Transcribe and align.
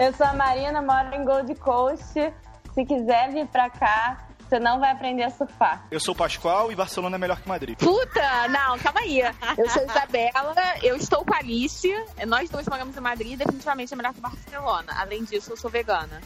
Eu 0.00 0.14
sou 0.14 0.26
a 0.26 0.32
Marina, 0.32 0.80
moro 0.80 1.14
em 1.14 1.24
Gold 1.24 1.54
Coast. 1.56 2.14
Se 2.74 2.84
quiser 2.84 3.32
vir 3.32 3.46
pra 3.48 3.68
cá, 3.68 4.28
você 4.38 4.58
não 4.58 4.80
vai 4.80 4.90
aprender 4.90 5.24
a 5.24 5.30
surfar. 5.30 5.84
Eu 5.90 6.00
sou 6.00 6.14
o 6.14 6.16
Pascoal 6.16 6.72
e 6.72 6.74
Barcelona 6.74 7.16
é 7.16 7.18
melhor 7.18 7.40
que 7.40 7.48
Madrid. 7.48 7.78
Puta! 7.78 8.48
Não, 8.48 8.78
calma 8.78 9.00
aí. 9.00 9.20
Eu 9.58 9.68
sou 9.68 9.84
Isabela, 9.84 10.54
eu 10.82 10.96
estou 10.96 11.24
com 11.24 11.34
a 11.34 11.38
Alice. 11.38 11.88
Nós 12.26 12.48
dois 12.50 12.66
moramos 12.66 12.96
em 12.96 13.00
Madrid, 13.00 13.38
definitivamente 13.38 13.92
é 13.92 13.96
melhor 13.96 14.14
que 14.14 14.20
Barcelona. 14.20 14.92
Além 14.96 15.24
disso, 15.24 15.52
eu 15.52 15.56
sou 15.56 15.70
vegana. 15.70 16.20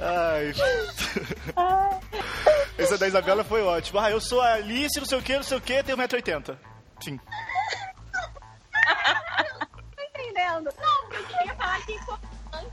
Ai. 0.00 0.52
Essa 2.78 2.96
da 2.96 3.08
Isabela 3.08 3.42
foi 3.42 3.62
ótima. 3.62 4.04
Ah, 4.06 4.10
eu 4.10 4.20
sou 4.20 4.40
a 4.40 4.54
Alice, 4.54 4.98
não 4.98 5.06
sei 5.06 5.18
o 5.18 5.22
que, 5.22 5.36
não 5.36 5.42
sei 5.42 5.58
o 5.58 5.60
que, 5.60 5.82
tenho 5.82 5.98
1,80m. 5.98 6.56
Sim. 7.02 7.18
Tô 9.96 10.02
entendendo. 10.02 10.72
Não, 10.80 11.12
eu 11.12 11.24
queria 11.24 11.54
falar 11.54 11.84
que 11.84 11.98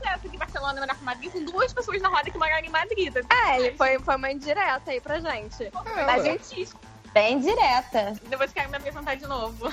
essa 0.04 0.28
de 0.28 0.36
Barcelona 0.36 0.80
melhor 0.80 0.96
que 0.96 1.04
Madrid, 1.04 1.32
com 1.32 1.44
duas 1.44 1.72
pessoas 1.72 2.00
na 2.00 2.08
roda 2.08 2.30
que 2.30 2.38
moraram 2.38 2.64
em 2.66 2.70
Madrid. 2.70 3.14
É, 3.16 3.58
ele 3.58 3.76
foi, 3.76 3.98
foi 3.98 4.16
uma 4.16 4.30
indireta 4.30 4.90
aí 4.90 5.00
pra 5.00 5.18
gente. 5.20 5.70
Mas 6.06 6.22
gente, 6.24 6.68
Bem 7.12 7.40
direta. 7.40 8.12
depois 8.24 8.52
quero 8.52 8.68
me 8.70 8.76
apresentar 8.76 9.14
de 9.16 9.26
novo. 9.26 9.72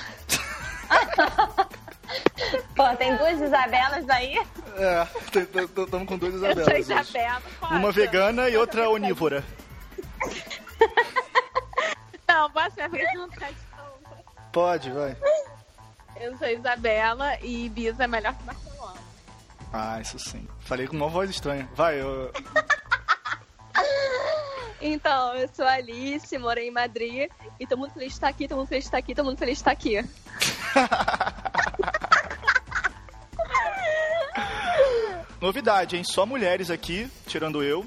Pô, 2.76 2.96
tem 2.96 3.16
duas 3.16 3.40
Isabelas 3.40 4.08
aí? 4.08 4.40
É, 4.76 5.06
estamos 5.82 6.08
com 6.08 6.18
duas 6.18 6.34
Eu 6.34 6.40
sou 6.40 6.48
Isabelas. 6.50 6.68
hoje. 6.68 6.80
Isabela. 6.92 7.42
Uma 7.70 7.92
vegana 7.92 8.48
e 8.48 8.56
outra 8.56 8.88
onívora. 8.88 9.44
Não, 12.28 12.50
posso 12.50 12.76
me 12.76 12.82
apresentar 12.82 13.52
de 13.52 13.58
novo. 13.76 14.24
Pode, 14.52 14.90
vai. 14.90 15.16
Eu 16.20 16.36
sou 16.36 16.48
Isabela 16.48 17.38
e 17.40 17.66
Ibiza 17.66 18.04
é 18.04 18.06
melhor 18.06 18.34
que 18.34 18.42
Barcelona. 18.42 19.00
Ah, 19.72 20.00
isso 20.00 20.18
sim. 20.18 20.46
Falei 20.60 20.86
com 20.88 20.96
uma 20.96 21.08
voz 21.08 21.30
estranha. 21.30 21.68
Vai, 21.74 22.00
eu... 22.00 22.30
Então, 24.86 25.34
eu 25.36 25.48
sou 25.54 25.64
a 25.64 25.72
Alice, 25.74 26.36
morei 26.36 26.68
em 26.68 26.70
Madrid 26.70 27.30
e 27.58 27.66
tô 27.66 27.74
muito 27.74 27.94
feliz 27.94 28.08
de 28.08 28.14
estar 28.14 28.28
aqui, 28.28 28.46
tô 28.46 28.56
muito 28.56 28.68
feliz 28.68 28.84
de 28.84 28.88
estar 28.88 28.98
aqui, 28.98 29.14
tô 29.14 29.24
muito 29.24 29.38
feliz 29.38 29.54
de 29.54 29.60
estar 29.60 29.70
aqui. 29.70 30.04
Novidade, 35.44 35.94
hein? 35.94 36.02
Só 36.02 36.24
mulheres 36.24 36.70
aqui, 36.70 37.06
tirando 37.26 37.62
eu. 37.62 37.86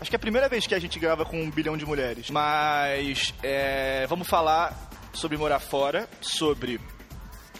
Acho 0.00 0.08
que 0.08 0.16
é 0.16 0.18
a 0.18 0.18
primeira 0.18 0.48
vez 0.48 0.66
que 0.66 0.74
a 0.74 0.78
gente 0.78 0.98
grava 0.98 1.26
com 1.26 1.38
um 1.38 1.50
bilhão 1.50 1.76
de 1.76 1.84
mulheres. 1.84 2.30
Mas 2.30 3.34
é, 3.42 4.06
vamos 4.08 4.26
falar 4.26 4.88
sobre 5.12 5.36
morar 5.36 5.60
fora, 5.60 6.08
sobre 6.22 6.80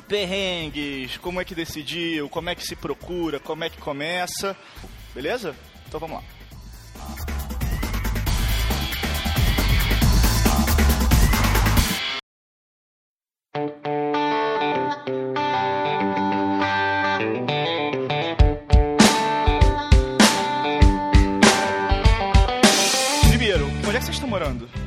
perrengues, 0.08 1.18
como 1.18 1.38
é 1.38 1.44
que 1.44 1.54
decidiu, 1.54 2.30
como 2.30 2.48
é 2.48 2.54
que 2.54 2.64
se 2.64 2.74
procura, 2.74 3.38
como 3.38 3.62
é 3.62 3.68
que 3.68 3.76
começa. 3.76 4.56
Beleza? 5.14 5.54
Então 5.86 6.00
vamos 6.00 6.16
lá. 6.16 6.24
Primeiro, 13.52 14.05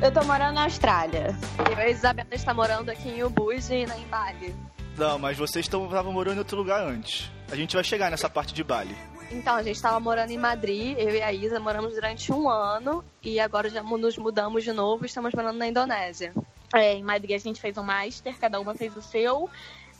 Eu 0.02 0.10
tô 0.10 0.24
morando 0.24 0.54
na 0.54 0.64
Austrália. 0.64 1.36
E 1.70 1.78
a 1.78 1.90
Isabela 1.90 2.28
está 2.32 2.54
morando 2.54 2.88
aqui 2.88 3.10
em 3.10 3.22
Ubud 3.22 3.60
e 3.70 3.84
em 3.84 4.06
Bali. 4.06 4.56
Não, 4.96 5.18
mas 5.18 5.36
vocês 5.36 5.66
estavam 5.66 6.10
morando 6.10 6.36
em 6.36 6.38
outro 6.38 6.56
lugar 6.56 6.82
antes. 6.82 7.30
A 7.52 7.54
gente 7.54 7.74
vai 7.74 7.84
chegar 7.84 8.10
nessa 8.10 8.28
parte 8.28 8.54
de 8.54 8.64
Bali. 8.64 8.96
Então, 9.30 9.54
a 9.54 9.62
gente 9.62 9.76
estava 9.76 10.00
morando 10.00 10.30
em 10.30 10.38
Madrid, 10.38 10.96
eu 10.98 11.10
e 11.10 11.22
a 11.22 11.30
Isa 11.32 11.60
moramos 11.60 11.94
durante 11.94 12.32
um 12.32 12.48
ano 12.48 13.04
e 13.22 13.38
agora 13.38 13.68
já 13.68 13.82
nos 13.82 14.16
mudamos 14.16 14.64
de 14.64 14.72
novo 14.72 15.04
e 15.04 15.06
estamos 15.06 15.34
morando 15.34 15.58
na 15.58 15.68
Indonésia. 15.68 16.32
É, 16.74 16.94
em 16.94 17.02
Madrid 17.02 17.36
a 17.36 17.38
gente 17.38 17.60
fez 17.60 17.76
um 17.76 17.82
master, 17.82 18.34
cada 18.38 18.58
uma 18.58 18.74
fez 18.74 18.96
o 18.96 19.02
seu. 19.02 19.50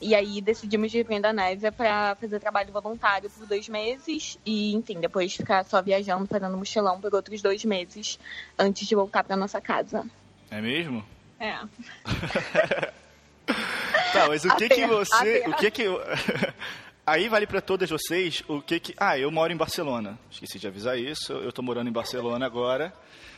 E 0.00 0.14
aí 0.14 0.40
decidimos 0.40 0.94
ir 0.94 1.04
pra 1.04 1.14
Indonésia 1.14 1.70
pra 1.70 2.16
fazer 2.18 2.40
trabalho 2.40 2.72
voluntário 2.72 3.28
por 3.28 3.46
dois 3.46 3.68
meses. 3.68 4.38
E, 4.46 4.74
enfim, 4.74 4.98
depois 4.98 5.34
ficar 5.34 5.64
só 5.64 5.82
viajando, 5.82 6.26
fazendo 6.26 6.56
mochilão 6.56 7.00
por 7.00 7.14
outros 7.14 7.42
dois 7.42 7.64
meses 7.64 8.18
antes 8.58 8.88
de 8.88 8.94
voltar 8.94 9.22
pra 9.24 9.36
nossa 9.36 9.60
casa. 9.60 10.04
É 10.50 10.60
mesmo? 10.60 11.04
É. 11.38 11.58
Tá, 14.12 14.28
mas 14.28 14.44
o 14.44 14.56
que 14.56 14.68
que 14.68 14.86
você, 14.86 15.44
o 15.46 15.52
que 15.54 15.70
que 15.70 15.84
Aí 17.06 17.28
vale 17.28 17.46
pra 17.46 17.60
todas 17.60 17.90
vocês 17.90 18.42
o 18.46 18.60
que 18.60 18.78
que 18.78 18.94
Ah, 18.96 19.18
eu 19.18 19.30
moro 19.30 19.52
em 19.52 19.56
Barcelona. 19.56 20.18
Esqueci 20.30 20.58
de 20.58 20.68
avisar 20.68 20.98
isso. 20.98 21.32
Eu 21.32 21.52
tô 21.52 21.62
morando 21.62 21.88
em 21.88 21.92
Barcelona 21.92 22.46
agora. 22.46 22.92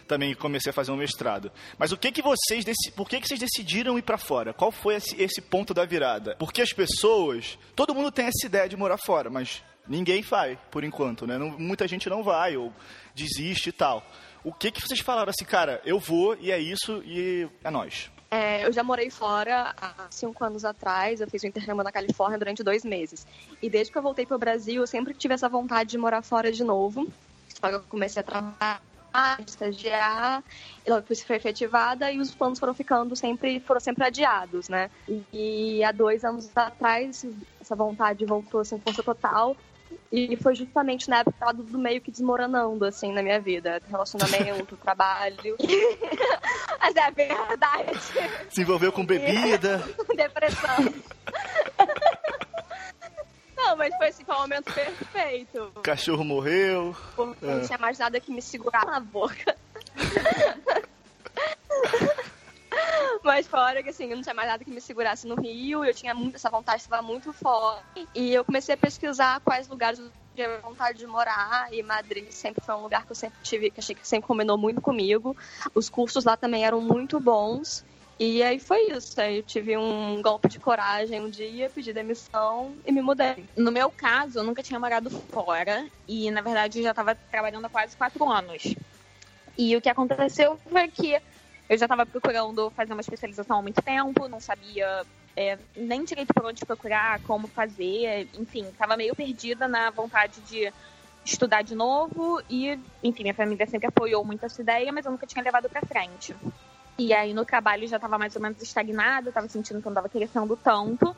Também 0.06 0.34
comecei 0.34 0.70
a 0.70 0.72
fazer 0.72 0.90
um 0.90 0.96
mestrado. 0.96 1.50
Mas 1.78 1.92
o 1.92 1.96
que 1.96 2.10
que 2.12 2.22
vocês 2.22 2.64
por 2.94 3.08
que 3.08 3.20
que 3.20 3.28
vocês 3.28 3.40
decidiram 3.40 3.98
ir 3.98 4.02
pra 4.02 4.18
fora? 4.18 4.52
Qual 4.52 4.70
foi 4.70 4.96
esse, 4.96 5.20
esse 5.22 5.40
ponto 5.40 5.72
da 5.72 5.84
virada? 5.84 6.36
Porque 6.38 6.60
as 6.62 6.72
pessoas, 6.72 7.58
todo 7.74 7.94
mundo 7.94 8.10
tem 8.10 8.26
essa 8.26 8.46
ideia 8.46 8.68
de 8.68 8.76
morar 8.76 8.98
fora, 8.98 9.30
mas 9.30 9.62
ninguém 9.86 10.22
vai 10.22 10.58
por 10.70 10.84
enquanto, 10.84 11.26
né? 11.26 11.38
Não- 11.38 11.50
muita 11.58 11.86
gente 11.88 12.08
não 12.08 12.22
vai 12.22 12.56
ou 12.56 12.72
desiste 13.14 13.68
e 13.70 13.72
tal. 13.72 14.04
O 14.44 14.52
que 14.52 14.70
que 14.70 14.80
vocês 14.80 15.00
falaram 15.00 15.30
assim, 15.30 15.44
cara, 15.44 15.80
eu 15.84 15.98
vou 15.98 16.36
e 16.40 16.50
é 16.50 16.58
isso 16.58 17.02
e 17.04 17.48
é 17.62 17.70
nós. 17.70 18.10
É, 18.30 18.64
eu 18.64 18.72
já 18.72 18.82
morei 18.82 19.10
fora 19.10 19.74
há 19.80 20.06
cinco 20.10 20.42
anos 20.42 20.64
atrás, 20.64 21.20
eu 21.20 21.28
fiz 21.28 21.44
um 21.44 21.48
intercâmbio 21.48 21.84
na 21.84 21.92
Califórnia 21.92 22.38
durante 22.38 22.62
dois 22.62 22.82
meses. 22.82 23.26
E 23.60 23.68
desde 23.68 23.92
que 23.92 23.98
eu 23.98 24.02
voltei 24.02 24.24
para 24.24 24.34
o 24.36 24.38
Brasil, 24.40 24.80
eu 24.82 24.86
sempre 24.86 25.12
tive 25.12 25.34
essa 25.34 25.50
vontade 25.50 25.90
de 25.90 25.98
morar 25.98 26.22
fora 26.22 26.50
de 26.50 26.64
novo. 26.64 27.06
Só 27.60 27.68
que 27.68 27.74
eu 27.74 27.80
comecei 27.82 28.20
a 28.20 28.24
trabalhar, 28.24 28.82
estagiar, 29.46 30.42
e 30.86 30.90
logo 30.90 31.02
depois 31.02 31.22
fui 31.22 31.36
efetivada 31.36 32.10
e 32.10 32.18
os 32.18 32.34
planos 32.34 32.58
foram 32.58 32.74
ficando 32.74 33.14
sempre, 33.14 33.60
foram 33.60 33.80
sempre 33.80 34.04
adiados, 34.04 34.68
né? 34.68 34.90
E 35.32 35.82
há 35.84 35.92
dois 35.92 36.24
anos 36.24 36.50
atrás, 36.56 37.26
essa 37.60 37.76
vontade 37.76 38.24
voltou 38.24 38.60
assim, 38.60 38.78
com 38.78 38.84
força 38.84 39.02
total. 39.02 39.56
E 40.10 40.36
foi 40.36 40.54
justamente 40.54 41.08
na 41.08 41.20
época 41.20 41.54
tudo 41.54 41.78
meio 41.78 42.00
que 42.00 42.10
desmoronando, 42.10 42.84
assim, 42.84 43.12
na 43.12 43.22
minha 43.22 43.40
vida. 43.40 43.80
Relacionamento, 43.88 44.76
trabalho. 44.82 45.56
Mas 46.80 46.96
é 46.96 47.10
verdade. 47.10 47.98
Se 48.50 48.60
envolveu 48.60 48.92
com 48.92 49.04
bebida. 49.04 49.82
Depressão. 50.14 50.92
Não, 53.64 53.76
mas 53.76 53.94
foi 53.96 54.08
assim, 54.08 54.24
foi 54.24 54.34
um 54.34 54.40
momento 54.40 54.72
perfeito. 54.72 55.72
Cachorro 55.82 56.24
morreu. 56.24 56.96
Porque 57.14 57.44
É. 57.44 57.54
não 57.54 57.66
tinha 57.66 57.78
mais 57.78 57.98
nada 57.98 58.18
que 58.20 58.30
me 58.32 58.42
segurar 58.42 58.84
na 58.86 59.00
boca. 59.00 59.56
Mas 63.22 63.46
fora 63.46 63.82
que 63.82 63.90
assim, 63.90 64.10
eu 64.10 64.16
não 64.16 64.22
tinha 64.22 64.34
mais 64.34 64.48
nada 64.48 64.64
que 64.64 64.70
me 64.70 64.80
segurasse 64.80 65.26
no 65.26 65.36
Rio, 65.36 65.84
eu 65.84 65.94
tinha 65.94 66.12
muito, 66.14 66.34
essa 66.34 66.50
vontade 66.50 66.82
estava 66.82 67.02
muito 67.02 67.32
forte. 67.32 68.08
E 68.14 68.34
eu 68.34 68.44
comecei 68.44 68.74
a 68.74 68.78
pesquisar 68.78 69.40
quais 69.40 69.68
lugares 69.68 69.98
eu 70.00 70.10
tinha 70.34 70.58
vontade 70.58 70.98
de 70.98 71.06
morar, 71.06 71.68
e 71.72 71.82
Madrid 71.82 72.30
sempre 72.30 72.64
foi 72.64 72.74
um 72.74 72.82
lugar 72.82 73.04
que 73.04 73.12
eu 73.12 73.16
sempre 73.16 73.38
tive, 73.42 73.70
que 73.70 73.78
achei 73.78 73.94
que 73.94 74.06
sempre 74.08 74.26
combinou 74.26 74.58
muito 74.58 74.80
comigo. 74.80 75.36
Os 75.74 75.88
cursos 75.88 76.24
lá 76.24 76.36
também 76.36 76.64
eram 76.64 76.80
muito 76.80 77.20
bons. 77.20 77.84
E 78.24 78.40
aí 78.40 78.60
foi 78.60 78.92
isso. 78.92 79.20
Aí 79.20 79.38
eu 79.38 79.42
tive 79.42 79.76
um 79.76 80.22
golpe 80.22 80.48
de 80.48 80.60
coragem 80.60 81.20
um 81.20 81.28
dia, 81.28 81.68
pedi 81.68 81.92
demissão 81.92 82.72
e 82.86 82.92
me 82.92 83.02
mudei. 83.02 83.44
No 83.56 83.72
meu 83.72 83.90
caso, 83.90 84.38
eu 84.38 84.44
nunca 84.44 84.62
tinha 84.62 84.78
morado 84.78 85.10
fora 85.10 85.84
e, 86.06 86.30
na 86.30 86.40
verdade, 86.40 86.78
eu 86.78 86.84
já 86.84 86.90
estava 86.90 87.16
trabalhando 87.16 87.64
há 87.64 87.68
quase 87.68 87.96
quatro 87.96 88.30
anos. 88.30 88.76
E 89.58 89.76
o 89.76 89.80
que 89.80 89.88
aconteceu 89.88 90.56
foi 90.70 90.86
que 90.86 91.20
eu 91.68 91.76
já 91.76 91.86
estava 91.86 92.06
procurando 92.06 92.70
fazer 92.70 92.92
uma 92.92 93.00
especialização 93.00 93.58
há 93.58 93.62
muito 93.62 93.82
tempo, 93.82 94.28
não 94.28 94.38
sabia 94.38 95.04
é, 95.36 95.58
nem 95.74 96.04
direito 96.04 96.32
por 96.32 96.46
onde 96.46 96.64
procurar, 96.64 97.18
como 97.24 97.48
fazer, 97.48 98.28
enfim, 98.34 98.62
estava 98.68 98.96
meio 98.96 99.16
perdida 99.16 99.66
na 99.66 99.90
vontade 99.90 100.40
de 100.42 100.72
estudar 101.24 101.62
de 101.62 101.74
novo 101.74 102.40
e, 102.48 102.78
enfim, 103.02 103.24
minha 103.24 103.34
família 103.34 103.66
sempre 103.66 103.88
apoiou 103.88 104.24
muito 104.24 104.46
essa 104.46 104.62
ideia, 104.62 104.92
mas 104.92 105.06
eu 105.06 105.10
nunca 105.10 105.26
tinha 105.26 105.42
levado 105.42 105.68
para 105.68 105.84
frente. 105.84 106.36
E 107.02 107.12
aí 107.12 107.34
no 107.34 107.44
trabalho 107.44 107.88
já 107.88 107.96
estava 107.96 108.16
mais 108.16 108.36
ou 108.36 108.40
menos 108.40 108.62
estagnada, 108.62 109.30
estava 109.30 109.48
sentindo 109.48 109.78
que 109.78 109.84
não 109.84 109.92
estava 109.92 110.08
crescendo 110.08 110.56
tanto. 110.56 111.16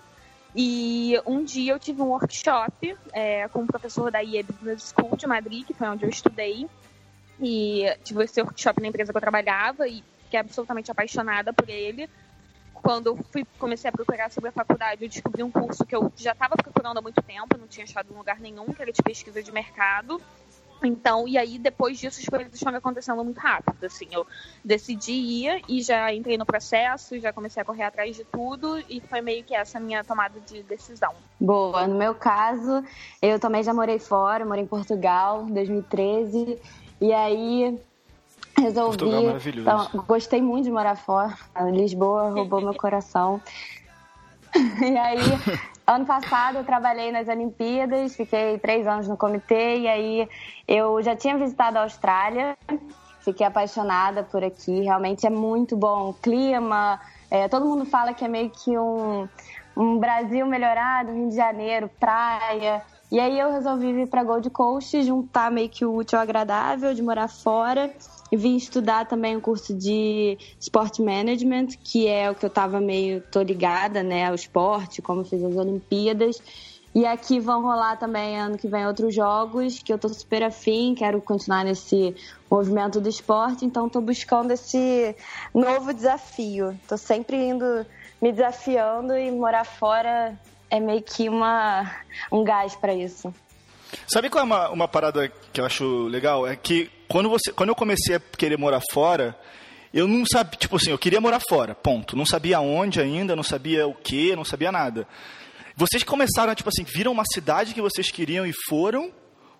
E 0.57 1.21
um 1.27 1.45
dia 1.45 1.75
eu 1.75 1.79
tive 1.79 2.01
um 2.01 2.07
workshop 2.07 2.97
é, 3.13 3.47
com 3.49 3.61
um 3.61 3.67
professor 3.67 4.11
da 4.11 4.23
IE 4.23 4.43
Business 4.45 4.95
School 4.97 5.15
de 5.15 5.27
Madrid, 5.27 5.67
que 5.67 5.75
foi 5.75 5.87
onde 5.89 6.05
eu 6.05 6.09
estudei. 6.09 6.67
E 7.39 7.85
tive 8.03 8.25
esse 8.25 8.41
workshop 8.41 8.81
na 8.81 8.89
empresa 8.89 9.13
que 9.13 9.17
eu 9.19 9.21
trabalhava 9.21 9.87
e 9.87 10.03
fiquei 10.25 10.41
absolutamente 10.41 10.91
apaixonada 10.91 11.53
por 11.53 11.69
ele. 11.69 12.09
Quando 12.73 13.09
eu 13.09 13.19
fui, 13.31 13.45
comecei 13.59 13.91
a 13.91 13.93
procurar 13.93 14.31
sobre 14.31 14.49
a 14.49 14.53
faculdade, 14.53 15.05
eu 15.05 15.09
descobri 15.09 15.43
um 15.43 15.51
curso 15.51 15.85
que 15.85 15.95
eu 15.95 16.11
já 16.17 16.33
estava 16.33 16.57
procurando 16.57 16.99
há 16.99 17.03
muito 17.03 17.21
tempo, 17.21 17.59
não 17.59 17.67
tinha 17.67 17.85
achado 17.85 18.11
em 18.11 18.17
lugar 18.17 18.41
nenhum, 18.41 18.73
que 18.73 18.81
era 18.81 18.91
de 18.93 19.03
pesquisa 19.03 19.43
de 19.43 19.53
mercado. 19.53 20.19
Então, 20.83 21.27
e 21.27 21.39
aí 21.39 21.59
depois 21.59 21.99
disso 21.99 22.21
as 22.21 22.27
coisas 22.27 22.61
foram 22.61 22.79
acontecendo 22.79 23.23
muito 23.25 23.39
rápido, 23.39 23.85
assim, 23.85 24.07
eu 24.13 24.27
decidi 24.65 25.13
ir 25.13 25.63
e 25.69 25.83
já 25.83 26.13
entrei 26.13 26.37
no 26.37 26.45
processo, 26.45 27.19
já 27.19 27.33
comecei 27.33 27.63
a 27.63 27.65
correr 27.65 27.85
atrás 27.85 28.17
de 28.17 28.25
tudo 28.25 28.79
e 28.89 29.01
foi 29.01 29.21
meio 29.21 29.45
que 29.45 29.55
essa 29.55 29.81
minha 29.81 30.05
tomada 30.05 30.39
de 30.41 30.63
decisão. 30.63 31.13
Boa, 31.41 31.87
no 31.87 31.95
meu 31.95 32.15
caso, 32.15 32.85
eu 33.23 33.39
também 33.39 33.63
já 33.63 33.73
morei 33.73 33.99
fora, 33.99 34.45
morei 34.45 34.65
em 34.65 34.67
Portugal, 34.67 35.47
em 35.49 35.55
2013, 35.55 36.59
e 37.01 37.13
aí 37.13 37.79
resolvi. 38.59 38.99
Portugal 38.99 39.21
é 39.21 39.27
maravilhoso. 39.27 39.89
Então, 39.89 40.05
gostei 40.07 40.41
muito 40.41 40.65
de 40.65 40.71
morar 40.71 40.97
fora. 40.97 41.37
Lisboa 41.73 42.31
roubou 42.31 42.61
meu 42.61 42.75
coração. 42.75 43.41
e 44.81 44.97
aí 44.97 45.19
Ano 45.87 46.07
passado 46.07 46.57
eu 46.57 46.65
trabalhei 46.65 47.13
nas 47.13 47.29
Olimpíadas, 47.29 48.17
fiquei 48.17 48.59
três 48.59 48.87
anos 48.87 49.07
no 49.07 49.19
comitê 49.19 49.81
e 49.81 49.89
aí 49.89 50.29
eu 50.67 51.03
já 51.03 51.15
tinha 51.15 51.37
visitado 51.37 51.77
a 51.77 51.83
Austrália, 51.83 52.57
fiquei 53.21 53.47
apaixonada 53.47 54.23
por 54.23 54.43
aqui, 54.43 54.81
realmente 54.81 55.27
é 55.27 55.31
muito 55.31 55.77
bom. 55.77 56.09
O 56.09 56.15
clima, 56.15 56.99
é, 57.31 57.49
todo 57.49 57.67
mundo 57.67 57.85
fala 57.85 58.15
que 58.15 58.25
é 58.25 58.29
meio 58.29 58.49
que 58.49 58.79
um, 58.79 59.29
um 59.77 59.99
Brasil 59.99 60.47
melhorado, 60.47 61.13
Rio 61.13 61.29
de 61.29 61.37
Janeiro, 61.37 61.91
praia. 62.01 62.83
E 63.13 63.21
aí 63.21 63.39
eu 63.39 63.53
resolvi 63.53 63.93
vir 63.93 64.09
para 64.09 64.25
Gold 64.25 64.49
Coast, 64.49 65.03
juntar 65.03 65.51
meio 65.51 65.69
que 65.69 65.85
o 65.85 65.95
útil 65.95 66.19
ao 66.19 66.23
agradável 66.23 66.95
de 66.95 67.03
morar 67.03 67.29
fora 67.29 67.93
e 68.35 68.37
vim 68.37 68.57
estudar 68.57 69.07
também 69.07 69.37
um 69.37 69.41
curso 69.41 69.73
de 69.73 70.37
Sport 70.59 70.99
Management, 70.99 71.69
que 71.85 72.09
é 72.09 72.29
o 72.29 72.35
que 72.35 72.45
eu 72.45 72.49
estava 72.49 72.81
meio 72.81 73.21
tô 73.31 73.41
ligada, 73.41 74.03
né, 74.03 74.27
ao 74.27 74.35
esporte, 74.35 75.01
como 75.01 75.25
fiz 75.25 75.41
as 75.45 75.55
Olimpíadas. 75.55 76.43
E 76.93 77.07
aqui 77.07 77.39
vão 77.39 77.63
rolar 77.63 77.97
também 77.97 78.37
ano 78.37 78.59
que 78.59 78.67
vem 78.67 78.89
outros 78.89 79.15
jogos 79.15 79.81
que 79.81 79.93
eu 79.93 79.99
tô 79.99 80.09
super 80.09 80.43
afim, 80.43 80.97
quero 80.97 81.23
continuar 81.23 81.65
nesse 81.65 82.17
movimento 82.51 83.01
do 83.01 83.09
esporte, 83.09 83.65
então 83.65 83.89
tô 83.89 84.01
buscando 84.01 84.51
esse 84.51 85.15
novo 85.55 85.95
desafio. 85.95 86.77
Tô 86.89 86.97
sempre 86.97 87.37
indo 87.37 87.87
me 88.21 88.33
desafiando 88.33 89.17
e 89.17 89.31
morar 89.31 89.65
fora 89.65 90.37
é 90.69 90.81
meio 90.81 91.03
que 91.03 91.29
uma 91.29 91.89
um 92.33 92.43
gás 92.43 92.75
para 92.75 92.93
isso. 92.93 93.33
Sabe 94.07 94.29
qual 94.29 94.43
é 94.43 94.47
uma, 94.47 94.69
uma 94.71 94.89
parada 94.89 95.31
que 95.53 95.61
eu 95.61 95.65
acho 95.65 96.07
legal? 96.07 96.47
É 96.47 96.57
que 96.57 96.91
quando, 97.09 97.29
você, 97.29 97.53
quando 97.53 97.69
eu 97.69 97.75
comecei 97.75 98.17
a 98.17 98.21
querer 98.21 98.59
morar 98.59 98.81
fora, 98.93 99.39
eu 99.93 100.09
não 100.09 100.25
sabia, 100.27 100.59
tipo 100.59 100.77
assim, 100.77 100.91
eu 100.91 100.99
queria 100.99 101.21
morar 101.21 101.41
fora, 101.49 101.75
ponto. 101.75 102.17
Não 102.17 102.27
sabia 102.27 102.61
onde 102.61 103.01
ainda, 103.01 103.37
não 103.37 103.43
sabia 103.43 103.87
o 103.87 103.95
que, 103.95 104.35
não 104.35 104.45
sabia 104.45 104.73
nada. 104.73 105.07
Vocês 105.77 106.03
começaram, 106.03 106.55
tipo 106.55 106.69
assim, 106.69 106.85
viram 106.85 107.13
uma 107.13 107.25
cidade 107.33 107.75
que 107.75 107.81
vocês 107.81 108.11
queriam 108.11 108.47
e 108.47 108.53
foram? 108.69 109.13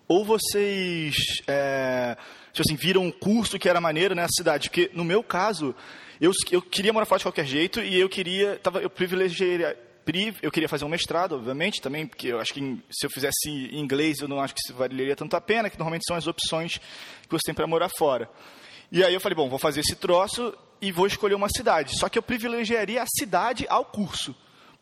Ou 0.07 0.23
vocês, 0.23 1.15
é, 1.47 2.15
tipo 2.53 2.67
assim, 2.67 2.75
viram 2.75 3.03
um 3.03 3.11
curso 3.11 3.57
que 3.57 3.67
era 3.67 3.81
maneiro 3.81 4.13
nessa 4.13 4.33
cidade? 4.37 4.69
Porque, 4.69 4.91
no 4.93 5.03
meu 5.03 5.23
caso, 5.23 5.75
eu, 6.21 6.31
eu 6.51 6.61
queria 6.61 6.93
morar 6.93 7.05
fora 7.05 7.19
de 7.19 7.25
qualquer 7.25 7.45
jeito 7.45 7.81
e 7.81 7.99
eu 7.99 8.07
queria, 8.07 8.59
tava, 8.61 8.79
eu 8.79 8.89
privilegiei, 10.05 10.39
eu 10.41 10.51
queria 10.51 10.69
fazer 10.69 10.85
um 10.85 10.89
mestrado, 10.89 11.35
obviamente, 11.35 11.81
também, 11.81 12.05
porque 12.05 12.27
eu 12.27 12.39
acho 12.39 12.53
que 12.53 12.79
se 12.91 13.05
eu 13.05 13.09
fizesse 13.09 13.49
em 13.49 13.79
inglês, 13.79 14.19
eu 14.19 14.27
não 14.27 14.39
acho 14.39 14.53
que 14.53 14.61
isso 14.63 14.73
valeria 14.77 15.15
tanto 15.15 15.35
a 15.35 15.41
pena, 15.41 15.69
que 15.69 15.77
normalmente 15.77 16.05
são 16.07 16.15
as 16.15 16.27
opções 16.27 16.77
que 16.77 17.31
você 17.31 17.41
tem 17.47 17.55
para 17.55 17.67
morar 17.67 17.89
fora. 17.97 18.29
E 18.91 19.03
aí 19.03 19.13
eu 19.13 19.19
falei, 19.19 19.35
bom, 19.35 19.49
vou 19.49 19.59
fazer 19.59 19.81
esse 19.81 19.95
troço 19.95 20.55
e 20.79 20.91
vou 20.91 21.07
escolher 21.07 21.33
uma 21.33 21.49
cidade. 21.49 21.97
Só 21.97 22.07
que 22.07 22.17
eu 22.17 22.23
privilegiaria 22.23 23.01
a 23.01 23.07
cidade 23.07 23.65
ao 23.67 23.83
curso. 23.83 24.35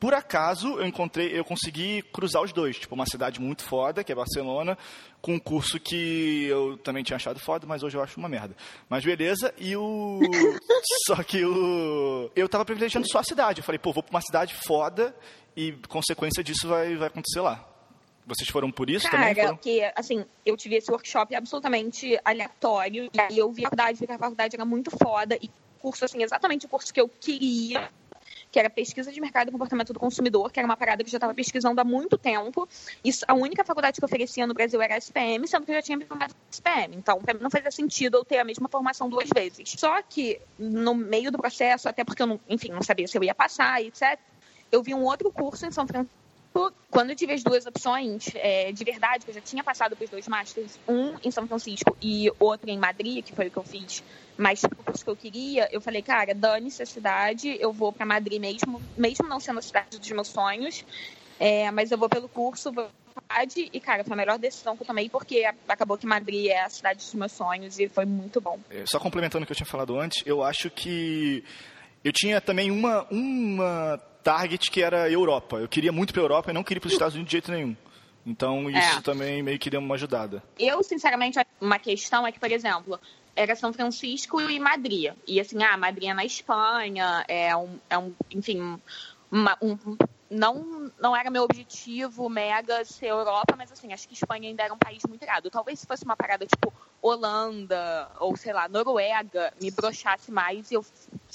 Por 0.04 0.14
acaso, 0.14 0.80
eu 0.80 0.86
encontrei, 0.86 1.30
eu 1.30 1.46
consegui 1.46 2.02
cruzar 2.02 2.42
os 2.42 2.52
dois. 2.52 2.78
Tipo, 2.78 2.94
uma 2.94 3.06
cidade 3.06 3.40
muito 3.40 3.64
foda, 3.64 4.04
que 4.04 4.12
é 4.12 4.16
Barcelona, 4.16 4.78
com 5.22 5.36
um 5.36 5.40
curso 5.40 5.80
que 5.80 6.44
eu 6.44 6.78
também 6.80 7.06
tinha 7.06 7.16
achado 7.16 7.40
foda, 7.40 7.66
mas 7.66 7.84
hoje 7.84 7.96
eu 7.96 8.04
acho 8.04 8.20
uma 8.20 8.28
merda. 8.28 8.54
Mas 8.90 9.06
beleza, 9.06 9.54
e 9.58 9.78
o... 9.78 10.20
só 11.08 11.24
que 11.24 11.46
o... 11.46 12.30
Eu 12.36 12.50
tava 12.50 12.66
privilegiando 12.66 13.08
só 13.08 13.20
a 13.20 13.24
cidade. 13.24 13.62
Eu 13.62 13.64
falei, 13.64 13.80
pô, 13.80 13.94
vou 13.94 14.04
pra 14.04 14.12
uma 14.14 14.22
cidade 14.22 14.54
foda 14.54 15.16
e 15.56 15.72
consequência 15.88 16.44
disso 16.44 16.68
vai, 16.68 16.98
vai 16.98 17.08
acontecer 17.08 17.40
lá. 17.40 17.66
Vocês 18.28 18.50
foram 18.50 18.70
por 18.70 18.90
isso 18.90 19.10
Cara, 19.10 19.20
também? 19.20 19.36
Cara, 19.36 19.56
porque, 19.56 19.90
assim, 19.96 20.26
eu 20.46 20.58
tive 20.58 20.76
esse 20.76 20.92
workshop 20.92 21.34
absolutamente 21.34 22.20
aleatório, 22.26 23.10
e 23.14 23.22
aí 23.22 23.38
eu 23.38 23.50
vi 23.54 23.62
a 23.62 23.70
faculdade, 23.70 24.00
vi 24.00 24.06
que 24.06 24.12
a 24.12 24.20
faculdade 24.20 24.54
era 24.54 24.66
muito 24.66 24.92
foda, 25.02 25.40
e 25.42 25.50
curso, 25.84 26.06
assim, 26.06 26.24
exatamente 26.24 26.66
o 26.66 26.70
curso 26.70 26.94
que 26.94 27.02
eu 27.02 27.10
queria, 27.10 27.92
que 28.54 28.60
era 28.60 28.70
pesquisa 28.70 29.12
de 29.12 29.20
mercado 29.20 29.50
e 29.50 29.52
comportamento 29.52 29.92
do 29.92 30.00
consumidor, 30.00 30.52
que 30.52 30.60
era 30.60 30.68
uma 30.68 30.78
parada 30.78 31.04
que 31.04 31.08
eu 31.08 31.12
já 31.12 31.18
estava 31.18 31.34
pesquisando 31.34 31.82
há 31.82 31.84
muito 31.84 32.20
tempo. 32.20 32.70
Isso, 33.04 33.26
a 33.28 33.34
única 33.34 33.64
faculdade 33.64 34.00
que 34.00 34.06
oferecia 34.06 34.46
no 34.46 34.54
Brasil 34.54 34.80
era 34.80 34.94
a 34.94 34.98
SPM, 35.00 35.48
sendo 35.48 35.66
que 35.66 35.72
eu 35.72 35.76
já 35.76 35.82
tinha 35.82 35.98
me 35.98 36.06
formado 36.06 36.36
SPM. 36.52 36.96
Então, 36.96 37.20
para 37.20 37.34
mim 37.34 37.40
não 37.42 37.50
fazia 37.50 37.72
sentido 37.72 38.18
eu 38.18 38.24
ter 38.24 38.38
a 38.38 38.44
mesma 38.44 38.70
formação 38.70 39.10
duas 39.10 39.28
vezes. 39.34 39.74
Só 39.76 40.00
que, 40.04 40.40
no 40.60 40.94
meio 40.94 41.32
do 41.32 41.40
processo, 41.40 41.90
até 41.90 42.04
porque 42.04 42.22
eu, 42.22 42.28
não, 42.28 42.40
enfim, 42.48 42.70
não 42.70 42.84
sabia 42.84 43.08
se 43.08 43.18
eu 43.18 43.24
ia 43.24 43.34
passar 43.34 43.82
etc., 43.84 44.20
eu 44.72 44.84
vi 44.84 44.94
um 44.94 45.04
outro 45.04 45.32
curso 45.32 45.66
em 45.66 45.72
São 45.72 45.88
Francisco 45.88 46.23
quando 46.94 47.10
eu 47.10 47.16
tive 47.16 47.34
as 47.34 47.44
duas 47.44 47.66
opções 47.66 48.28
é, 48.36 48.72
de 48.72 48.84
verdade, 48.84 49.26
que 49.26 49.32
eu 49.32 49.36
já 49.36 49.42
tinha 49.42 49.64
passado 49.64 49.96
para 49.96 50.06
os 50.06 50.10
dois 50.12 50.28
masters, 50.28 50.80
um 50.88 51.16
em 51.24 51.32
São 51.32 51.48
Francisco 51.48 51.98
e 52.02 52.32
outro 52.40 52.70
em 52.70 52.78
Madrid, 52.78 53.26
que 53.26 53.34
foi 53.34 53.48
o 53.48 53.52
que 53.52 53.58
eu 53.58 53.64
fiz, 53.64 54.04
mas 54.38 54.62
tipo, 54.62 54.80
o 54.80 54.84
curso 54.84 55.04
que 55.04 55.10
eu 55.10 55.16
queria, 55.16 55.68
eu 55.72 55.82
falei, 55.82 56.04
cara, 56.04 56.36
dane-se 56.36 56.84
a 56.84 56.86
cidade, 56.86 57.58
eu 57.60 57.74
vou 57.74 57.92
para 57.92 58.06
Madrid 58.06 58.40
mesmo, 58.40 58.82
mesmo 58.96 59.28
não 59.28 59.40
sendo 59.40 59.60
a 59.60 59.62
cidade 59.64 59.98
dos 59.98 60.12
meus 60.12 60.28
sonhos, 60.28 60.86
é, 61.40 61.72
mas 61.72 61.92
eu 61.92 61.98
vou 61.98 62.08
pelo 62.08 62.30
curso, 62.30 62.72
vou 62.72 62.88
e, 63.56 63.80
cara, 63.80 64.04
foi 64.04 64.14
a 64.14 64.18
melhor 64.18 64.38
decisão 64.38 64.76
que 64.76 64.84
eu 64.84 64.88
tomei, 64.88 65.10
porque 65.10 65.44
acabou 65.68 65.98
que 65.98 66.06
Madrid 66.06 66.48
é 66.48 66.62
a 66.62 66.70
cidade 66.70 67.00
dos 67.00 67.14
meus 67.16 67.32
sonhos 67.32 67.80
e 67.80 67.88
foi 67.88 68.06
muito 68.06 68.40
bom. 68.40 68.60
É, 68.70 68.84
só 68.86 69.00
complementando 69.00 69.44
o 69.44 69.46
que 69.46 69.52
eu 69.52 69.56
tinha 69.56 69.66
falado 69.66 70.00
antes, 70.00 70.22
eu 70.26 70.44
acho 70.44 70.70
que 70.70 71.44
eu 72.04 72.12
tinha 72.12 72.40
também 72.42 72.70
uma, 72.70 73.08
uma 73.10 74.00
target 74.24 74.72
que 74.72 74.82
era 74.82 75.10
Europa. 75.10 75.58
Eu 75.58 75.68
queria 75.68 75.92
muito 75.92 76.14
para 76.14 76.22
a 76.22 76.26
Europa 76.26 76.52
e 76.52 76.54
não 76.54 76.64
queria 76.64 76.80
para 76.80 76.88
os 76.88 76.94
Estados 76.94 77.16
Unidos 77.16 77.30
de 77.30 77.34
jeito 77.34 77.52
nenhum. 77.52 77.76
Então 78.26 78.70
isso 78.70 79.00
é. 79.00 79.02
também 79.02 79.44
meio 79.44 79.60
que 79.60 79.70
deu 79.70 79.80
uma 79.80 79.96
ajudada. 79.96 80.42
Eu, 80.58 80.82
sinceramente, 80.82 81.38
uma 81.60 81.78
questão 81.78 82.26
é 82.26 82.32
que, 82.32 82.40
por 82.40 82.52
exemplo, 82.52 83.00
era 83.36 83.56
São 83.56 83.74
Francisco 83.74 84.40
e 84.40 84.60
Madrid. 84.60 85.14
E 85.28 85.40
assim, 85.40 85.62
ah, 85.64 85.78
Madrid 85.78 86.10
é 86.10 86.14
na 86.14 86.24
Espanha, 86.24 87.26
é 87.28 87.56
um, 87.56 87.78
é 87.90 87.98
um 87.98 88.14
enfim, 88.32 88.80
uma, 89.30 89.58
um, 89.62 89.78
não, 90.30 90.92
não 91.00 91.16
era 91.16 91.30
meu 91.30 91.44
objetivo 91.44 92.30
mega 92.30 92.86
ser 92.86 93.08
Europa, 93.08 93.56
mas 93.58 93.72
assim, 93.72 93.92
acho 93.92 94.08
que 94.08 94.14
Espanha 94.14 94.50
ainda 94.50 94.64
era 94.64 94.74
um 94.74 94.78
país 94.78 95.04
muito 95.08 95.24
irado. 95.24 95.50
Talvez 95.50 95.80
se 95.80 95.88
fosse 95.88 96.06
uma 96.06 96.16
parada 96.16 96.46
tipo 96.46 96.74
Holanda 97.02 98.10
ou, 98.20 98.38
sei 98.38 98.54
lá, 98.54 98.70
Noruega, 98.70 99.54
me 99.62 99.70
brochasse 99.70 100.32
mais 100.32 100.72
e 100.72 100.76
eu 100.76 100.86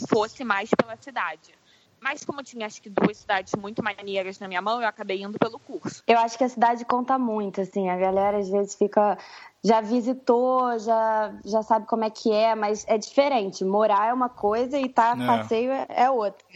fosse 0.09 0.43
mais 0.43 0.71
pela 0.71 0.97
cidade. 0.97 1.58
Mas 2.01 2.25
como 2.25 2.43
tinha 2.43 2.67
acho 2.67 2.81
que 2.81 2.89
duas 2.89 3.17
cidades 3.17 3.55
muito 3.57 3.83
maneiras 3.83 4.39
na 4.39 4.49
minha 4.49 4.63
mão, 4.63 4.81
eu 4.81 4.89
acabei 4.89 5.23
indo 5.23 5.39
pelo 5.39 5.59
curso. 5.59 6.03
Eu 6.07 6.19
acho 6.19 6.39
que 6.39 6.45
a 6.45 6.49
cidade 6.49 6.85
conta 6.85 7.19
muito, 7.19 7.61
assim, 7.61 7.89
a 7.89 7.97
galera 7.97 8.39
às 8.39 8.49
vezes 8.49 8.75
fica 8.75 9.19
já 9.63 9.81
visitou, 9.81 10.79
já 10.79 11.35
já 11.45 11.63
sabe 11.63 11.87
como 11.87 12.05
é 12.05 12.11
que 12.11 12.33
é, 12.33 12.55
mas 12.55 12.85
é 12.89 12.97
diferente. 12.97 13.65
Morar 13.65 14.09
é 14.09 14.13
uma 14.13 14.29
coisa 14.29 14.79
e 14.79 14.89
tá 14.89 15.17
é. 15.19 15.27
passeio 15.27 15.73
é 15.89 16.11
outra. 16.11 16.47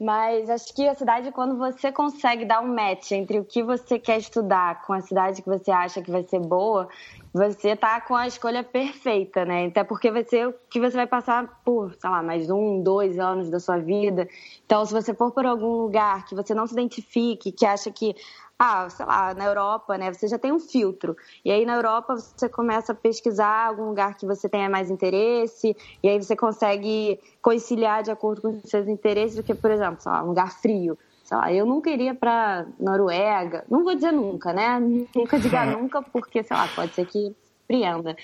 Mas 0.00 0.48
acho 0.48 0.72
que 0.74 0.88
a 0.88 0.94
cidade, 0.94 1.32
quando 1.32 1.58
você 1.58 1.90
consegue 1.90 2.44
dar 2.44 2.60
um 2.60 2.72
match 2.72 3.10
entre 3.12 3.38
o 3.40 3.44
que 3.44 3.62
você 3.62 3.98
quer 3.98 4.18
estudar 4.18 4.82
com 4.82 4.92
a 4.92 5.00
cidade 5.00 5.42
que 5.42 5.48
você 5.48 5.72
acha 5.72 6.00
que 6.00 6.10
vai 6.10 6.22
ser 6.22 6.38
boa, 6.38 6.88
você 7.32 7.76
tá 7.76 8.00
com 8.00 8.14
a 8.14 8.26
escolha 8.26 8.64
perfeita, 8.64 9.44
né? 9.44 9.66
Até 9.66 9.84
porque 9.84 10.10
vai 10.10 10.24
ser 10.24 10.48
o 10.48 10.54
que 10.70 10.80
você 10.80 10.96
vai 10.96 11.06
passar 11.06 11.60
por, 11.64 11.94
sei 11.94 12.10
lá, 12.10 12.22
mais 12.22 12.50
um, 12.50 12.82
dois 12.82 13.18
anos 13.18 13.50
da 13.50 13.60
sua 13.60 13.78
vida. 13.78 14.28
Então, 14.64 14.84
se 14.84 14.92
você 14.92 15.14
for 15.14 15.30
por 15.32 15.44
algum 15.44 15.82
lugar 15.82 16.24
que 16.26 16.34
você 16.34 16.54
não 16.54 16.66
se 16.66 16.72
identifique, 16.72 17.52
que 17.52 17.66
acha 17.66 17.90
que, 17.90 18.14
ah, 18.58 18.88
sei 18.88 19.06
lá, 19.06 19.34
na 19.34 19.44
Europa, 19.44 19.98
né? 19.98 20.12
Você 20.12 20.26
já 20.26 20.38
tem 20.38 20.52
um 20.52 20.58
filtro. 20.58 21.16
E 21.44 21.52
aí 21.52 21.66
na 21.66 21.76
Europa 21.76 22.16
você 22.16 22.48
começa 22.48 22.92
a 22.92 22.94
pesquisar 22.94 23.66
algum 23.66 23.88
lugar 23.88 24.16
que 24.16 24.26
você 24.26 24.48
tenha 24.48 24.68
mais 24.70 24.90
interesse, 24.90 25.76
e 26.02 26.08
aí 26.08 26.22
você 26.22 26.34
consegue 26.34 27.20
conciliar 27.42 28.02
de 28.02 28.10
acordo 28.10 28.42
com 28.42 28.48
os 28.48 28.70
seus 28.70 28.88
interesses, 28.88 29.36
do 29.36 29.42
que, 29.42 29.54
por 29.54 29.70
exemplo, 29.70 30.00
sei 30.00 30.10
lá, 30.10 30.22
um 30.22 30.28
lugar 30.28 30.52
frio 30.60 30.98
sei 31.28 31.36
lá, 31.36 31.52
eu 31.52 31.66
nunca 31.66 31.90
iria 31.90 32.14
para 32.14 32.66
Noruega, 32.80 33.62
não 33.68 33.84
vou 33.84 33.94
dizer 33.94 34.12
nunca, 34.12 34.50
né? 34.50 34.80
Nunca 35.14 35.38
diga 35.38 35.66
nunca, 35.76 36.00
porque, 36.00 36.42
sei 36.42 36.56
lá, 36.56 36.66
pode 36.74 36.94
ser 36.94 37.04
que 37.04 37.36
surpreenda. 37.44 38.16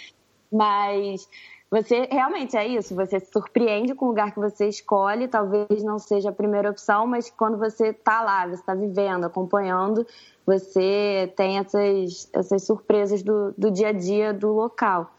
Mas 0.51 1.29
você 1.71 2.09
realmente 2.11 2.57
é 2.57 2.67
isso, 2.67 2.95
você 2.95 3.21
se 3.21 3.31
surpreende 3.31 3.95
com 3.95 4.07
o 4.07 4.09
lugar 4.09 4.33
que 4.33 4.41
você 4.41 4.69
escolhe, 4.69 5.29
talvez 5.29 5.83
não 5.83 5.99
seja 5.99 6.31
a 6.31 6.33
primeira 6.33 6.71
opção, 6.71 7.07
mas 7.07 7.29
quando 7.29 7.59
você 7.59 7.89
está 7.89 8.23
lá, 8.23 8.47
você 8.47 8.55
está 8.55 8.75
vivendo, 8.75 9.25
acompanhando, 9.25 10.07
você 10.47 11.31
tem 11.37 11.59
essas, 11.59 12.31
essas 12.33 12.65
surpresas 12.65 13.23
do, 13.23 13.53
do 13.59 13.71
dia 13.71 13.89
a 13.89 13.93
dia 13.93 14.33
do 14.33 14.51
local. 14.51 15.13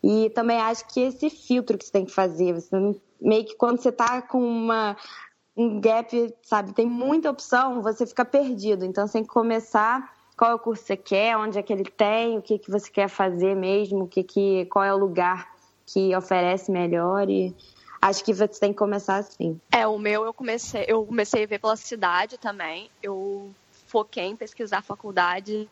E 0.00 0.30
também 0.30 0.60
acho 0.60 0.86
que 0.86 1.00
esse 1.00 1.28
filtro 1.28 1.76
que 1.76 1.86
você 1.86 1.92
tem 1.92 2.04
que 2.04 2.12
fazer, 2.12 2.52
você 2.52 2.76
meio 3.20 3.44
que 3.44 3.56
quando 3.56 3.80
você 3.80 3.88
está 3.88 4.22
com 4.22 4.40
uma 4.40 4.96
um 5.56 5.80
gap, 5.80 6.34
sabe, 6.42 6.72
tem 6.72 6.86
muita 6.86 7.30
opção, 7.30 7.82
você 7.82 8.06
fica 8.06 8.24
perdido. 8.24 8.84
Então, 8.84 9.06
você 9.06 9.14
tem 9.14 9.22
que 9.22 9.28
começar 9.28 10.12
qual 10.36 10.50
é 10.50 10.54
o 10.54 10.58
curso 10.58 10.82
que 10.82 10.88
você 10.88 10.96
quer, 10.96 11.36
onde 11.36 11.58
é 11.58 11.62
que 11.62 11.72
ele 11.72 11.84
tem, 11.84 12.38
o 12.38 12.42
que, 12.42 12.58
que 12.58 12.70
você 12.70 12.90
quer 12.90 13.08
fazer 13.08 13.54
mesmo, 13.54 14.04
o 14.04 14.08
que 14.08 14.22
que, 14.22 14.64
qual 14.66 14.84
é 14.84 14.92
o 14.92 14.98
lugar 14.98 15.52
que 15.86 16.14
oferece 16.16 16.70
melhor 16.70 17.28
e 17.28 17.54
acho 18.00 18.24
que 18.24 18.32
você 18.32 18.48
tem 18.58 18.72
que 18.72 18.78
começar 18.78 19.16
assim. 19.16 19.60
É, 19.70 19.86
o 19.86 19.98
meu 19.98 20.24
eu 20.24 20.32
comecei, 20.32 20.84
eu 20.88 21.04
comecei 21.04 21.44
a 21.44 21.46
ver 21.46 21.60
pela 21.60 21.76
cidade 21.76 22.38
também. 22.38 22.90
Eu 23.02 23.52
foquei 23.86 24.24
em 24.24 24.36
pesquisar 24.36 24.82
faculdades 24.82 25.68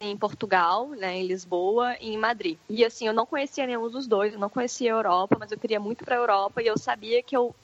em 0.00 0.16
Portugal, 0.16 0.88
né, 0.88 1.16
em 1.16 1.26
Lisboa 1.26 1.96
e 2.00 2.14
em 2.14 2.18
Madrid. 2.18 2.56
E 2.68 2.84
assim, 2.84 3.06
eu 3.06 3.12
não 3.12 3.26
conhecia 3.26 3.66
nenhum 3.66 3.90
dos 3.90 4.06
dois, 4.06 4.32
eu 4.32 4.40
não 4.40 4.48
conhecia 4.48 4.92
a 4.92 4.96
Europa, 4.96 5.36
mas 5.38 5.52
eu 5.52 5.58
queria 5.58 5.78
muito 5.78 6.04
para 6.04 6.16
a 6.16 6.18
Europa 6.18 6.62
e 6.62 6.66
eu 6.66 6.78
sabia 6.78 7.22
que 7.22 7.36
eu 7.36 7.54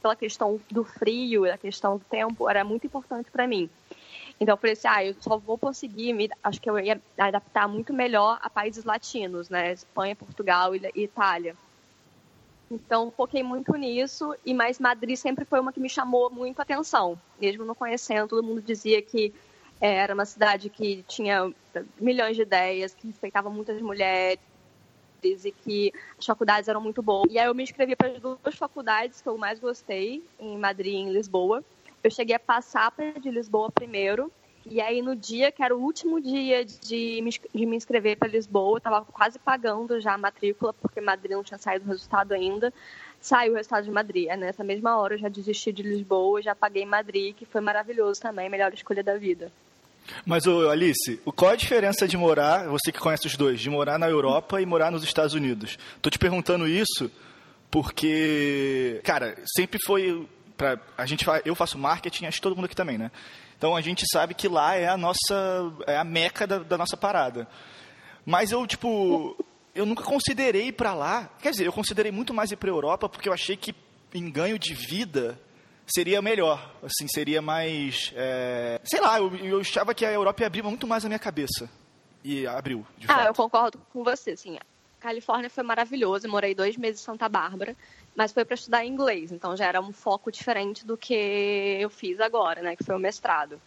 pela 0.00 0.16
questão 0.16 0.60
do 0.70 0.84
frio, 0.84 1.42
da 1.42 1.58
questão 1.58 1.98
do 1.98 2.04
tempo, 2.04 2.48
era 2.48 2.64
muito 2.64 2.86
importante 2.86 3.30
para 3.30 3.46
mim. 3.46 3.68
Então 4.38 4.52
eu 4.52 4.56
falei 4.56 4.74
assim, 4.74 4.88
ah, 4.88 5.04
eu 5.04 5.14
só 5.20 5.38
vou 5.38 5.56
conseguir, 5.56 6.12
me, 6.12 6.28
acho 6.42 6.60
que 6.60 6.68
eu 6.68 6.78
ia 6.78 7.00
adaptar 7.18 7.66
muito 7.66 7.92
melhor 7.92 8.38
a 8.42 8.50
países 8.50 8.84
latinos, 8.84 9.48
né, 9.48 9.72
Espanha, 9.72 10.14
Portugal 10.14 10.74
e 10.74 10.90
Itália. 10.94 11.56
Então, 12.70 13.12
foquei 13.12 13.44
muito 13.44 13.72
nisso, 13.74 14.34
e 14.44 14.52
mais 14.52 14.80
Madrid 14.80 15.16
sempre 15.16 15.44
foi 15.44 15.60
uma 15.60 15.72
que 15.72 15.78
me 15.78 15.88
chamou 15.88 16.28
muito 16.30 16.58
a 16.58 16.62
atenção. 16.62 17.18
Mesmo 17.40 17.64
não 17.64 17.76
conhecendo, 17.76 18.28
todo 18.28 18.42
mundo 18.42 18.60
dizia 18.60 19.00
que 19.00 19.32
é, 19.80 19.94
era 19.94 20.12
uma 20.12 20.24
cidade 20.24 20.68
que 20.68 21.04
tinha 21.06 21.52
milhões 21.98 22.34
de 22.34 22.42
ideias, 22.42 22.92
que 22.92 23.06
respeitava 23.06 23.48
muitas 23.48 23.80
mulheres 23.80 24.40
e 25.22 25.52
que 25.52 25.92
as 26.18 26.24
faculdades 26.24 26.68
eram 26.68 26.80
muito 26.80 27.02
boas. 27.02 27.30
E 27.30 27.38
aí 27.38 27.46
eu 27.46 27.54
me 27.54 27.62
inscrevi 27.62 27.96
para 27.96 28.08
as 28.08 28.20
duas 28.20 28.54
faculdades 28.54 29.20
que 29.20 29.28
eu 29.28 29.36
mais 29.36 29.58
gostei, 29.58 30.22
em 30.38 30.56
Madrid 30.58 30.94
e 30.94 30.96
em 30.96 31.12
Lisboa. 31.12 31.64
Eu 32.02 32.10
cheguei 32.10 32.36
a 32.36 32.40
passar 32.40 32.90
para 32.90 33.18
de 33.18 33.30
Lisboa 33.30 33.70
primeiro, 33.70 34.30
e 34.68 34.80
aí, 34.80 35.00
no 35.00 35.14
dia, 35.14 35.52
que 35.52 35.62
era 35.62 35.76
o 35.76 35.80
último 35.80 36.20
dia 36.20 36.64
de 36.64 37.22
me, 37.22 37.30
de 37.30 37.66
me 37.66 37.76
inscrever 37.76 38.16
para 38.16 38.26
Lisboa, 38.26 38.72
eu 38.72 38.78
estava 38.78 39.04
quase 39.04 39.38
pagando 39.38 40.00
já 40.00 40.14
a 40.14 40.18
matrícula, 40.18 40.72
porque 40.72 41.00
Madrid 41.00 41.30
não 41.32 41.44
tinha 41.44 41.56
saído 41.56 41.84
o 41.84 41.88
resultado 41.88 42.32
ainda. 42.32 42.74
Saiu 43.20 43.52
o 43.52 43.56
resultado 43.56 43.84
de 43.84 43.92
Madrid. 43.92 44.26
Nessa 44.36 44.64
mesma 44.64 44.96
hora, 44.98 45.14
eu 45.14 45.18
já 45.18 45.28
desisti 45.28 45.70
de 45.72 45.84
Lisboa, 45.84 46.42
já 46.42 46.52
paguei 46.52 46.84
Madrid, 46.84 47.36
que 47.36 47.46
foi 47.46 47.60
maravilhoso 47.60 48.20
também, 48.20 48.48
melhor 48.48 48.74
escolha 48.74 49.04
da 49.04 49.16
vida. 49.16 49.52
Mas, 50.24 50.46
ô, 50.46 50.68
Alice, 50.68 51.20
qual 51.34 51.52
a 51.52 51.56
diferença 51.56 52.06
de 52.06 52.16
morar, 52.16 52.66
você 52.68 52.92
que 52.92 52.98
conhece 52.98 53.26
os 53.26 53.36
dois, 53.36 53.60
de 53.60 53.70
morar 53.70 53.98
na 53.98 54.08
Europa 54.08 54.60
e 54.60 54.66
morar 54.66 54.90
nos 54.90 55.02
Estados 55.02 55.34
Unidos? 55.34 55.78
Tô 56.00 56.10
te 56.10 56.18
perguntando 56.18 56.66
isso 56.66 57.10
porque, 57.70 59.00
cara, 59.04 59.36
sempre 59.56 59.78
foi. 59.84 60.26
Pra, 60.56 60.78
a 60.96 61.04
gente, 61.04 61.26
eu 61.44 61.54
faço 61.54 61.76
marketing, 61.76 62.26
acho 62.26 62.38
que 62.38 62.42
todo 62.42 62.56
mundo 62.56 62.64
aqui 62.64 62.76
também, 62.76 62.96
né? 62.96 63.10
Então 63.58 63.76
a 63.76 63.80
gente 63.80 64.04
sabe 64.10 64.34
que 64.34 64.48
lá 64.48 64.74
é 64.74 64.88
a 64.88 64.96
nossa, 64.96 65.72
é 65.86 65.96
a 65.96 66.04
meca 66.04 66.46
da, 66.46 66.58
da 66.58 66.78
nossa 66.78 66.96
parada. 66.96 67.46
Mas 68.24 68.50
eu, 68.52 68.66
tipo, 68.66 69.36
eu 69.74 69.86
nunca 69.86 70.02
considerei 70.02 70.68
ir 70.68 70.72
para 70.72 70.94
lá. 70.94 71.30
Quer 71.40 71.50
dizer, 71.50 71.66
eu 71.66 71.72
considerei 71.72 72.10
muito 72.10 72.34
mais 72.34 72.50
ir 72.50 72.56
para 72.56 72.70
Europa 72.70 73.08
porque 73.08 73.28
eu 73.28 73.32
achei 73.32 73.56
que 73.56 73.74
em 74.14 74.30
ganho 74.30 74.58
de 74.58 74.74
vida 74.74 75.38
seria 75.86 76.20
melhor. 76.20 76.74
Assim, 76.82 77.06
seria 77.08 77.40
mais. 77.40 78.12
É... 78.14 78.80
Sei 78.84 79.00
lá, 79.00 79.18
eu, 79.18 79.34
eu 79.36 79.60
achava 79.60 79.94
que 79.94 80.04
a 80.04 80.12
Europa 80.12 80.42
ia 80.42 80.46
abrir 80.46 80.62
muito 80.62 80.86
mais 80.86 81.04
a 81.04 81.08
minha 81.08 81.18
cabeça. 81.18 81.68
E 82.24 82.46
abriu, 82.46 82.84
de 82.98 83.06
ah, 83.06 83.14
fato. 83.14 83.26
eu 83.26 83.34
concordo 83.34 83.78
com 83.92 84.02
você, 84.02 84.32
assim. 84.32 84.58
Califórnia 84.98 85.48
foi 85.48 85.62
maravilhoso, 85.62 86.26
eu 86.26 86.30
morei 86.30 86.54
dois 86.54 86.76
meses 86.76 87.00
em 87.00 87.04
Santa 87.04 87.28
Bárbara 87.28 87.76
mas 88.16 88.32
foi 88.32 88.44
para 88.44 88.54
estudar 88.54 88.84
inglês, 88.84 89.30
então 89.30 89.54
já 89.54 89.66
era 89.66 89.80
um 89.80 89.92
foco 89.92 90.32
diferente 90.32 90.86
do 90.86 90.96
que 90.96 91.14
eu 91.78 91.90
fiz 91.90 92.18
agora, 92.18 92.62
né, 92.62 92.74
que 92.74 92.82
foi 92.82 92.96
o 92.96 92.98
mestrado. 92.98 93.60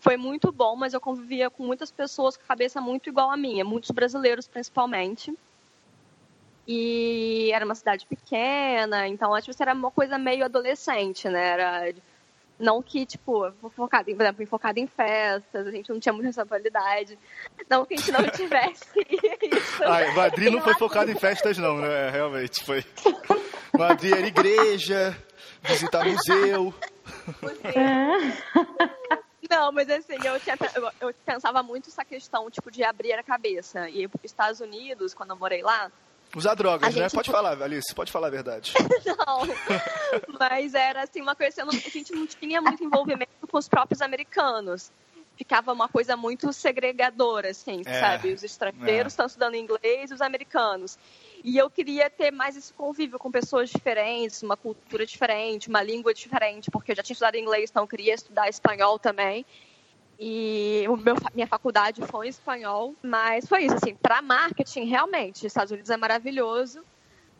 Foi 0.00 0.16
muito 0.16 0.50
bom, 0.50 0.74
mas 0.74 0.92
eu 0.92 1.00
convivia 1.00 1.48
com 1.48 1.64
muitas 1.64 1.92
pessoas 1.92 2.36
com 2.36 2.42
a 2.42 2.46
cabeça 2.46 2.80
muito 2.80 3.08
igual 3.08 3.30
à 3.30 3.36
minha, 3.36 3.64
muitos 3.64 3.92
brasileiros 3.92 4.48
principalmente. 4.48 5.32
E 6.66 7.50
era 7.52 7.64
uma 7.64 7.74
cidade 7.74 8.06
pequena, 8.06 9.06
então 9.06 9.34
acho 9.34 9.52
que 9.52 9.62
era 9.62 9.74
uma 9.74 9.90
coisa 9.90 10.16
meio 10.16 10.44
adolescente, 10.44 11.28
né? 11.28 11.48
Era 11.48 11.94
não 12.58 12.82
que, 12.82 13.04
tipo, 13.04 13.50
focado, 13.74 14.04
por 14.14 14.22
exemplo, 14.22 14.46
focado 14.46 14.78
em 14.78 14.86
festas, 14.86 15.66
a 15.66 15.70
gente 15.70 15.90
não 15.90 15.98
tinha 15.98 16.12
muita 16.12 16.28
responsabilidade. 16.28 17.18
Não 17.68 17.84
que 17.84 17.94
a 17.94 17.96
gente 17.96 18.12
não 18.12 18.28
tivesse 18.28 18.84
isso. 19.42 19.84
Ai, 19.84 20.14
Madrid 20.14 20.52
não 20.52 20.60
foi 20.62 20.74
focado 20.74 21.10
em 21.10 21.18
festas, 21.18 21.58
não, 21.58 21.78
né? 21.78 22.10
Realmente, 22.10 22.64
foi. 22.64 22.84
Madrid 23.76 24.12
era 24.12 24.26
igreja, 24.26 25.16
visitar 25.62 26.04
museu. 26.04 26.72
Não, 29.50 29.70
mas 29.72 29.90
assim, 29.90 30.16
eu, 30.24 30.40
tinha, 30.40 30.56
eu, 30.74 30.90
eu, 31.00 31.14
pensava 31.24 31.62
muito 31.62 31.88
essa 31.88 32.04
questão, 32.04 32.50
tipo, 32.50 32.70
de 32.70 32.82
abrir 32.82 33.12
a 33.12 33.22
cabeça. 33.22 33.88
E 33.90 34.06
os 34.06 34.12
Estados 34.22 34.60
Unidos, 34.60 35.12
quando 35.12 35.30
eu 35.30 35.36
morei 35.36 35.62
lá... 35.62 35.90
Usar 36.36 36.54
drogas, 36.54 36.94
né? 36.94 37.08
Pode 37.08 37.30
falar, 37.30 37.62
Alice, 37.62 37.94
pode 37.94 38.10
falar 38.10 38.26
a 38.28 38.30
verdade. 38.30 38.72
não, 39.06 39.42
mas 40.38 40.74
era 40.74 41.02
assim, 41.02 41.20
uma 41.20 41.34
coisa, 41.34 41.62
a 41.64 41.70
gente 41.70 42.12
não 42.12 42.26
tinha 42.26 42.60
muito 42.60 42.82
envolvimento 42.82 43.46
com 43.48 43.58
os 43.58 43.68
próprios 43.68 44.02
americanos 44.02 44.90
ficava 45.36 45.72
uma 45.72 45.88
coisa 45.88 46.16
muito 46.16 46.52
segregadora, 46.52 47.50
assim, 47.50 47.82
é, 47.84 48.00
sabe? 48.00 48.32
Os 48.32 48.42
estrangeiros 48.42 49.12
é. 49.12 49.14
estão 49.14 49.26
estudando 49.26 49.56
inglês 49.56 50.10
e 50.10 50.14
os 50.14 50.20
americanos. 50.20 50.98
E 51.42 51.58
eu 51.58 51.68
queria 51.68 52.08
ter 52.08 52.30
mais 52.30 52.56
esse 52.56 52.72
convívio 52.72 53.18
com 53.18 53.30
pessoas 53.30 53.68
diferentes, 53.68 54.42
uma 54.42 54.56
cultura 54.56 55.04
diferente, 55.04 55.68
uma 55.68 55.82
língua 55.82 56.14
diferente, 56.14 56.70
porque 56.70 56.92
eu 56.92 56.96
já 56.96 57.02
tinha 57.02 57.14
estudado 57.14 57.36
inglês, 57.36 57.70
então 57.70 57.82
eu 57.82 57.88
queria 57.88 58.14
estudar 58.14 58.48
espanhol 58.48 58.98
também. 58.98 59.44
E 60.18 60.84
o 60.88 60.96
meu, 60.96 61.16
minha 61.34 61.46
faculdade 61.46 62.00
foi 62.02 62.26
em 62.26 62.30
espanhol, 62.30 62.94
mas 63.02 63.46
foi 63.46 63.64
isso, 63.64 63.74
assim, 63.74 63.94
para 63.94 64.22
marketing, 64.22 64.84
realmente, 64.84 65.46
Estados 65.46 65.72
Unidos 65.72 65.90
é 65.90 65.96
maravilhoso, 65.96 66.84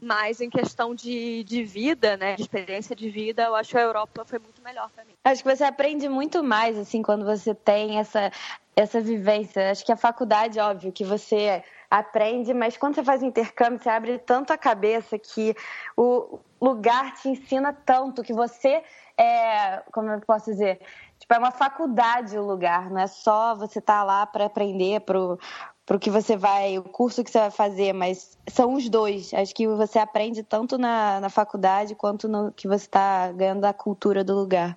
mas 0.01 0.41
em 0.41 0.51
questão 0.51 0.95
de, 0.95 1.45
de 1.45 1.63
vida, 1.65 2.17
né, 2.17 2.35
de 2.35 2.43
experiência 2.43 2.95
de 2.95 3.09
vida, 3.09 3.45
eu 3.45 3.55
acho 3.55 3.71
que 3.71 3.79
a 3.79 3.83
Europa 3.83 4.25
foi 4.25 4.39
muito 4.39 4.61
melhor 4.63 4.91
para 4.91 5.05
mim. 5.05 5.13
Acho 5.25 5.43
que 5.43 5.57
você 5.57 5.65
aprende 5.65 6.09
muito 6.09 6.43
mais, 6.43 6.77
assim, 6.77 7.01
quando 7.01 7.25
você 7.25 7.55
tem 7.55 7.99
essa, 7.99 8.31
essa 8.77 9.01
vivência. 9.01 9.71
Acho 9.71 9.85
que 9.85 9.93
a 9.93 9.97
faculdade, 9.97 10.59
óbvio, 10.59 10.93
que 10.93 11.05
você 11.05 11.63
aprende, 11.91 12.53
mas 12.53 12.77
quando 12.77 12.97
você 12.97 13.05
faz 13.05 13.23
intercâmbio, 13.23 13.79
você 13.79 13.89
abre 13.89 14.19
tanto 14.19 14.53
a 14.53 14.59
cabeça 14.59 15.19
que 15.19 15.55
o 15.97 16.39
lugar 16.61 17.15
te 17.15 17.29
ensina 17.29 17.73
tanto 17.73 18.23
que 18.23 18.33
você 18.33 18.83
é, 19.17 19.83
como 19.93 20.11
eu 20.11 20.21
posso 20.21 20.51
dizer, 20.51 20.81
tipo, 21.19 21.35
é 21.35 21.39
uma 21.39 21.51
faculdade 21.51 22.39
o 22.39 22.47
lugar, 22.47 22.91
não 22.91 23.01
é 23.01 23.07
só 23.07 23.55
você 23.55 23.79
estar 23.79 23.99
tá 23.99 24.05
lá 24.05 24.27
para 24.27 24.47
aprender 24.47 25.01
pro 25.01 25.39
pro 25.87 25.99
que 25.99 26.11
você 26.11 26.37
vai, 26.37 26.79
o 26.79 26.83
curso 26.83 27.23
que 27.23 27.31
você 27.31 27.39
vai 27.39 27.51
fazer, 27.51 27.93
mas 27.93 28.39
são 28.49 28.75
os 28.75 28.89
dois. 28.89 29.35
Acho 29.35 29.55
que 29.55 29.67
você 29.69 29.99
aprende 29.99 30.43
tanto 30.43 30.79
na, 30.79 31.21
na 31.21 31.29
faculdade 31.29 31.95
quanto 31.95 32.27
no 32.27 32.51
que 32.53 32.67
você 32.67 32.87
está 32.87 33.31
ganhando 33.33 33.61
da 33.61 33.73
cultura 33.73 34.25
do 34.25 34.35
lugar. 34.35 34.77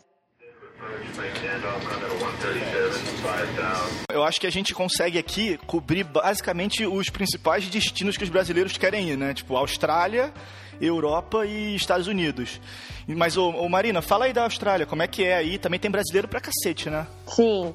Eu 4.10 4.24
acho 4.24 4.40
que 4.40 4.48
a 4.48 4.52
gente 4.52 4.74
consegue 4.74 5.18
aqui 5.18 5.58
cobrir 5.66 6.04
basicamente 6.04 6.86
os 6.86 7.10
principais 7.10 7.68
destinos 7.68 8.16
que 8.18 8.24
os 8.24 8.30
brasileiros 8.30 8.78
querem 8.78 9.10
ir, 9.10 9.18
né? 9.18 9.34
Tipo, 9.34 9.56
Austrália, 9.56 10.34
Europa 10.82 11.46
e 11.46 11.76
Estados 11.76 12.08
Unidos. 12.08 12.60
Mas, 13.08 13.38
ô, 13.38 13.50
ô 13.50 13.70
Marina, 13.70 14.02
fala 14.02 14.26
aí 14.26 14.34
da 14.34 14.44
Austrália, 14.44 14.86
como 14.86 15.02
é 15.02 15.08
que 15.08 15.24
é 15.24 15.36
aí? 15.36 15.58
Também 15.58 15.80
tem 15.80 15.90
brasileiro 15.90 16.28
pra 16.28 16.42
cacete, 16.42 16.90
né? 16.90 17.08
Sim. 17.28 17.74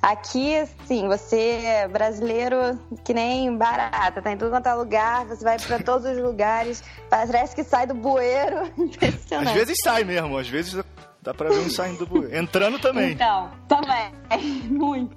Aqui, 0.00 0.64
sim, 0.86 1.08
você 1.08 1.60
é 1.64 1.88
brasileiro 1.88 2.78
que 3.04 3.12
nem 3.12 3.56
barata, 3.56 4.22
tá 4.22 4.30
em 4.30 4.36
tudo 4.36 4.50
quanto 4.50 4.68
é 4.68 4.74
lugar, 4.74 5.26
você 5.26 5.42
vai 5.42 5.58
para 5.58 5.80
todos 5.80 6.06
os 6.08 6.16
lugares, 6.18 6.84
parece 7.10 7.54
que 7.54 7.64
sai 7.64 7.84
do 7.84 7.94
bueiro. 7.94 8.58
Às 9.44 9.52
vezes 9.52 9.76
sai 9.82 10.04
mesmo, 10.04 10.38
às 10.38 10.48
vezes 10.48 10.80
dá 11.20 11.34
pra 11.34 11.48
ver 11.48 11.58
um 11.58 11.70
saindo 11.70 11.98
do 11.98 12.06
bueiro. 12.06 12.36
Entrando 12.36 12.78
também. 12.78 13.12
Então, 13.12 13.50
também, 13.68 14.12
muito. 14.70 15.16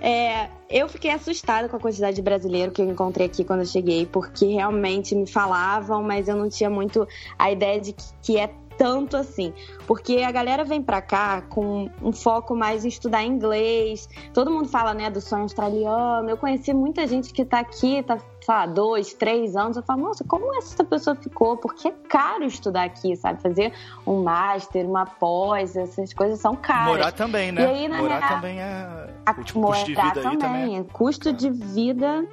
É, 0.00 0.48
eu 0.68 0.88
fiquei 0.88 1.10
assustada 1.10 1.68
com 1.68 1.76
a 1.76 1.80
quantidade 1.80 2.16
de 2.16 2.22
brasileiro 2.22 2.72
que 2.72 2.82
eu 2.82 2.88
encontrei 2.88 3.26
aqui 3.26 3.44
quando 3.44 3.60
eu 3.60 3.66
cheguei, 3.66 4.06
porque 4.06 4.46
realmente 4.46 5.14
me 5.14 5.26
falavam, 5.26 6.02
mas 6.02 6.28
eu 6.28 6.36
não 6.36 6.48
tinha 6.48 6.70
muito 6.70 7.06
a 7.38 7.50
ideia 7.50 7.80
de 7.80 7.92
que, 7.92 8.04
que 8.22 8.38
é 8.38 8.50
tanto 8.76 9.16
assim, 9.16 9.52
porque 9.86 10.18
a 10.18 10.30
galera 10.30 10.64
vem 10.64 10.82
pra 10.82 11.00
cá 11.00 11.42
com 11.42 11.88
um 12.02 12.12
foco 12.12 12.54
mais 12.54 12.84
em 12.84 12.88
estudar 12.88 13.24
inglês. 13.24 14.08
Todo 14.32 14.50
mundo 14.50 14.68
fala, 14.68 14.92
né, 14.92 15.10
do 15.10 15.20
sonho 15.20 15.42
australiano. 15.42 16.28
Eu 16.28 16.36
conheci 16.36 16.72
muita 16.74 17.06
gente 17.06 17.32
que 17.32 17.44
tá 17.44 17.60
aqui, 17.60 18.02
tá, 18.02 18.18
lá, 18.54 18.66
dois, 18.66 19.12
três 19.12 19.56
anos. 19.56 19.76
Eu 19.76 19.82
falo, 19.82 20.02
nossa, 20.02 20.24
como 20.24 20.54
essa 20.56 20.84
pessoa 20.84 21.16
ficou? 21.16 21.56
Porque 21.56 21.88
é 21.88 21.92
caro 22.08 22.44
estudar 22.44 22.84
aqui, 22.84 23.16
sabe? 23.16 23.40
Fazer 23.40 23.72
um 24.06 24.22
master, 24.22 24.86
uma 24.86 25.06
pós, 25.06 25.76
essas 25.76 26.12
coisas 26.12 26.38
são 26.38 26.54
caras. 26.54 26.88
Morar 26.88 27.12
também, 27.12 27.52
né? 27.52 27.62
E 27.62 27.66
aí, 27.66 27.88
na 27.88 27.98
Morar 27.98 28.28
também 28.28 28.60
é. 28.60 29.14
A, 29.26 29.32
o 29.32 29.44
tipo, 29.44 29.60
custo 29.60 29.84
de 29.86 29.94
vida 29.94 30.22
também. 30.22 30.38
também. 30.38 30.78
É 30.78 30.84
custo 30.84 31.28
é. 31.28 31.32
de 31.32 31.50
vida. 31.50 32.26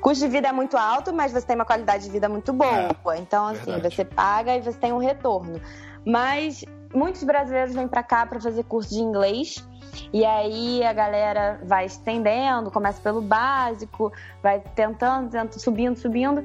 Custo 0.00 0.24
de 0.24 0.30
vida 0.30 0.48
é 0.48 0.52
muito 0.52 0.76
alto, 0.76 1.12
mas 1.12 1.32
você 1.32 1.46
tem 1.46 1.56
uma 1.56 1.64
qualidade 1.64 2.04
de 2.04 2.10
vida 2.10 2.28
muito 2.28 2.52
boa. 2.52 2.88
É, 3.14 3.18
então, 3.18 3.46
assim, 3.46 3.72
verdade. 3.72 3.94
você 3.94 4.04
paga 4.04 4.56
e 4.56 4.62
você 4.62 4.78
tem 4.78 4.92
um 4.92 4.98
retorno. 4.98 5.60
Mas 6.04 6.64
muitos 6.94 7.22
brasileiros 7.24 7.74
vêm 7.74 7.88
para 7.88 8.02
cá 8.02 8.26
para 8.26 8.40
fazer 8.40 8.64
curso 8.64 8.90
de 8.90 9.00
inglês. 9.00 9.66
E 10.12 10.24
aí 10.24 10.84
a 10.84 10.92
galera 10.92 11.60
vai 11.64 11.86
estendendo, 11.86 12.70
começa 12.70 13.00
pelo 13.00 13.20
básico, 13.20 14.12
vai 14.42 14.60
tentando, 14.74 15.30
tentando 15.30 15.58
subindo, 15.58 15.96
subindo. 15.96 16.42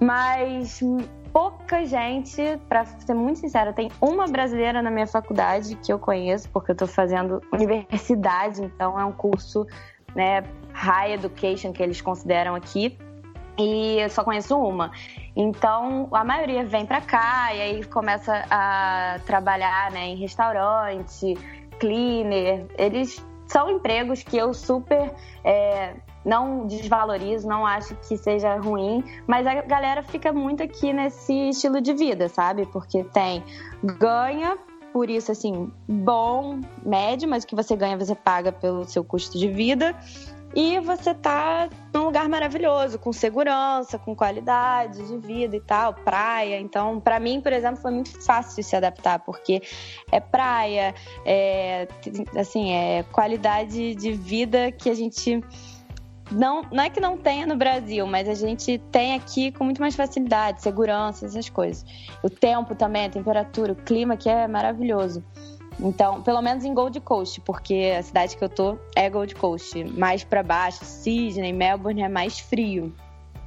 Mas 0.00 0.80
pouca 1.32 1.84
gente, 1.84 2.60
para 2.68 2.84
ser 2.84 3.14
muito 3.14 3.40
sincera, 3.40 3.72
tem 3.72 3.90
uma 4.00 4.26
brasileira 4.26 4.82
na 4.82 4.90
minha 4.90 5.06
faculdade 5.06 5.76
que 5.76 5.92
eu 5.92 5.98
conheço, 5.98 6.48
porque 6.50 6.70
eu 6.70 6.74
estou 6.74 6.88
fazendo 6.88 7.40
universidade, 7.52 8.62
então 8.62 8.98
é 8.98 9.04
um 9.04 9.12
curso, 9.12 9.66
né, 10.14 10.44
high 10.72 11.12
education 11.12 11.72
que 11.72 11.82
eles 11.82 12.00
consideram 12.00 12.54
aqui. 12.54 12.98
E 13.58 13.98
eu 14.00 14.10
só 14.10 14.24
conheço 14.24 14.56
uma. 14.58 14.90
Então, 15.34 16.08
a 16.12 16.24
maioria 16.24 16.64
vem 16.64 16.84
para 16.84 17.00
cá 17.00 17.54
e 17.54 17.60
aí 17.60 17.84
começa 17.84 18.44
a 18.50 19.18
trabalhar 19.24 19.90
né, 19.90 20.08
em 20.08 20.16
restaurante, 20.16 21.34
cleaner. 21.78 22.66
Eles 22.76 23.24
são 23.46 23.70
empregos 23.70 24.22
que 24.22 24.36
eu 24.36 24.52
super 24.52 25.12
é, 25.44 25.94
não 26.24 26.66
desvalorizo, 26.66 27.48
não 27.48 27.66
acho 27.66 27.94
que 28.06 28.16
seja 28.16 28.56
ruim, 28.56 29.02
mas 29.26 29.46
a 29.46 29.62
galera 29.62 30.02
fica 30.02 30.32
muito 30.32 30.62
aqui 30.62 30.92
nesse 30.92 31.50
estilo 31.50 31.80
de 31.80 31.92
vida, 31.92 32.28
sabe? 32.28 32.66
Porque 32.66 33.04
tem 33.04 33.42
ganha, 33.82 34.56
por 34.92 35.10
isso 35.10 35.32
assim, 35.32 35.72
bom, 35.88 36.60
médio, 36.84 37.28
mas 37.28 37.44
o 37.44 37.46
que 37.46 37.54
você 37.54 37.74
ganha 37.74 37.96
você 37.96 38.14
paga 38.14 38.52
pelo 38.52 38.84
seu 38.84 39.02
custo 39.02 39.38
de 39.38 39.48
vida. 39.48 39.96
E 40.54 40.78
você 40.80 41.14
tá 41.14 41.68
num 41.94 42.04
lugar 42.04 42.28
maravilhoso, 42.28 42.98
com 42.98 43.12
segurança, 43.12 43.98
com 43.98 44.14
qualidade 44.14 45.06
de 45.06 45.18
vida 45.18 45.56
e 45.56 45.60
tal, 45.60 45.94
praia. 45.94 46.60
Então, 46.60 47.00
para 47.00 47.18
mim, 47.18 47.40
por 47.40 47.52
exemplo, 47.52 47.80
foi 47.80 47.90
muito 47.90 48.22
fácil 48.22 48.62
se 48.62 48.76
adaptar, 48.76 49.20
porque 49.20 49.62
é 50.10 50.20
praia, 50.20 50.94
é 51.24 51.88
assim, 52.36 52.72
é 52.72 53.02
qualidade 53.04 53.94
de 53.94 54.12
vida 54.12 54.70
que 54.70 54.90
a 54.90 54.94
gente 54.94 55.40
não, 56.30 56.62
não 56.70 56.84
é 56.84 56.90
que 56.90 57.00
não 57.00 57.16
tenha 57.16 57.46
no 57.46 57.56
Brasil, 57.56 58.06
mas 58.06 58.28
a 58.28 58.34
gente 58.34 58.78
tem 58.90 59.14
aqui 59.14 59.52
com 59.52 59.64
muito 59.64 59.80
mais 59.80 59.94
facilidade, 59.94 60.62
segurança, 60.62 61.26
essas 61.26 61.48
coisas. 61.48 61.84
O 62.22 62.30
tempo 62.30 62.74
também, 62.74 63.06
a 63.06 63.10
temperatura, 63.10 63.72
o 63.72 63.76
clima 63.76 64.16
que 64.16 64.28
é 64.28 64.46
maravilhoso. 64.46 65.22
Então, 65.80 66.22
pelo 66.22 66.40
menos 66.42 66.64
em 66.64 66.74
Gold 66.74 67.00
Coast, 67.00 67.40
porque 67.40 67.94
a 67.98 68.02
cidade 68.02 68.36
que 68.36 68.44
eu 68.44 68.48
tô 68.48 68.78
é 68.94 69.08
Gold 69.08 69.34
Coast. 69.34 69.84
Mais 69.84 70.24
para 70.24 70.42
baixo, 70.42 70.84
Sydney, 70.84 71.52
Melbourne 71.52 72.02
é 72.02 72.08
mais 72.08 72.38
frio. 72.38 72.94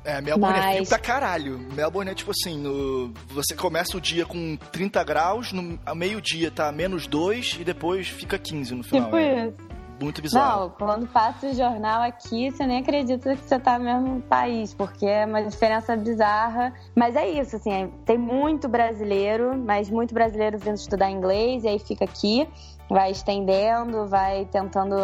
É, 0.03 0.21
Melbourne 0.21 0.57
Mas... 0.57 0.65
é 0.65 0.75
frio 0.75 0.87
pra 0.87 0.99
caralho. 0.99 1.59
Melbourne 1.73 2.11
é 2.11 2.13
tipo 2.13 2.31
assim, 2.31 2.57
no... 2.57 3.11
você 3.27 3.55
começa 3.55 3.97
o 3.97 4.01
dia 4.01 4.25
com 4.25 4.55
30 4.71 5.03
graus, 5.03 5.51
no 5.51 5.79
meio-dia 5.95 6.51
tá 6.51 6.71
menos 6.71 7.07
2 7.07 7.57
e 7.59 7.63
depois 7.63 8.07
fica 8.07 8.37
15 8.37 8.75
no 8.75 8.83
final. 8.83 9.05
Tipo 9.05 9.17
é. 9.17 9.47
isso 9.47 9.74
muito 10.01 10.21
bizarro. 10.21 10.61
Não, 10.61 10.69
quando 10.69 11.07
passa 11.07 11.47
o 11.47 11.53
jornal 11.53 12.01
aqui, 12.01 12.51
você 12.51 12.65
nem 12.65 12.79
acredita 12.79 13.35
que 13.35 13.43
você 13.43 13.59
tá 13.59 13.77
no 13.79 13.85
mesmo 13.85 14.21
país, 14.23 14.73
porque 14.73 15.05
é 15.05 15.25
uma 15.25 15.43
diferença 15.43 15.95
bizarra. 15.95 16.73
Mas 16.95 17.15
é 17.15 17.27
isso, 17.27 17.55
assim, 17.55 17.91
tem 18.05 18.17
muito 18.17 18.67
brasileiro, 18.67 19.57
mas 19.57 19.89
muito 19.89 20.13
brasileiro 20.13 20.57
vindo 20.57 20.75
estudar 20.75 21.09
inglês 21.09 21.63
e 21.63 21.67
aí 21.67 21.79
fica 21.79 22.05
aqui, 22.05 22.47
vai 22.89 23.11
estendendo, 23.11 24.07
vai 24.07 24.45
tentando 24.45 24.95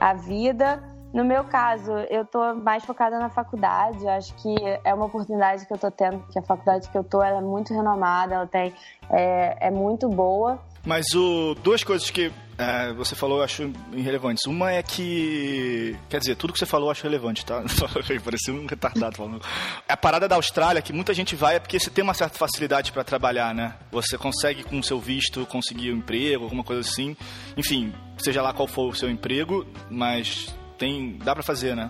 a 0.00 0.14
vida. 0.14 0.82
No 1.12 1.24
meu 1.24 1.42
caso, 1.44 1.92
eu 2.10 2.24
tô 2.24 2.54
mais 2.54 2.84
focada 2.84 3.18
na 3.18 3.30
faculdade. 3.30 4.04
Eu 4.04 4.10
acho 4.10 4.34
que 4.34 4.54
é 4.84 4.92
uma 4.92 5.06
oportunidade 5.06 5.66
que 5.66 5.72
eu 5.72 5.78
tô 5.78 5.90
tendo, 5.90 6.22
que 6.30 6.38
a 6.38 6.42
faculdade 6.42 6.88
que 6.90 6.98
eu 6.98 7.02
tô, 7.02 7.22
ela 7.22 7.38
é 7.38 7.42
muito 7.42 7.72
renomada, 7.72 8.34
ela 8.34 8.46
tem 8.46 8.74
é, 9.08 9.68
é 9.68 9.70
muito 9.70 10.08
boa. 10.08 10.58
Mas 10.84 11.06
o, 11.14 11.54
duas 11.62 11.82
coisas 11.82 12.10
que 12.10 12.30
é, 12.58 12.92
você 12.92 13.14
falou 13.14 13.38
eu 13.38 13.44
acho 13.44 13.70
irrelevantes. 13.92 14.44
Uma 14.46 14.72
é 14.72 14.82
que. 14.82 15.96
Quer 16.08 16.18
dizer, 16.18 16.34
tudo 16.34 16.52
que 16.52 16.58
você 16.58 16.66
falou 16.66 16.88
eu 16.88 16.90
acho 16.90 17.04
relevante, 17.04 17.46
tá? 17.46 17.62
Parecia 18.24 18.52
um 18.52 18.66
retardado 18.66 19.16
falando. 19.16 19.40
A 19.88 19.96
parada 19.96 20.26
da 20.26 20.34
Austrália, 20.34 20.82
que 20.82 20.92
muita 20.92 21.14
gente 21.14 21.36
vai, 21.36 21.54
é 21.54 21.60
porque 21.60 21.78
você 21.78 21.88
tem 21.88 22.02
uma 22.02 22.14
certa 22.14 22.36
facilidade 22.36 22.90
para 22.90 23.04
trabalhar, 23.04 23.54
né? 23.54 23.74
Você 23.92 24.18
consegue, 24.18 24.64
com 24.64 24.80
o 24.80 24.82
seu 24.82 24.98
visto, 24.98 25.46
conseguir 25.46 25.92
um 25.92 25.98
emprego, 25.98 26.44
alguma 26.44 26.64
coisa 26.64 26.80
assim. 26.80 27.16
Enfim, 27.56 27.94
seja 28.18 28.42
lá 28.42 28.52
qual 28.52 28.66
for 28.66 28.88
o 28.88 28.94
seu 28.94 29.08
emprego, 29.08 29.64
mas 29.88 30.52
tem. 30.76 31.16
dá 31.18 31.34
para 31.34 31.44
fazer, 31.44 31.76
né? 31.76 31.88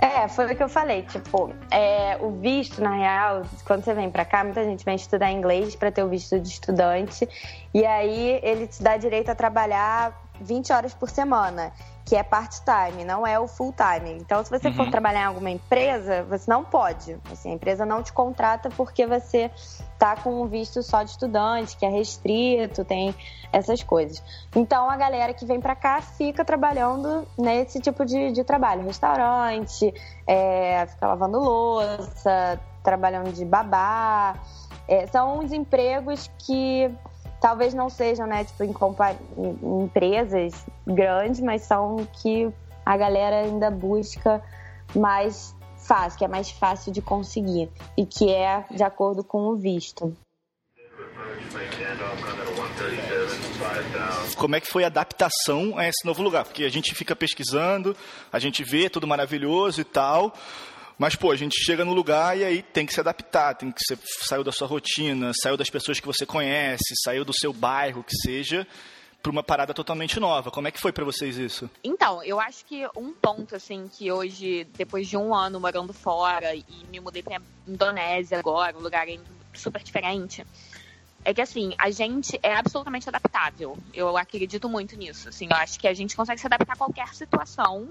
É, 0.00 0.26
foi 0.28 0.52
o 0.52 0.56
que 0.56 0.62
eu 0.62 0.68
falei. 0.68 1.02
Tipo, 1.02 1.54
é, 1.70 2.16
o 2.20 2.30
visto, 2.30 2.82
na 2.82 2.94
real, 2.94 3.42
quando 3.64 3.84
você 3.84 3.94
vem 3.94 4.10
pra 4.10 4.24
cá, 4.24 4.42
muita 4.44 4.64
gente 4.64 4.84
vem 4.84 4.96
estudar 4.96 5.30
inglês 5.30 5.76
para 5.76 5.90
ter 5.90 6.02
o 6.02 6.08
visto 6.08 6.38
de 6.40 6.48
estudante. 6.48 7.28
E 7.72 7.84
aí 7.86 8.40
ele 8.42 8.66
te 8.66 8.82
dá 8.82 8.96
direito 8.96 9.30
a 9.30 9.34
trabalhar 9.34 10.20
20 10.40 10.72
horas 10.72 10.94
por 10.94 11.08
semana 11.08 11.72
que 12.12 12.16
é 12.16 12.22
part-time, 12.22 13.06
não 13.06 13.26
é 13.26 13.40
o 13.40 13.48
full-time. 13.48 14.18
Então, 14.20 14.44
se 14.44 14.50
você 14.50 14.68
uhum. 14.68 14.74
for 14.74 14.90
trabalhar 14.90 15.22
em 15.22 15.24
alguma 15.28 15.48
empresa, 15.48 16.22
você 16.24 16.44
não 16.50 16.62
pode. 16.62 17.16
Assim, 17.32 17.52
a 17.52 17.54
empresa 17.54 17.86
não 17.86 18.02
te 18.02 18.12
contrata 18.12 18.68
porque 18.68 19.06
você 19.06 19.50
tá 19.98 20.14
com 20.16 20.42
um 20.42 20.46
visto 20.46 20.82
só 20.82 21.02
de 21.02 21.12
estudante, 21.12 21.74
que 21.74 21.86
é 21.86 21.88
restrito, 21.88 22.84
tem 22.84 23.14
essas 23.50 23.82
coisas. 23.82 24.22
Então, 24.54 24.90
a 24.90 24.96
galera 24.98 25.32
que 25.32 25.46
vem 25.46 25.58
para 25.58 25.74
cá 25.74 26.02
fica 26.02 26.44
trabalhando 26.44 27.26
nesse 27.38 27.80
tipo 27.80 28.04
de, 28.04 28.30
de 28.30 28.44
trabalho. 28.44 28.84
Restaurante, 28.84 29.94
é, 30.26 30.84
fica 30.84 31.06
lavando 31.06 31.38
louça, 31.38 32.60
trabalhando 32.82 33.32
de 33.32 33.46
babá. 33.46 34.36
É, 34.86 35.06
são 35.06 35.38
uns 35.38 35.50
empregos 35.50 36.30
que 36.40 36.94
talvez 37.42 37.74
não 37.74 37.90
sejam, 37.90 38.24
né, 38.24 38.44
tipo, 38.44 38.62
em, 38.62 38.72
em 39.36 39.84
empresas 39.84 40.64
grandes, 40.86 41.40
mas 41.40 41.62
são 41.62 42.06
que 42.22 42.48
a 42.86 42.96
galera 42.96 43.40
ainda 43.40 43.68
busca 43.68 44.40
mais 44.94 45.54
fácil, 45.76 46.18
que 46.18 46.24
é 46.24 46.28
mais 46.28 46.50
fácil 46.52 46.92
de 46.92 47.02
conseguir 47.02 47.68
e 47.98 48.06
que 48.06 48.30
é 48.30 48.64
de 48.70 48.84
acordo 48.84 49.24
com 49.24 49.48
o 49.48 49.56
visto. 49.56 50.16
Como 54.36 54.56
é 54.56 54.60
que 54.60 54.68
foi 54.68 54.84
a 54.84 54.86
adaptação 54.86 55.76
a 55.76 55.86
esse 55.86 56.04
novo 56.04 56.22
lugar? 56.22 56.44
Porque 56.44 56.64
a 56.64 56.68
gente 56.68 56.94
fica 56.94 57.14
pesquisando, 57.16 57.96
a 58.32 58.38
gente 58.38 58.62
vê 58.62 58.88
tudo 58.88 59.06
maravilhoso 59.06 59.80
e 59.80 59.84
tal, 59.84 60.32
mas, 60.98 61.16
pô, 61.16 61.30
a 61.30 61.36
gente 61.36 61.62
chega 61.64 61.84
no 61.84 61.92
lugar 61.92 62.36
e 62.36 62.44
aí 62.44 62.62
tem 62.62 62.86
que 62.86 62.92
se 62.92 63.00
adaptar, 63.00 63.54
tem 63.54 63.70
que 63.70 63.80
ser, 63.84 63.98
saiu 64.20 64.44
da 64.44 64.52
sua 64.52 64.66
rotina, 64.66 65.32
saiu 65.34 65.56
das 65.56 65.70
pessoas 65.70 65.98
que 65.98 66.06
você 66.06 66.24
conhece, 66.24 66.94
saiu 67.02 67.24
do 67.24 67.32
seu 67.32 67.52
bairro, 67.52 68.04
que 68.04 68.14
seja, 68.16 68.66
para 69.22 69.30
uma 69.30 69.42
parada 69.42 69.72
totalmente 69.72 70.18
nova. 70.18 70.50
Como 70.50 70.68
é 70.68 70.70
que 70.70 70.80
foi 70.80 70.92
para 70.92 71.04
vocês 71.04 71.38
isso? 71.38 71.70
Então, 71.82 72.22
eu 72.24 72.40
acho 72.40 72.64
que 72.64 72.86
um 72.96 73.12
ponto, 73.12 73.54
assim, 73.54 73.88
que 73.88 74.10
hoje, 74.10 74.66
depois 74.76 75.08
de 75.08 75.16
um 75.16 75.34
ano 75.34 75.60
morando 75.60 75.92
fora 75.92 76.54
e 76.54 76.64
me 76.90 77.00
mudei 77.00 77.22
pra 77.22 77.40
Indonésia 77.66 78.38
agora, 78.38 78.76
um 78.76 78.80
lugar 78.80 79.06
super 79.54 79.82
diferente, 79.82 80.44
é 81.24 81.32
que 81.32 81.40
assim, 81.40 81.72
a 81.78 81.90
gente 81.90 82.38
é 82.42 82.54
absolutamente 82.54 83.08
adaptável. 83.08 83.78
Eu 83.94 84.16
acredito 84.16 84.68
muito 84.68 84.96
nisso. 84.96 85.28
Assim, 85.28 85.46
eu 85.48 85.56
acho 85.56 85.78
que 85.78 85.86
a 85.86 85.94
gente 85.94 86.16
consegue 86.16 86.40
se 86.40 86.46
adaptar 86.46 86.72
a 86.72 86.76
qualquer 86.76 87.14
situação 87.14 87.88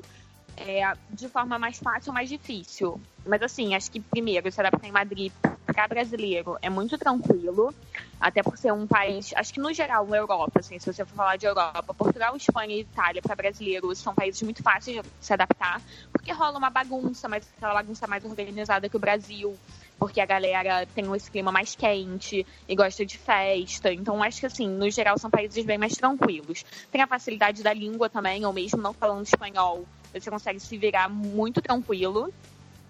é, 0.58 0.94
de 1.10 1.28
forma 1.28 1.58
mais 1.58 1.78
fácil 1.78 2.10
ou 2.10 2.14
mais 2.14 2.30
difícil. 2.30 3.00
Mas 3.26 3.42
assim, 3.42 3.76
acho 3.76 3.92
que 3.92 4.00
primeiro, 4.00 4.52
se 4.52 4.60
adaptar 4.60 4.88
em 4.88 4.92
Madrid 4.92 5.32
para 5.66 5.88
brasileiro 5.88 6.58
é 6.62 6.70
muito 6.70 6.98
tranquilo, 6.98 7.74
até 8.20 8.44
por 8.44 8.58
ser 8.58 8.74
um 8.74 8.86
país, 8.86 9.32
acho 9.36 9.54
que 9.54 9.60
no 9.60 9.74
geral, 9.74 10.06
na 10.06 10.18
Europa, 10.18 10.60
assim, 10.60 10.78
se 10.78 10.92
você 10.92 11.06
for 11.06 11.16
falar 11.16 11.38
de 11.38 11.46
Europa, 11.46 11.94
Portugal, 11.94 12.36
Espanha 12.36 12.76
e 12.76 12.82
Itália 12.82 13.22
para 13.22 13.36
brasileiros 13.36 14.00
são 14.00 14.14
países 14.14 14.42
muito 14.42 14.62
fáceis 14.62 15.02
de 15.02 15.10
se 15.20 15.34
adaptar, 15.34 15.82
porque 16.12 16.32
rola 16.32 16.58
uma 16.58 16.70
bagunça, 16.70 17.28
mas 17.30 17.48
aquela 17.58 17.74
bagunça 17.74 18.06
mais 18.08 18.24
organizada 18.26 18.90
que 18.90 18.98
o 18.98 19.00
Brasil, 19.00 19.58
porque 19.98 20.20
a 20.20 20.26
galera 20.26 20.86
tem 20.88 21.06
esse 21.16 21.30
clima 21.30 21.52
mais 21.52 21.76
quente 21.76 22.46
e 22.68 22.76
gosta 22.76 23.06
de 23.06 23.18
festa. 23.18 23.94
Então, 23.94 24.22
acho 24.22 24.40
que, 24.40 24.46
assim, 24.48 24.68
no 24.68 24.90
geral, 24.90 25.18
são 25.18 25.30
países 25.30 25.64
bem 25.64 25.78
mais 25.78 25.94
tranquilos. 25.94 26.64
Tem 26.92 27.02
a 27.02 27.08
facilidade 27.08 27.64
da 27.64 27.74
língua 27.74 28.10
também, 28.10 28.46
ou 28.46 28.52
mesmo 28.52 28.82
não 28.82 28.94
falando 28.94 29.26
espanhol, 29.26 29.86
você 30.14 30.30
consegue 30.30 30.60
se 30.60 30.78
virar 30.78 31.10
muito 31.10 31.62
tranquilo. 31.62 32.34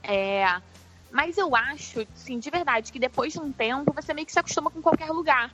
É, 0.03 0.45
mas 1.11 1.37
eu 1.37 1.55
acho, 1.55 2.07
sim, 2.15 2.39
de 2.39 2.49
verdade, 2.49 2.91
que 2.91 2.99
depois 2.99 3.33
de 3.33 3.39
um 3.39 3.51
tempo 3.51 3.93
você 3.93 4.13
meio 4.13 4.25
que 4.25 4.31
se 4.31 4.39
acostuma 4.39 4.71
com 4.71 4.81
qualquer 4.81 5.11
lugar. 5.11 5.51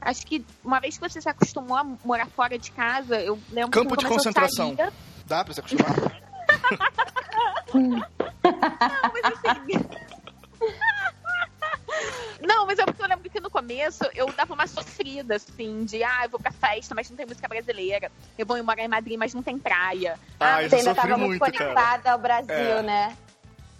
Acho 0.00 0.26
que 0.26 0.44
uma 0.64 0.78
vez 0.78 0.96
que 0.96 1.08
você 1.08 1.20
se 1.20 1.28
acostumou 1.28 1.76
a 1.76 1.84
morar 2.04 2.26
fora 2.26 2.58
de 2.58 2.70
casa, 2.70 3.20
eu 3.20 3.38
lembro 3.50 3.70
Campo 3.70 3.96
que 3.96 4.04
de 4.04 4.06
concentração. 4.06 4.76
Sair... 4.76 4.92
Dá 5.26 5.44
pra 5.44 5.52
se 5.52 5.60
acostumar? 5.60 5.94
Não, 7.74 8.06
mas 9.12 9.24
assim. 9.44 10.06
Não, 12.46 12.64
mas 12.64 12.78
é 12.78 12.84
porque 12.84 13.02
eu 13.02 13.08
lembro 13.08 13.28
que 13.28 13.40
no 13.40 13.50
começo 13.50 14.04
eu 14.14 14.30
dava 14.32 14.54
uma 14.54 14.66
sofrida, 14.66 15.36
assim, 15.36 15.84
de 15.84 16.02
ah, 16.02 16.20
eu 16.24 16.30
vou 16.30 16.40
pra 16.40 16.52
festa, 16.52 16.94
mas 16.94 17.10
não 17.10 17.16
tem 17.16 17.26
música 17.26 17.48
brasileira. 17.48 18.10
Eu 18.38 18.46
vou 18.46 18.62
morar 18.62 18.84
em 18.84 18.88
Madrid, 18.88 19.18
mas 19.18 19.34
não 19.34 19.42
tem 19.42 19.58
praia. 19.58 20.18
Ah, 20.38 20.56
ah 20.56 20.68
você 20.68 20.76
ainda 20.76 20.94
tava 20.94 21.18
muito 21.18 21.40
conectada 21.40 22.02
cara. 22.02 22.12
ao 22.12 22.18
Brasil, 22.18 22.54
é. 22.54 22.82
né? 22.82 23.16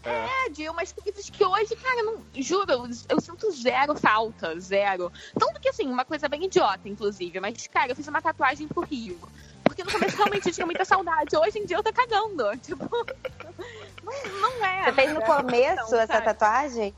É, 0.05 0.50
de 0.50 0.68
umas 0.68 0.92
coisas 0.92 1.29
que 1.29 1.44
hoje, 1.44 1.74
cara, 1.74 2.02
não, 2.05 2.22
juro, 2.37 2.70
eu, 2.70 2.88
eu, 3.09 3.20
sinto 3.20 3.50
zero 3.50 3.96
falta, 3.96 4.59
zero. 4.61 5.12
Tanto 5.37 5.61
que, 5.61 5.68
assim, 5.68 5.88
uma 5.88 6.05
coisa 6.05 6.29
bem 6.29 6.44
idiota, 6.44 6.88
inclusive, 6.88 7.40
mas, 7.40 7.66
cara, 7.66 7.90
eu 7.90 7.96
fiz 7.96 8.07
uma 8.07 8.22
tatuagem 8.22 8.68
pro 8.68 8.83
Rio. 8.85 9.18
Porque 9.64 9.83
no 9.83 9.90
começo 9.90 10.16
realmente 10.16 10.46
eu 10.46 10.52
tinha 10.52 10.64
muita 10.64 10.85
saudade. 10.85 11.37
Hoje 11.37 11.59
em 11.59 11.66
dia 11.66 11.76
eu 11.76 11.83
tô 11.83 11.92
cagando. 11.92 12.44
Tipo, 12.62 12.88
não, 14.05 14.40
não 14.40 14.64
é. 14.64 14.85
Você 14.85 14.92
fez 14.92 15.12
no 15.12 15.22
começo 15.22 15.94
essa 15.96 16.07
sabe? 16.07 16.24
tatuagem? 16.24 16.94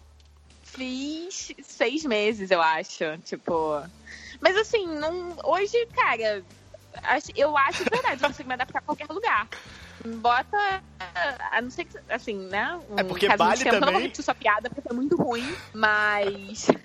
Fiz 0.72 1.52
seis 1.62 2.04
meses, 2.04 2.50
eu 2.50 2.60
acho. 2.60 3.18
Tipo. 3.24 3.82
Mas 4.40 4.56
assim, 4.56 4.86
não, 4.86 5.36
hoje, 5.44 5.86
cara, 5.94 6.44
eu 7.36 7.56
acho 7.56 7.84
verdade, 7.90 8.22
eu 8.22 8.28
consigo 8.28 8.48
me 8.48 8.54
adaptar 8.54 8.78
a 8.78 8.82
qualquer 8.82 9.08
lugar. 9.08 9.48
Bota, 10.04 10.82
a 11.50 11.60
não 11.60 11.70
ser 11.70 11.84
que, 11.84 11.98
assim, 12.08 12.36
né? 12.36 12.78
Um 12.88 12.98
é 12.98 13.04
porque 13.04 13.28
Bali 13.28 13.58
também... 13.58 13.74
Eu 13.74 13.80
não 13.80 13.92
vou 13.92 14.00
repetir 14.00 14.24
sua 14.24 14.34
piada 14.34 14.70
porque 14.70 14.82
foi 14.82 14.96
muito 14.96 15.16
ruim, 15.16 15.56
mas... 15.74 16.66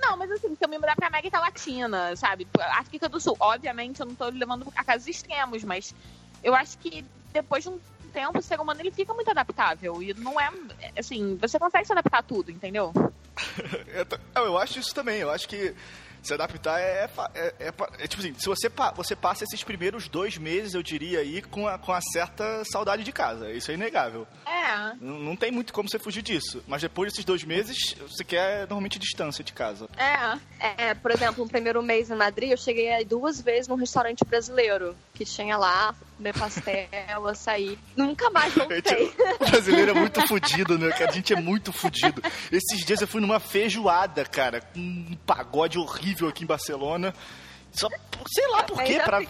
Não, 0.00 0.16
mas 0.16 0.30
assim, 0.30 0.54
se 0.54 0.64
eu 0.64 0.68
me 0.68 0.78
mudar 0.78 0.96
pra 0.96 1.06
América 1.06 1.38
Latina, 1.38 2.16
sabe? 2.16 2.46
África 2.58 3.08
do 3.08 3.20
Sul, 3.20 3.36
obviamente 3.38 4.00
eu 4.00 4.06
não 4.06 4.14
tô 4.14 4.28
levando 4.28 4.70
a 4.74 4.84
casos 4.84 5.06
extremos, 5.06 5.62
mas 5.62 5.94
eu 6.42 6.54
acho 6.54 6.78
que 6.78 7.04
depois 7.32 7.62
de 7.62 7.70
um 7.70 7.78
tempo 8.12 8.38
o 8.38 8.42
ser 8.42 8.60
humano 8.60 8.80
ele 8.80 8.90
fica 8.90 9.12
muito 9.14 9.30
adaptável. 9.30 10.02
E 10.02 10.14
não 10.14 10.40
é, 10.40 10.50
assim, 10.98 11.36
você 11.40 11.58
consegue 11.58 11.86
se 11.86 11.92
adaptar 11.92 12.18
a 12.18 12.22
tudo, 12.22 12.50
entendeu? 12.50 12.92
eu 14.36 14.58
acho 14.58 14.78
isso 14.78 14.94
também, 14.94 15.20
eu 15.20 15.30
acho 15.30 15.48
que 15.48 15.74
se 16.22 16.32
adaptar 16.32 16.78
é, 16.78 17.10
é, 17.34 17.54
é, 17.58 17.74
é, 17.98 18.06
tipo 18.06 18.22
assim, 18.22 18.32
se 18.38 18.46
você, 18.46 18.70
você 18.94 19.16
passa 19.16 19.42
esses 19.44 19.64
primeiros 19.64 20.08
dois 20.08 20.38
meses, 20.38 20.72
eu 20.72 20.82
diria 20.82 21.18
aí, 21.18 21.42
com 21.42 21.66
a, 21.66 21.78
com 21.78 21.92
a 21.92 22.00
certa 22.00 22.62
saudade 22.64 23.02
de 23.02 23.12
casa. 23.12 23.50
Isso 23.50 23.70
é 23.70 23.74
inegável. 23.74 24.26
É. 24.46 24.94
Não, 25.00 25.18
não 25.18 25.36
tem 25.36 25.50
muito 25.50 25.72
como 25.72 25.88
você 25.88 25.98
fugir 25.98 26.22
disso. 26.22 26.62
Mas 26.68 26.80
depois 26.80 27.10
desses 27.10 27.24
dois 27.24 27.42
meses, 27.42 27.96
você 28.00 28.22
quer 28.22 28.60
normalmente 28.60 28.98
distância 28.98 29.42
de 29.42 29.52
casa. 29.52 29.88
É. 29.96 30.86
é 30.90 30.94
por 30.94 31.10
exemplo, 31.10 31.44
no 31.44 31.50
primeiro 31.50 31.82
mês 31.82 32.08
em 32.10 32.14
Madrid, 32.14 32.50
eu 32.50 32.56
cheguei 32.56 32.92
aí 32.92 33.04
duas 33.04 33.40
vezes 33.40 33.66
num 33.66 33.74
restaurante 33.74 34.24
brasileiro 34.24 34.96
que 35.14 35.24
tinha 35.24 35.56
lá, 35.56 35.94
comer 36.22 36.38
pastel, 36.38 37.26
açaí. 37.28 37.78
Nunca 37.96 38.30
mais 38.30 38.54
voltei. 38.54 39.12
o 39.40 39.50
brasileiro 39.50 39.90
é 39.90 39.94
muito 39.94 40.26
fudido, 40.28 40.78
né? 40.78 40.92
A 40.92 41.10
gente 41.10 41.32
é 41.32 41.36
muito 41.36 41.72
fudido. 41.72 42.22
Esses 42.50 42.84
dias 42.84 43.00
eu 43.00 43.08
fui 43.08 43.20
numa 43.20 43.40
feijoada, 43.40 44.24
cara, 44.24 44.60
com 44.60 44.78
um 44.78 45.16
pagode 45.26 45.78
horrível 45.78 46.28
aqui 46.28 46.44
em 46.44 46.46
Barcelona. 46.46 47.12
Só, 47.72 47.88
sei 48.28 48.46
lá 48.48 48.62
por 48.62 48.82
quê, 48.84 49.00
pra, 49.00 49.22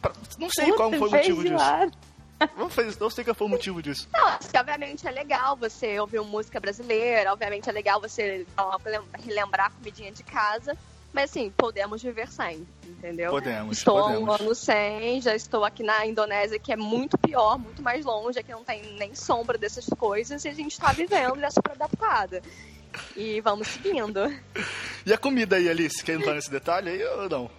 pra, 0.00 0.12
Não 0.38 0.48
sei 0.50 0.66
Puta, 0.66 0.76
qual 0.76 0.90
foi 0.90 1.08
o 1.08 1.10
motivo 1.10 1.42
feijoada. 1.42 1.86
disso. 1.86 2.10
Vamos 2.56 2.74
fazer, 2.74 2.96
não 2.98 3.10
sei 3.10 3.24
qual 3.24 3.34
foi 3.34 3.46
o 3.46 3.50
motivo 3.50 3.82
disso. 3.82 4.08
Não, 4.12 4.38
obviamente 4.58 5.06
é 5.06 5.10
legal 5.10 5.56
você 5.56 5.98
ouvir 5.98 6.20
música 6.22 6.58
brasileira, 6.58 7.32
obviamente 7.32 7.68
é 7.68 7.72
legal 7.72 8.00
você 8.00 8.46
relembrar 9.22 9.66
a 9.66 9.70
comidinha 9.70 10.10
de 10.10 10.22
casa. 10.22 10.76
Mas 11.12 11.30
assim, 11.30 11.50
podemos 11.56 12.02
viver 12.02 12.28
sem, 12.28 12.66
entendeu? 12.86 13.30
Podemos. 13.30 13.78
Estou 13.78 14.00
podemos. 14.00 14.28
um 14.28 14.32
ano 14.32 14.54
sem, 14.54 15.20
já 15.20 15.34
estou 15.34 15.64
aqui 15.64 15.82
na 15.82 16.06
Indonésia, 16.06 16.58
que 16.58 16.72
é 16.72 16.76
muito 16.76 17.18
pior, 17.18 17.58
muito 17.58 17.82
mais 17.82 18.04
longe, 18.04 18.38
aqui 18.38 18.52
não 18.52 18.64
tem 18.64 18.82
nem 18.96 19.14
sombra 19.14 19.58
dessas 19.58 19.86
coisas, 19.86 20.44
e 20.44 20.48
a 20.48 20.54
gente 20.54 20.72
está 20.72 20.92
vivendo 20.92 21.40
e 21.40 21.44
é 21.44 21.50
super 21.50 21.72
adaptada. 21.72 22.40
E 23.16 23.40
vamos 23.40 23.68
seguindo. 23.68 24.20
E 25.06 25.14
a 25.14 25.18
comida 25.18 25.56
aí, 25.56 25.66
Alice? 25.66 26.04
Quer 26.04 26.16
entrar 26.16 26.34
nesse 26.34 26.50
detalhe 26.50 26.90
aí 26.90 27.02
ou 27.02 27.26
não? 27.26 27.50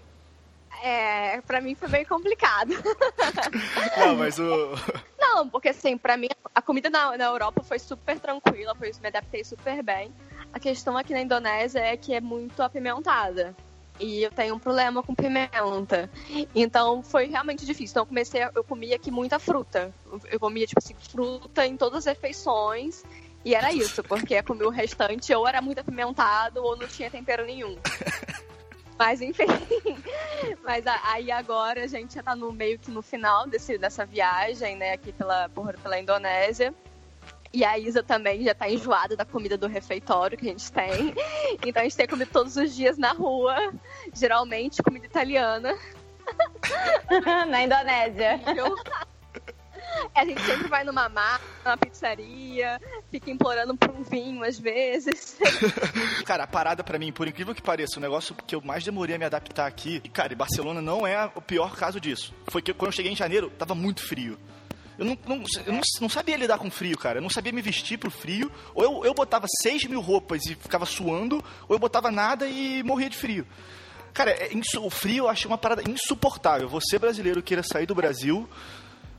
É, 0.83 1.41
pra 1.41 1.59
mim 1.59 1.73
foi 1.73 1.87
meio 1.87 2.07
complicado. 2.07 2.71
Não, 3.97 4.15
mas 4.15 4.39
o. 4.39 4.75
Não, 5.19 5.49
porque 5.49 5.69
assim, 5.69 5.97
pra 5.97 6.17
mim 6.17 6.27
a 6.53 6.61
comida 6.61 6.89
na, 6.89 7.17
na 7.17 7.25
Europa 7.25 7.63
foi 7.63 7.77
super 7.77 8.19
tranquila, 8.19 8.75
foi, 8.75 8.91
me 9.01 9.07
adaptei 9.07 9.43
super 9.43 9.83
bem. 9.83 10.11
A 10.53 10.59
questão 10.59 10.97
aqui 10.97 11.13
na 11.13 11.21
Indonésia 11.21 11.79
é 11.79 11.95
que 11.95 12.13
é 12.13 12.21
muito 12.21 12.61
apimentada. 12.61 13.55
E 13.99 14.23
eu 14.23 14.31
tenho 14.31 14.55
um 14.55 14.59
problema 14.59 15.03
com 15.03 15.13
pimenta. 15.13 16.09
Então 16.55 17.03
foi 17.03 17.27
realmente 17.27 17.65
difícil. 17.65 17.93
Então 17.93 18.01
eu 18.03 18.07
comecei, 18.07 18.41
a, 18.41 18.51
eu 18.55 18.63
comia 18.63 18.95
aqui 18.95 19.11
muita 19.11 19.37
fruta. 19.37 19.93
Eu 20.29 20.39
comia, 20.39 20.65
tipo 20.65 20.79
assim, 20.79 20.95
fruta 20.95 21.65
em 21.65 21.77
todas 21.77 21.99
as 21.99 22.05
refeições. 22.05 23.03
E 23.43 23.55
era 23.55 23.71
isso, 23.71 24.03
porque 24.03 24.41
comer 24.43 24.65
o 24.65 24.69
restante 24.69 25.33
ou 25.33 25.47
era 25.47 25.61
muito 25.61 25.79
apimentado 25.79 26.63
ou 26.63 26.75
não 26.75 26.87
tinha 26.87 27.09
tempero 27.09 27.45
nenhum. 27.45 27.75
Mas 28.97 29.19
enfim. 29.21 29.45
Mas 30.63 30.85
aí 30.85 31.31
agora 31.31 31.83
a 31.83 31.87
gente 31.87 32.15
já 32.15 32.23
tá 32.23 32.35
no 32.35 32.51
meio 32.51 32.77
que 32.77 32.91
no 32.91 33.01
final 33.01 33.47
desse, 33.47 33.77
dessa 33.77 34.05
viagem, 34.05 34.75
né, 34.75 34.93
aqui 34.93 35.11
pela, 35.11 35.49
por, 35.49 35.75
pela 35.77 35.99
Indonésia. 35.99 36.73
E 37.53 37.65
a 37.65 37.77
Isa 37.77 38.01
também 38.01 38.43
já 38.43 38.55
tá 38.55 38.69
enjoada 38.69 39.15
da 39.15 39.25
comida 39.25 39.57
do 39.57 39.67
refeitório 39.67 40.37
que 40.37 40.47
a 40.47 40.51
gente 40.51 40.71
tem. 40.71 41.13
Então 41.65 41.81
a 41.81 41.83
gente 41.83 41.97
tem 41.97 42.07
comido 42.07 42.31
todos 42.31 42.55
os 42.55 42.73
dias 42.73 42.97
na 42.97 43.11
rua, 43.11 43.55
geralmente 44.13 44.81
comida 44.81 45.05
italiana. 45.05 45.75
na 47.49 47.63
Indonésia. 47.63 48.39
A 50.15 50.25
gente 50.25 50.41
sempre 50.41 50.67
vai 50.67 50.83
numa 50.83 51.09
mar, 51.09 51.41
numa 51.63 51.77
pizzaria, 51.77 52.79
fica 53.09 53.29
implorando 53.29 53.75
por 53.75 53.89
um 53.89 54.03
vinho 54.03 54.43
às 54.43 54.57
vezes. 54.57 55.37
Cara, 56.25 56.43
a 56.43 56.47
parada 56.47 56.83
para 56.83 56.97
mim, 56.97 57.11
por 57.11 57.27
incrível 57.27 57.53
que 57.53 57.61
pareça, 57.61 57.97
o 57.97 58.01
negócio 58.01 58.35
que 58.35 58.55
eu 58.55 58.61
mais 58.61 58.83
demorei 58.83 59.15
a 59.15 59.19
me 59.19 59.25
adaptar 59.25 59.67
aqui, 59.67 60.01
e 60.03 60.09
cara, 60.09 60.35
Barcelona 60.35 60.81
não 60.81 61.05
é 61.05 61.29
o 61.35 61.41
pior 61.41 61.75
caso 61.75 61.99
disso. 61.99 62.33
Foi 62.47 62.61
que 62.61 62.73
quando 62.73 62.87
eu 62.87 62.95
cheguei 62.95 63.11
em 63.11 63.15
janeiro, 63.15 63.49
tava 63.49 63.75
muito 63.75 64.05
frio. 64.05 64.37
Eu 65.01 65.05
não, 65.05 65.17
não, 65.25 65.43
eu 65.65 65.73
não, 65.73 65.81
não, 66.01 66.09
sabia 66.09 66.37
lidar 66.37 66.59
com 66.59 66.69
frio, 66.69 66.95
cara. 66.95 67.17
Eu 67.17 67.23
não 67.23 67.29
sabia 67.29 67.51
me 67.51 67.59
vestir 67.59 67.97
pro 67.97 68.11
frio. 68.11 68.51
Ou 68.75 68.83
eu, 68.83 69.05
eu 69.05 69.13
botava 69.15 69.47
6 69.63 69.85
mil 69.85 69.99
roupas 69.99 70.45
e 70.45 70.53
ficava 70.53 70.85
suando, 70.85 71.43
ou 71.67 71.75
eu 71.75 71.79
botava 71.79 72.11
nada 72.11 72.47
e 72.47 72.83
morria 72.83 73.09
de 73.09 73.17
frio. 73.17 73.47
Cara, 74.13 74.29
é, 74.29 74.51
o 74.79 74.89
frio 74.91 75.23
eu 75.23 75.27
acho 75.27 75.47
uma 75.47 75.57
parada 75.57 75.81
insuportável. 75.89 76.69
Você, 76.69 76.99
brasileiro, 76.99 77.41
queira 77.41 77.63
sair 77.63 77.87
do 77.87 77.95
Brasil, 77.95 78.47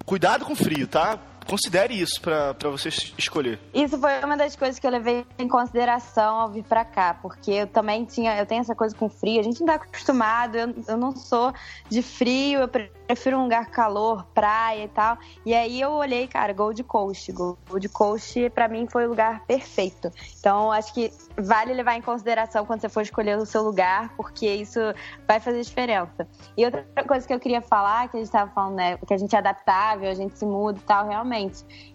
cuidado 0.06 0.44
com 0.44 0.52
o 0.52 0.56
frio, 0.56 0.86
tá? 0.86 1.18
Considere 1.46 1.94
isso 1.94 2.20
para 2.20 2.70
você 2.70 2.88
escolher. 3.18 3.58
Isso 3.74 3.98
foi 3.98 4.18
uma 4.24 4.36
das 4.36 4.56
coisas 4.56 4.78
que 4.78 4.86
eu 4.86 4.90
levei 4.90 5.26
em 5.38 5.48
consideração 5.48 6.40
ao 6.40 6.50
vir 6.50 6.64
para 6.64 6.84
cá, 6.84 7.14
porque 7.20 7.50
eu 7.50 7.66
também 7.66 8.04
tinha, 8.04 8.36
eu 8.38 8.46
tenho 8.46 8.60
essa 8.60 8.74
coisa 8.74 8.94
com 8.94 9.08
frio, 9.08 9.40
a 9.40 9.42
gente 9.42 9.60
não 9.60 9.66
tá 9.66 9.74
acostumado, 9.74 10.56
eu, 10.56 10.74
eu 10.88 10.96
não 10.96 11.14
sou 11.14 11.52
de 11.88 12.02
frio, 12.02 12.60
eu 12.60 12.68
prefiro 12.68 13.38
um 13.38 13.42
lugar 13.42 13.66
calor, 13.70 14.24
praia 14.34 14.84
e 14.84 14.88
tal. 14.88 15.18
E 15.44 15.54
aí 15.54 15.80
eu 15.80 15.90
olhei, 15.90 16.26
cara, 16.26 16.52
Gold 16.52 16.82
Coast. 16.84 17.32
Gold 17.32 17.88
Coast 17.90 18.50
para 18.50 18.68
mim 18.68 18.86
foi 18.90 19.06
o 19.06 19.10
lugar 19.10 19.44
perfeito. 19.44 20.10
Então 20.38 20.72
acho 20.72 20.94
que 20.94 21.12
vale 21.36 21.72
levar 21.74 21.96
em 21.96 22.02
consideração 22.02 22.64
quando 22.64 22.80
você 22.80 22.88
for 22.88 23.02
escolher 23.02 23.36
o 23.36 23.46
seu 23.46 23.62
lugar, 23.62 24.14
porque 24.16 24.48
isso 24.48 24.80
vai 25.26 25.40
fazer 25.40 25.60
diferença. 25.62 26.26
E 26.56 26.64
outra 26.64 26.84
coisa 27.06 27.26
que 27.26 27.34
eu 27.34 27.40
queria 27.40 27.60
falar, 27.60 28.08
que 28.08 28.16
a 28.16 28.20
gente 28.20 28.28
estava 28.28 28.50
falando, 28.50 28.76
né, 28.76 28.96
que 28.96 29.12
a 29.12 29.18
gente 29.18 29.34
é 29.34 29.38
adaptável, 29.38 30.10
a 30.10 30.14
gente 30.14 30.38
se 30.38 30.46
muda 30.46 30.78
e 30.78 30.82
tal, 30.82 31.06
realmente. 31.06 31.31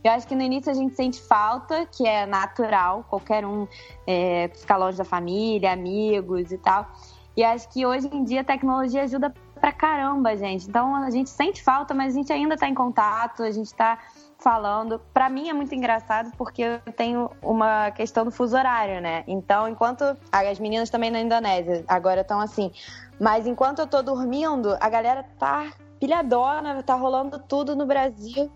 Eu 0.03 0.11
acho 0.11 0.27
que 0.27 0.35
no 0.35 0.41
início 0.41 0.71
a 0.71 0.75
gente 0.75 0.95
sente 0.95 1.21
falta, 1.21 1.85
que 1.85 2.07
é 2.07 2.25
natural, 2.25 3.05
qualquer 3.09 3.45
um 3.45 3.67
é, 4.05 4.49
ficar 4.53 4.77
longe 4.77 4.97
da 4.97 5.05
família, 5.05 5.71
amigos 5.71 6.51
e 6.51 6.57
tal. 6.57 6.87
E 7.35 7.43
acho 7.43 7.69
que 7.69 7.85
hoje 7.85 8.09
em 8.11 8.23
dia 8.23 8.41
a 8.41 8.43
tecnologia 8.43 9.03
ajuda 9.03 9.33
pra 9.59 9.71
caramba, 9.71 10.35
gente. 10.35 10.67
Então 10.67 10.95
a 10.95 11.09
gente 11.09 11.29
sente 11.29 11.61
falta, 11.61 11.93
mas 11.93 12.13
a 12.13 12.17
gente 12.17 12.33
ainda 12.33 12.57
tá 12.57 12.67
em 12.67 12.73
contato, 12.73 13.43
a 13.43 13.51
gente 13.51 13.73
tá 13.73 13.99
falando. 14.39 14.99
Para 15.13 15.29
mim 15.29 15.49
é 15.49 15.53
muito 15.53 15.73
engraçado 15.73 16.31
porque 16.37 16.61
eu 16.61 16.93
tenho 16.93 17.29
uma 17.41 17.91
questão 17.91 18.23
do 18.23 18.31
fuso 18.31 18.55
horário, 18.55 19.01
né? 19.01 19.23
Então, 19.27 19.67
enquanto 19.67 20.03
as 20.31 20.59
meninas 20.59 20.89
também 20.89 21.11
na 21.11 21.19
Indonésia 21.19 21.83
agora 21.87 22.21
estão 22.21 22.39
assim, 22.39 22.71
mas 23.19 23.47
enquanto 23.47 23.79
eu 23.79 23.87
tô 23.87 24.01
dormindo, 24.01 24.77
a 24.79 24.89
galera 24.89 25.23
tá 25.37 25.71
pilhadona, 25.99 26.81
tá 26.83 26.95
rolando 26.95 27.39
tudo 27.39 27.75
no 27.75 27.85
Brasil. 27.85 28.51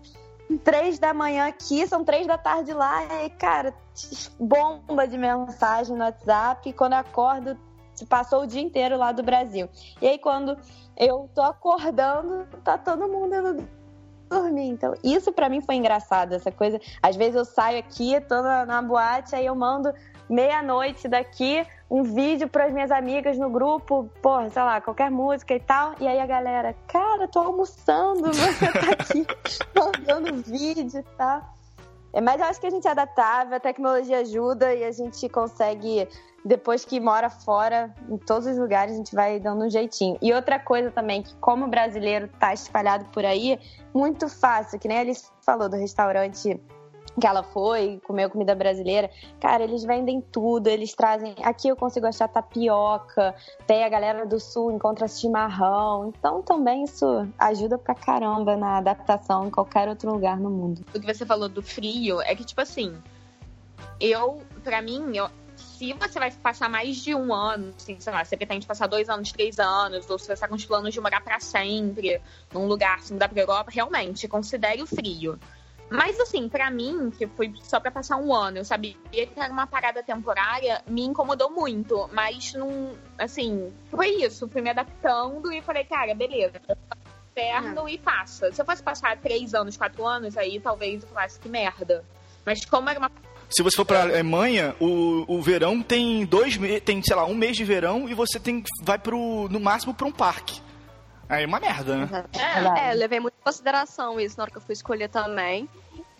Três 0.58 0.98
da 0.98 1.14
manhã 1.14 1.46
aqui, 1.46 1.86
são 1.86 2.04
três 2.04 2.26
da 2.26 2.36
tarde 2.38 2.72
lá, 2.72 3.24
e 3.24 3.30
cara, 3.30 3.74
bomba 4.38 5.06
de 5.06 5.16
mensagem 5.16 5.96
no 5.96 6.04
WhatsApp. 6.04 6.72
Quando 6.72 6.92
eu 6.92 6.98
acordo, 6.98 7.56
passou 8.08 8.42
o 8.42 8.46
dia 8.46 8.60
inteiro 8.60 8.96
lá 8.96 9.12
do 9.12 9.22
Brasil. 9.22 9.68
E 10.00 10.08
aí, 10.08 10.18
quando 10.18 10.56
eu 10.96 11.30
tô 11.34 11.42
acordando, 11.42 12.46
tá 12.64 12.76
todo 12.76 13.08
mundo 13.08 13.34
indo 13.34 13.68
dormir. 14.28 14.68
Então, 14.68 14.94
isso 15.04 15.32
para 15.32 15.48
mim 15.48 15.60
foi 15.60 15.74
engraçado, 15.76 16.32
essa 16.34 16.50
coisa. 16.50 16.80
Às 17.02 17.16
vezes 17.16 17.34
eu 17.34 17.44
saio 17.44 17.78
aqui, 17.78 18.18
tô 18.22 18.40
na, 18.40 18.64
na 18.64 18.82
boate, 18.82 19.34
aí 19.34 19.46
eu 19.46 19.54
mando 19.54 19.92
meia-noite 20.28 21.08
daqui 21.08 21.66
um 21.92 22.02
vídeo 22.02 22.48
para 22.48 22.64
as 22.64 22.72
minhas 22.72 22.90
amigas 22.90 23.36
no 23.36 23.50
grupo, 23.50 24.08
porra, 24.22 24.48
sei 24.48 24.62
lá, 24.62 24.80
qualquer 24.80 25.10
música 25.10 25.54
e 25.54 25.60
tal. 25.60 25.94
E 26.00 26.08
aí 26.08 26.18
a 26.18 26.24
galera, 26.24 26.74
cara, 26.88 27.28
tô 27.28 27.38
almoçando, 27.40 28.28
você 28.32 28.72
tá 28.72 28.92
aqui 28.92 29.26
mandando 29.76 30.42
vídeo 30.42 31.00
e 31.00 31.16
tal. 31.18 31.42
É, 32.14 32.20
mas 32.22 32.40
eu 32.40 32.46
acho 32.46 32.58
que 32.58 32.66
a 32.66 32.70
gente 32.70 32.88
é 32.88 32.90
adaptável, 32.90 33.54
a 33.54 33.60
tecnologia 33.60 34.20
ajuda 34.20 34.74
e 34.74 34.84
a 34.84 34.90
gente 34.90 35.28
consegue 35.28 36.08
depois 36.42 36.82
que 36.82 36.98
mora 36.98 37.28
fora, 37.28 37.94
em 38.08 38.16
todos 38.16 38.46
os 38.46 38.56
lugares, 38.56 38.94
a 38.94 38.96
gente 38.96 39.14
vai 39.14 39.38
dando 39.38 39.66
um 39.66 39.70
jeitinho. 39.70 40.16
E 40.22 40.32
outra 40.32 40.58
coisa 40.58 40.90
também, 40.90 41.22
que 41.22 41.34
como 41.36 41.66
o 41.66 41.68
brasileiro 41.68 42.26
tá 42.40 42.54
espalhado 42.54 43.04
por 43.12 43.24
aí, 43.24 43.60
muito 43.92 44.30
fácil, 44.30 44.78
que 44.78 44.88
nem 44.88 44.98
Alice 44.98 45.30
falou 45.42 45.68
do 45.68 45.76
restaurante 45.76 46.58
que 47.20 47.26
ela 47.26 47.42
foi, 47.42 48.00
comeu 48.06 48.30
comida 48.30 48.54
brasileira. 48.54 49.10
Cara, 49.40 49.64
eles 49.64 49.84
vendem 49.84 50.20
tudo, 50.20 50.68
eles 50.68 50.94
trazem. 50.94 51.34
Aqui 51.42 51.68
eu 51.68 51.76
consigo 51.76 52.06
achar 52.06 52.28
tapioca, 52.28 53.34
tem 53.66 53.84
a 53.84 53.88
galera 53.88 54.26
do 54.26 54.40
sul 54.40 54.70
encontra 54.70 55.06
chimarrão. 55.06 56.08
Então 56.08 56.42
também 56.42 56.84
isso 56.84 57.28
ajuda 57.38 57.78
pra 57.78 57.94
caramba 57.94 58.56
na 58.56 58.78
adaptação 58.78 59.46
em 59.46 59.50
qualquer 59.50 59.88
outro 59.88 60.10
lugar 60.10 60.38
no 60.38 60.50
mundo. 60.50 60.84
O 60.94 61.00
que 61.00 61.06
você 61.06 61.26
falou 61.26 61.48
do 61.48 61.62
frio 61.62 62.20
é 62.22 62.34
que, 62.34 62.44
tipo 62.44 62.60
assim, 62.60 62.96
eu, 64.00 64.42
pra 64.64 64.80
mim, 64.80 65.16
eu, 65.16 65.28
se 65.56 65.92
você 65.92 66.18
vai 66.18 66.30
passar 66.30 66.68
mais 66.68 66.96
de 66.96 67.14
um 67.14 67.32
ano, 67.32 67.74
assim, 67.76 67.98
sei 67.98 68.12
lá, 68.12 68.24
você 68.24 68.36
pretende 68.36 68.66
passar 68.66 68.86
dois 68.86 69.08
anos, 69.08 69.32
três 69.32 69.58
anos, 69.58 70.08
ou 70.08 70.18
se 70.18 70.26
você 70.26 70.32
está 70.32 70.48
com 70.48 70.54
os 70.54 70.64
planos 70.64 70.94
de 70.94 71.00
morar 71.00 71.20
para 71.22 71.40
sempre 71.40 72.20
num 72.52 72.66
lugar, 72.66 73.00
se 73.00 73.12
mudar 73.12 73.28
pra 73.28 73.40
Europa, 73.40 73.70
realmente, 73.72 74.26
considere 74.28 74.82
o 74.82 74.86
frio. 74.86 75.38
Mas, 75.92 76.18
assim, 76.18 76.48
para 76.48 76.70
mim, 76.70 77.10
que 77.10 77.26
foi 77.26 77.52
só 77.62 77.78
para 77.78 77.90
passar 77.90 78.16
um 78.16 78.34
ano, 78.34 78.58
eu 78.58 78.64
sabia 78.64 78.94
que 79.10 79.28
era 79.36 79.52
uma 79.52 79.66
parada 79.66 80.02
temporária, 80.02 80.82
me 80.86 81.04
incomodou 81.04 81.50
muito. 81.50 82.08
Mas, 82.12 82.54
não, 82.54 82.96
assim, 83.18 83.72
foi 83.90 84.08
isso. 84.24 84.48
Fui 84.48 84.62
me 84.62 84.70
adaptando 84.70 85.52
e 85.52 85.60
falei, 85.60 85.84
cara, 85.84 86.14
beleza. 86.14 86.60
Inferno 87.30 87.88
e 87.88 87.98
passa. 87.98 88.52
Se 88.52 88.60
eu 88.60 88.66
fosse 88.66 88.82
passar 88.82 89.16
três 89.18 89.54
anos, 89.54 89.76
quatro 89.76 90.06
anos, 90.06 90.36
aí 90.36 90.58
talvez 90.60 91.02
eu 91.02 91.08
falasse 91.08 91.38
que 91.38 91.48
merda. 91.48 92.04
Mas 92.44 92.64
como 92.64 92.88
era 92.88 92.98
uma 92.98 93.10
se 93.54 93.62
você 93.62 93.76
for 93.76 93.84
para 93.84 94.02
Alemanha, 94.02 94.74
o, 94.80 95.26
o 95.28 95.42
verão 95.42 95.82
tem 95.82 96.24
dois 96.24 96.58
tem, 96.86 97.02
sei 97.02 97.14
lá, 97.14 97.26
um 97.26 97.34
mês 97.34 97.54
de 97.54 97.64
verão 97.64 98.08
e 98.08 98.14
você 98.14 98.40
tem 98.40 98.64
vai 98.82 98.98
pro, 98.98 99.46
no 99.50 99.60
máximo 99.60 99.92
para 99.92 100.06
um 100.06 100.12
parque. 100.12 100.58
Aí 101.28 101.44
é 101.44 101.46
uma 101.46 101.60
merda, 101.60 101.96
né? 101.96 102.24
É, 102.32 102.90
é, 102.90 102.94
levei 102.94 103.20
muito 103.20 103.34
em 103.38 103.44
consideração 103.44 104.18
isso 104.18 104.36
na 104.38 104.44
hora 104.44 104.50
que 104.50 104.56
eu 104.56 104.62
fui 104.62 104.72
escolher 104.72 105.08
também. 105.08 105.68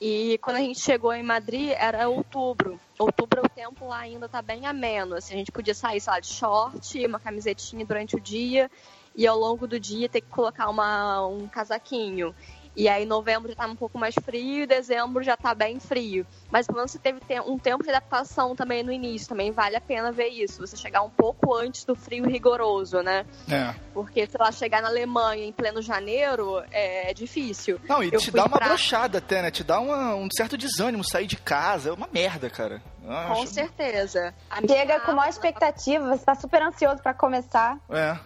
E 0.05 0.37
quando 0.38 0.57
a 0.57 0.59
gente 0.59 0.81
chegou 0.81 1.15
em 1.15 1.23
Madrid, 1.23 1.71
era 1.79 2.09
outubro. 2.09 2.77
Outubro 2.99 3.41
o 3.45 3.49
tempo 3.49 3.87
lá 3.87 3.99
ainda 3.99 4.29
tá 4.29 4.43
bem 4.43 4.67
ameno. 4.67 5.15
Assim, 5.15 5.35
a 5.35 5.37
gente 5.37 5.53
podia 5.53 5.75
sair, 5.75 6.01
sei 6.01 6.12
lá, 6.12 6.19
de 6.19 6.27
short, 6.27 7.07
uma 7.07 7.21
camisetinha 7.21 7.87
durante 7.87 8.17
o 8.17 8.21
dia 8.21 8.69
e 9.15 9.29
ao 9.29 9.38
longo 9.38 9.65
do 9.65 9.79
dia 9.79 10.09
ter 10.09 10.21
que 10.21 10.27
colocar 10.27 10.69
uma, 10.69 11.25
um 11.29 11.47
casaquinho. 11.47 12.35
E 12.75 12.89
aí 12.89 13.05
novembro 13.05 13.51
já 13.51 13.57
tá 13.57 13.67
um 13.67 13.77
pouco 13.77 13.99
mais 13.99 14.15
frio 14.15 14.63
e 14.63 14.67
dezembro 14.67 15.23
já 15.23 15.37
tá 15.37 15.55
bem 15.55 15.79
frio. 15.79 16.27
Mas 16.51 16.67
pelo 16.67 16.79
menos 16.79 16.91
você 16.91 16.99
teve 16.99 17.21
um 17.47 17.59
tempo 17.59 17.83
de 17.83 17.91
adaptação 17.91 18.57
também 18.57 18.83
no 18.83 18.91
início, 18.91 19.29
também 19.29 19.53
vale 19.53 19.77
a 19.77 19.81
pena 19.81 20.11
ver 20.11 20.29
isso. 20.29 20.67
Você 20.67 20.77
chegar 20.77 21.03
um 21.03 21.11
pouco 21.11 21.55
antes 21.55 21.85
do 21.85 21.95
frio 21.95 22.25
rigoroso, 22.25 23.03
né? 23.03 23.27
É. 23.51 23.75
Porque, 23.93 24.27
sei 24.27 24.41
lá, 24.41 24.51
chegar 24.51 24.81
na 24.81 24.89
Alemanha 24.89 25.45
em 25.45 25.53
pleno 25.53 25.83
janeiro 25.83 26.63
é 26.71 27.13
difícil. 27.13 27.79
Não, 27.89 28.03
e 28.03 28.11
Eu 28.13 28.21
te 28.21 28.31
dá 28.31 28.45
uma 28.45 28.57
pra... 28.57 28.69
brochada 28.69 29.19
até, 29.19 29.43
né? 29.43 29.51
Te 29.51 29.63
dá 29.63 29.79
uma, 29.79 30.15
um 30.15 30.29
certo 30.35 30.57
desânimo 30.57 31.05
sair 31.05 31.27
de 31.27 31.37
casa. 31.37 31.91
É 31.91 31.93
uma 31.93 32.09
merda, 32.11 32.49
cara. 32.49 32.83
Com 33.03 33.13
acho... 33.13 33.49
certeza. 33.49 34.35
Chega 34.67 35.01
com 35.01 35.13
maior 35.13 35.29
expectativa, 35.29 36.09
você 36.09 36.25
tá 36.25 36.35
super 36.35 36.63
ansioso 36.63 37.03
para 37.03 37.13
começar. 37.13 37.79
É. 37.91 38.17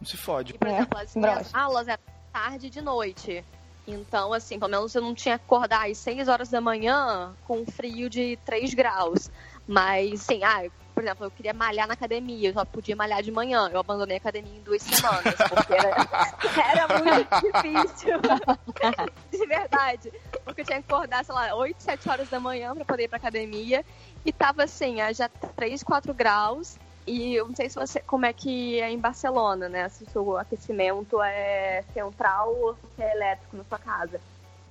Não 0.00 0.06
se 0.06 0.16
fode. 0.16 0.54
E, 0.54 0.58
por 0.58 0.68
é. 0.68 0.72
exemplo, 0.72 0.98
as 0.98 1.14
minhas 1.14 1.54
aulas 1.54 1.86
é 1.86 1.96
tarde 2.32 2.66
e 2.66 2.70
de 2.70 2.80
noite. 2.80 3.44
Então, 3.86 4.32
assim, 4.32 4.58
pelo 4.58 4.70
menos 4.70 4.94
eu 4.94 5.02
não 5.02 5.14
tinha 5.14 5.38
que 5.38 5.44
acordar 5.44 5.90
às 5.90 5.98
6 5.98 6.28
horas 6.28 6.48
da 6.48 6.60
manhã 6.60 7.34
com 7.44 7.64
frio 7.66 8.08
de 8.08 8.38
3 8.44 8.72
graus. 8.72 9.30
Mas, 9.66 10.22
sim, 10.22 10.42
ah, 10.42 10.64
por 10.94 11.02
exemplo, 11.02 11.26
eu 11.26 11.30
queria 11.30 11.52
malhar 11.52 11.88
na 11.88 11.94
academia, 11.94 12.50
eu 12.50 12.52
só 12.52 12.64
podia 12.64 12.94
malhar 12.94 13.22
de 13.22 13.32
manhã. 13.32 13.68
Eu 13.72 13.80
abandonei 13.80 14.16
a 14.16 14.20
academia 14.20 14.56
em 14.56 14.62
duas 14.62 14.80
semanas, 14.80 15.34
porque 15.48 15.72
era, 15.74 15.96
era 16.70 16.98
muito 16.98 17.28
difícil. 17.40 18.20
de 19.30 19.46
verdade. 19.46 20.12
Porque 20.44 20.60
eu 20.60 20.64
tinha 20.64 20.82
que 20.82 20.92
acordar, 20.92 21.24
sei 21.24 21.34
lá, 21.34 21.54
8, 21.54 21.82
7 21.82 22.08
horas 22.08 22.28
da 22.28 22.38
manhã 22.38 22.74
para 22.74 22.84
poder 22.84 23.04
ir 23.04 23.08
pra 23.08 23.16
academia. 23.16 23.84
E 24.24 24.32
tava 24.32 24.64
assim, 24.64 24.96
já 25.12 25.28
3, 25.28 25.82
4 25.82 26.14
graus. 26.14 26.78
E 27.06 27.34
eu 27.34 27.46
não 27.46 27.54
sei 27.54 27.68
se 27.68 27.74
você 27.74 28.00
como 28.00 28.24
é 28.24 28.32
que 28.32 28.80
é 28.80 28.90
em 28.90 28.98
Barcelona, 28.98 29.68
né? 29.68 29.88
Se 29.88 30.04
o 30.04 30.10
seu 30.10 30.38
aquecimento 30.38 31.20
é 31.22 31.84
central 31.92 32.54
ou 32.54 32.76
se 32.94 33.02
é 33.02 33.14
elétrico 33.14 33.56
na 33.56 33.64
sua 33.64 33.78
casa. 33.78 34.20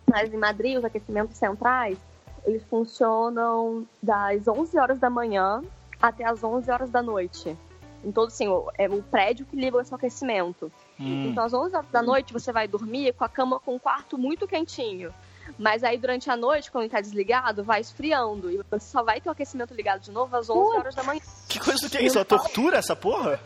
Mas 0.10 0.34
em 0.34 0.38
Madrid, 0.38 0.78
os 0.78 0.86
aquecimentos 0.86 1.38
centrais, 1.38 1.98
eles 2.46 2.64
funcionam 2.64 3.88
das 4.02 4.48
11 4.48 4.78
horas 4.78 5.00
da 5.00 5.10
manhã 5.10 5.62
até 6.02 6.26
as 6.26 6.44
11 6.44 6.70
horas 6.70 6.90
da 6.90 7.02
noite. 7.02 7.56
Em 8.04 8.12
todo, 8.12 8.28
assim, 8.28 8.48
é 8.78 8.90
o 8.90 9.02
prédio 9.02 9.46
que 9.46 9.56
liga 9.56 9.78
o 9.78 9.84
seu 9.84 9.96
aquecimento. 9.96 10.72
Hum. 11.00 11.30
Então, 11.30 11.46
às 11.46 11.54
11 11.54 11.76
horas 11.76 11.90
da 11.90 12.02
noite, 12.02 12.34
você 12.34 12.52
vai 12.52 12.68
dormir 12.68 13.14
com 13.14 13.24
a 13.24 13.30
cama 13.30 13.60
com 13.60 13.76
o 13.76 13.80
quarto 13.80 14.18
muito 14.18 14.46
quentinho. 14.46 15.14
Mas 15.58 15.84
aí 15.84 15.98
durante 15.98 16.30
a 16.30 16.36
noite, 16.36 16.72
quando 16.72 16.84
ele 16.84 16.92
tá 16.92 17.02
desligado, 17.02 17.64
vai 17.64 17.82
esfriando. 17.82 18.52
E 18.52 18.58
você 18.70 18.88
só 18.88 19.04
vai 19.04 19.22
ter 19.22 19.30
o 19.30 19.32
aquecimento 19.32 19.74
ligado 19.74 20.02
de 20.02 20.12
novo 20.12 20.36
às 20.36 20.50
11 20.50 20.78
horas 20.78 20.96
da 20.96 21.04
manhã. 21.04 21.22
Que 21.48 21.60
coisa 21.60 21.90
que 21.90 21.98
é 21.98 22.04
isso? 22.04 22.18
É 22.18 22.24
tortura 22.24 22.78
essa 22.78 22.96
porra? 22.96 23.40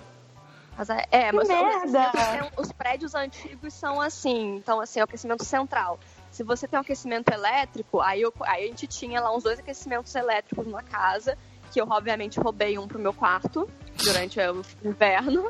Mas 0.78 0.90
é, 0.92 1.08
é 1.10 1.32
mas 1.32 1.48
merda. 1.48 2.12
os 2.56 2.72
prédios 2.72 3.16
antigos 3.16 3.74
são 3.74 4.00
assim. 4.00 4.58
Então, 4.58 4.80
assim, 4.80 5.00
é 5.00 5.04
o 5.04 5.06
aquecimento 5.06 5.44
central. 5.44 6.00
Se 6.30 6.44
você 6.44 6.68
tem 6.68 6.78
um 6.78 6.82
aquecimento 6.82 7.30
elétrico, 7.30 8.00
aí, 8.00 8.22
eu, 8.22 8.32
aí 8.42 8.66
a 8.66 8.68
gente 8.68 8.86
tinha 8.86 9.20
lá 9.20 9.36
uns 9.36 9.44
dois 9.44 9.58
aquecimentos 9.58 10.14
elétricos 10.14 10.68
na 10.68 10.84
casa 10.84 11.36
que 11.72 11.82
eu 11.82 11.88
obviamente 11.90 12.40
roubei 12.40 12.78
um 12.78 12.88
pro 12.88 13.00
meu 13.00 13.14
quarto 13.14 13.68
durante 14.04 14.40
o 14.40 14.64
inverno. 14.84 15.50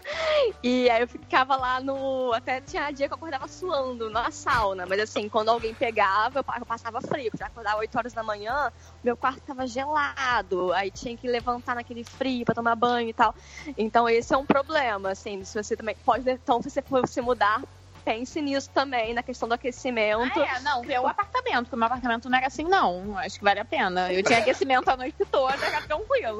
E 0.63 0.89
aí 0.89 1.01
eu 1.01 1.07
ficava 1.07 1.55
lá 1.55 1.79
no. 1.79 2.33
Até 2.33 2.61
tinha 2.61 2.91
dia 2.91 3.07
que 3.07 3.13
eu 3.13 3.17
acordava 3.17 3.47
suando 3.47 4.09
na 4.09 4.31
sauna. 4.31 4.85
Mas 4.85 4.99
assim, 5.01 5.29
quando 5.29 5.49
alguém 5.49 5.73
pegava, 5.73 6.39
eu 6.39 6.65
passava 6.65 7.01
frio. 7.01 7.31
Você 7.35 7.43
acordava 7.43 7.79
8 7.79 7.97
horas 7.97 8.13
da 8.13 8.23
manhã, 8.23 8.71
meu 9.03 9.15
quarto 9.17 9.41
tava 9.41 9.67
gelado. 9.67 10.71
Aí 10.73 10.91
tinha 10.91 11.15
que 11.15 11.27
levantar 11.27 11.75
naquele 11.75 12.03
frio 12.03 12.45
para 12.45 12.55
tomar 12.55 12.75
banho 12.75 13.09
e 13.09 13.13
tal. 13.13 13.35
Então 13.77 14.07
esse 14.07 14.33
é 14.33 14.37
um 14.37 14.45
problema, 14.45 15.11
assim. 15.11 15.43
Se 15.43 15.61
você 15.61 15.75
também 15.75 15.95
pode. 16.05 16.29
Então, 16.29 16.61
se 16.61 16.69
você 16.69 16.81
for 16.81 17.07
se 17.07 17.21
mudar 17.21 17.61
pense 18.07 18.41
nisso 18.41 18.69
também, 18.69 19.13
na 19.13 19.21
questão 19.21 19.49
do 19.49 19.53
aquecimento. 19.53 20.39
Ah, 20.39 20.55
é, 20.55 20.59
não, 20.61 20.81
ver 20.81 20.97
o 21.01 21.07
apartamento, 21.07 21.63
porque 21.63 21.75
o 21.75 21.77
meu 21.77 21.87
apartamento 21.87 22.29
não 22.29 22.37
era 22.37 22.47
assim, 22.47 22.63
não. 22.63 23.17
Acho 23.17 23.37
que 23.37 23.43
vale 23.43 23.59
a 23.59 23.65
pena. 23.65 24.13
Eu 24.13 24.23
tinha 24.23 24.39
aquecimento 24.39 24.87
a 24.89 24.95
noite 24.95 25.25
toda, 25.29 25.53
era 25.65 25.81
tranquilo. 25.81 26.39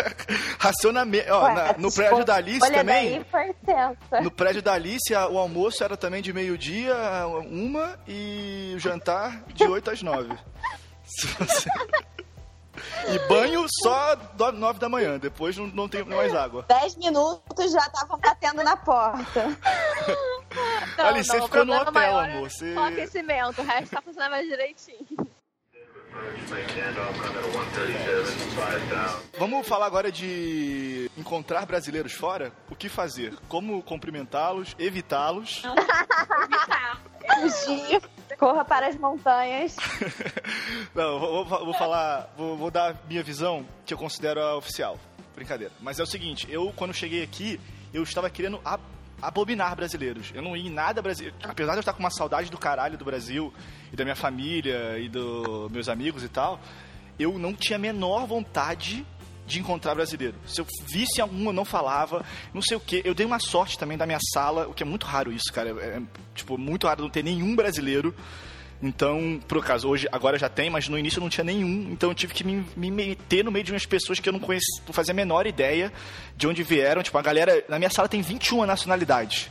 Racionamento. 0.58 1.30
Ó, 1.30 1.44
Ué, 1.44 1.54
na, 1.54 1.72
no 1.74 1.92
prédio 1.92 2.24
da 2.24 2.36
Alice 2.36 2.72
também. 2.72 3.22
No 4.22 4.30
prédio 4.30 4.62
da 4.62 4.72
Alice, 4.72 5.14
o 5.14 5.38
almoço 5.38 5.84
era 5.84 5.94
também 5.94 6.22
de 6.22 6.32
meio-dia, 6.32 6.96
uma, 7.50 7.98
e 8.08 8.72
o 8.74 8.78
jantar 8.78 9.42
de 9.48 9.64
8 9.64 9.90
às 9.90 10.02
9. 10.02 10.34
Se 11.04 11.26
você... 11.26 11.68
E 13.08 13.18
banho 13.28 13.66
só 13.82 14.16
nove 14.52 14.78
da 14.78 14.88
manhã, 14.88 15.18
depois 15.18 15.56
não, 15.56 15.66
não 15.68 15.88
tem 15.88 16.04
mais 16.04 16.34
água. 16.34 16.64
Dez 16.68 16.96
minutos 16.96 17.72
já 17.72 17.80
estavam 17.80 18.18
batendo 18.18 18.62
na 18.62 18.76
porta. 18.76 19.46
Não, 20.96 21.06
Ali, 21.06 21.24
você 21.24 21.42
ficou 21.42 21.64
no 21.64 21.74
hotel, 21.74 22.16
amor. 22.16 22.48
Você... 22.48 22.74
Só 22.74 22.84
aquecimento, 22.84 23.60
o 23.60 23.64
resto 23.64 23.90
tá 23.90 24.00
funcionando 24.00 24.30
mais 24.30 24.46
direitinho. 24.46 25.04
Vamos 29.36 29.66
falar 29.66 29.86
agora 29.86 30.12
de 30.12 31.10
encontrar 31.18 31.66
brasileiros 31.66 32.12
fora? 32.12 32.52
O 32.70 32.76
que 32.76 32.88
fazer? 32.88 33.34
Como 33.48 33.82
cumprimentá-los, 33.82 34.76
evitá-los? 34.78 35.64
Evitar. 35.64 37.02
Fugir. 37.40 38.00
Corra 38.38 38.64
para 38.64 38.88
as 38.88 38.96
montanhas. 38.96 39.76
Não, 40.94 41.18
vou, 41.18 41.44
vou, 41.44 41.64
vou 41.66 41.74
falar, 41.74 42.32
vou, 42.36 42.56
vou, 42.56 42.70
dar 42.70 42.96
minha 43.08 43.22
visão 43.22 43.66
que 43.84 43.94
eu 43.94 43.98
considero 43.98 44.40
a 44.40 44.56
oficial. 44.56 44.98
Brincadeira. 45.34 45.72
Mas 45.80 45.98
é 45.98 46.02
o 46.02 46.06
seguinte, 46.06 46.46
eu 46.50 46.72
quando 46.76 46.94
cheguei 46.94 47.22
aqui, 47.22 47.60
eu 47.92 48.02
estava 48.02 48.30
querendo 48.30 48.60
abominar 49.20 49.74
brasileiros. 49.74 50.30
Eu 50.34 50.42
não 50.42 50.56
ia 50.56 50.66
em 50.66 50.70
nada 50.70 51.00
brasileiro. 51.02 51.36
Apesar 51.42 51.72
de 51.72 51.78
eu 51.78 51.80
estar 51.80 51.92
com 51.92 52.00
uma 52.00 52.10
saudade 52.10 52.50
do 52.50 52.58
caralho 52.58 52.98
do 52.98 53.04
Brasil 53.04 53.52
e 53.92 53.96
da 53.96 54.04
minha 54.04 54.16
família 54.16 54.98
e 54.98 55.08
dos 55.08 55.70
meus 55.70 55.88
amigos 55.88 56.22
e 56.22 56.28
tal, 56.28 56.60
eu 57.18 57.38
não 57.38 57.54
tinha 57.54 57.76
a 57.76 57.80
menor 57.80 58.26
vontade 58.26 59.06
de 59.46 59.60
encontrar 59.60 59.94
brasileiro. 59.94 60.34
Se 60.46 60.60
eu 60.60 60.66
visse 60.86 61.20
algum, 61.20 61.46
eu 61.46 61.52
não 61.52 61.64
falava, 61.64 62.24
não 62.52 62.62
sei 62.62 62.76
o 62.76 62.80
que. 62.80 63.02
Eu 63.04 63.14
dei 63.14 63.26
uma 63.26 63.38
sorte 63.38 63.78
também 63.78 63.98
da 63.98 64.06
minha 64.06 64.20
sala, 64.32 64.66
o 64.68 64.74
que 64.74 64.82
é 64.82 64.86
muito 64.86 65.06
raro 65.06 65.32
isso, 65.32 65.52
cara. 65.52 65.70
É, 65.70 65.98
é 65.98 66.02
tipo, 66.34 66.56
muito 66.56 66.86
raro 66.86 67.02
não 67.02 67.10
ter 67.10 67.22
nenhum 67.22 67.54
brasileiro. 67.54 68.14
Então, 68.82 69.40
por 69.48 69.58
acaso, 69.58 69.88
hoje, 69.88 70.06
agora 70.12 70.38
já 70.38 70.48
tem, 70.48 70.68
mas 70.68 70.88
no 70.88 70.98
início 70.98 71.20
não 71.20 71.28
tinha 71.28 71.44
nenhum. 71.44 71.90
Então 71.90 72.10
eu 72.10 72.14
tive 72.14 72.34
que 72.34 72.44
me, 72.44 72.66
me 72.76 72.90
meter 72.90 73.44
no 73.44 73.50
meio 73.50 73.64
de 73.64 73.72
umas 73.72 73.86
pessoas 73.86 74.20
que 74.20 74.28
eu 74.28 74.32
não 74.32 74.40
conhecia, 74.40 74.82
não 74.86 74.92
fazia 74.92 75.12
a 75.12 75.14
menor 75.14 75.46
ideia 75.46 75.92
de 76.36 76.46
onde 76.46 76.62
vieram. 76.62 77.02
Tipo, 77.02 77.16
a 77.16 77.22
galera, 77.22 77.64
na 77.68 77.78
minha 77.78 77.90
sala 77.90 78.08
tem 78.08 78.20
21 78.20 78.66
nacionalidades. 78.66 79.50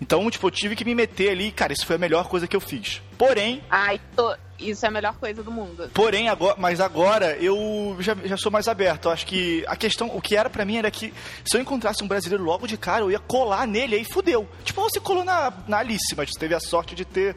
Então, 0.00 0.28
tipo, 0.30 0.46
eu 0.46 0.50
tive 0.50 0.76
que 0.76 0.84
me 0.84 0.94
meter 0.94 1.30
ali, 1.30 1.50
cara, 1.50 1.72
isso 1.72 1.86
foi 1.86 1.96
a 1.96 1.98
melhor 1.98 2.28
coisa 2.28 2.46
que 2.46 2.54
eu 2.54 2.60
fiz. 2.60 3.00
Porém. 3.16 3.62
Ai, 3.70 4.00
tô... 4.14 4.36
isso 4.58 4.84
é 4.84 4.88
a 4.88 4.92
melhor 4.92 5.14
coisa 5.16 5.42
do 5.42 5.50
mundo. 5.50 5.90
Porém, 5.94 6.28
agora, 6.28 6.54
mas 6.58 6.80
agora 6.80 7.36
eu 7.36 7.96
já, 8.00 8.14
já 8.24 8.36
sou 8.36 8.52
mais 8.52 8.68
aberto. 8.68 9.06
Eu 9.06 9.12
acho 9.12 9.26
que 9.26 9.64
a 9.66 9.74
questão, 9.74 10.14
o 10.14 10.20
que 10.20 10.36
era 10.36 10.50
para 10.50 10.64
mim 10.64 10.76
era 10.76 10.90
que 10.90 11.14
se 11.44 11.56
eu 11.56 11.60
encontrasse 11.60 12.04
um 12.04 12.08
brasileiro 12.08 12.44
logo 12.44 12.66
de 12.66 12.76
cara, 12.76 13.02
eu 13.02 13.10
ia 13.10 13.18
colar 13.18 13.66
nele, 13.66 13.96
aí 13.96 14.04
fudeu. 14.04 14.46
Tipo, 14.64 14.82
você 14.82 15.00
colou 15.00 15.24
na, 15.24 15.52
na 15.66 15.78
Alice, 15.78 16.14
mas 16.14 16.30
teve 16.32 16.54
a 16.54 16.60
sorte 16.60 16.94
de 16.94 17.04
ter 17.04 17.34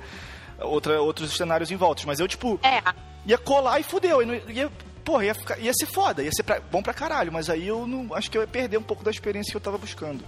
outra, 0.59 1.01
outros 1.01 1.35
cenários 1.35 1.71
em 1.71 1.77
volta. 1.77 2.03
Mas 2.05 2.19
eu, 2.19 2.27
tipo. 2.27 2.59
É. 2.61 2.81
ia 3.25 3.37
colar 3.37 3.79
e 3.79 3.83
fudeu. 3.83 4.21
Ia, 4.21 4.43
ia, 4.49 4.71
porra, 5.05 5.25
ia, 5.25 5.33
ficar, 5.33 5.57
ia 5.59 5.73
ser 5.73 5.85
foda, 5.85 6.21
ia 6.21 6.31
ser 6.31 6.43
pra, 6.43 6.59
bom 6.59 6.83
pra 6.83 6.93
caralho, 6.93 7.31
mas 7.31 7.49
aí 7.49 7.67
eu 7.67 7.87
não 7.87 8.13
acho 8.13 8.29
que 8.29 8.37
eu 8.37 8.41
ia 8.41 8.47
perder 8.47 8.77
um 8.77 8.83
pouco 8.83 9.03
da 9.03 9.09
experiência 9.11 9.49
que 9.49 9.57
eu 9.57 9.61
tava 9.61 9.77
buscando. 9.77 10.23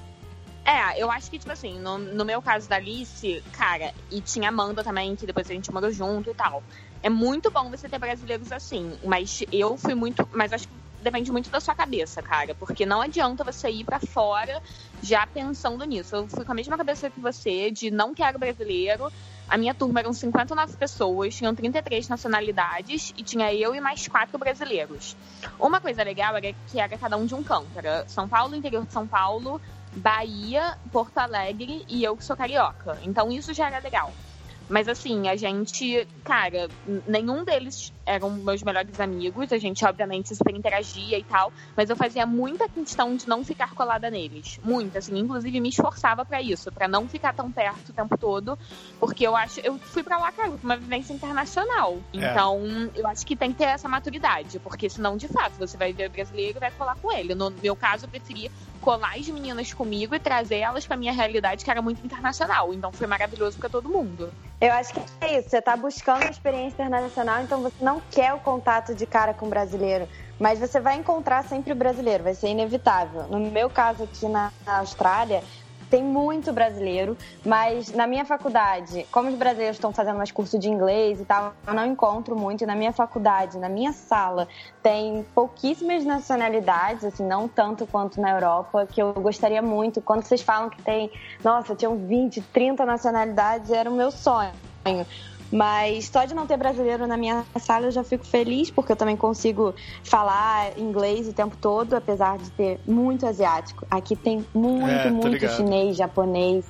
É, 0.66 1.02
eu 1.02 1.10
acho 1.10 1.30
que, 1.30 1.40
tipo 1.40 1.52
assim, 1.52 1.80
no, 1.80 1.98
no 1.98 2.24
meu 2.24 2.42
caso 2.42 2.70
da 2.70 2.76
Alice, 2.76 3.44
cara, 3.52 3.94
e 4.12 4.22
tinha 4.22 4.50
Amanda 4.50 4.84
também, 4.84 5.16
que 5.16 5.26
depois 5.26 5.50
a 5.50 5.54
gente 5.54 5.72
morou 5.72 5.92
junto 5.92 6.30
e 6.30 6.34
tal. 6.34 6.64
É 7.02 7.10
muito 7.10 7.50
bom 7.50 7.70
você 7.70 7.90
ter 7.90 7.98
brasileiros 7.98 8.52
assim, 8.52 8.98
mas 9.04 9.44
eu 9.52 9.76
fui 9.76 9.96
muito. 9.96 10.28
Mas 10.32 10.54
acho 10.54 10.68
que 10.68 10.74
depende 11.02 11.32
muito 11.32 11.50
da 11.50 11.60
sua 11.60 11.74
cabeça, 11.74 12.22
cara, 12.22 12.54
porque 12.54 12.86
não 12.86 13.02
adianta 13.02 13.44
você 13.44 13.70
ir 13.70 13.84
para 13.84 14.00
fora 14.00 14.62
já 15.02 15.26
pensando 15.26 15.84
nisso. 15.84 16.16
Eu 16.16 16.28
fui 16.28 16.46
com 16.46 16.52
a 16.52 16.56
mesma 16.56 16.78
cabeça 16.78 17.10
que 17.10 17.20
você, 17.20 17.72
de 17.72 17.90
não 17.90 18.14
quero 18.14 18.38
brasileiro. 18.38 19.12
A 19.50 19.58
minha 19.58 19.74
turma 19.74 20.00
eram 20.00 20.14
59 20.14 20.78
pessoas, 20.78 21.36
tinham 21.36 21.54
33 21.54 22.08
nacionalidades 22.08 23.12
e 23.18 23.24
tinha 23.24 23.54
eu 23.54 23.76
e 23.76 23.82
mais 23.82 24.08
quatro 24.08 24.38
brasileiros. 24.38 25.18
Uma 25.60 25.82
coisa 25.82 26.04
legal 26.04 26.38
era 26.38 26.54
que 26.54 26.80
era 26.80 26.98
cada 26.98 27.18
um 27.18 27.26
de 27.26 27.36
um 27.36 27.44
canto. 27.44 27.68
Era 27.76 28.08
São 28.08 28.30
Paulo, 28.30 28.56
interior 28.56 28.86
de 28.86 28.94
São 28.94 29.06
Paulo, 29.08 29.60
Bahia, 29.96 30.78
Porto 30.92 31.18
Alegre 31.18 31.86
e 31.88 32.04
eu 32.04 32.16
que 32.16 32.24
sou 32.24 32.36
carioca. 32.36 32.98
Então 33.04 33.32
isso 33.32 33.54
já 33.54 33.68
era 33.68 33.80
legal. 33.80 34.12
Mas 34.72 34.88
assim, 34.88 35.28
a 35.28 35.36
gente, 35.36 36.08
cara, 36.24 36.70
nenhum 37.06 37.44
deles 37.44 37.92
eram 38.06 38.30
meus 38.30 38.64
melhores 38.64 38.98
amigos. 39.02 39.52
A 39.52 39.58
gente, 39.58 39.84
obviamente, 39.84 40.34
super 40.34 40.56
interagia 40.56 41.20
e 41.20 41.24
tal. 41.26 41.52
Mas 41.76 41.90
eu 41.90 41.96
fazia 41.98 42.26
muita 42.26 42.70
questão 42.70 43.18
de 43.18 43.28
não 43.28 43.44
ficar 43.44 43.76
colada 43.76 44.10
neles. 44.10 44.62
Muita, 44.64 45.00
assim. 45.00 45.20
Inclusive, 45.20 45.60
me 45.60 45.68
esforçava 45.68 46.24
para 46.24 46.42
isso, 46.42 46.72
para 46.72 46.88
não 46.88 47.06
ficar 47.06 47.34
tão 47.34 47.52
perto 47.52 47.90
o 47.90 47.94
tempo 47.94 48.18
todo. 48.18 48.58
Porque 48.98 49.28
eu 49.28 49.36
acho. 49.36 49.60
Eu 49.60 49.78
fui 49.78 50.04
para 50.04 50.18
lá, 50.18 50.32
cara, 50.32 50.50
com 50.52 50.64
uma 50.64 50.78
vivência 50.78 51.12
internacional. 51.12 51.98
É. 52.14 52.18
Então, 52.18 52.62
eu 52.96 53.06
acho 53.08 53.26
que 53.26 53.36
tem 53.36 53.52
que 53.52 53.58
ter 53.58 53.66
essa 53.66 53.90
maturidade. 53.90 54.58
Porque 54.60 54.90
senão, 54.90 55.18
de 55.18 55.28
fato, 55.28 55.58
você 55.60 55.76
vai 55.76 55.92
ver 55.92 56.08
brasileiro 56.08 56.58
e 56.58 56.62
vai 56.62 56.72
colar 56.72 56.96
com 56.96 57.12
ele. 57.12 57.36
No 57.36 57.52
meu 57.52 57.76
caso, 57.76 58.06
eu 58.06 58.10
preferia 58.10 58.50
colar 58.82 59.16
as 59.18 59.28
meninas 59.30 59.72
comigo 59.74 60.16
e 60.16 60.20
trazer 60.20 60.58
elas 60.58 60.86
pra 60.86 60.98
minha 60.98 61.14
realidade, 61.14 61.64
que 61.64 61.72
era 61.72 61.82
muito 61.82 62.04
internacional. 62.04 62.74
Então 62.74 62.92
foi 62.92 63.08
maravilhoso 63.08 63.58
para 63.58 63.70
todo 63.70 63.88
mundo. 63.88 64.34
Eu 64.60 64.74
acho 64.74 64.94
que 64.94 65.00
é 65.22 65.40
isso. 65.40 65.50
Você 65.50 65.62
tá 65.62 65.78
buscando 65.78 66.24
uma 66.24 66.32
experiência 66.32 66.84
internacional, 66.84 67.42
então 67.42 67.62
você 67.62 67.84
não 67.84 68.02
quer 68.12 68.34
o 68.34 68.40
contato 68.40 68.94
de 68.94 69.06
cara 69.06 69.34
com 69.34 69.46
o 69.46 69.50
brasileiro. 69.50 70.10
Mas 70.40 70.60
você 70.60 70.80
vai 70.80 70.96
encontrar 70.96 71.44
sempre 71.44 71.72
o 71.72 71.76
brasileiro, 71.76 72.24
vai 72.24 72.34
ser 72.34 72.50
inevitável. 72.50 73.28
No 73.28 73.40
meu 73.40 73.70
caso 73.70 74.04
aqui 74.04 74.28
na 74.28 74.52
Austrália, 74.66 75.44
tem 75.92 76.02
muito 76.02 76.54
brasileiro, 76.54 77.18
mas 77.46 77.92
na 77.92 78.08
minha 78.08 78.24
faculdade, 78.24 79.06
como 79.12 79.28
os 79.28 79.36
brasileiros 79.36 79.76
estão 79.76 79.92
fazendo 79.92 80.16
mais 80.16 80.32
curso 80.32 80.58
de 80.58 80.70
inglês 80.70 81.20
e 81.20 81.26
tal, 81.26 81.54
eu 81.68 81.74
não 81.74 81.86
encontro 81.86 82.34
muito. 82.34 82.64
E 82.64 82.66
na 82.66 82.76
minha 82.76 82.94
faculdade, 82.94 83.60
na 83.60 83.68
minha 83.68 83.92
sala, 83.92 84.48
tem 84.82 85.26
pouquíssimas 85.36 86.06
nacionalidades, 86.06 87.04
assim, 87.04 87.28
não 87.28 87.46
tanto 87.46 87.86
quanto 87.86 88.22
na 88.22 88.32
Europa, 88.32 88.88
que 88.90 89.02
eu 89.02 89.12
gostaria 89.16 89.62
muito. 89.62 90.02
Quando 90.02 90.24
vocês 90.24 90.42
falam 90.42 90.70
que 90.70 90.82
tem, 90.82 91.12
nossa, 91.44 91.76
tinham 91.76 91.98
20, 91.98 92.42
30 92.42 92.86
nacionalidades, 92.86 93.70
era 93.70 93.90
o 93.90 93.94
meu 93.94 94.12
sonho. 94.12 94.54
Mas 95.52 96.08
só 96.08 96.24
de 96.26 96.34
não 96.34 96.48
ter 96.48 96.56
brasileiro 96.58 97.06
na 97.06 97.18
minha 97.18 97.46
sala 97.60 97.88
eu 97.88 97.92
já 97.92 98.04
fico 98.04 98.26
feliz, 98.26 98.72
porque 98.72 98.92
eu 98.94 98.96
também 98.96 99.18
consigo 99.18 99.76
falar 100.04 100.78
inglês 100.78 101.28
o 101.28 101.34
tempo 101.34 101.58
todo, 101.58 101.94
apesar 101.94 102.38
de 102.38 102.50
ter 102.52 102.80
muito 102.88 103.26
asiático. 103.26 103.86
Aqui 103.92 104.16
tem 104.16 104.46
muito, 104.54 104.90
é, 104.90 105.12
muito 105.12 105.48
chinês, 105.50 105.98
japonês, 105.98 106.66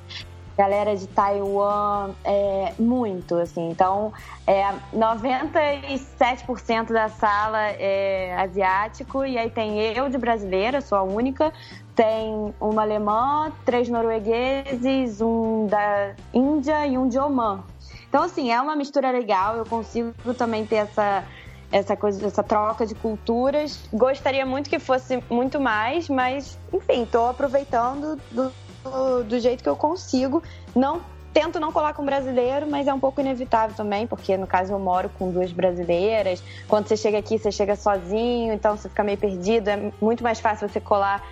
galera 0.58 0.96
de 0.96 1.08
Taiwan, 1.08 2.12
é, 2.24 2.74
muito, 2.80 3.36
assim. 3.36 3.70
Então, 3.70 4.12
é, 4.46 4.64
97% 4.94 6.92
da 6.92 7.10
sala 7.10 7.60
é 7.72 8.36
asiático, 8.38 9.26
e 9.26 9.38
aí 9.38 9.50
tem 9.50 9.80
eu 9.80 10.10
de 10.10 10.18
brasileira, 10.18 10.82
sou 10.82 10.98
a 10.98 11.04
única, 11.04 11.54
tem 11.96 12.54
uma 12.60 12.82
alemã, 12.82 13.52
três 13.66 13.90
noruegueses, 13.90 15.22
um 15.22 15.68
da 15.68 16.16
Índia 16.34 16.86
e 16.88 16.98
um 16.98 17.08
de 17.08 17.20
Oman. 17.20 17.64
Então, 18.12 18.24
assim, 18.24 18.52
é 18.52 18.60
uma 18.60 18.76
mistura 18.76 19.10
legal, 19.10 19.56
eu 19.56 19.66
consigo 19.66 20.14
também 20.38 20.66
ter 20.66 20.76
essa, 20.76 21.24
essa 21.72 21.96
coisa, 21.96 22.28
essa 22.28 22.44
troca 22.44 22.86
de 22.86 22.94
culturas. 22.94 23.80
Gostaria 23.94 24.46
muito 24.46 24.70
que 24.70 24.80
fosse 24.80 25.24
muito 25.30 25.62
mais, 25.62 26.10
mas, 26.10 26.60
enfim, 26.74 27.04
estou 27.04 27.30
aproveitando 27.30 28.20
do, 28.30 28.52
do, 28.84 29.24
do, 29.24 29.40
jeito 29.40 29.64
que 29.64 29.70
eu 29.70 29.78
consigo. 29.78 30.44
Não 30.76 31.00
tento 31.32 31.58
não 31.58 31.72
colar 31.72 31.94
com 31.94 32.04
brasileiro, 32.04 32.70
mas 32.70 32.86
é 32.86 32.94
um 32.94 33.00
pouco 33.00 33.22
inevitável 33.22 33.74
também, 33.78 34.06
porque 34.06 34.36
no 34.36 34.46
caso 34.46 34.74
eu 34.74 34.80
moro 34.80 35.10
com 35.18 35.32
duas 35.32 35.54
brasileiras. 35.54 36.44
Quando 36.68 36.90
você 36.90 36.98
chega 36.98 37.18
aqui, 37.18 37.40
você 37.40 37.50
chega 37.50 37.78
sozinho, 37.78 38.54
então 38.54 38.76
você 38.76 38.90
fica 38.90 39.06
meio 39.06 39.18
perdido. 39.18 39.70
É 39.70 39.90
muito 40.02 40.22
mais 40.22 40.42
fácil 40.42 40.68
você 40.68 40.82
colar 40.82 41.26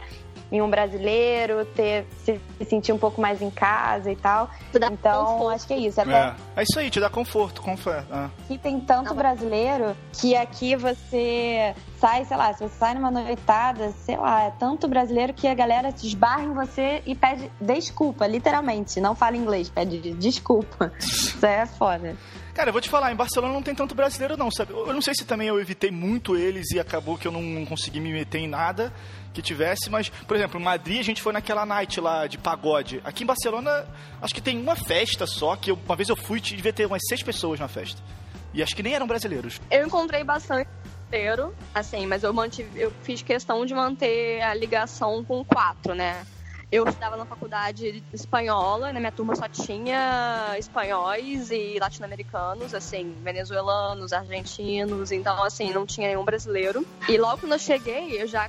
em 0.51 0.61
um 0.61 0.69
brasileiro, 0.69 1.65
ter 1.65 2.05
se 2.23 2.39
sentir 2.65 2.91
um 2.91 2.97
pouco 2.97 3.21
mais 3.21 3.41
em 3.41 3.49
casa 3.49 4.11
e 4.11 4.15
tal. 4.15 4.49
Então, 4.73 5.25
conforto. 5.25 5.49
acho 5.49 5.67
que 5.67 5.73
é 5.73 5.77
isso. 5.77 6.01
Até 6.01 6.11
é. 6.11 6.35
é 6.55 6.63
isso 6.63 6.79
aí, 6.79 6.89
te 6.89 6.99
dá 6.99 7.09
conforto, 7.09 7.61
confere. 7.61 8.05
Ah. 8.11 8.29
E 8.49 8.57
tem 8.57 8.79
tanto 8.79 9.13
brasileiro 9.13 9.95
que 10.13 10.35
aqui 10.35 10.75
você 10.75 11.75
sai, 11.99 12.25
sei 12.25 12.37
lá, 12.37 12.53
se 12.53 12.59
você 12.59 12.75
sai 12.75 12.93
numa 12.93 13.11
noitada, 13.11 13.91
sei 13.91 14.17
lá, 14.17 14.43
é 14.43 14.51
tanto 14.51 14.87
brasileiro 14.87 15.33
que 15.33 15.47
a 15.47 15.53
galera 15.53 15.93
esbarra 16.01 16.43
em 16.43 16.53
você 16.53 17.03
e 17.05 17.13
pede 17.13 17.51
desculpa, 17.59 18.25
literalmente. 18.25 18.99
Não 18.99 19.15
fala 19.15 19.37
inglês, 19.37 19.69
pede 19.69 20.13
desculpa. 20.13 20.91
Isso 20.99 21.45
é 21.45 21.65
foda. 21.65 22.15
Cara, 22.53 22.69
eu 22.69 22.73
vou 22.73 22.81
te 22.81 22.89
falar, 22.89 23.11
em 23.11 23.15
Barcelona 23.15 23.53
não 23.53 23.61
tem 23.61 23.73
tanto 23.73 23.95
brasileiro 23.95 24.35
não, 24.35 24.51
sabe? 24.51 24.73
Eu 24.73 24.93
não 24.93 25.01
sei 25.01 25.13
se 25.13 25.23
também 25.23 25.47
eu 25.47 25.59
evitei 25.61 25.91
muito 25.91 26.35
eles 26.35 26.71
e 26.71 26.79
acabou 26.79 27.17
que 27.17 27.25
eu 27.25 27.31
não, 27.31 27.41
não 27.41 27.65
consegui 27.65 28.01
me 28.01 28.11
meter 28.11 28.39
em 28.39 28.47
nada 28.47 28.91
que 29.33 29.41
tivesse, 29.41 29.89
mas, 29.89 30.09
por 30.09 30.35
exemplo, 30.35 30.59
em 30.59 30.63
Madrid 30.63 30.99
a 30.99 31.03
gente 31.03 31.21
foi 31.21 31.33
naquela 31.33 31.65
night 31.65 31.99
lá 31.99 32.27
de 32.27 32.37
pagode. 32.37 33.01
Aqui 33.03 33.23
em 33.23 33.27
Barcelona, 33.27 33.85
acho 34.21 34.33
que 34.33 34.41
tem 34.41 34.59
uma 34.59 34.75
festa 34.75 35.25
só, 35.25 35.55
que 35.55 35.71
eu, 35.71 35.79
uma 35.85 35.95
vez 35.95 36.09
eu 36.09 36.15
fui 36.15 36.39
e 36.39 36.41
devia 36.41 36.73
ter 36.73 36.85
umas 36.85 37.01
seis 37.07 37.21
pessoas 37.21 37.59
na 37.59 37.67
festa. 37.67 38.01
E 38.53 38.63
acho 38.63 38.75
que 38.75 38.81
nem 38.81 38.93
eram 38.93 39.07
brasileiros. 39.07 39.61
Eu 39.69 39.85
encontrei 39.85 40.23
bastante 40.23 40.67
brasileiro, 41.09 41.53
assim, 41.73 42.05
mas 42.07 42.23
eu 42.23 42.33
mantive, 42.33 42.79
eu 42.79 42.91
fiz 43.03 43.21
questão 43.21 43.65
de 43.65 43.73
manter 43.73 44.41
a 44.41 44.53
ligação 44.53 45.23
com 45.23 45.43
quatro, 45.43 45.93
né? 45.93 46.25
Eu 46.71 46.87
estudava 46.87 47.17
na 47.17 47.25
faculdade 47.25 48.03
espanhola, 48.13 48.93
na 48.93 48.99
minha 48.99 49.11
turma 49.11 49.35
só 49.35 49.47
tinha 49.49 50.55
espanhóis 50.59 51.49
e 51.49 51.79
latino-americanos, 51.79 52.75
assim, 52.75 53.15
venezuelanos, 53.23 54.13
argentinos, 54.13 55.11
então, 55.11 55.43
assim, 55.43 55.73
não 55.73 55.83
tinha 55.83 56.09
nenhum 56.09 56.23
brasileiro. 56.23 56.85
E 57.07 57.17
logo 57.17 57.39
quando 57.39 57.53
eu 57.53 57.59
cheguei, 57.59 58.21
eu 58.21 58.27
já 58.27 58.47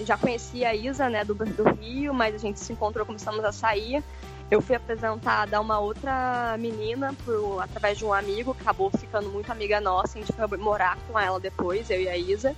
já 0.00 0.16
conhecia 0.16 0.70
a 0.70 0.74
Isa, 0.74 1.08
né, 1.08 1.24
do, 1.24 1.34
do 1.34 1.64
Rio, 1.80 2.14
mas 2.14 2.34
a 2.34 2.38
gente 2.38 2.60
se 2.60 2.72
encontrou, 2.72 3.04
começamos 3.04 3.44
a 3.44 3.52
sair. 3.52 4.02
Eu 4.50 4.60
fui 4.60 4.76
apresentada 4.76 5.56
a 5.56 5.60
uma 5.60 5.78
outra 5.78 6.56
menina 6.58 7.14
por, 7.24 7.62
através 7.62 7.98
de 7.98 8.04
um 8.04 8.12
amigo, 8.12 8.52
acabou 8.52 8.90
ficando 8.90 9.28
muito 9.30 9.50
amiga 9.50 9.80
nossa, 9.80 10.18
a 10.18 10.20
gente 10.20 10.32
foi 10.32 10.58
morar 10.58 10.98
com 11.08 11.18
ela 11.18 11.40
depois, 11.40 11.88
eu 11.90 12.00
e 12.00 12.08
a 12.08 12.16
Isa. 12.16 12.54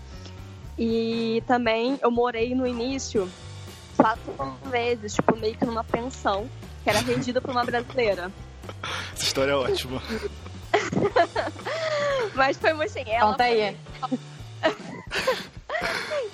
E 0.79 1.43
também 1.47 1.99
eu 2.03 2.11
morei 2.11 2.55
no 2.55 2.67
início 2.67 3.31
quatro 3.97 4.35
vezes, 4.71 5.15
tipo, 5.15 5.35
meio 5.37 5.57
que 5.57 5.65
numa 5.65 5.85
pensão, 5.85 6.51
que 6.83 6.91
era 6.91 7.01
regida 7.01 7.41
por 7.41 7.51
uma 7.51 7.65
brasileira. 7.65 8.31
Essa 9.15 9.25
história 9.25 9.53
é 9.53 9.57
ótima. 9.57 10.03
Mas 12.35 12.59
foi 12.59 12.75
muito 12.75 12.91
assim, 12.91 13.11
ela. 13.11 13.31
Conta 13.31 13.45
aí. 13.45 13.75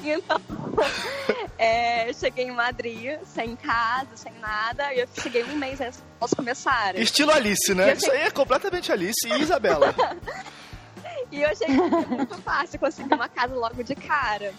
Então, 0.04 0.40
é, 1.58 2.08
eu 2.08 2.14
cheguei 2.14 2.46
em 2.46 2.52
Madrid, 2.52 3.18
sem 3.24 3.56
casa, 3.56 4.16
sem 4.16 4.32
nada, 4.40 4.92
e 4.94 5.00
eu 5.00 5.08
cheguei 5.20 5.44
um 5.44 5.56
mês 5.56 5.80
antes 5.80 6.02
de 6.28 6.36
começar. 6.36 6.96
Estilo 6.96 7.30
Alice, 7.30 7.74
né? 7.74 7.92
Isso 7.92 8.10
aí 8.10 8.22
é 8.22 8.30
completamente 8.30 8.90
Alice 8.90 9.26
e 9.26 9.40
Isabela. 9.40 9.94
e 11.30 11.42
eu 11.42 11.48
achei 11.48 11.68
muito 11.68 12.36
fácil 12.42 12.78
conseguir 12.78 13.14
uma 13.14 13.28
casa 13.28 13.54
logo 13.54 13.82
de 13.82 13.94
cara. 13.94 14.52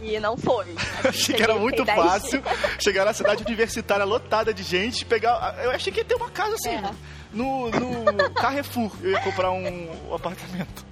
E 0.00 0.18
não 0.20 0.36
foi. 0.36 0.76
achei 1.02 1.34
que 1.34 1.42
era 1.42 1.54
muito 1.54 1.84
fácil 1.84 2.40
chegar 2.78 3.04
na 3.04 3.12
cidade 3.12 3.42
universitária 3.42 4.04
lotada 4.04 4.54
de 4.54 4.62
gente, 4.62 5.04
pegar. 5.04 5.56
Eu 5.62 5.72
achei 5.72 5.92
que 5.92 6.00
ia 6.00 6.04
ter 6.04 6.14
uma 6.14 6.30
casa 6.30 6.54
assim. 6.54 6.70
É. 6.70 6.90
No, 7.32 7.68
no 7.68 8.30
Carrefour 8.30 8.92
eu 9.02 9.10
ia 9.10 9.20
comprar 9.20 9.50
um 9.50 10.14
apartamento. 10.14 10.87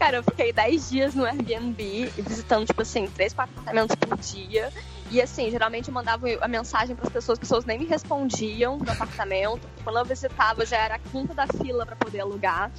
Cara, 0.00 0.16
eu 0.16 0.22
fiquei 0.22 0.50
10 0.50 0.88
dias 0.88 1.14
no 1.14 1.26
Airbnb, 1.26 2.06
visitando, 2.16 2.64
tipo 2.64 2.80
assim, 2.80 3.06
3, 3.06 3.34
4 3.34 3.52
apartamentos 3.52 3.94
por 3.96 4.16
dia. 4.16 4.72
E 5.10 5.20
assim, 5.20 5.50
geralmente 5.50 5.88
eu 5.88 5.94
mandava 5.94 6.26
a 6.40 6.48
mensagem 6.48 6.96
para 6.96 7.06
as 7.06 7.12
pessoas, 7.12 7.36
as 7.36 7.38
pessoas 7.38 7.64
nem 7.66 7.78
me 7.78 7.84
respondiam 7.84 8.78
no 8.78 8.90
apartamento. 8.90 9.60
Quando 9.84 9.98
eu 9.98 10.04
visitava, 10.06 10.64
já 10.64 10.78
era 10.78 10.94
a 10.94 10.98
quinta 10.98 11.34
da 11.34 11.46
fila 11.46 11.84
para 11.84 11.96
poder 11.96 12.20
alugar. 12.20 12.72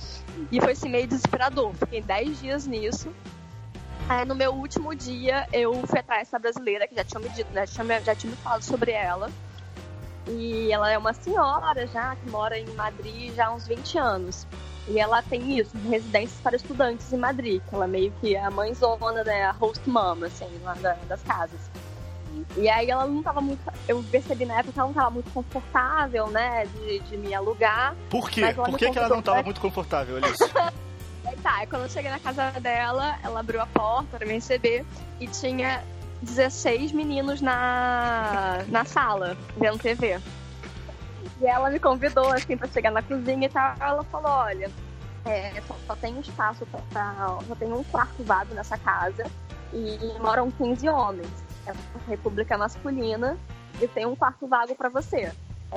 E 0.52 0.60
foi 0.60 0.72
assim, 0.72 0.90
meio 0.90 1.06
desesperador. 1.06 1.72
Fiquei 1.76 2.02
10 2.02 2.42
dias 2.42 2.66
nisso. 2.66 3.14
Aí, 4.10 4.26
no 4.26 4.34
meu 4.34 4.52
último 4.54 4.96
dia, 4.96 5.48
eu 5.54 5.74
fui 5.86 6.00
atrás 6.00 6.24
dessa 6.24 6.40
brasileira, 6.40 6.88
que 6.88 6.96
já 6.96 7.04
tinha 7.04 7.20
me 7.20 7.30
dito, 7.30 7.54
né? 7.54 7.68
Já 7.68 7.84
tinha, 7.84 8.02
já 8.02 8.16
tinha 8.16 8.32
me 8.32 8.38
falado 8.38 8.64
sobre 8.64 8.94
ela. 8.94 9.30
E 10.28 10.72
ela 10.72 10.90
é 10.90 10.98
uma 10.98 11.14
senhora 11.14 11.86
já, 11.86 12.16
que 12.16 12.28
mora 12.32 12.58
em 12.58 12.66
Madrid 12.74 13.32
já 13.36 13.46
há 13.46 13.54
uns 13.54 13.68
20 13.68 14.00
anos. 14.00 14.48
E 14.88 15.00
ela 15.00 15.22
tem 15.22 15.58
isso, 15.58 15.72
residências 15.90 16.40
para 16.42 16.56
estudantes 16.56 17.12
em 17.14 17.18
Madrid, 17.18 17.62
que 17.70 17.76
ela 17.76 17.88
meio 17.88 18.12
que 18.20 18.36
é 18.36 18.44
a 18.44 18.50
mãezona, 18.50 19.24
né, 19.24 19.46
a 19.46 19.52
host 19.52 19.88
mama, 19.88 20.26
assim, 20.26 20.50
lá 20.64 20.74
da, 20.74 20.94
das 21.08 21.22
casas. 21.22 21.60
E 22.58 22.70
aí 22.70 22.90
ela 22.90 23.06
não 23.06 23.22
tava 23.22 23.42
muito. 23.42 23.62
Eu 23.88 24.04
percebi 24.10 24.46
na 24.46 24.56
época 24.56 24.74
que 24.74 24.80
ela 24.80 24.88
não 24.88 24.94
tava 24.94 25.10
muito 25.12 25.30
confortável, 25.32 26.28
né? 26.28 26.66
De, 26.66 27.00
de 27.00 27.18
me 27.18 27.34
alugar. 27.34 27.96
Por 28.10 28.30
quê? 28.30 28.54
Por 28.54 28.78
que, 28.78 28.90
que 28.90 28.98
ela 28.98 29.10
não 29.10 29.22
tava 29.22 29.44
muito 29.44 29.62
confortável, 29.62 30.18
Alice? 30.18 30.44
aí 31.26 31.36
tá, 31.38 31.66
quando 31.68 31.84
eu 31.84 31.90
cheguei 31.90 32.10
na 32.10 32.20
casa 32.20 32.52
dela, 32.60 33.18
ela 33.24 33.40
abriu 33.40 33.62
a 33.62 33.68
porta 33.68 34.18
para 34.18 34.26
me 34.26 34.34
receber 34.34 34.86
e 35.20 35.28
tinha 35.28 35.84
16 36.22 36.92
meninos 36.92 37.42
na, 37.42 38.64
na 38.68 38.86
sala, 38.86 39.38
vendo 39.58 39.80
TV. 39.80 40.20
E 41.40 41.46
ela 41.46 41.70
me 41.70 41.80
convidou, 41.80 42.32
assim, 42.32 42.58
pra 42.58 42.68
chegar 42.68 42.92
na 42.92 43.02
cozinha 43.02 43.46
e 43.46 43.50
tal. 43.50 43.76
Ela 43.80 44.04
falou, 44.04 44.32
olha, 44.32 44.70
é, 45.26 45.62
só, 45.68 45.76
só, 45.88 45.96
tem 45.96 46.20
espaço 46.20 46.66
pra, 46.66 46.82
pra, 46.90 47.38
Só 47.48 47.56
tem 47.56 47.72
um 47.72 47.84
quarto 47.84 48.24
vago 48.24 48.54
nessa 48.54 48.78
casa 48.78 49.24
e 49.74 49.98
moram 50.20 50.50
15 50.52 50.88
homens. 50.90 51.32
É 51.66 51.72
uma 51.72 52.06
república 52.08 52.58
masculina 52.58 53.38
e 53.82 53.88
tem 53.88 54.06
um 54.06 54.16
quarto 54.16 54.48
vago 54.48 54.76
para 54.76 54.90
você. 54.90 55.32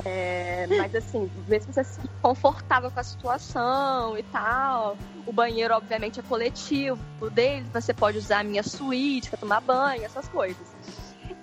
É, 0.05 0.67
mas 0.67 0.93
assim, 0.95 1.31
ver 1.47 1.63
se 1.63 1.73
você 1.73 1.85
se 1.85 2.01
confortável 2.21 2.91
com 2.91 2.99
a 2.99 3.05
situação 3.05 4.19
e 4.19 4.23
tal. 4.25 4.99
O 5.25 5.33
banheiro, 5.33 5.75
obviamente, 5.75 6.19
é 6.19 6.23
coletivo 6.23 7.01
deles, 7.31 7.69
você 7.73 7.95
pode 7.95 8.19
usar 8.19 8.41
a 8.41 8.45
minha 8.45 8.63
suíte 8.63 9.31
para 9.31 9.39
tomar 9.39 9.61
banho, 9.61 10.05
essas 10.05 10.29
coisas. 10.29 10.75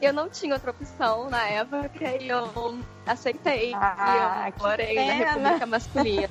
Eu 0.02 0.14
não 0.14 0.30
tinha 0.30 0.54
outra 0.54 0.72
opção 0.72 1.30
na 1.30 1.48
época 1.48 2.18
e 2.20 2.28
eu 2.28 2.80
aceitei. 3.06 3.74
Ah, 3.76 4.48
e 4.48 4.52
eu 4.52 4.60
morei 4.60 4.96
na 4.96 5.14
República 5.14 5.66
Masculina. 5.68 6.30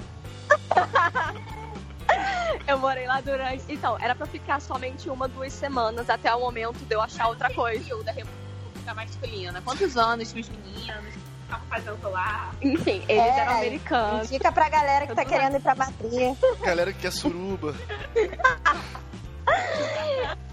eu 2.66 2.78
morei 2.78 3.06
lá 3.06 3.20
durante. 3.20 3.62
Então, 3.68 3.96
era 4.00 4.14
pra 4.14 4.26
ficar 4.26 4.60
somente 4.60 5.08
uma, 5.08 5.28
duas 5.28 5.52
semanas 5.52 6.10
até 6.10 6.34
o 6.34 6.40
momento 6.40 6.84
de 6.84 6.94
eu 6.94 7.00
achar 7.00 7.28
outra 7.28 7.52
coisa. 7.54 8.02
Da 8.02 8.10
República 8.10 8.94
Masculina. 8.94 9.62
Quantos 9.62 9.96
anos 9.96 10.34
os 10.34 10.48
meninos? 10.48 11.30
fazendo 11.68 12.10
lá. 12.10 12.52
Enfim, 12.62 13.02
eles 13.08 13.22
é, 13.22 13.40
eram 13.40 13.52
americanos. 13.54 14.28
Fica 14.28 14.52
pra 14.52 14.68
galera 14.68 15.06
que 15.06 15.14
tá 15.14 15.24
querendo 15.24 15.56
ir 15.56 15.60
pra 15.60 15.74
Madrid. 15.74 16.36
Galera 16.60 16.92
que 16.92 17.00
quer 17.00 17.12
suruba. 17.12 17.74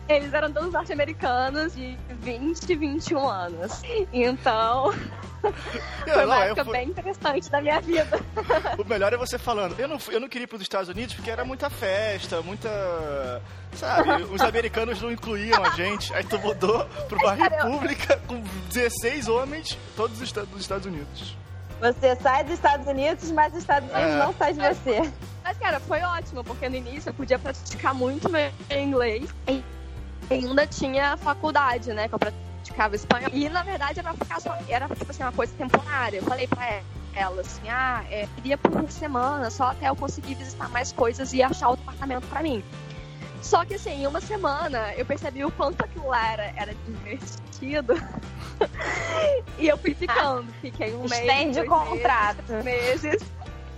Eles 0.07 0.33
eram 0.33 0.51
todos 0.51 0.71
norte-americanos 0.71 1.75
de 1.75 1.97
20 2.21 2.69
e 2.69 2.75
21 2.75 3.27
anos. 3.27 3.81
Então, 4.13 4.93
foi 6.13 6.25
uma 6.25 6.45
época 6.45 6.63
fui... 6.63 6.73
bem 6.73 6.89
interessante 6.89 7.49
da 7.49 7.61
minha 7.61 7.81
vida. 7.81 8.19
O 8.77 8.85
melhor 8.85 9.11
é 9.11 9.17
você 9.17 9.37
falando, 9.37 9.77
eu 9.79 9.87
não, 9.87 9.97
eu 10.09 10.19
não 10.19 10.29
queria 10.29 10.45
ir 10.45 10.47
para 10.47 10.55
os 10.55 10.61
Estados 10.61 10.89
Unidos 10.89 11.13
porque 11.13 11.29
era 11.29 11.43
muita 11.43 11.69
festa, 11.69 12.41
muita. 12.41 13.41
Sabe, 13.73 14.23
os 14.23 14.41
americanos 14.41 15.01
não 15.01 15.11
incluíam 15.11 15.63
a 15.63 15.71
gente. 15.71 16.13
Aí 16.13 16.23
tu 16.23 16.39
mudou 16.39 16.85
para 17.07 17.17
uma 17.17 17.33
república 17.33 18.19
com 18.25 18.41
16 18.69 19.27
homens, 19.27 19.77
todos 19.95 20.17
dos 20.19 20.61
Estados 20.61 20.85
Unidos. 20.85 21.35
Você 21.79 22.15
sai 22.15 22.43
dos 22.43 22.53
Estados 22.53 22.87
Unidos, 22.87 23.31
mas 23.31 23.53
os 23.53 23.59
Estados 23.59 23.89
Unidos 23.91 24.13
é. 24.13 24.17
não 24.17 24.33
sai 24.33 24.53
de 24.53 24.59
você. 24.59 25.11
Mas, 25.43 25.57
cara, 25.59 25.79
foi 25.79 26.01
ótimo, 26.01 26.43
porque 26.43 26.67
no 26.67 26.75
início 26.75 27.09
eu 27.09 27.13
podia 27.13 27.37
praticar 27.37 27.93
muito 27.93 28.29
meu 28.29 28.51
inglês. 28.71 29.29
E 29.47 29.63
ainda 30.29 30.67
tinha 30.67 31.17
faculdade, 31.17 31.93
né? 31.93 32.07
Que 32.07 32.15
eu 32.15 32.19
praticava 32.19 32.95
espanhol. 32.95 33.29
E, 33.33 33.49
na 33.49 33.63
verdade, 33.63 33.99
era, 33.99 34.13
ficar 34.13 34.39
só, 34.39 34.57
era 34.67 34.87
tipo 34.89 35.09
assim, 35.09 35.23
uma 35.23 35.31
coisa 35.31 35.53
temporária. 35.57 36.17
Eu 36.17 36.23
falei 36.23 36.47
pra 36.47 36.81
ela, 37.15 37.41
assim, 37.41 37.67
ah, 37.69 38.03
é, 38.09 38.27
iria 38.37 38.57
por 38.57 38.71
uma 38.71 38.89
semana, 38.89 39.49
só 39.49 39.71
até 39.71 39.89
eu 39.89 39.95
conseguir 39.95 40.35
visitar 40.35 40.69
mais 40.69 40.91
coisas 40.91 41.33
e 41.33 41.41
achar 41.41 41.69
outro 41.69 41.83
apartamento 41.83 42.27
pra 42.27 42.43
mim. 42.43 42.63
Só 43.41 43.63
que 43.63 43.75
assim, 43.75 44.01
em 44.01 44.07
uma 44.07 44.19
semana 44.19 44.93
eu 44.95 45.05
percebi 45.05 45.45
o 45.45 45.51
quanto 45.51 45.83
aquilo 45.83 46.07
lá 46.07 46.33
era, 46.33 46.53
era 46.55 46.75
divertido. 46.85 47.93
e 49.57 49.67
eu 49.67 49.77
fui 49.77 49.93
ficando. 49.93 50.51
Fiquei 50.61 50.93
um 50.93 51.07
mês. 51.07 51.13
Estende 51.13 51.59
o 51.61 51.65
contrato. 51.65 52.53
Meses. 52.63 53.23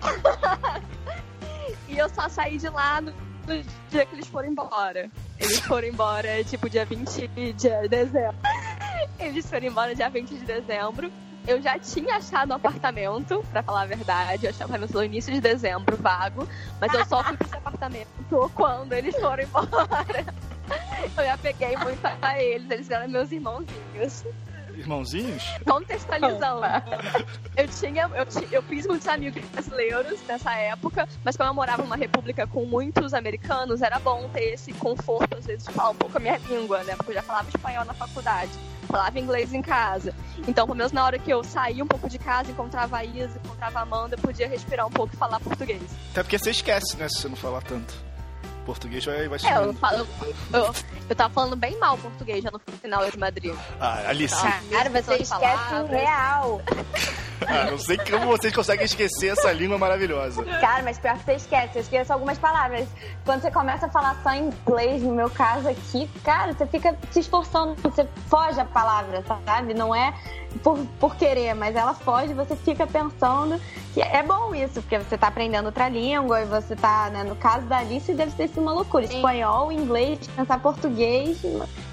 e 1.88 1.98
eu 1.98 2.10
só 2.10 2.30
saí 2.30 2.58
de 2.58 2.70
lá 2.70 3.02
no, 3.02 3.14
no, 3.50 3.64
dia 3.90 4.06
que 4.06 4.16
eles 4.16 4.28
foram 4.28 4.50
embora. 4.50 5.10
Eles 5.40 5.60
foram 5.60 5.88
embora, 5.88 6.44
tipo, 6.44 6.70
dia 6.70 6.86
20 6.86 7.28
de 7.28 7.88
dezembro. 7.88 8.38
Eles 9.20 9.50
foram 9.50 9.66
embora 9.68 9.96
dia 9.96 10.10
20 10.10 10.30
de 10.30 10.46
dezembro. 10.46 11.12
Eu 11.48 11.62
já 11.62 11.80
tinha 11.80 12.18
achado 12.18 12.52
um 12.52 12.56
apartamento, 12.56 13.44
pra 13.52 13.64
falar 13.64 13.82
a 13.82 13.86
verdade. 13.86 14.46
Eu 14.46 14.52
apartamento 14.52 14.94
no 14.94 15.04
início 15.04 15.34
de 15.34 15.42
dezembro, 15.42 15.98
vago. 15.98 16.48
Mas 16.80 16.94
eu 16.94 17.04
só 17.06 17.24
fui 17.24 17.36
pra 17.36 17.48
esse 17.48 17.56
apartamento 17.56 18.52
quando 18.54 18.94
eles 18.94 19.16
foram 19.16 19.44
embora. 19.44 20.26
Eu 21.18 21.26
já 21.26 21.38
peguei 21.38 21.76
muito 21.78 22.06
a 22.06 22.42
eles, 22.42 22.70
eles 22.70 22.92
eram 22.92 23.08
meus 23.08 23.32
irmãozinhos 23.32 24.24
irmãozinhos? 24.80 25.44
Contextualizando. 25.66 26.62
eu 27.56 27.68
tinha, 27.68 28.10
eu, 28.16 28.26
eu 28.52 28.64
fiz 28.64 28.88
muitos 28.88 29.08
amigos 29.08 29.44
brasileiros 29.50 30.22
nessa 30.28 30.54
época, 30.56 31.08
mas 31.24 31.36
como 31.38 31.50
eu 31.50 31.54
morava 31.54 31.84
numa 31.84 31.96
república 31.96 32.48
com 32.48 32.66
muitos 32.66 33.14
americanos, 33.14 33.82
era 33.82 34.00
bom 34.00 34.30
ter 34.30 34.54
esse 34.54 34.74
conforto, 34.74 35.38
às 35.38 35.46
vezes, 35.46 35.66
de 35.66 35.74
falar 35.74 35.92
um 35.92 35.96
pouco 35.96 36.18
a 36.18 36.20
minha 36.20 36.38
língua, 36.38 36.84
né? 36.84 36.96
Porque 36.96 37.12
eu 37.12 37.16
já 37.16 37.22
falava 37.22 37.50
espanhol 37.50 37.86
na 37.86 37.94
faculdade, 37.94 38.52
falava 38.88 39.20
inglês 39.20 39.54
em 39.54 39.62
casa. 39.62 40.14
Então, 40.48 40.66
pelo 40.66 40.78
menos 40.78 40.92
na 40.92 41.06
hora 41.06 41.20
que 41.20 41.32
eu 41.32 41.44
saía 41.44 41.84
um 41.84 41.88
pouco 41.88 42.10
de 42.10 42.18
casa, 42.18 42.52
encontrava 42.52 42.98
a 42.98 43.06
Isa, 43.06 43.40
encontrava 43.44 43.80
a 43.80 43.82
Amanda, 43.84 44.16
eu 44.16 44.20
podia 44.20 44.48
respirar 44.48 44.88
um 44.88 44.92
pouco 44.92 45.14
e 45.14 45.18
falar 45.18 45.40
português. 45.40 45.84
Até 46.12 46.24
porque 46.24 46.38
você 46.38 46.52
esquece, 46.52 46.98
né, 46.98 47.08
se 47.10 47.22
você 47.22 47.30
não 47.30 47.36
falar 47.36 47.62
tanto 47.62 48.09
português 48.66 49.06
vai, 49.06 49.28
vai 49.28 49.40
É, 49.44 49.58
eu, 49.58 49.74
falo, 49.74 50.08
eu, 50.54 50.76
eu 51.10 51.16
tava 51.16 51.34
falando 51.34 51.56
bem 51.56 51.78
mal 51.80 51.98
português 51.98 52.44
já 52.44 52.52
no 52.52 52.60
final 52.60 53.10
de 53.10 53.18
Madrid. 53.18 53.56
Ah, 53.80 54.10
Alice. 54.10 54.36
Tá. 54.36 54.62
Cara, 54.72 54.90
você 54.90 55.16
esquece 55.16 55.74
o 55.74 55.88
real. 55.88 56.62
ah, 57.48 57.72
não 57.72 57.78
sei 57.78 57.98
como 57.98 58.28
vocês 58.28 58.54
conseguem 58.54 58.86
esquecer 58.86 59.30
essa 59.30 59.52
língua 59.52 59.78
maravilhosa. 59.78 60.44
Cara, 60.44 60.84
mas 60.84 61.00
pior 61.00 61.18
que 61.18 61.26
você 61.26 61.34
esquece, 61.34 61.78
eu 61.78 61.82
esqueço 61.82 62.14
algumas 62.14 62.38
palavras. 62.38 62.88
Quando 63.26 63.42
você 63.42 63.52
começa 63.52 63.86
a 63.86 63.90
falar 63.90 64.20
só 64.24 64.34
inglês, 64.34 65.02
no 65.02 65.14
meu 65.14 65.30
caso 65.30 65.68
aqui, 65.68 66.10
cara, 66.24 66.54
você 66.54 66.66
fica 66.68 66.98
se 67.12 67.20
esforçando, 67.20 67.76
você 67.82 68.08
foge 68.28 68.60
a 68.60 68.66
palavra, 68.66 69.24
sabe? 69.46 69.74
Não 69.74 69.96
é 69.96 70.14
por, 70.64 70.78
por 71.00 71.16
querer, 71.16 71.54
mas 71.54 71.76
ela 71.76 71.94
foge, 71.94 72.34
você 72.34 72.56
fica 72.56 72.86
pensando 72.88 73.60
que 73.94 74.02
é 74.02 74.24
bom 74.24 74.54
isso, 74.54 74.82
porque 74.82 74.98
você 74.98 75.18
tá 75.18 75.28
aprendendo 75.28 75.68
outra 75.68 75.90
língua 75.90 76.42
e 76.42 76.46
você 76.46 76.76
tá, 76.76 77.10
né, 77.10 77.24
no 77.24 77.36
caso 77.36 77.66
da 77.66 77.78
Alice, 77.78 78.14
deve 78.14 78.32
sido 78.32 78.62
uma 78.62 78.74
loucura. 78.74 79.08
Sim. 79.08 79.16
Espanhol, 79.18 79.72
inglês, 79.72 80.20
pensar 80.36 80.60
português. 80.60 81.42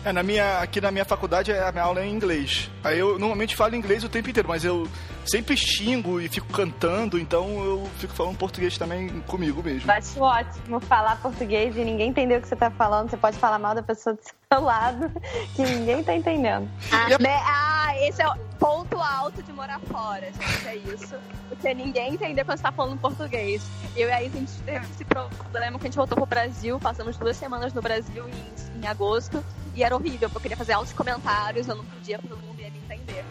É, 0.07 0.13
na 0.13 0.23
minha, 0.23 0.61
aqui 0.61 0.81
na 0.81 0.93
minha 0.93 1.05
faculdade 1.05 1.53
a 1.53 1.73
minha 1.73 1.83
aula 1.83 2.01
é 2.01 2.07
em 2.07 2.13
inglês. 2.13 2.71
Aí 2.85 2.97
eu 2.97 3.19
normalmente 3.19 3.57
falo 3.57 3.75
inglês 3.75 4.05
o 4.05 4.09
tempo 4.09 4.31
inteiro, 4.31 4.49
mas 4.49 4.65
eu 4.65 4.87
sempre 5.25 5.57
xingo 5.57 6.21
e 6.21 6.29
fico 6.29 6.47
cantando, 6.53 7.19
então 7.19 7.65
eu 7.65 7.91
fico 7.99 8.15
falando 8.15 8.39
português 8.39 8.79
também 8.79 9.09
comigo 9.23 9.61
mesmo. 9.65 9.91
Acho 9.91 10.21
ótimo 10.21 10.79
falar 10.79 11.17
português 11.17 11.77
e 11.77 11.85
ninguém 11.85 12.11
entender 12.11 12.39
o 12.39 12.41
que 12.41 12.47
você 12.47 12.55
tá 12.55 12.71
falando. 12.71 13.11
Você 13.11 13.17
pode 13.17 13.37
falar 13.37 13.59
mal 13.59 13.75
da 13.75 13.83
pessoa 13.83 14.15
do 14.15 14.21
seu 14.23 14.63
lado, 14.63 15.11
que 15.57 15.63
ninguém 15.63 16.05
tá 16.05 16.15
entendendo. 16.15 16.71
Ah, 16.93 17.09
né? 17.19 17.43
ah 17.45 17.77
esse 17.99 18.23
é 18.23 18.29
o 18.29 18.37
ponto 18.61 18.97
alto 19.01 19.43
de 19.43 19.53
morar 19.53 19.81
fora, 19.81 20.27
gente, 20.27 20.69
é 20.69 20.77
isso. 20.77 21.17
Porque 21.49 21.75
ninguém 21.75 22.15
entender 22.15 22.45
quando 22.45 22.59
você 22.59 22.63
tá 22.63 22.71
falando 22.71 22.97
português. 23.01 23.61
Eu 23.97 24.09
e 24.09 24.13
a 24.13 24.23
Isa, 24.23 24.37
a 24.37 24.41
gente 24.41 24.63
teve 24.63 24.87
esse 24.87 25.05
problema 25.05 25.79
que 25.81 25.87
a 25.87 25.89
gente 25.89 25.97
voltou 25.97 26.17
pro 26.17 26.27
Brasil, 26.27 26.79
passamos 26.79 27.17
duas 27.17 27.37
semanas 27.37 27.73
no 27.73 27.83
Brasil 27.83 28.29
em, 28.29 28.76
em 28.77 28.87
agosto, 28.87 29.45
e 29.74 29.83
era 29.83 29.95
horrível, 29.95 30.29
porque 30.29 30.37
eu 30.37 30.43
queria 30.43 30.57
fazer 30.57 30.72
altos 30.72 30.93
comentários, 30.93 31.68
eu 31.68 31.77
não 31.77 31.85
podia, 31.85 32.18
todo 32.18 32.39
mundo 32.39 32.61
ia 32.61 32.70
me 32.70 32.79
entender. 32.79 33.24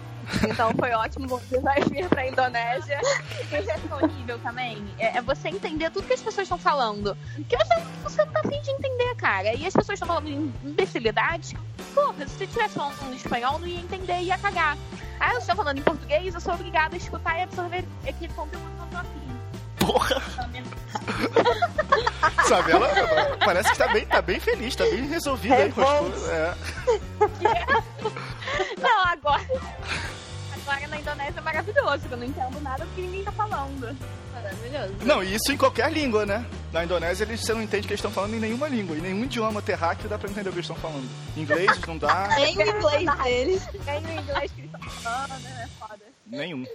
Então 0.49 0.71
foi 0.77 0.91
ótimo 0.91 1.27
você 1.27 1.59
vai 1.59 1.79
vir 1.83 2.07
pra 2.09 2.27
Indonésia. 2.27 2.99
E 3.51 3.55
é 3.55 3.61
disponível 3.61 4.39
também. 4.39 4.83
É, 4.97 5.17
é, 5.17 5.21
você 5.21 5.49
entender 5.49 5.89
tudo 5.91 6.07
que 6.07 6.13
as 6.13 6.21
pessoas 6.21 6.45
estão 6.45 6.57
falando. 6.57 7.15
Que 7.47 7.55
você, 7.55 7.75
você 8.03 8.25
não 8.25 8.31
tá 8.31 8.39
afim 8.39 8.61
de 8.61 8.71
entender, 8.71 9.15
cara. 9.15 9.53
E 9.53 9.65
as 9.65 9.73
pessoas 9.73 9.95
estão 9.95 10.07
falando 10.07 10.27
imbecilidades. 10.63 11.53
Porra, 11.93 12.27
se 12.27 12.37
você 12.37 12.43
estivesse 12.45 12.75
falando 12.75 13.13
em 13.13 13.15
espanhol, 13.15 13.59
não 13.59 13.67
ia 13.67 13.79
entender 13.79 14.21
ia 14.21 14.37
cagar. 14.37 14.77
Ah, 15.19 15.33
eu 15.33 15.39
estou 15.39 15.55
falando 15.55 15.77
em 15.77 15.81
português, 15.81 16.33
eu 16.33 16.41
sou 16.41 16.53
obrigada 16.53 16.95
a 16.95 16.97
escutar 16.97 17.39
e 17.39 17.43
absorver 17.43 17.85
aquele 18.07 18.33
conteúdo 18.33 18.69
no 18.77 18.87
tô 18.87 18.97
afim. 18.97 19.24
Porra! 19.85 20.21
Sabe, 22.47 22.71
ela 22.71 22.87
parece 23.43 23.71
que 23.71 23.77
tá 23.77 23.87
bem, 23.87 24.05
tá 24.05 24.21
bem 24.21 24.39
feliz, 24.39 24.75
tá 24.75 24.83
bem 24.85 25.07
resolvida 25.07 25.55
aí 25.55 25.71
com 25.71 25.81
as 25.81 25.99
coisas. 25.99 26.29
É. 26.29 26.55
Não, 28.79 29.05
agora. 29.05 29.45
Agora 30.53 30.87
na 30.87 30.99
Indonésia 30.99 31.39
é 31.39 31.41
maravilhoso, 31.41 32.07
eu 32.09 32.17
não 32.17 32.25
entendo 32.25 32.61
nada 32.61 32.85
do 32.85 32.91
que 32.95 33.01
ninguém 33.01 33.23
tá 33.23 33.31
falando. 33.31 33.95
Maravilhoso. 34.33 34.93
Não, 35.03 35.23
e 35.23 35.35
isso 35.35 35.51
em 35.51 35.57
qualquer 35.57 35.91
língua, 35.91 36.25
né? 36.25 36.45
Na 36.71 36.83
Indonésia 36.83 37.23
eles, 37.23 37.41
você 37.41 37.53
não 37.53 37.61
entende 37.61 37.87
que 37.87 37.93
eles 37.93 37.99
estão 37.99 38.11
falando 38.11 38.35
em 38.35 38.39
nenhuma 38.39 38.67
língua, 38.67 38.97
em 38.97 39.01
nenhum 39.01 39.23
idioma 39.23 39.61
terráqueo 39.61 40.09
dá 40.09 40.17
pra 40.17 40.29
entender 40.29 40.49
o 40.49 40.51
que 40.51 40.59
eles 40.59 40.69
estão 40.69 40.81
falando. 40.81 41.07
Inglês 41.37 41.79
não 41.87 41.97
dá. 41.97 42.29
Nem 42.37 42.57
o 42.57 42.61
inglês 42.61 43.23
deles. 43.23 43.61
Nem 43.85 44.05
o 44.05 44.19
inglês 44.21 44.51
que 44.51 44.61
eles 44.61 44.73
estão 44.73 44.89
falando, 44.89 45.39
né? 45.41 45.63
É 45.63 45.67
foda. 45.79 46.03
Nenhum. 46.27 46.65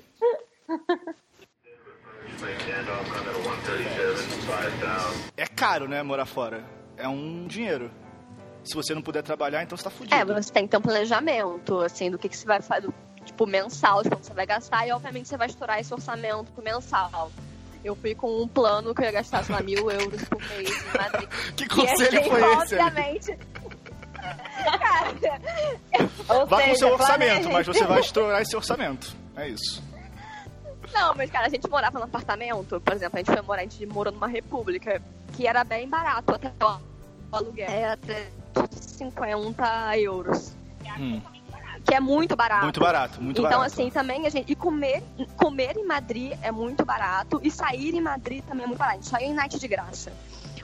É 5.36 5.46
caro, 5.46 5.88
né, 5.88 6.02
morar 6.02 6.26
fora. 6.26 6.64
É 6.96 7.08
um 7.08 7.46
dinheiro. 7.46 7.90
Se 8.64 8.74
você 8.74 8.94
não 8.94 9.02
puder 9.02 9.22
trabalhar, 9.22 9.62
então 9.62 9.76
você 9.76 9.84
tá 9.84 9.90
fudido. 9.90 10.14
É, 10.14 10.24
você 10.24 10.52
tem 10.52 10.64
que 10.64 10.70
ter 10.70 10.76
um 10.76 10.82
planejamento, 10.82 11.80
assim, 11.80 12.10
do 12.10 12.18
que, 12.18 12.28
que 12.28 12.36
você 12.36 12.46
vai 12.46 12.60
fazer, 12.60 12.90
tipo, 13.24 13.46
mensal, 13.46 14.02
de 14.02 14.10
quanto 14.10 14.26
você 14.26 14.34
vai 14.34 14.46
gastar, 14.46 14.86
e 14.86 14.92
obviamente 14.92 15.28
você 15.28 15.36
vai 15.36 15.46
estourar 15.46 15.80
esse 15.80 15.92
orçamento 15.92 16.52
pro 16.52 16.62
mensal. 16.62 17.32
Eu 17.82 17.96
fui 17.96 18.14
com 18.14 18.42
um 18.42 18.46
plano 18.46 18.94
que 18.94 19.00
eu 19.00 19.06
ia 19.06 19.12
gastar, 19.12 19.42
sei 19.42 19.54
lá, 19.54 19.62
mil 19.62 19.90
euros 19.90 20.22
por 20.24 20.40
mês 20.48 20.68
em 20.68 20.98
Madrid. 20.98 21.28
que 21.56 21.66
conselho 21.66 22.24
foi 22.24 22.40
esse? 22.40 22.74
Obviamente. 22.74 23.38
Cara, 24.20 25.14
Vá 26.46 26.62
com 26.62 26.72
o 26.72 26.76
seu 26.76 26.92
orçamento, 26.92 27.50
mas 27.50 27.66
você 27.66 27.84
vai 27.84 28.00
estourar 28.00 28.42
esse 28.42 28.54
orçamento. 28.54 29.16
É 29.34 29.48
isso. 29.48 29.82
Não, 30.92 31.14
mas 31.14 31.30
cara, 31.30 31.46
a 31.46 31.50
gente 31.50 31.68
morava 31.68 31.98
num 31.98 32.04
apartamento, 32.04 32.80
por 32.80 32.94
exemplo, 32.94 33.18
a 33.18 33.22
gente 33.22 33.32
foi 33.32 33.42
morar, 33.42 33.60
a 33.60 33.64
gente 33.64 33.86
morou 33.86 34.12
numa 34.12 34.26
república, 34.26 35.02
que 35.36 35.46
era 35.46 35.64
bem 35.64 35.88
barato 35.88 36.34
até 36.34 36.52
o 36.64 36.80
aluguel. 37.32 37.70
Era 37.70 37.96
350 37.96 39.98
euros. 39.98 40.52
Hum. 40.98 41.20
Que 41.84 41.94
é 41.94 42.00
muito 42.00 42.36
barato. 42.36 42.64
Muito 42.64 42.80
barato, 42.80 43.22
muito 43.22 43.40
então, 43.40 43.50
barato. 43.50 43.72
Então, 43.72 43.84
assim, 43.84 43.90
também 43.90 44.26
a 44.26 44.30
gente. 44.30 44.52
E 44.52 44.54
comer, 44.54 45.02
comer 45.36 45.76
em 45.76 45.86
Madrid 45.86 46.36
é 46.42 46.50
muito 46.50 46.84
barato. 46.84 47.40
E 47.42 47.50
sair 47.50 47.94
em 47.94 48.00
Madrid 48.00 48.44
também 48.44 48.64
é 48.64 48.66
muito 48.66 48.78
barato. 48.78 48.98
A 48.98 49.00
gente 49.00 49.08
saiu 49.08 49.30
em 49.30 49.34
night 49.34 49.58
de 49.58 49.68
graça. 49.68 50.12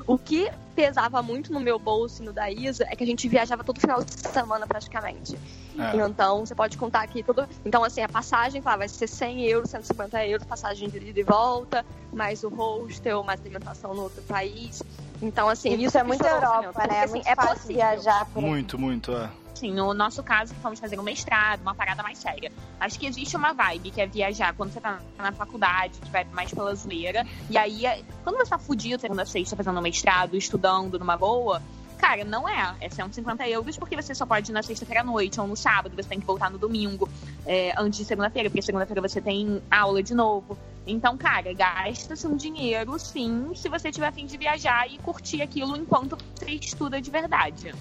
O 0.06 0.18
que 0.18 0.50
pesava 0.74 1.22
muito 1.22 1.52
no 1.52 1.58
meu 1.58 1.78
bolso 1.78 2.22
e 2.22 2.26
no 2.26 2.32
da 2.32 2.50
Isa 2.50 2.86
é 2.88 2.94
que 2.94 3.02
a 3.02 3.06
gente 3.06 3.26
viajava 3.28 3.64
todo 3.64 3.80
final 3.80 4.04
de 4.04 4.12
semana 4.12 4.66
praticamente. 4.66 5.36
É. 5.78 5.96
Então, 5.96 6.44
você 6.44 6.54
pode 6.54 6.76
contar 6.76 7.02
aqui 7.02 7.22
tudo. 7.22 7.46
Então, 7.64 7.84
assim, 7.84 8.02
a 8.02 8.08
passagem 8.08 8.62
fala, 8.62 8.78
vai 8.78 8.88
ser 8.88 9.06
100 9.06 9.44
euros, 9.44 9.70
150 9.70 10.26
euros, 10.26 10.46
passagem 10.46 10.88
de 10.88 10.98
ida 10.98 11.20
e 11.20 11.22
volta, 11.22 11.84
mais 12.12 12.42
o 12.42 12.48
hostel, 12.48 13.22
mais 13.22 13.40
alimentação 13.40 13.94
no 13.94 14.02
outro 14.02 14.22
país. 14.22 14.82
Então, 15.20 15.48
assim, 15.48 15.70
isso, 15.74 15.84
isso 15.84 15.98
é 15.98 16.02
muito 16.02 16.24
Europa, 16.24 16.86
né? 16.86 17.04
É, 17.04 17.06
muito 17.06 17.26
é 17.26 17.34
fácil 17.34 17.68
viajar 17.68 18.26
por 18.26 18.42
Muito, 18.42 18.78
muito, 18.78 19.12
é. 19.12 19.30
Sim, 19.56 19.72
no 19.72 19.94
nosso 19.94 20.22
caso, 20.22 20.54
fomos 20.56 20.78
fazer 20.78 21.00
um 21.00 21.02
mestrado, 21.02 21.62
uma 21.62 21.74
parada 21.74 22.02
mais 22.02 22.18
séria. 22.18 22.52
Acho 22.78 22.98
que 22.98 23.06
existe 23.06 23.34
uma 23.36 23.54
vibe 23.54 23.90
que 23.90 24.02
é 24.02 24.06
viajar 24.06 24.52
quando 24.54 24.70
você 24.70 24.80
tá 24.80 25.00
na 25.16 25.32
faculdade, 25.32 25.98
que 25.98 26.10
vai 26.10 26.24
mais 26.24 26.52
pela 26.52 26.74
zoeira. 26.74 27.26
E 27.48 27.56
aí, 27.56 28.04
quando 28.22 28.36
você 28.36 28.50
tá 28.50 28.58
fudido 28.58 29.00
segunda 29.00 29.24
sexta 29.24 29.56
fazendo 29.56 29.78
um 29.78 29.82
mestrado, 29.82 30.36
estudando 30.36 30.98
numa 30.98 31.16
boa, 31.16 31.62
Cara, 31.99 32.24
não 32.24 32.49
é. 32.49 32.76
É 32.80 32.88
150 32.88 33.49
euros 33.49 33.76
porque 33.76 33.97
você 33.97 34.14
só 34.14 34.26
pode 34.26 34.51
ir 34.51 34.55
na 34.55 34.62
sexta-feira 34.62 35.01
à 35.01 35.05
noite 35.05 35.40
ou 35.40 35.47
no 35.47 35.57
sábado, 35.57 35.94
você 35.97 36.09
tem 36.09 36.20
que 36.20 36.26
voltar 36.26 36.51
no 36.51 36.59
domingo 36.59 37.09
é, 37.44 37.74
antes 37.76 37.99
de 37.99 38.05
segunda-feira, 38.05 38.51
porque 38.51 38.62
segunda-feira 38.62 39.01
você 39.01 39.20
tem 39.20 39.62
aula 39.70 40.03
de 40.03 40.14
novo. 40.14 40.59
Então, 40.86 41.16
cara, 41.16 41.53
gasta-se 41.53 42.26
um 42.26 42.36
dinheiro, 42.36 42.97
sim, 42.99 43.51
se 43.57 43.68
você 43.68 43.90
tiver 43.90 44.07
a 44.07 44.12
fim 44.12 44.24
de 44.24 44.36
viajar 44.36 44.86
e 44.88 44.99
curtir 44.99 45.42
aquilo 45.42 45.76
enquanto 45.76 46.16
você 46.36 46.53
estuda 46.53 47.01
de 47.01 47.11
verdade. 47.11 47.74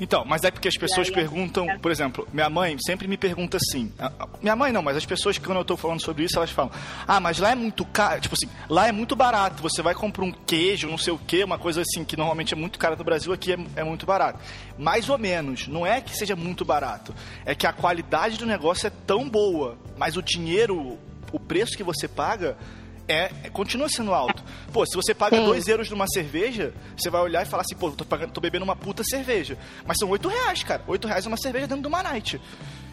Então, 0.00 0.24
mas 0.26 0.42
é 0.42 0.50
porque 0.50 0.68
as 0.68 0.76
pessoas 0.76 1.08
aí, 1.08 1.14
perguntam, 1.14 1.68
é. 1.68 1.78
por 1.78 1.90
exemplo, 1.90 2.26
minha 2.32 2.48
mãe 2.50 2.76
sempre 2.84 3.06
me 3.06 3.16
pergunta 3.16 3.56
assim. 3.56 3.92
Minha 4.42 4.56
mãe 4.56 4.72
não, 4.72 4.82
mas 4.82 4.96
as 4.96 5.06
pessoas 5.06 5.38
que 5.38 5.44
quando 5.44 5.58
eu 5.58 5.64
tô 5.64 5.76
falando 5.76 6.00
sobre 6.00 6.24
isso, 6.24 6.36
elas 6.36 6.50
falam: 6.50 6.72
"Ah, 7.06 7.20
mas 7.20 7.38
lá 7.38 7.50
é 7.50 7.54
muito 7.54 7.84
caro, 7.84 8.20
tipo 8.20 8.34
assim, 8.34 8.52
lá 8.68 8.88
é 8.88 8.92
muito 8.92 9.14
barato. 9.14 9.62
Você 9.62 9.82
vai 9.82 9.94
comprar 9.94 10.24
um 10.24 10.32
queijo, 10.32 10.88
não 10.88 10.98
sei 10.98 11.12
o 11.12 11.18
quê, 11.18 11.44
uma 11.44 11.58
coisa 11.58 11.82
assim 11.82 12.04
que 12.04 12.16
normalmente 12.16 12.54
é 12.54 12.56
muito 12.56 12.78
cara 12.78 12.96
no 12.96 13.04
Brasil, 13.04 13.32
aqui 13.32 13.52
é, 13.52 13.58
é 13.76 13.84
muito 13.84 14.06
barato. 14.06 14.38
Mais 14.78 15.08
ou 15.08 15.18
menos, 15.18 15.68
não 15.68 15.86
é 15.86 16.00
que 16.00 16.16
seja 16.16 16.34
muito 16.34 16.64
barato, 16.64 17.14
é 17.44 17.54
que 17.54 17.66
a 17.66 17.72
qualidade 17.72 18.38
do 18.38 18.46
negócio 18.46 18.86
é 18.86 18.90
tão 19.06 19.28
boa, 19.28 19.78
mas 19.96 20.16
o 20.16 20.22
dinheiro, 20.22 20.98
o 21.32 21.38
preço 21.38 21.76
que 21.76 21.82
você 21.82 22.08
paga 22.08 22.56
é, 23.08 23.30
é, 23.42 23.50
continua 23.50 23.88
sendo 23.88 24.14
alto. 24.14 24.42
Pô, 24.72 24.86
se 24.86 24.94
você 24.94 25.14
paga 25.14 25.40
2 25.40 25.68
euros 25.68 25.90
numa 25.90 26.06
cerveja, 26.06 26.72
você 26.96 27.10
vai 27.10 27.20
olhar 27.20 27.42
e 27.42 27.46
falar 27.46 27.62
assim, 27.62 27.74
pô, 27.74 27.90
tô, 27.90 28.04
pagando, 28.04 28.32
tô 28.32 28.40
bebendo 28.40 28.64
uma 28.64 28.76
puta 28.76 29.02
cerveja. 29.04 29.58
Mas 29.86 29.98
são 29.98 30.08
8 30.08 30.28
reais, 30.28 30.62
cara. 30.62 30.82
8 30.86 31.08
reais 31.08 31.24
é 31.24 31.28
uma 31.28 31.36
cerveja 31.36 31.66
dentro 31.66 31.82
de 31.82 31.88
uma 31.88 32.02
night. 32.02 32.40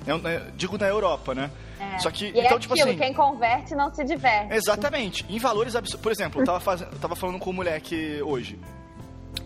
Eu, 0.06 0.18
eu 0.18 0.28
é, 0.28 0.52
digo 0.56 0.78
na 0.78 0.88
Europa, 0.88 1.36
né? 1.36 1.52
É. 1.80 2.00
Só 2.00 2.10
que, 2.10 2.26
e 2.26 2.30
então, 2.30 2.58
é 2.58 2.60
tipo 2.60 2.74
aquilo, 2.74 2.90
assim. 2.90 2.98
Quem 2.98 3.14
converte 3.14 3.76
não 3.76 3.94
se 3.94 4.04
diverte. 4.04 4.54
Exatamente. 4.54 5.26
Em 5.30 5.40
valores 5.40 5.76
absurdos. 5.76 6.02
Por 6.02 6.12
exemplo, 6.12 6.42
eu 6.42 6.46
tava, 6.46 6.60
fazendo, 6.60 6.92
eu 6.92 7.00
tava 7.00 7.16
falando 7.16 7.40
com 7.40 7.52
um 7.52 7.54
moleque 7.54 8.22
hoje. 8.24 8.60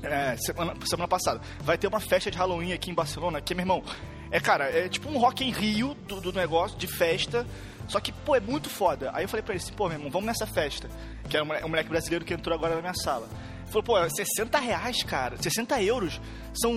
É, 0.02 0.36
semana, 0.38 0.74
semana 0.86 1.08
passada. 1.08 1.42
Vai 1.62 1.78
ter 1.78 1.88
uma 1.88 2.00
festa 2.00 2.32
de 2.32 2.38
Halloween 2.38 2.74
aqui 2.74 2.90
em 2.90 2.94
Barcelona, 2.94 3.42
que, 3.42 3.54
meu 3.54 3.64
irmão, 3.64 3.84
é, 4.32 4.40
cara, 4.40 4.66
é 4.66 4.90
tipo 4.90 5.10
um 5.10 5.18
Rock 5.18 5.44
em 5.44 5.52
Rio 5.52 5.94
do, 6.08 6.20
do 6.20 6.34
negócio, 6.34 6.78
de 6.78 6.88
festa. 6.88 7.46
Só 7.88 8.00
que, 8.00 8.12
pô, 8.12 8.36
é 8.36 8.40
muito 8.40 8.70
foda. 8.70 9.12
Aí 9.14 9.24
eu 9.24 9.30
falei 9.30 9.44
pra 9.44 9.54
ele 9.54 9.64
assim, 9.64 9.74
pô, 9.74 9.88
meu 9.88 9.98
irmão, 9.98 10.10
vamos 10.10 10.28
nessa 10.28 10.46
festa. 10.48 10.90
Que 11.30 11.38
era 11.38 11.44
um 11.44 11.70
moleque 11.70 11.90
brasileiro 11.90 12.26
que 12.26 12.34
entrou 12.34 12.56
agora 12.56 12.76
na 12.76 12.82
minha 12.82 12.94
sala. 12.94 13.28
Ele 13.64 13.68
falou, 13.68 13.84
pô, 13.84 14.10
60 14.10 14.60
reais, 14.60 15.04
cara. 15.04 15.36
60 15.42 15.82
euros 15.84 16.22
são, 16.54 16.74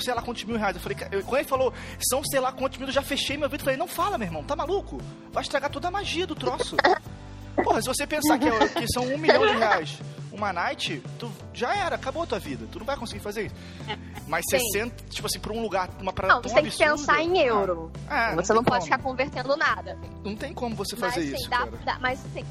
sei 0.00 0.14
lá 0.14 0.22
quantos 0.22 0.44
mil 0.44 0.56
reais. 0.56 0.76
Eu 0.76 0.82
falei, 0.82 0.98
eu, 1.10 1.22
quando 1.22 1.40
ele 1.40 1.48
falou, 1.48 1.72
são 2.08 2.22
sei 2.24 2.40
lá 2.40 2.52
quantos 2.52 2.78
mil, 2.78 2.88
eu 2.88 2.92
já 2.92 3.02
fechei 3.02 3.36
meu 3.36 3.48
vídeo 3.48 3.62
e 3.62 3.64
falei, 3.64 3.78
não 3.78 3.88
fala, 3.88 4.18
meu 4.18 4.26
irmão, 4.26 4.44
tá 4.44 4.54
maluco? 4.54 5.00
Vai 5.32 5.42
estragar 5.42 5.70
toda 5.70 5.88
a 5.88 5.90
magia 5.90 6.26
do 6.26 6.34
troço. 6.34 6.76
Porra, 7.62 7.80
se 7.80 7.88
você 7.88 8.06
pensar 8.06 8.38
que, 8.38 8.48
é, 8.48 8.68
que 8.68 8.86
são 8.92 9.04
um 9.04 9.18
milhão 9.18 9.46
de 9.46 9.56
reais 9.56 9.98
uma 10.34 10.52
night, 10.52 11.02
tu 11.18 11.30
já 11.52 11.74
era, 11.74 11.94
acabou 11.96 12.22
a 12.22 12.26
tua 12.26 12.38
vida. 12.38 12.66
Tu 12.70 12.78
não 12.78 12.86
vai 12.86 12.96
conseguir 12.96 13.20
fazer 13.20 13.46
isso. 13.46 13.54
Mas 14.26 14.44
Sim. 14.50 14.58
60, 14.58 15.04
tipo 15.10 15.26
assim, 15.26 15.38
pra 15.38 15.52
um 15.52 15.62
lugar, 15.62 15.88
uma 16.00 16.12
parada 16.12 16.34
Não, 16.34 16.42
você 16.42 16.54
tem 16.54 16.64
que 16.64 16.76
pensar 16.76 17.22
em 17.22 17.38
euro. 17.38 17.92
Ah, 18.08 18.32
é, 18.32 18.34
você 18.34 18.52
não, 18.52 18.62
não 18.62 18.64
pode 18.64 18.84
ficar 18.84 18.98
convertendo 18.98 19.56
nada. 19.56 19.98
Não 20.24 20.34
tem 20.34 20.52
como 20.52 20.74
você 20.74 20.96
fazer 20.96 21.30
mas, 21.30 21.40
isso, 21.40 21.50
dá, 21.50 21.66
dá, 21.84 21.98
mas 22.00 22.18
sim, 22.32 22.44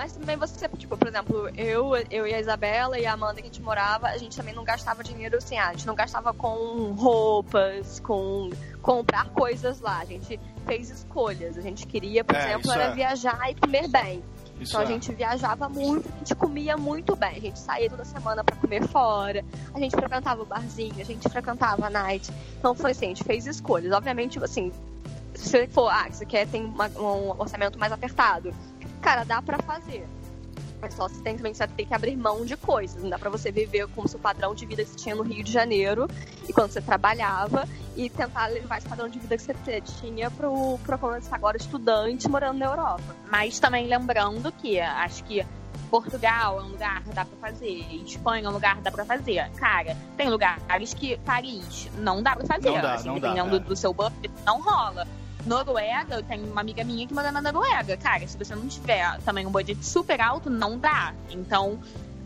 mas 0.00 0.12
também 0.12 0.34
você, 0.34 0.66
tipo, 0.78 0.96
por 0.96 1.08
exemplo, 1.08 1.50
eu, 1.54 1.92
eu 2.10 2.26
e 2.26 2.32
a 2.32 2.40
Isabela 2.40 2.98
e 2.98 3.04
a 3.04 3.12
Amanda 3.12 3.34
que 3.34 3.42
a 3.42 3.44
gente 3.44 3.60
morava, 3.60 4.06
a 4.06 4.16
gente 4.16 4.34
também 4.34 4.54
não 4.54 4.64
gastava 4.64 5.04
dinheiro 5.04 5.36
assim, 5.36 5.58
ah, 5.58 5.68
a 5.68 5.72
gente 5.72 5.86
não 5.86 5.94
gastava 5.94 6.32
com 6.32 6.92
roupas, 6.92 8.00
com 8.00 8.48
comprar 8.80 9.28
coisas 9.28 9.78
lá. 9.78 9.98
A 9.98 10.06
gente 10.06 10.40
fez 10.66 10.88
escolhas. 10.88 11.58
A 11.58 11.60
gente 11.60 11.86
queria, 11.86 12.24
por 12.24 12.34
é, 12.34 12.46
exemplo, 12.46 12.72
era 12.72 12.84
é. 12.84 12.94
viajar 12.94 13.50
e 13.50 13.54
comer 13.54 13.88
bem. 13.88 14.22
Isso 14.60 14.72
então 14.72 14.82
é. 14.82 14.84
a 14.84 14.86
gente 14.86 15.12
viajava 15.12 15.68
muito, 15.68 16.06
a 16.08 16.18
gente 16.18 16.34
comia 16.34 16.76
muito 16.76 17.16
bem. 17.16 17.30
A 17.30 17.40
gente 17.40 17.58
saía 17.58 17.88
toda 17.88 18.04
semana 18.04 18.44
para 18.44 18.54
comer 18.56 18.86
fora, 18.86 19.44
a 19.72 19.78
gente 19.78 19.96
frequentava 19.96 20.42
o 20.42 20.46
barzinho, 20.46 21.00
a 21.00 21.04
gente 21.04 21.28
frequentava 21.28 21.86
a 21.86 21.90
night. 21.90 22.30
Então 22.58 22.74
foi 22.74 22.90
assim, 22.90 23.06
a 23.06 23.08
gente 23.08 23.24
fez 23.24 23.46
escolhas. 23.46 23.92
Obviamente, 23.92 24.42
assim, 24.44 24.70
se 25.34 25.48
você 25.48 25.66
for, 25.66 25.88
ah, 25.88 26.06
você 26.10 26.26
quer 26.26 26.46
tem 26.46 26.64
uma, 26.64 26.88
um 26.88 27.30
orçamento 27.40 27.78
mais 27.78 27.90
apertado, 27.90 28.52
cara, 29.00 29.24
dá 29.24 29.40
para 29.40 29.58
fazer. 29.62 30.06
Mas 30.80 30.94
só 30.94 31.08
você 31.08 31.22
tem 31.22 31.36
também 31.36 31.52
você 31.52 31.66
tem 31.66 31.86
que 31.86 31.94
abrir 31.94 32.16
mão 32.16 32.44
de 32.44 32.56
coisas. 32.56 33.02
Não 33.02 33.10
dá 33.10 33.18
pra 33.18 33.30
você 33.30 33.52
viver 33.52 33.86
como 33.88 34.08
seu 34.08 34.18
padrão 34.18 34.54
de 34.54 34.64
vida 34.66 34.82
que 34.84 34.90
você 34.90 34.96
tinha 34.96 35.14
no 35.14 35.22
Rio 35.22 35.44
de 35.44 35.52
Janeiro 35.52 36.08
e 36.48 36.52
quando 36.52 36.72
você 36.72 36.80
trabalhava 36.80 37.68
e 37.96 38.08
tentar 38.08 38.46
levar 38.46 38.78
esse 38.78 38.88
padrão 38.88 39.08
de 39.08 39.18
vida 39.18 39.36
que 39.36 39.42
você 39.42 39.80
tinha 40.00 40.30
pro, 40.30 40.78
pro 40.78 40.98
quando 40.98 41.14
você 41.14 41.18
está 41.20 41.36
agora 41.36 41.56
estudante 41.56 42.28
morando 42.28 42.58
na 42.58 42.66
Europa. 42.66 43.16
Mas 43.30 43.58
também 43.60 43.86
lembrando 43.86 44.50
que 44.52 44.80
acho 44.80 45.22
que 45.24 45.44
Portugal 45.90 46.60
é 46.60 46.62
um 46.62 46.68
lugar 46.68 47.02
que 47.02 47.10
dá 47.10 47.24
pra 47.24 47.50
fazer, 47.50 47.84
Espanha 48.04 48.46
é 48.46 48.48
um 48.48 48.52
lugar 48.52 48.76
que 48.76 48.82
dá 48.82 48.90
pra 48.90 49.04
fazer. 49.04 49.50
Cara, 49.56 49.96
tem 50.16 50.30
lugares 50.30 50.94
que 50.94 51.18
Paris 51.18 51.90
não 51.98 52.22
dá 52.22 52.36
pra 52.36 52.46
fazer. 52.46 52.70
Não 52.70 52.80
dá, 52.80 52.94
assim, 52.94 53.08
não 53.08 53.14
dependendo 53.14 53.50
dá, 53.50 53.58
do, 53.58 53.64
do 53.68 53.76
seu 53.76 53.92
budget, 53.92 54.30
não 54.46 54.62
rola. 54.62 55.06
Noruega, 55.46 56.16
eu 56.16 56.22
tenho 56.22 56.50
uma 56.50 56.60
amiga 56.60 56.84
minha 56.84 57.06
que 57.06 57.14
mora 57.14 57.32
na 57.32 57.40
Noruega. 57.40 57.96
Cara, 57.96 58.26
se 58.26 58.36
você 58.36 58.54
não 58.54 58.66
tiver 58.68 59.18
também 59.24 59.46
um 59.46 59.50
budget 59.50 59.84
super 59.84 60.20
alto, 60.20 60.50
não 60.50 60.78
dá. 60.78 61.12
Então, 61.30 61.78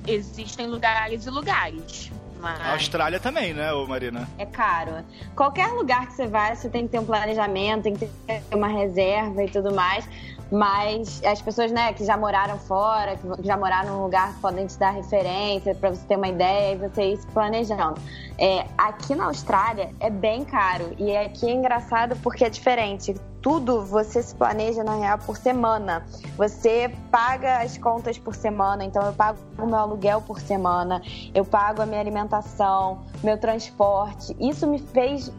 existem 0.07 0.67
lugares 0.67 1.27
e 1.27 1.31
lugares. 1.31 2.11
Mas... 2.41 2.61
A 2.61 2.73
Austrália 2.73 3.19
também, 3.19 3.55
né, 3.55 3.73
Marina? 3.89 4.29
É 4.37 4.45
caro. 4.45 5.03
Qualquer 5.35 5.69
lugar 5.69 6.07
que 6.07 6.13
você 6.13 6.27
vai, 6.27 6.55
você 6.55 6.69
tem 6.69 6.83
que 6.83 6.91
ter 6.91 6.99
um 6.99 7.07
planejamento, 7.07 7.85
tem 7.85 7.97
que 7.97 8.07
ter 8.07 8.43
uma 8.53 8.69
reserva 8.69 9.43
e 9.43 9.49
tudo 9.49 9.75
mais. 9.75 10.07
Mas 10.55 11.21
as 11.25 11.43
pessoas, 11.43 11.73
né, 11.73 11.93
que 11.93 12.05
já 12.05 12.17
moraram 12.17 12.57
fora, 12.61 13.17
que 13.17 13.27
já 13.45 13.57
moraram 13.57 13.97
num 13.97 14.05
lugar, 14.05 14.33
podem 14.41 14.69
te 14.69 14.79
dar 14.79 14.91
referência 14.91 15.75
para 15.75 15.91
você 15.91 16.07
ter 16.07 16.17
uma 16.17 16.29
ideia 16.29 16.75
e 16.75 16.77
você 16.77 17.13
ir 17.13 17.17
se 17.17 17.27
planejando. 17.27 18.01
É, 18.39 18.65
aqui 18.79 19.17
na 19.17 19.25
Austrália 19.25 19.91
é 19.99 20.09
bem 20.09 20.45
caro 20.45 20.95
e 20.97 21.17
aqui 21.17 21.47
é 21.47 21.53
engraçado 21.53 22.15
porque 22.23 22.45
é 22.45 22.49
diferente. 22.49 23.17
Tudo 23.43 23.85
você 23.85 24.23
se 24.23 24.33
planeja 24.33 24.85
na 24.85 24.95
real 24.95 25.19
por 25.19 25.37
semana. 25.37 26.07
Você 26.37 26.89
paga 27.11 27.59
as 27.59 27.77
contas 27.77 28.17
por 28.17 28.37
semana, 28.37 28.85
então 28.85 29.05
eu 29.05 29.13
pago 29.13 29.41
o 29.59 29.67
meu 29.67 29.77
aluguel 29.79 30.23
por 30.23 30.39
semana, 30.39 31.03
eu 31.35 31.45
pago 31.45 31.83
a 31.83 31.87
minha 31.87 32.01
alimentação, 32.01 33.01
meu 33.25 33.37
transporte. 33.37 34.37
Isso 34.39 34.69
me 34.69 34.79
fez, 34.79 35.33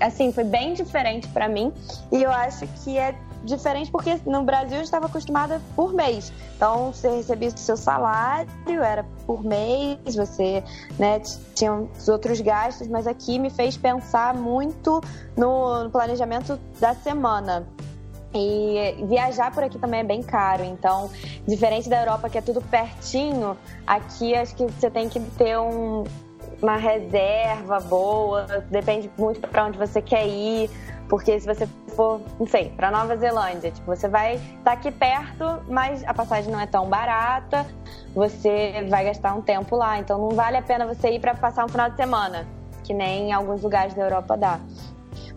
assim, 0.00 0.32
foi 0.32 0.44
bem 0.44 0.74
diferente 0.74 1.28
para 1.28 1.48
mim 1.48 1.72
e 2.10 2.20
eu 2.20 2.32
acho 2.32 2.66
que 2.82 2.98
é 2.98 3.14
diferente 3.44 3.90
porque 3.90 4.20
no 4.26 4.42
Brasil 4.42 4.78
eu 4.78 4.82
estava 4.82 5.06
acostumada 5.06 5.60
por 5.74 5.92
mês. 5.92 6.32
Então 6.56 6.92
você 6.92 7.08
recebia 7.08 7.48
o 7.48 7.58
seu 7.58 7.76
salário, 7.76 8.48
era 8.66 9.04
por 9.26 9.42
mês, 9.44 10.14
você 10.14 10.62
né, 10.98 11.20
tinha 11.54 11.72
os 11.72 12.08
outros 12.08 12.40
gastos, 12.40 12.88
mas 12.88 13.06
aqui 13.06 13.38
me 13.38 13.50
fez 13.50 13.76
pensar 13.76 14.34
muito 14.34 15.00
no, 15.36 15.84
no 15.84 15.90
planejamento 15.90 16.58
da 16.78 16.94
semana. 16.94 17.66
E 18.32 19.04
viajar 19.08 19.52
por 19.52 19.64
aqui 19.64 19.76
também 19.76 20.00
é 20.00 20.04
bem 20.04 20.22
caro, 20.22 20.62
então, 20.62 21.10
diferente 21.48 21.88
da 21.88 22.00
Europa 22.00 22.28
que 22.28 22.38
é 22.38 22.40
tudo 22.40 22.60
pertinho, 22.60 23.56
aqui 23.84 24.36
acho 24.36 24.54
que 24.54 24.64
você 24.66 24.88
tem 24.88 25.08
que 25.08 25.18
ter 25.18 25.58
um, 25.58 26.04
uma 26.62 26.76
reserva 26.76 27.80
boa, 27.80 28.46
depende 28.70 29.10
muito 29.18 29.40
para 29.40 29.66
onde 29.66 29.78
você 29.78 30.00
quer 30.00 30.28
ir, 30.28 30.70
porque 31.10 31.40
se 31.40 31.46
você 31.46 31.66
for, 31.88 32.20
não 32.38 32.46
sei, 32.46 32.70
para 32.70 32.88
Nova 32.88 33.16
Zelândia, 33.16 33.72
tipo, 33.72 33.84
você 33.84 34.06
vai 34.06 34.36
estar 34.36 34.62
tá 34.62 34.72
aqui 34.72 34.92
perto, 34.92 35.60
mas 35.68 36.04
a 36.06 36.14
passagem 36.14 36.52
não 36.52 36.60
é 36.60 36.66
tão 36.66 36.88
barata, 36.88 37.66
você 38.14 38.86
vai 38.88 39.04
gastar 39.04 39.34
um 39.34 39.42
tempo 39.42 39.74
lá, 39.74 39.98
então 39.98 40.16
não 40.18 40.30
vale 40.30 40.56
a 40.56 40.62
pena 40.62 40.86
você 40.86 41.10
ir 41.10 41.20
para 41.20 41.34
passar 41.34 41.64
um 41.64 41.68
final 41.68 41.90
de 41.90 41.96
semana, 41.96 42.46
que 42.84 42.94
nem 42.94 43.30
em 43.30 43.32
alguns 43.32 43.60
lugares 43.60 43.92
da 43.92 44.02
Europa 44.02 44.36
dá. 44.36 44.60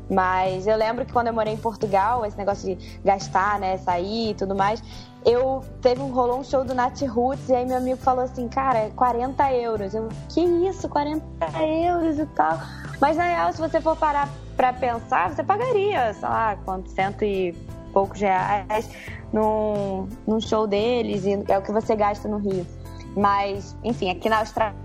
Mas 0.07 0.67
eu 0.67 0.78
lembro 0.78 1.05
que 1.05 1.11
quando 1.11 1.28
eu 1.28 1.34
morei 1.34 1.53
em 1.53 1.57
Portugal, 1.57 2.24
esse 2.24 2.38
negócio 2.38 2.76
de 2.76 2.99
gastar, 3.03 3.59
né, 3.59 3.78
sair 3.78 4.32
e 4.32 4.34
tudo 4.36 4.53
mais, 4.53 4.84
eu 5.26 5.63
teve 5.82 6.01
um 6.01 6.11
rolou 6.11 6.39
um 6.39 6.43
show 6.43 6.63
do 6.63 6.76
Nat 6.76 7.01
Roots 7.01 7.49
e 7.49 7.55
aí 7.55 7.65
meu 7.65 7.78
amigo 7.78 7.97
falou 7.97 8.26
assim, 8.26 8.47
cara, 8.47 8.91
40 8.95 9.49
é 9.49 9.61
euros. 9.61 9.95
Eu, 9.95 10.09
que 10.30 10.41
isso, 10.41 10.88
40 10.88 11.26
euros 11.61 12.19
e 12.19 12.26
tal. 12.28 12.59
Mas 13.01 13.17
na 13.17 13.24
real, 13.24 13.53
se 13.53 13.59
você 13.59 13.82
for 13.82 13.95
parar 13.95 14.30
pra 14.64 14.72
pensar, 14.72 15.30
você 15.30 15.43
pagaria, 15.43 16.14
sei 16.14 16.30
lá, 16.30 16.55
quanto, 16.64 16.89
cento 16.89 17.26
e 17.26 17.51
poucos 17.91 18.22
reais 18.22 18.89
num, 19.34 20.07
num 20.26 20.39
show 20.39 20.66
deles 20.66 21.26
e 21.26 21.43
é 21.51 21.57
o 21.57 21.61
que 21.61 21.72
você 21.72 21.95
gasta 21.97 22.30
no 22.30 22.38
Rio. 22.38 22.66
Mas, 23.14 23.76
enfim, 23.84 24.09
aqui 24.09 24.30
na 24.30 24.39
Austrália 24.39 24.76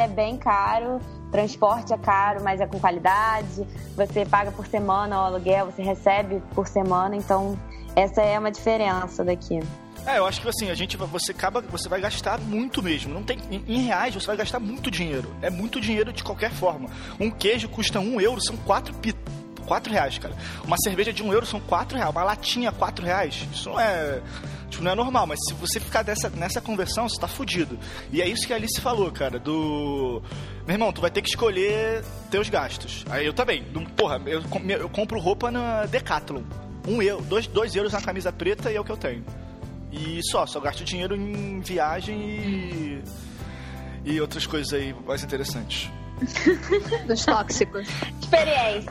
é 0.00 0.08
bem 0.08 0.36
caro 0.36 1.00
transporte 1.30 1.94
é 1.94 1.96
caro, 1.96 2.42
mas 2.44 2.60
é 2.60 2.66
com 2.66 2.78
qualidade. 2.78 3.66
Você 3.96 4.26
paga 4.26 4.52
por 4.52 4.66
semana 4.66 5.16
o 5.16 5.24
aluguel, 5.24 5.64
você 5.64 5.82
recebe 5.82 6.42
por 6.54 6.68
semana, 6.68 7.16
então 7.16 7.58
essa 7.96 8.20
é 8.20 8.38
uma 8.38 8.50
diferença 8.50 9.24
daqui. 9.24 9.58
É, 10.06 10.18
eu 10.18 10.26
acho 10.26 10.40
que 10.40 10.48
assim, 10.48 10.70
a 10.70 10.74
gente 10.74 10.96
você 10.96 11.30
acaba, 11.30 11.60
você 11.60 11.88
vai 11.88 12.00
gastar 12.00 12.38
muito 12.40 12.82
mesmo. 12.82 13.14
Não 13.14 13.22
tem 13.22 13.38
em, 13.50 13.82
reais 13.82 14.14
você 14.14 14.26
vai 14.26 14.36
gastar 14.36 14.58
muito 14.58 14.90
dinheiro. 14.90 15.34
É 15.40 15.48
muito 15.48 15.80
dinheiro 15.80 16.12
de 16.12 16.24
qualquer 16.24 16.50
forma. 16.50 16.90
Um 17.20 17.30
queijo 17.30 17.68
custa 17.68 18.00
um 18.00 18.20
euro, 18.20 18.40
são 18.40 18.56
quatro 18.56 18.92
pit 18.94 19.16
4 19.62 19.92
reais, 19.92 20.18
cara. 20.18 20.34
Uma 20.64 20.76
cerveja 20.78 21.12
de 21.12 21.22
um 21.22 21.32
euro 21.32 21.46
são 21.46 21.60
4 21.60 21.96
reais. 21.96 22.10
Uma 22.10 22.24
latinha, 22.24 22.72
4 22.72 23.04
reais. 23.04 23.46
Isso 23.52 23.70
não 23.70 23.80
é. 23.80 24.20
Tipo, 24.68 24.84
não 24.84 24.90
é 24.90 24.94
normal, 24.94 25.26
mas 25.26 25.38
se 25.46 25.54
você 25.54 25.78
ficar 25.78 26.02
dessa, 26.02 26.28
nessa 26.30 26.60
conversão, 26.60 27.08
você 27.08 27.20
tá 27.20 27.28
fudido. 27.28 27.78
E 28.10 28.20
é 28.20 28.28
isso 28.28 28.46
que 28.46 28.52
a 28.52 28.56
Alice 28.56 28.80
falou, 28.80 29.10
cara, 29.10 29.38
do. 29.38 30.22
Meu 30.66 30.74
irmão, 30.74 30.92
tu 30.92 31.00
vai 31.00 31.10
ter 31.10 31.22
que 31.22 31.28
escolher 31.28 32.04
teus 32.30 32.48
gastos. 32.48 33.04
Aí 33.08 33.24
eu 33.24 33.32
também. 33.32 33.62
Porra, 33.96 34.20
eu, 34.26 34.42
eu 34.68 34.88
compro 34.88 35.18
roupa 35.18 35.50
na 35.50 35.86
Decathlon. 35.86 36.42
Um 36.86 37.00
euro, 37.00 37.22
dois, 37.22 37.46
dois 37.46 37.76
euros 37.76 37.92
na 37.92 38.00
camisa 38.00 38.32
preta 38.32 38.70
e 38.70 38.76
é 38.76 38.80
o 38.80 38.84
que 38.84 38.90
eu 38.90 38.96
tenho. 38.96 39.24
E 39.92 40.20
só, 40.30 40.46
só 40.46 40.58
gasto 40.58 40.84
dinheiro 40.84 41.14
em 41.14 41.60
viagem 41.60 42.18
e. 42.18 43.02
e 44.04 44.20
outras 44.20 44.46
coisas 44.46 44.72
aí 44.72 44.94
mais 45.06 45.22
interessantes. 45.22 45.90
Dos 47.06 47.24
tóxicos. 47.24 47.88
Experiência. 48.20 48.90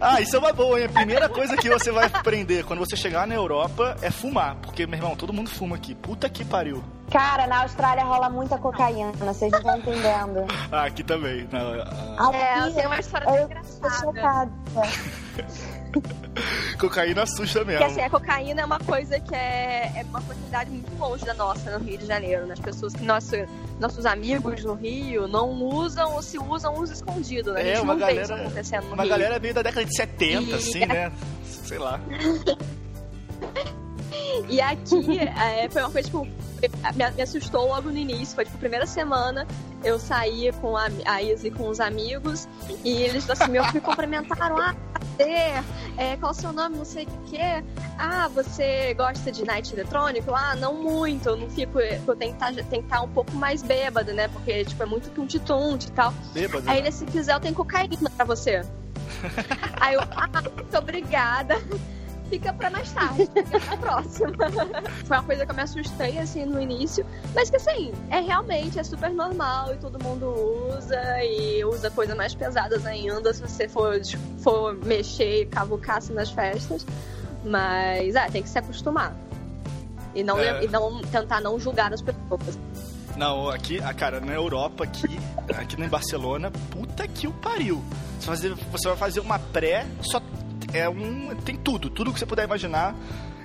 Ah, 0.00 0.20
isso 0.20 0.36
é 0.36 0.38
uma 0.38 0.52
boa, 0.52 0.78
hein? 0.80 0.86
A 0.86 0.88
primeira 0.88 1.28
coisa 1.28 1.56
que 1.56 1.68
você 1.68 1.90
vai 1.90 2.06
aprender 2.06 2.64
quando 2.64 2.80
você 2.80 2.96
chegar 2.96 3.26
na 3.26 3.34
Europa 3.34 3.96
é 4.02 4.10
fumar. 4.10 4.56
Porque, 4.56 4.86
meu 4.86 4.98
irmão, 4.98 5.16
todo 5.16 5.32
mundo 5.32 5.48
fuma 5.48 5.76
aqui. 5.76 5.94
Puta 5.94 6.28
que 6.28 6.44
pariu. 6.44 6.82
Cara, 7.10 7.46
na 7.46 7.62
Austrália 7.62 8.04
rola 8.04 8.28
muita 8.28 8.56
cocaína, 8.56 9.12
vocês 9.12 9.50
não 9.50 9.58
estão 9.58 9.78
entendendo. 9.78 10.46
Ah, 10.70 10.84
aqui 10.84 11.02
também. 11.02 11.48
Na, 11.50 11.58
a... 11.58 12.36
É, 12.36 12.60
eu 12.60 12.74
tenho 12.74 12.86
uma 12.86 13.00
história 13.00 13.28
eu 13.28 13.44
engraçada. 13.44 13.94
chocada. 13.96 14.50
cocaína 16.78 17.22
assusta 17.22 17.64
mesmo. 17.64 17.80
Porque 17.80 17.92
assim, 17.92 18.00
a 18.00 18.10
cocaína 18.10 18.62
é 18.62 18.64
uma 18.64 18.78
coisa 18.78 19.18
que 19.20 19.34
é, 19.34 19.92
é 19.96 20.02
uma 20.08 20.20
quantidade 20.22 20.70
muito 20.70 20.94
longe 20.98 21.24
da 21.24 21.34
nossa 21.34 21.78
no 21.78 21.84
Rio 21.84 21.98
de 21.98 22.06
Janeiro. 22.06 22.46
Né? 22.46 22.54
As 22.54 22.60
pessoas 22.60 22.94
que 22.94 23.04
nosso, 23.04 23.34
nossos 23.78 24.06
amigos 24.06 24.64
no 24.64 24.74
Rio 24.74 25.26
não 25.28 25.50
usam 25.50 26.14
ou 26.14 26.22
se 26.22 26.38
usam, 26.38 26.74
usam 26.74 26.94
escondido. 26.94 27.52
Né? 27.52 27.60
A 27.60 27.62
é, 27.62 27.66
gente 27.66 27.78
é, 27.78 27.82
uma 27.82 27.92
não 27.94 28.00
galera, 28.00 28.16
vê 28.16 28.22
isso 28.22 28.34
acontecendo 28.34 28.84
no 28.84 28.94
Uma 28.94 29.02
Rio. 29.02 29.10
galera 29.10 29.38
veio 29.38 29.54
da 29.54 29.62
década 29.62 29.84
de 29.84 29.96
70, 29.96 30.42
e... 30.42 30.54
assim, 30.54 30.86
né? 30.86 31.12
Sei 31.44 31.78
lá. 31.78 32.00
E 34.48 34.60
aqui 34.60 35.18
é, 35.20 35.68
foi 35.68 35.82
uma 35.82 35.90
coisa, 35.90 36.08
tipo, 36.08 36.24
me, 36.24 37.10
me, 37.10 37.22
assustou 37.22 37.68
logo 37.68 37.90
no 37.90 37.96
início. 37.96 38.34
Foi, 38.34 38.44
tipo, 38.44 38.56
a 38.56 38.60
primeira 38.60 38.86
semana 38.86 39.46
eu 39.82 39.98
saí 39.98 40.52
com 40.60 40.76
a, 40.76 40.88
a 41.06 41.22
Izzy 41.22 41.50
com 41.50 41.68
os 41.68 41.80
amigos 41.80 42.48
e 42.84 43.02
eles, 43.02 43.28
assim, 43.28 43.50
me, 43.50 43.60
me 43.72 43.80
cumprimentaram. 43.80 44.58
Ah, 44.58 44.74
prazer, 45.16 45.64
é, 45.96 46.16
qual 46.16 46.32
o 46.32 46.34
seu 46.34 46.52
nome, 46.52 46.76
não 46.76 46.84
sei 46.84 47.04
o 47.04 47.24
que. 47.28 47.38
Ah, 47.98 48.28
você 48.28 48.94
gosta 48.94 49.30
de 49.30 49.44
night 49.44 49.72
eletrônico? 49.72 50.34
Ah, 50.34 50.54
não 50.56 50.74
muito, 50.74 51.28
eu 51.28 51.36
não 51.36 51.48
fico, 51.50 51.78
eu 51.78 52.16
tenho 52.16 52.34
que 52.34 52.44
estar 52.44 52.54
tá, 52.54 52.82
tá 52.88 53.02
um 53.02 53.08
pouco 53.08 53.34
mais 53.36 53.62
bêbada, 53.62 54.12
né? 54.12 54.28
Porque, 54.28 54.64
tipo, 54.64 54.82
é 54.82 54.86
muito 54.86 55.10
tunte-tunte 55.10 55.88
e 55.88 55.92
tal. 55.92 56.12
Bêbada. 56.32 56.70
Aí 56.70 56.78
ele, 56.78 56.92
se 56.92 57.04
quiser, 57.06 57.34
eu 57.34 57.40
tenho 57.40 57.54
cocaína 57.54 58.10
pra 58.16 58.24
você. 58.24 58.62
Aí 59.80 59.94
eu, 59.94 60.00
ah, 60.00 60.42
muito 60.56 60.78
obrigada 60.78 61.56
fica 62.30 62.52
pra 62.52 62.70
mais 62.70 62.90
tarde, 62.92 63.28
fica 63.34 63.60
pra 63.60 63.76
próxima. 63.76 64.32
Foi 65.04 65.16
uma 65.16 65.24
coisa 65.24 65.44
que 65.44 65.50
eu 65.50 65.56
me 65.56 65.62
assustei, 65.62 66.18
assim, 66.18 66.46
no 66.46 66.60
início, 66.60 67.04
mas 67.34 67.50
que, 67.50 67.56
assim, 67.56 67.92
é 68.08 68.20
realmente, 68.20 68.78
é 68.78 68.84
super 68.84 69.10
normal 69.10 69.74
e 69.74 69.76
todo 69.78 70.02
mundo 70.02 70.32
usa 70.76 71.24
e 71.24 71.64
usa 71.64 71.90
coisas 71.90 72.16
mais 72.16 72.34
pesadas 72.34 72.86
ainda 72.86 73.34
se 73.34 73.42
você 73.42 73.68
for, 73.68 74.00
for 74.38 74.74
mexer 74.84 75.42
e 75.42 75.46
cavucar 75.46 75.96
assim, 75.96 76.14
nas 76.14 76.30
festas. 76.30 76.86
Mas, 77.44 78.14
é, 78.14 78.28
tem 78.30 78.42
que 78.42 78.48
se 78.48 78.58
acostumar. 78.58 79.14
E 80.14 80.22
não, 80.22 80.38
é... 80.38 80.64
e 80.64 80.68
não 80.68 81.00
tentar 81.02 81.40
não 81.40 81.58
julgar 81.58 81.92
as 81.92 82.00
pessoas. 82.00 82.58
Não, 83.16 83.50
aqui, 83.50 83.80
ah, 83.80 83.92
cara, 83.92 84.20
na 84.20 84.32
Europa, 84.32 84.84
aqui, 84.84 85.18
aqui 85.58 85.80
em 85.80 85.88
Barcelona, 85.88 86.50
puta 86.70 87.06
que 87.08 87.26
o 87.26 87.32
pariu. 87.32 87.82
Você 88.18 88.26
vai 88.26 88.36
fazer, 88.36 88.54
você 88.54 88.88
vai 88.88 88.96
fazer 88.96 89.20
uma 89.20 89.38
pré, 89.38 89.86
só 90.02 90.20
é 90.72 90.88
um. 90.88 91.34
Tem 91.44 91.56
tudo, 91.56 91.90
tudo 91.90 92.12
que 92.12 92.18
você 92.18 92.26
puder 92.26 92.44
imaginar. 92.44 92.94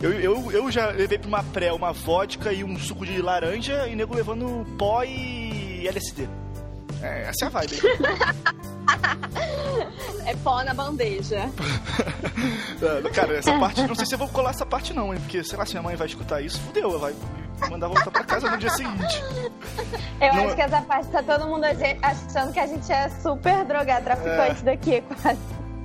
Eu, 0.01 0.11
eu, 0.19 0.51
eu 0.51 0.71
já 0.71 0.87
levei 0.87 1.17
pra 1.17 1.27
uma 1.27 1.43
pré 1.43 1.71
uma 1.71 1.93
vodka 1.93 2.51
e 2.51 2.63
um 2.63 2.77
suco 2.77 3.05
de 3.05 3.21
laranja 3.21 3.87
e 3.87 3.95
nego 3.95 4.13
levando 4.13 4.65
pó 4.77 5.03
e 5.03 5.87
LSD. 5.87 6.27
É, 7.01 7.29
essa 7.29 7.45
é 7.45 7.47
a 7.47 7.49
vibe. 7.49 7.79
é 10.25 10.35
pó 10.43 10.63
na 10.63 10.73
bandeja. 10.73 11.49
É, 12.81 13.09
cara, 13.09 13.37
essa 13.37 13.57
parte, 13.57 13.81
não 13.87 13.95
sei 13.95 14.05
se 14.05 14.13
eu 14.13 14.19
vou 14.19 14.27
colar 14.27 14.51
essa 14.51 14.65
parte 14.65 14.93
não, 14.93 15.13
hein? 15.13 15.19
Porque, 15.21 15.43
sei 15.43 15.57
lá, 15.57 15.65
se 15.65 15.71
minha 15.71 15.81
mãe 15.81 15.95
vai 15.95 16.05
escutar 16.05 16.41
isso, 16.41 16.59
fudeu, 16.59 16.89
ela 16.89 16.99
vai 16.99 17.15
mandar 17.69 17.87
voltar 17.87 18.11
pra 18.11 18.23
casa 18.23 18.51
no 18.51 18.57
dia 18.57 18.69
seguinte. 18.69 19.23
Eu 20.21 20.33
não... 20.33 20.45
acho 20.45 20.55
que 20.55 20.61
essa 20.61 20.81
parte 20.81 21.09
tá 21.09 21.23
todo 21.23 21.47
mundo 21.47 21.63
achando 21.63 22.53
que 22.53 22.59
a 22.59 22.67
gente 22.67 22.91
é 22.91 23.09
super 23.09 23.65
drogado, 23.65 24.03
traficante 24.03 24.61
é... 24.61 24.63
daqui, 24.63 25.01
quase. 25.01 25.39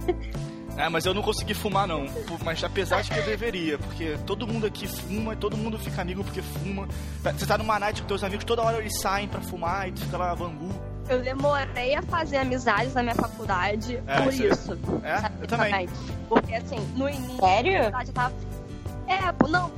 É, 0.80 0.88
mas 0.88 1.04
eu 1.04 1.12
não 1.12 1.20
consegui 1.20 1.52
fumar, 1.52 1.86
não. 1.86 2.06
Mas 2.42 2.64
apesar 2.64 3.02
de 3.02 3.10
que 3.10 3.18
eu 3.18 3.24
deveria, 3.24 3.78
porque 3.78 4.16
todo 4.26 4.46
mundo 4.46 4.66
aqui 4.66 4.86
fuma, 4.86 5.36
todo 5.36 5.54
mundo 5.54 5.78
fica 5.78 6.00
amigo 6.00 6.24
porque 6.24 6.40
fuma. 6.40 6.88
Você 7.22 7.46
tá 7.46 7.58
numa 7.58 7.78
night 7.78 8.00
com 8.00 8.08
teus 8.08 8.24
amigos, 8.24 8.46
toda 8.46 8.62
hora 8.62 8.78
eles 8.78 8.98
saem 8.98 9.28
pra 9.28 9.42
fumar 9.42 9.88
e 9.88 9.92
tu 9.92 10.00
fica 10.00 10.16
lá 10.16 10.34
vangu. 10.34 10.70
Eu 11.06 11.20
demorei 11.20 11.94
a 11.94 12.02
fazer 12.02 12.38
amizades 12.38 12.94
na 12.94 13.02
minha 13.02 13.14
faculdade 13.14 14.00
é, 14.06 14.22
por 14.22 14.32
isso. 14.32 14.78
É? 15.04 15.30
Eu 15.42 15.46
também. 15.46 15.88
Porque 16.28 16.54
assim, 16.54 16.78
no 16.96 17.08
início. 17.08 17.40
Sério? 17.40 17.88
A 17.88 18.04
tava... 18.06 18.34
É, 19.06 19.48
não. 19.48 19.70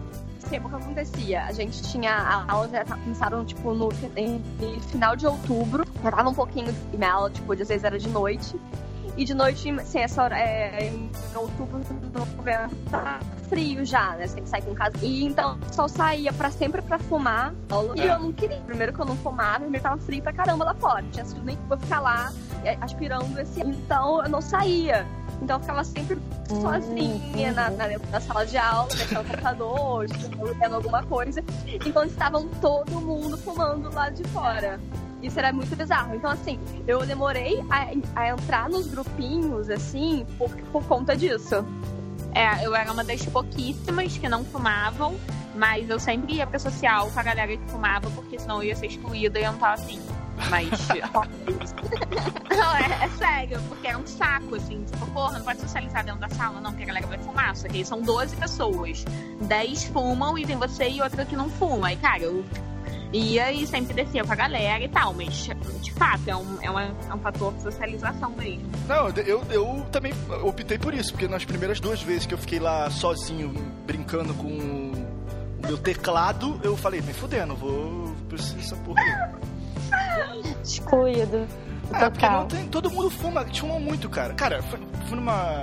Assim, 0.45 0.59
o 0.59 0.69
que 0.69 0.77
acontecia? 0.77 1.45
A 1.47 1.53
gente 1.53 1.83
tinha. 1.83 2.13
A 2.13 2.53
aula 2.53 2.69
já 2.69 2.85
começaram, 2.85 3.45
tipo, 3.45 3.73
no, 3.73 3.89
no 3.89 4.81
final 4.83 5.17
de 5.17 5.27
outubro. 5.27 5.85
Já 6.03 6.13
tava 6.13 6.29
um 6.29 6.35
pouquinho 6.35 6.73
de 6.73 7.05
aula, 7.05 7.31
tipo, 7.31 7.53
às 7.53 7.59
vezes 7.59 7.83
era 7.83 7.99
de 7.99 8.09
noite. 8.09 8.55
E 9.17 9.25
de 9.25 9.35
noite, 9.35 9.71
assim, 9.71 9.99
essa 9.99 10.23
hora, 10.23 10.39
é, 10.39 10.87
em 10.87 11.11
outubro, 11.37 11.81
tá 12.91 13.21
frio 13.49 13.85
já, 13.85 14.13
né? 14.17 14.27
Você 14.27 14.35
tem 14.37 14.45
que 14.45 14.49
sair 14.49 14.63
com 14.63 14.75
casa. 14.75 14.97
E 15.03 15.25
então 15.25 15.59
só 15.71 15.87
saía 15.87 16.33
pra 16.33 16.51
sempre 16.51 16.81
pra 16.81 16.99
fumar. 16.99 17.53
E 17.95 18.07
eu 18.07 18.19
não 18.19 18.33
queria. 18.33 18.59
Primeiro 18.61 18.93
que 18.93 19.01
eu 19.01 19.05
não 19.05 19.17
fumava, 19.17 19.61
primeiro 19.61 19.83
tava 19.83 19.99
frio 19.99 20.23
pra 20.23 20.33
caramba 20.33 20.65
lá 20.65 20.75
fora. 20.75 21.05
Tinha 21.13 21.25
sido 21.25 21.45
nem 21.45 21.57
pra 21.57 21.77
ficar 21.77 22.01
lá 22.01 22.33
é, 22.65 22.79
aspirando 22.81 23.39
esse. 23.39 23.61
Então 23.61 24.23
eu 24.23 24.31
não 24.31 24.41
saía. 24.41 25.07
Então 25.43 25.57
eu 25.57 25.61
ficava 25.61 25.85
sempre 25.85 26.19
sozinha 26.49 27.53
na, 27.53 27.71
na, 27.71 27.99
na 28.11 28.21
sala 28.21 28.47
de 28.47 28.57
aula, 28.57 28.89
mexendo 28.95 29.19
no 29.19 29.25
computador, 29.25 30.07
lendo 30.61 30.75
alguma 30.77 31.03
coisa, 31.03 31.43
enquanto 31.85 32.11
estavam 32.11 32.49
todo 32.61 33.01
mundo 33.01 33.37
fumando 33.37 33.93
lá 33.93 34.09
de 34.09 34.23
fora. 34.29 34.79
Isso 35.23 35.39
era 35.39 35.53
muito 35.53 35.75
bizarro. 35.77 36.15
Então, 36.15 36.31
assim, 36.31 36.59
eu 36.87 37.07
demorei 37.07 37.63
a, 37.71 38.21
a 38.21 38.29
entrar 38.31 38.69
nos 38.69 38.89
grupinhos, 38.89 39.71
assim, 39.71 40.27
por, 40.37 40.51
por 40.73 40.85
conta 40.85 41.17
disso. 41.17 41.65
É, 42.35 42.67
eu 42.67 42.75
era 42.75 42.91
uma 42.91 43.05
das 43.05 43.25
pouquíssimas 43.27 44.17
que 44.17 44.29
não 44.29 44.45
fumavam, 44.45 45.15
mas 45.55 45.89
eu 45.89 46.01
sempre 46.01 46.35
ia 46.35 46.47
pra 46.47 46.59
social 46.59 47.11
com 47.11 47.21
a 47.21 47.23
galera 47.23 47.57
que 47.57 47.71
fumava, 47.71 48.11
porque 48.11 48.39
senão 48.39 48.57
eu 48.63 48.69
ia 48.69 48.77
ser 48.77 48.87
excluída 48.87 49.39
e 49.39 49.45
eu 49.45 49.53
não 49.53 49.59
tava 49.59 49.75
assim. 49.75 50.01
Mas. 50.49 50.71
não, 52.51 52.77
é, 52.77 53.05
é, 53.05 53.09
sério, 53.11 53.61
porque 53.69 53.89
é 53.89 53.97
um 53.97 54.07
saco, 54.07 54.57
assim. 54.57 54.83
Tipo, 54.85 55.07
porra, 55.11 55.39
não 55.39 55.45
pode 55.45 55.61
socializar 55.61 56.05
dentro 56.05 56.21
da 56.21 56.29
sala, 56.31 56.61
não, 56.61 56.71
porque 56.71 56.85
a 56.85 56.87
galera 56.87 57.07
vai 57.07 57.19
fumar. 57.19 57.55
Só 57.55 57.69
que 57.69 57.77
aí 57.77 57.85
são 57.85 58.01
12 58.01 58.37
pessoas. 58.37 59.05
10 59.43 59.85
fumam 59.85 60.39
e 60.39 60.47
tem 60.47 60.57
você 60.57 60.89
e 60.89 61.03
outra 61.03 61.25
que 61.25 61.37
não 61.37 61.49
fuma. 61.51 61.93
E, 61.93 61.97
cara, 61.97 62.23
eu 62.23 62.45
ia 63.13 63.53
e 63.53 63.67
sempre 63.67 63.93
descia 63.93 64.25
com 64.25 64.33
a 64.33 64.37
galera 64.37 64.83
e 64.83 64.89
tal, 64.89 65.13
mas 65.13 65.49
de 65.81 65.93
fato 65.93 66.23
é 66.27 66.35
um, 66.35 66.59
é, 66.63 66.71
uma, 66.71 66.83
é 66.83 67.15
um 67.15 67.19
fator 67.19 67.53
de 67.55 67.63
socialização 67.63 68.31
mesmo. 68.31 68.71
Não, 68.89 69.09
eu, 69.11 69.43
eu 69.51 69.87
também 69.93 70.13
optei 70.43 70.79
por 70.79 70.95
isso, 70.95 71.13
porque 71.13 71.29
nas 71.29 71.45
primeiras 71.45 71.79
duas 71.79 72.03
vezes 72.03 72.27
que 72.27 72.35
eu 72.35 72.39
fiquei 72.39 72.59
lá 72.59 72.91
sozinho, 72.91 73.53
brincando 73.87 74.33
com 74.35 74.49
o 74.49 75.67
meu 75.67 75.77
teclado, 75.77 76.59
eu 76.63 76.77
falei, 76.77 77.03
me 77.03 77.13
fudendo, 77.13 77.55
vou 77.55 78.15
precisar 78.29 78.57
dessa 78.57 78.77
porra. 78.77 79.39
Excluído. 80.65 81.47
É, 81.93 82.09
porque 82.09 82.27
não 82.27 82.47
tem, 82.47 82.67
todo 82.69 82.91
mundo 82.91 83.11
fuma, 83.11 83.45
fuma 83.55 83.79
muito, 83.79 84.09
cara. 84.09 84.33
Cara, 84.33 84.63
fui, 84.63 84.81
fui 85.07 85.17
numa 85.17 85.63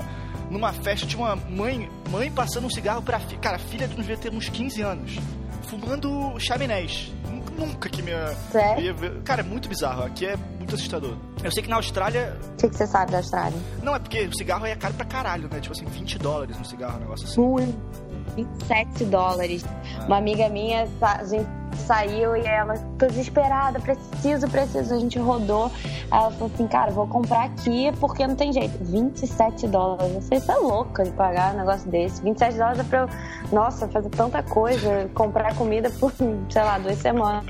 numa 0.51 0.73
festa, 0.73 1.05
tinha 1.05 1.23
uma 1.23 1.35
mãe, 1.35 1.87
mãe 2.09 2.31
passando 2.31 2.65
um 2.65 2.69
cigarro 2.69 3.03
pra 3.03 3.19
filha. 3.19 3.39
Cara, 3.39 3.55
a 3.57 3.59
filha 3.59 3.87
devia 3.87 4.17
ter 4.17 4.31
uns 4.33 4.49
15 4.49 4.81
anos. 4.81 5.19
Fumando 5.67 6.39
chaminés 6.39 7.11
nunca 7.59 7.89
que 7.89 8.01
minha. 8.01 8.27
Sério? 8.51 9.21
Cara, 9.23 9.41
é 9.41 9.43
muito 9.43 9.67
bizarro. 9.69 10.03
Aqui 10.03 10.25
é 10.25 10.35
muito 10.57 10.75
assustador. 10.75 11.15
Eu 11.43 11.51
sei 11.51 11.63
que 11.63 11.69
na 11.69 11.75
Austrália. 11.75 12.37
O 12.53 12.55
que, 12.57 12.69
que, 12.69 12.75
você 12.75 12.87
sabe 12.87 13.11
da 13.11 13.17
Austrália? 13.19 13.59
Não, 13.83 13.95
é 13.95 13.99
porque 13.99 14.21
o 14.21 14.35
cigarro 14.35 14.65
é 14.65 14.75
caro 14.75 14.93
pra 14.93 15.05
caralho, 15.05 15.49
né? 15.51 15.59
Tipo 15.59 15.73
assim, 15.73 15.85
20 15.85 16.19
dólares 16.19 16.57
um 16.59 16.63
cigarro, 16.63 16.97
um 16.97 17.01
negócio 17.01 17.27
assim. 17.27 17.41
Muito. 17.41 18.08
27 18.43 19.05
dólares. 19.05 19.63
Ah. 19.65 20.05
Uma 20.05 20.17
amiga 20.17 20.49
minha, 20.49 20.87
a 21.01 21.23
gente 21.23 21.47
saiu 21.85 22.35
e 22.35 22.45
ela, 22.45 22.75
tô 22.97 23.07
desesperada, 23.07 23.79
preciso, 23.79 24.47
preciso. 24.47 24.93
A 24.93 24.99
gente 24.99 25.17
rodou. 25.19 25.71
Ela 26.11 26.31
falou 26.31 26.51
assim, 26.53 26.67
cara, 26.67 26.91
vou 26.91 27.07
comprar 27.07 27.45
aqui 27.45 27.91
porque 27.99 28.25
não 28.25 28.35
tem 28.35 28.51
jeito. 28.51 28.77
27 28.81 29.67
dólares. 29.67 30.25
Você 30.25 30.51
é 30.51 30.55
louca 30.55 31.03
de 31.03 31.11
pagar 31.11 31.53
um 31.53 31.57
negócio 31.57 31.89
desse. 31.89 32.21
27 32.21 32.57
dólares 32.57 32.79
é 32.79 32.83
pra 32.83 32.99
eu, 33.01 33.09
nossa, 33.51 33.87
fazer 33.87 34.09
tanta 34.09 34.43
coisa, 34.43 35.09
comprar 35.13 35.55
comida 35.55 35.89
por, 35.89 36.11
sei 36.11 36.63
lá, 36.63 36.77
duas 36.77 36.97
semanas. 36.97 37.45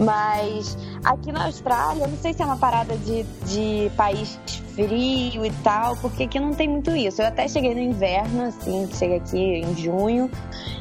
Mas 0.00 0.78
aqui 1.04 1.30
na 1.30 1.44
Austrália, 1.44 2.04
eu 2.04 2.08
não 2.08 2.16
sei 2.16 2.32
se 2.32 2.42
é 2.42 2.44
uma 2.46 2.56
parada 2.56 2.96
de, 2.96 3.22
de 3.44 3.90
país 3.96 4.38
frio 4.74 5.44
e 5.44 5.50
tal, 5.62 5.94
porque 5.96 6.22
aqui 6.22 6.40
não 6.40 6.54
tem 6.54 6.68
muito 6.68 6.90
isso. 6.90 7.20
Eu 7.20 7.26
até 7.26 7.46
cheguei 7.46 7.74
no 7.74 7.80
inverno, 7.80 8.44
assim, 8.44 8.88
cheguei 8.94 9.18
aqui 9.18 9.38
em 9.38 9.76
junho, 9.76 10.30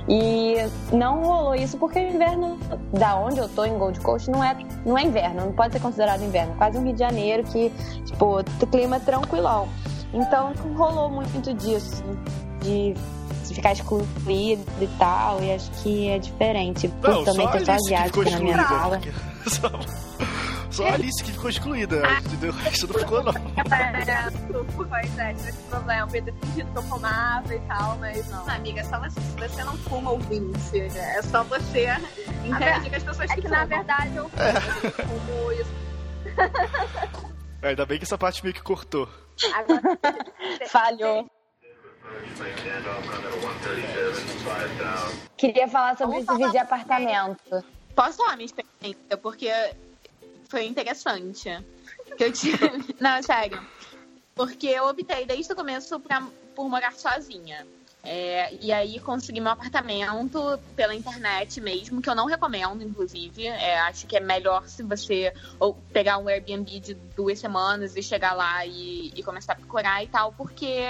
e 0.08 0.56
não 0.94 1.22
rolou 1.22 1.56
isso 1.56 1.78
porque 1.78 2.00
o 2.00 2.16
inverno 2.16 2.58
da 2.98 3.18
onde 3.18 3.40
eu 3.40 3.50
tô, 3.50 3.66
em 3.66 3.78
Gold 3.78 4.00
Coast, 4.00 4.32
não 4.32 4.44
é, 4.44 4.56
não 4.86 4.98
é 4.98 5.04
inverno, 5.04 5.46
não 5.46 5.52
pode 5.52 5.74
ser 5.74 5.82
considerado 5.82 6.24
inverno. 6.24 6.56
Quase 6.56 6.78
um 6.78 6.84
Rio 6.84 6.94
de 6.94 7.00
Janeiro 7.00 7.44
que, 7.44 7.72
tipo, 8.06 8.44
clima 8.72 9.00
tranquilão. 9.00 9.68
Então 10.14 10.54
não 10.66 10.74
rolou 10.74 11.10
muito 11.10 11.54
disso, 11.54 12.04
de 12.62 12.96
ficar 13.54 13.74
excluído 13.74 14.66
e 14.82 14.88
tal, 14.98 15.42
e 15.44 15.52
acho 15.52 15.72
que 15.84 16.10
é 16.10 16.20
diferente. 16.20 16.88
Por 16.88 17.10
não, 17.10 17.24
também 17.24 17.48
ter 17.52 17.66
só 17.66 17.72
asiático 17.74 18.24
na 18.24 18.40
minha 18.40 18.68
sala. 18.68 19.02
Só 20.72 20.88
a 20.88 20.94
Alice 20.94 21.24
que 21.24 21.32
ficou 21.32 21.50
excluída, 21.50 22.02
ah. 22.06 22.20
entendeu? 22.20 22.54
Isso 22.72 22.88
não 22.88 23.00
ficou, 23.00 23.24
não. 23.24 23.34
Pois 23.34 25.18
é, 25.18 25.34
tive 25.34 25.50
esse 25.50 25.64
problema. 25.64 26.08
Eu 26.16 26.24
ter 26.24 26.34
fingido 26.34 26.72
que 26.72 26.78
eu 26.78 26.84
fumava 26.84 27.56
e 27.56 27.60
tal, 27.62 27.98
mas 27.98 28.30
não. 28.30 28.50
Amiga, 28.50 28.82
é 28.82 28.84
só 28.84 29.00
você, 29.00 29.20
se 29.20 29.36
você 29.36 29.64
não 29.64 29.78
fuma 29.80 30.12
ouvinte, 30.12 30.80
é 30.80 31.22
só 31.24 31.44
você 31.44 31.88
interagir 32.46 32.90
com 32.90 32.96
as 32.96 33.04
pessoas 33.04 33.32
é 33.32 33.36
que, 33.36 33.42
que 33.42 33.48
na 33.48 33.66
verdade 33.66 34.16
eu 34.16 34.30
fumo, 34.30 34.44
é. 34.44 34.92
fumo 34.92 35.52
isso. 35.54 35.72
É, 37.62 37.70
ainda 37.70 37.86
bem 37.86 37.98
que 37.98 38.06
essa 38.06 38.18
parte 38.18 38.44
meio 38.44 38.54
que 38.54 38.62
cortou. 38.62 39.10
Agora, 39.54 39.82
Falhou. 40.70 41.26
Queria 45.38 45.68
falar 45.68 45.98
sobre 45.98 46.18
Vamos 46.18 46.30
esse 46.30 46.38
vídeo 46.38 46.52
de 46.52 46.58
apartamento. 46.58 47.64
Posso 47.96 48.18
falar 48.18 48.36
minha 48.36 48.46
experiência? 48.46 49.18
Porque 49.22 49.52
foi 50.48 50.66
interessante. 50.66 51.50
Que 52.18 52.26
eu 52.26 52.32
tive... 52.32 52.58
Não, 53.00 53.22
sério. 53.22 53.62
Porque 54.36 54.68
eu 54.68 54.88
optei 54.88 55.26
desde 55.26 55.52
o 55.54 55.56
começo 55.56 56.00
pra, 56.00 56.26
por 56.56 56.70
morar 56.70 56.94
sozinha. 56.94 57.66
É, 58.02 58.54
e 58.62 58.72
aí 58.72 59.00
consegui 59.00 59.42
meu 59.42 59.52
apartamento 59.52 60.58
pela 60.76 60.96
internet 60.96 61.60
mesmo, 61.60 62.02
que 62.02 62.10
eu 62.10 62.16
não 62.16 62.26
recomendo, 62.26 62.82
inclusive. 62.82 63.48
É, 63.48 63.80
acho 63.82 64.08
que 64.08 64.16
é 64.16 64.22
melhor 64.22 64.68
se 64.68 64.82
você 64.84 65.34
ou 65.60 65.74
pegar 65.92 66.18
um 66.18 66.30
Airbnb 66.30 66.80
de 66.80 66.94
duas 66.94 67.40
semanas 67.40 67.98
e 67.98 68.02
chegar 68.02 68.34
lá 68.34 68.66
e, 68.66 69.12
e 69.14 69.22
começar 69.22 69.54
a 69.54 69.56
procurar 69.58 70.04
e 70.04 70.08
tal, 70.08 70.32
porque. 70.34 70.86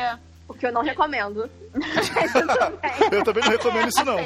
Porque 0.49 0.65
eu 0.65 0.73
não 0.73 0.81
recomendo. 0.81 1.47
eu 3.11 3.23
também 3.23 3.43
não 3.43 3.51
recomendo 3.51 3.87
isso, 3.87 4.03
não. 4.03 4.17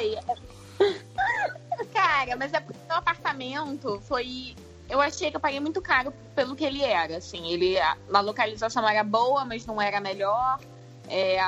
Cara, 1.92 2.34
mas 2.36 2.50
é 2.54 2.60
porque 2.60 2.80
o 2.88 2.94
apartamento 2.94 4.00
foi 4.08 4.56
eu 4.88 5.02
achei 5.02 5.30
que 5.30 5.36
eu 5.36 5.40
paguei 5.40 5.60
muito 5.60 5.82
caro 5.82 6.14
pelo 6.34 6.56
que 6.56 6.64
ele 6.64 6.82
era, 6.82 7.18
assim. 7.18 7.52
Ele, 7.52 7.78
a, 7.78 7.94
a 8.10 8.20
localização 8.20 8.88
era 8.88 9.04
boa, 9.04 9.44
mas 9.44 9.66
não 9.66 9.80
era 9.80 10.00
melhor. 10.00 10.58
É, 11.08 11.38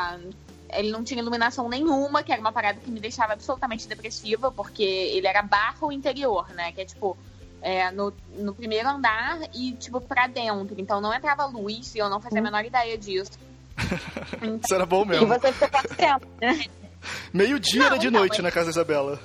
ele 0.74 0.90
não 0.90 1.02
tinha 1.02 1.20
iluminação 1.20 1.68
nenhuma, 1.70 2.22
que 2.22 2.32
era 2.32 2.40
uma 2.40 2.52
parada 2.52 2.78
que 2.78 2.90
me 2.90 3.00
deixava 3.00 3.32
absolutamente 3.32 3.88
depressiva, 3.88 4.50
porque 4.50 4.82
ele 4.82 5.26
era 5.26 5.40
barro 5.40 5.90
interior, 5.90 6.48
né? 6.50 6.72
Que 6.72 6.82
é 6.82 6.84
tipo, 6.84 7.16
é, 7.62 7.90
no, 7.90 8.12
no 8.34 8.54
primeiro 8.54 8.88
andar 8.88 9.40
e, 9.54 9.72
tipo, 9.72 10.00
pra 10.00 10.26
dentro. 10.26 10.74
Então 10.78 11.00
não 11.00 11.14
entrava 11.14 11.46
luz 11.46 11.94
e 11.94 11.98
eu 11.98 12.10
não 12.10 12.20
fazia 12.20 12.40
a 12.40 12.42
menor 12.42 12.64
ideia 12.64 12.96
disso. 12.96 13.32
Isso 14.62 14.74
era 14.74 14.86
bom 14.86 15.04
mesmo. 15.04 15.24
E 15.24 15.38
você 15.38 15.52
ficou 15.52 15.68
quanto 15.68 15.94
tempo, 15.94 16.26
né? 16.40 16.64
Meio 17.32 17.60
dia 17.60 17.86
era 17.86 17.98
de 17.98 18.08
então, 18.08 18.20
noite 18.20 18.42
mas... 18.42 18.44
na 18.44 18.50
casa 18.50 18.66
da 18.66 18.70
Isabela. 18.70 19.20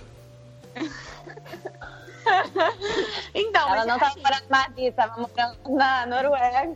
então, 3.34 3.74
Ela 3.74 3.86
não 3.86 3.96
estava 3.96 4.12
assim... 4.12 4.22
morando 4.22 4.46
na 4.50 4.58
Madrid, 4.58 4.88
estava 4.88 5.22
morando 5.22 5.58
na 5.78 6.06
Noruega. 6.06 6.76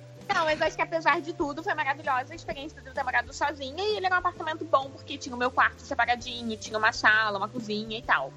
Não, 0.32 0.44
mas 0.44 0.62
acho 0.62 0.76
que 0.76 0.82
apesar 0.82 1.20
de 1.20 1.32
tudo, 1.32 1.62
foi 1.62 1.74
maravilhosa 1.74 2.32
a 2.32 2.36
experiência 2.36 2.80
de 2.80 2.86
eu 2.86 2.94
ter 2.94 3.02
morado 3.02 3.32
sozinha. 3.32 3.82
E 3.82 3.96
ele 3.96 4.06
era 4.06 4.14
um 4.14 4.18
apartamento 4.18 4.64
bom, 4.64 4.88
porque 4.88 5.18
tinha 5.18 5.34
o 5.34 5.38
meu 5.38 5.50
quarto 5.50 5.80
separadinho, 5.80 6.56
tinha 6.56 6.78
uma 6.78 6.92
sala, 6.92 7.36
uma 7.36 7.48
cozinha 7.48 7.98
e 7.98 8.02
tal. 8.02 8.32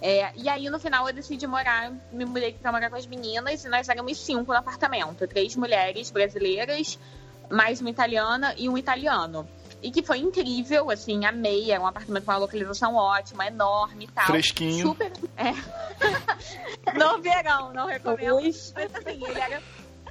É, 0.00 0.32
e 0.36 0.48
aí, 0.48 0.70
no 0.70 0.78
final, 0.78 1.06
eu 1.06 1.14
decidi 1.14 1.46
morar, 1.46 1.92
me 2.10 2.24
mudei 2.24 2.52
pra 2.54 2.72
morar 2.72 2.88
com 2.88 2.96
as 2.96 3.06
meninas, 3.06 3.64
e 3.64 3.68
nós 3.68 3.88
éramos 3.88 4.18
cinco 4.18 4.52
no 4.52 4.58
apartamento. 4.58 5.26
Três 5.26 5.54
mulheres 5.54 6.10
brasileiras, 6.10 6.98
mais 7.50 7.80
uma 7.80 7.90
italiana 7.90 8.54
e 8.56 8.68
um 8.68 8.76
italiano. 8.76 9.46
E 9.80 9.90
que 9.90 10.02
foi 10.02 10.18
incrível, 10.18 10.90
assim, 10.90 11.24
amei. 11.24 11.70
É 11.70 11.78
um 11.78 11.86
apartamento 11.86 12.24
com 12.24 12.32
uma 12.32 12.38
localização 12.38 12.94
ótima, 12.96 13.46
enorme 13.46 14.04
e 14.04 14.08
tal. 14.08 14.26
Fresquinho. 14.26 14.88
Super. 14.88 15.12
É. 15.36 15.52
no 16.98 17.22
verão, 17.22 17.72
não 17.72 17.86
recomendo. 17.86 18.42
Mas 18.42 18.94
assim, 18.94 19.24
ele 19.24 19.38
era. 19.38 19.62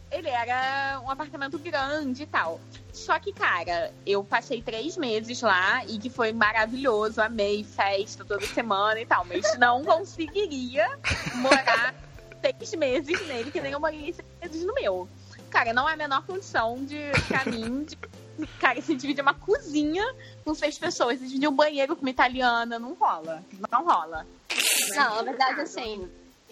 Ele 0.09 0.29
era 0.29 1.01
um 1.03 1.11
apartamento 1.11 1.59
grande 1.59 2.23
e 2.23 2.25
tal. 2.25 2.61
Só 2.93 3.19
que, 3.19 3.33
cara, 3.33 3.91
eu 4.05 4.23
passei 4.23 4.61
três 4.61 4.95
meses 4.95 5.41
lá 5.41 5.85
e 5.85 5.99
que 5.99 6.09
foi 6.09 6.31
maravilhoso, 6.31 7.21
amei 7.21 7.65
festa 7.65 8.23
toda 8.23 8.45
semana 8.47 9.01
e 9.01 9.05
tal. 9.05 9.25
Mas 9.25 9.57
não 9.59 9.83
conseguiria 9.83 10.97
morar 11.35 11.93
seis 12.41 12.73
meses 12.75 13.27
nele, 13.27 13.51
que 13.51 13.59
nem 13.59 13.73
eu 13.73 13.81
morei 13.81 14.13
seis 14.13 14.27
meses 14.41 14.65
no 14.65 14.73
meu. 14.75 15.09
Cara, 15.49 15.73
não 15.73 15.87
é 15.87 15.93
a 15.93 15.97
menor 15.97 16.25
condição 16.25 16.83
de, 16.85 16.97
pra 17.27 17.45
mim, 17.49 17.83
de 17.83 17.97
Cara, 18.59 18.79
se 18.81 18.95
divide 18.95 19.21
uma 19.21 19.33
cozinha 19.33 20.05
com 20.43 20.53
seis 20.53 20.77
pessoas, 20.77 21.19
se 21.19 21.25
dividir 21.25 21.49
um 21.49 21.55
banheiro 21.55 21.95
com 21.95 22.01
uma 22.01 22.09
italiana, 22.09 22.77
não 22.77 22.93
rola. 22.93 23.43
Não 23.71 23.83
rola. 23.83 24.27
Não, 24.95 25.15
na 25.15 25.23
verdade, 25.23 25.61
assim, 25.61 26.07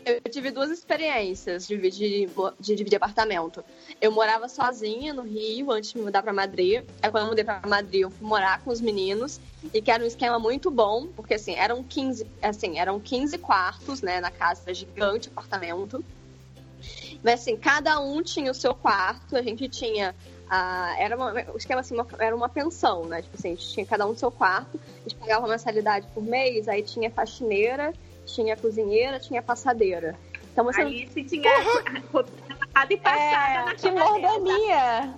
eu 0.05 0.21
tive 0.31 0.51
duas 0.51 0.69
experiências 0.71 1.67
de 1.67 1.75
dividir, 1.75 2.29
de 2.59 2.75
dividir 2.75 2.95
apartamento. 2.95 3.63
Eu 4.01 4.11
morava 4.11 4.47
sozinha 4.47 5.13
no 5.13 5.23
Rio 5.23 5.71
antes 5.71 5.91
de 5.91 5.97
me 5.97 6.05
mudar 6.05 6.23
para 6.23 6.33
Madrid. 6.33 6.83
Aí 7.01 7.11
quando 7.11 7.23
eu 7.23 7.29
mudei 7.29 7.43
para 7.43 7.67
Madrid, 7.67 8.01
eu 8.01 8.11
fui 8.11 8.27
morar 8.27 8.61
com 8.61 8.71
os 8.71 8.81
meninos 8.81 9.39
e 9.73 9.81
que 9.81 9.91
era 9.91 10.03
um 10.03 10.07
esquema 10.07 10.39
muito 10.39 10.71
bom, 10.71 11.07
porque 11.07 11.35
assim, 11.35 11.55
eram 11.55 11.83
15, 11.83 12.25
assim, 12.41 12.79
eram 12.79 12.99
15 12.99 13.37
quartos, 13.39 14.01
né, 14.01 14.19
na 14.19 14.31
casa, 14.31 14.61
era 14.65 14.73
gigante 14.73 15.29
apartamento. 15.29 16.03
Mas 17.25 17.41
assim, 17.41 17.57
cada 17.57 17.99
um 17.99 18.21
tinha 18.21 18.51
o 18.51 18.53
seu 18.53 18.75
quarto, 18.75 19.35
a 19.35 19.41
gente 19.41 19.67
tinha 19.67 20.13
ah, 20.47 20.93
era 20.99 21.17
uma, 21.17 21.33
o 21.51 21.57
esquema 21.57 21.81
assim, 21.81 21.95
uma, 21.95 22.05
era 22.19 22.35
uma 22.35 22.47
pensão, 22.47 23.05
né? 23.05 23.23
Tipo 23.23 23.35
assim, 23.35 23.47
a 23.47 23.55
gente 23.55 23.73
tinha 23.73 23.83
cada 23.83 24.05
um 24.05 24.09
no 24.09 24.15
seu 24.15 24.29
quarto, 24.29 24.79
a 24.99 25.09
gente 25.09 25.15
pagava 25.15 25.41
uma 25.41 25.49
mensalidade 25.49 26.05
por 26.13 26.21
mês, 26.21 26.67
aí 26.67 26.83
tinha 26.83 27.09
faxineira, 27.09 27.93
tinha 28.27 28.55
cozinheira, 28.55 29.19
tinha 29.19 29.41
passadeira. 29.41 30.15
Então 30.51 30.63
você. 30.63 30.81
Aí 30.81 31.07
se 31.07 31.23
tinha 31.23 31.49
roupa 32.13 32.29
e 32.89 32.97
passada 32.97 33.17
é, 33.17 33.65
na 33.65 33.75
Que 33.75 33.89
mordomia! 33.89 35.15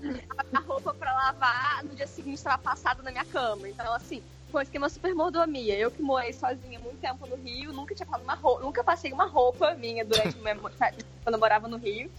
A 0.53 0.59
roupa 0.65 0.93
pra 0.93 1.13
lavar, 1.13 1.83
no 1.83 1.93
dia 1.93 2.07
seguinte 2.07 2.37
estava 2.37 2.57
passada 2.57 3.03
na 3.03 3.11
minha 3.11 3.25
cama. 3.25 3.67
Então, 3.67 3.93
assim, 3.93 4.23
foi 4.51 4.61
um 4.61 4.63
esquema 4.63 4.89
super 4.89 5.13
mordomia. 5.13 5.77
Eu 5.77 5.91
que 5.91 6.01
morei 6.01 6.33
sozinha 6.33 6.79
muito 6.79 6.99
tempo 6.99 7.27
no 7.27 7.35
Rio, 7.35 7.73
nunca 7.73 7.93
tinha 7.93 8.05
passado 8.05 8.23
uma 8.23 8.35
roupa, 8.35 8.63
nunca 8.63 8.83
passei 8.83 9.11
uma 9.11 9.25
roupa 9.25 9.73
minha 9.75 10.05
durante 10.05 10.37
minha, 10.39 10.55
quando 10.55 11.33
eu 11.33 11.39
morava 11.39 11.67
no 11.67 11.77
Rio. 11.77 12.09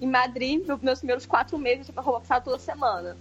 Em 0.00 0.06
Madrid, 0.06 0.64
meus 0.82 0.98
primeiros 0.98 1.26
quatro 1.26 1.58
meses, 1.58 1.88
eu 1.88 1.94
tinha 1.94 2.02
roupa 2.02 2.20
passada 2.20 2.44
toda 2.44 2.58
semana. 2.58 3.16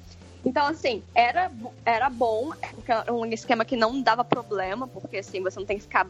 Então, 0.46 0.66
assim, 0.66 1.04
era, 1.14 1.52
era 1.84 2.10
bom, 2.10 2.52
porque 2.76 2.92
era 2.92 3.14
um 3.14 3.26
esquema 3.26 3.66
que 3.66 3.76
não 3.76 4.02
dava 4.02 4.24
problema, 4.24 4.88
porque 4.88 5.18
assim, 5.18 5.42
você 5.42 5.60
não 5.60 5.66
tem 5.66 5.78
que 5.78 5.84
ficar. 5.84 6.08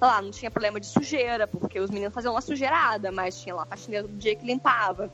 Lá, 0.00 0.22
não 0.22 0.30
tinha 0.30 0.50
problema 0.50 0.80
de 0.80 0.86
sujeira, 0.86 1.46
porque 1.46 1.78
os 1.78 1.90
meninos 1.90 2.14
faziam 2.14 2.34
uma 2.34 2.40
sujeirada, 2.40 3.12
mas 3.12 3.40
tinha 3.40 3.54
lá 3.54 3.62
a 3.62 3.66
faxineira 3.66 4.08
do 4.08 4.16
dia 4.16 4.34
que 4.34 4.44
limpava. 4.44 5.10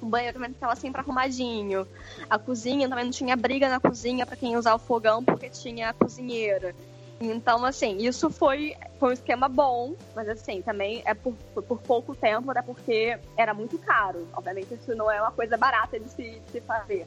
O 0.00 0.06
banheiro 0.06 0.34
também 0.34 0.50
estava 0.50 0.76
sempre 0.76 1.00
arrumadinho. 1.00 1.86
A 2.28 2.38
cozinha 2.38 2.88
também 2.88 3.04
não 3.04 3.12
tinha 3.12 3.36
briga 3.36 3.68
na 3.68 3.80
cozinha 3.80 4.26
para 4.26 4.36
quem 4.36 4.56
usar 4.56 4.74
o 4.74 4.78
fogão, 4.78 5.24
porque 5.24 5.48
tinha 5.48 5.90
a 5.90 5.92
cozinheira. 5.92 6.74
Então, 7.20 7.64
assim, 7.64 7.96
isso 7.98 8.28
foi, 8.28 8.76
foi 8.98 9.10
um 9.10 9.12
esquema 9.12 9.48
bom, 9.48 9.94
mas 10.14 10.28
assim, 10.28 10.60
também 10.60 11.02
é 11.06 11.14
por, 11.14 11.32
por 11.66 11.80
pouco 11.80 12.14
tempo, 12.14 12.50
até 12.50 12.60
porque 12.60 13.18
era 13.36 13.54
muito 13.54 13.78
caro. 13.78 14.26
Obviamente, 14.34 14.74
isso 14.74 14.94
não 14.94 15.10
é 15.10 15.20
uma 15.20 15.32
coisa 15.32 15.56
barata 15.56 15.98
de 15.98 16.08
se, 16.10 16.22
de 16.22 16.50
se 16.52 16.60
fazer. 16.60 17.06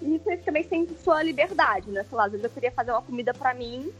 E 0.00 0.18
você 0.18 0.36
também 0.36 0.62
tem 0.62 0.86
sua 1.02 1.22
liberdade, 1.22 1.90
né? 1.90 2.04
Sei 2.04 2.16
lá, 2.16 2.26
às 2.26 2.30
vezes 2.30 2.44
eu 2.44 2.50
queria 2.50 2.70
fazer 2.70 2.92
uma 2.92 3.02
comida 3.02 3.34
para 3.34 3.52
mim, 3.52 3.92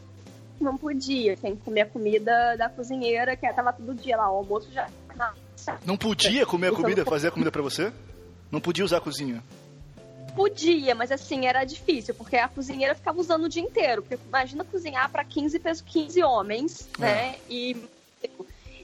não 0.60 0.76
podia. 0.76 1.36
Tinha 1.36 1.56
que 1.56 1.62
comer 1.62 1.82
a 1.82 1.86
comida 1.86 2.56
da 2.56 2.68
cozinheira, 2.68 3.36
que 3.36 3.52
tava 3.52 3.72
todo 3.72 3.94
dia 3.94 4.16
lá, 4.16 4.30
o 4.30 4.36
almoço 4.36 4.70
já. 4.72 4.88
Não 5.84 5.96
podia 5.96 6.46
comer 6.46 6.68
a 6.68 6.72
comida, 6.72 7.04
fazer 7.04 7.28
a 7.28 7.30
comida 7.30 7.50
para 7.50 7.62
você? 7.62 7.92
Não 8.53 8.61
podia 8.61 8.84
usar 8.84 8.98
a 8.98 9.00
cozinha? 9.00 9.42
Podia, 10.36 10.94
mas 10.94 11.11
assim, 11.11 11.46
era 11.46 11.64
difícil, 11.64 12.14
porque 12.14 12.36
a 12.36 12.48
cozinheira 12.48 12.94
ficava 12.94 13.18
usando 13.18 13.44
o 13.44 13.48
dia 13.48 13.62
inteiro. 13.62 14.03
Porque 14.03 14.22
imagina 14.28 14.62
cozinhar 14.62 15.11
para 15.11 15.24
15, 15.24 15.59
15 15.59 16.22
homens, 16.22 16.88
é. 16.98 17.00
né? 17.00 17.36
E. 17.48 17.76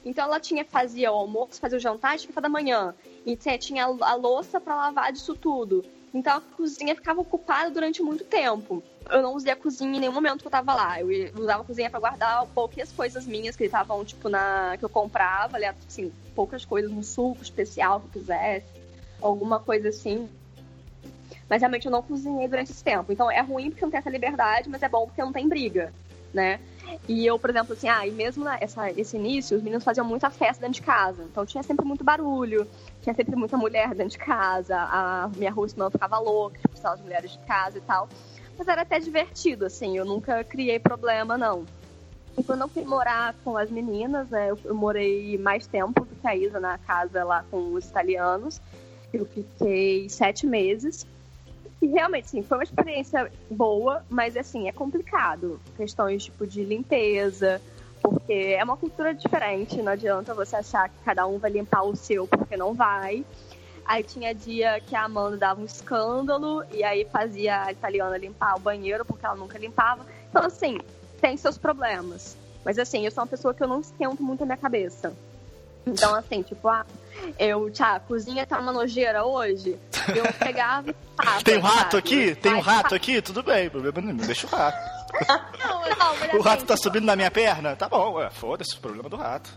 Então 0.05 0.25
ela 0.25 0.41
tinha, 0.41 0.65
fazia 0.65 1.13
o 1.13 1.15
almoço, 1.15 1.61
fazia 1.61 1.77
o 1.77 1.81
jantar 1.81 2.17
e 2.17 2.27
café 2.27 2.41
da 2.41 2.49
manhã. 2.49 2.95
E 3.27 3.37
tinha 3.37 3.85
a 3.85 4.15
louça 4.15 4.59
para 4.59 4.75
lavar 4.75 5.13
disso 5.13 5.35
tudo. 5.35 5.85
Então 6.15 6.39
a 6.39 6.41
cozinha 6.41 6.95
ficava 6.95 7.21
ocupada 7.21 7.71
durante 7.71 8.03
muito 8.03 8.25
tempo. 8.25 8.83
Eu 9.11 9.23
não 9.23 9.35
usei 9.35 9.53
a 9.53 9.57
cozinha 9.57 9.97
em 9.97 10.01
nenhum 10.01 10.13
momento 10.13 10.41
que 10.41 10.47
eu 10.47 10.51
tava 10.51 10.75
lá. 10.75 11.01
Eu 11.01 11.09
usava 11.39 11.63
a 11.63 11.65
cozinha 11.65 11.91
para 11.91 12.01
guardar 12.01 12.47
poucas 12.55 12.91
coisas 12.91 13.27
minhas 13.27 13.55
que 13.55 13.65
estavam, 13.65 14.03
tipo, 14.05 14.31
na. 14.31 14.77
que 14.79 14.85
eu 14.85 14.89
comprava, 14.89 15.59
assim, 15.87 16.11
poucas 16.35 16.65
coisas, 16.65 16.91
um 16.91 17.03
suco 17.03 17.43
especial 17.43 18.01
que 18.01 18.07
eu 18.07 18.21
quisesse, 18.21 18.67
alguma 19.21 19.59
coisa 19.59 19.89
assim. 19.89 20.29
Mas 21.49 21.63
realmente 21.63 21.87
eu 21.87 21.93
não 21.93 22.03
cozinhei 22.03 22.47
durante 22.47 22.71
esse 22.71 22.85
tempo. 22.85 23.13
Então 23.13 23.31
é 23.31 23.41
ruim 23.41 23.71
porque 23.71 23.85
não 23.85 23.91
tem 23.91 23.99
essa 23.99 24.11
liberdade, 24.11 24.69
mas 24.69 24.83
é 24.83 24.89
bom 24.89 25.07
porque 25.07 25.23
não 25.23 25.33
tem 25.33 25.49
briga, 25.49 25.93
né? 26.33 26.61
E 27.09 27.27
eu, 27.27 27.39
por 27.39 27.51
exemplo, 27.51 27.73
assim, 27.73 27.89
ah, 27.89 28.07
e 28.07 28.11
mesmo 28.11 28.45
nessa, 28.45 28.91
esse 28.91 29.17
início, 29.17 29.57
os 29.57 29.63
meninos 29.63 29.85
faziam 29.85 30.07
muita 30.07 30.31
festa 30.31 30.61
dentro 30.61 30.81
de 30.81 30.87
casa. 30.87 31.23
Então 31.25 31.45
tinha 31.45 31.63
sempre 31.63 31.85
muito 31.85 32.05
barulho, 32.05 32.67
tinha 33.03 33.15
sempre 33.15 33.37
muita 33.37 33.57
mulher 33.57 33.95
dentro 33.95 34.13
de 34.13 34.19
casa, 34.19 34.77
a 34.77 35.31
minha 35.37 35.51
rua 35.51 35.67
irmã 35.67 35.91
ficava 35.91 36.19
louca, 36.19 36.59
tipo, 36.59 36.87
as 36.87 37.01
mulheres 37.01 37.33
de 37.33 37.39
casa 37.41 37.79
e 37.79 37.81
tal. 37.83 38.09
Mas 38.59 38.67
era 38.69 38.83
até 38.83 38.99
divertido, 38.99 39.67
assim, 39.67 39.97
eu 39.97 40.05
nunca 40.05 40.43
criei 40.45 40.79
problema, 40.79 41.39
não. 41.39 41.65
E 42.37 42.43
quando 42.43 42.63
eu 42.63 42.69
fui 42.69 42.85
morar 42.85 43.35
com 43.45 43.57
as 43.57 43.71
meninas, 43.71 44.29
né, 44.29 44.51
eu 44.65 44.75
morei 44.75 45.37
mais 45.39 45.67
tempo 45.67 46.05
do 46.05 46.15
que 46.15 46.27
a 46.27 46.37
Isa 46.37 46.61
na 46.61 46.79
casa 46.79 47.25
lá 47.25 47.45
com 47.51 47.73
os 47.73 47.85
italianos. 47.87 48.61
Eu 49.13 49.25
fiquei 49.27 50.09
sete 50.09 50.47
meses. 50.47 51.07
E 51.81 51.87
realmente, 51.87 52.31
sim, 52.31 52.43
foi 52.43 52.59
uma 52.59 52.65
experiência 52.65 53.31
boa, 53.51 54.05
mas 54.09 54.37
assim, 54.37 54.69
é 54.69 54.73
complicado. 54.73 55.61
Questões 55.77 56.25
tipo 56.25 56.47
de 56.47 56.65
limpeza, 56.65 57.61
porque 58.03 58.57
é 58.59 58.63
uma 58.65 58.77
cultura 58.77 59.15
diferente, 59.15 59.81
não 59.81 59.93
adianta 59.93 60.35
você 60.35 60.57
achar 60.57 60.89
que 60.89 60.97
cada 61.05 61.27
um 61.27 61.39
vai 61.39 61.51
limpar 61.51 61.83
o 61.83 61.95
seu, 61.95 62.27
porque 62.27 62.57
não 62.57 62.75
vai. 62.75 63.25
Aí 63.85 64.03
tinha 64.03 64.35
dia 64.35 64.81
que 64.81 64.95
a 64.95 65.05
Amanda 65.05 65.37
dava 65.37 65.63
um 65.63 65.65
escândalo 65.65 66.63
e 66.73 66.85
aí 66.85 67.07
fazia 67.07 67.65
a 67.65 67.73
italiana 67.73 68.19
limpar 68.19 68.57
o 68.57 68.61
banheiro 68.61 69.05
porque 69.05 69.25
ela 69.25 69.35
nunca 69.35 69.57
limpava. 69.57 70.05
Então, 70.29 70.45
assim, 70.45 70.79
tem 71.21 71.37
seus 71.37 71.57
problemas. 71.57 72.37
Mas 72.65 72.79
assim, 72.79 73.07
eu 73.07 73.11
sou 73.11 73.23
uma 73.23 73.29
pessoa 73.29 73.55
que 73.55 73.63
eu 73.63 73.69
não 73.69 73.81
esquento 73.81 74.23
muito 74.23 74.43
a 74.43 74.47
minha 74.47 74.59
cabeça. 74.59 75.15
Então, 75.87 76.15
assim, 76.15 76.43
tipo, 76.43 76.69
ah, 76.69 76.85
eu, 77.39 77.71
tchau, 77.71 77.97
a 77.97 78.01
cozinha 78.01 78.47
tá 78.47 78.59
uma 78.59 78.73
nojeira 78.73 79.25
hoje. 79.25 79.79
Eu 80.15 80.33
pegava 80.39 80.91
e 80.91 80.95
passa, 81.17 81.45
Tem 81.45 81.59
um 81.59 81.63
rato 81.63 81.97
aqui? 81.97 82.35
Tem 82.35 82.55
um 82.55 82.61
rato 82.61 82.95
aqui? 82.95 83.21
Tudo 83.23 83.43
bem, 83.43 83.69
problema 83.69 84.01
nenhum, 84.01 84.17
deixa 84.17 84.47
o 84.47 84.51
rato. 84.51 84.99
Não, 85.59 85.81
não, 85.81 86.39
o 86.39 86.43
rato 86.43 86.59
assim, 86.59 86.67
tá 86.67 86.77
subindo 86.77 87.05
na 87.05 87.17
minha 87.17 87.31
perna? 87.31 87.75
Tá 87.75 87.89
bom, 87.89 88.15
ué, 88.15 88.31
foda-se, 88.31 88.77
o 88.77 88.81
problema 88.81 89.09
do 89.09 89.17
rato. 89.17 89.51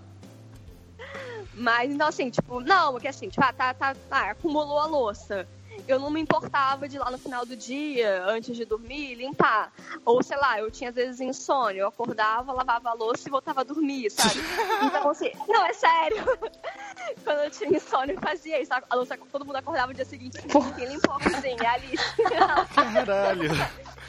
Mas, 1.53 1.91
então, 1.91 2.07
assim, 2.07 2.29
tipo, 2.29 2.61
não, 2.61 2.93
porque 2.93 3.07
assim, 3.07 3.29
tipo, 3.29 3.43
ah, 3.43 3.53
tá, 3.53 3.73
tá, 3.73 3.95
tá, 4.09 4.31
acumulou 4.31 4.79
a 4.79 4.85
louça 4.85 5.47
eu 5.87 5.99
não 5.99 6.09
me 6.09 6.21
importava 6.21 6.87
de 6.87 6.97
lá 6.97 7.09
no 7.09 7.17
final 7.17 7.45
do 7.45 7.55
dia, 7.55 8.23
antes 8.25 8.55
de 8.55 8.65
dormir, 8.65 9.15
limpar. 9.15 9.71
Ou, 10.05 10.21
sei 10.23 10.37
lá, 10.37 10.59
eu 10.59 10.69
tinha 10.69 10.89
às 10.89 10.95
vezes 10.95 11.19
insônia, 11.19 11.81
eu 11.81 11.87
acordava, 11.87 12.51
lavava 12.53 12.89
a 12.89 12.93
louça 12.93 13.27
e 13.27 13.31
voltava 13.31 13.61
a 13.61 13.63
dormir, 13.63 14.09
sabe? 14.09 14.39
Então, 14.83 15.09
assim, 15.09 15.31
não, 15.47 15.65
é 15.65 15.73
sério. 15.73 16.17
Quando 17.23 17.39
eu 17.39 17.51
tinha 17.51 17.69
insônia, 17.69 18.13
eu 18.13 18.21
fazia 18.21 18.61
isso. 18.61 18.71
A 18.73 18.95
louça, 18.95 19.17
todo 19.31 19.45
mundo 19.45 19.55
acordava 19.55 19.87
no 19.87 19.93
dia 19.93 20.05
seguinte, 20.05 20.37
quem 20.75 20.85
limpou 20.85 21.15
a 21.15 21.19
cozinha? 21.19 21.57
É 21.61 21.65
a 21.65 21.73
Alice. 21.73 22.03
Caralho. 22.73 23.51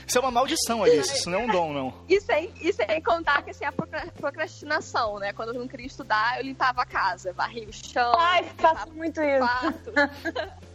Isso 0.06 0.18
é 0.18 0.20
uma 0.20 0.30
maldição, 0.30 0.82
Alice. 0.82 1.16
Isso 1.16 1.30
não 1.30 1.40
é 1.40 1.42
um 1.42 1.46
dom, 1.48 1.72
não. 1.72 1.94
E 2.08 2.20
sem, 2.20 2.52
e 2.60 2.72
sem 2.72 3.02
contar 3.02 3.42
que 3.42 3.50
assim, 3.50 3.64
a 3.64 3.72
procrastinação, 3.72 5.18
né? 5.18 5.32
Quando 5.32 5.54
eu 5.54 5.60
não 5.60 5.68
queria 5.68 5.86
estudar, 5.86 6.38
eu 6.38 6.44
limpava 6.44 6.82
a 6.82 6.86
casa, 6.86 7.32
varria 7.32 7.68
o 7.68 7.72
chão. 7.72 8.12
Ai, 8.18 8.44
faço 8.56 8.92
muito 8.92 9.20
isso. 9.20 10.62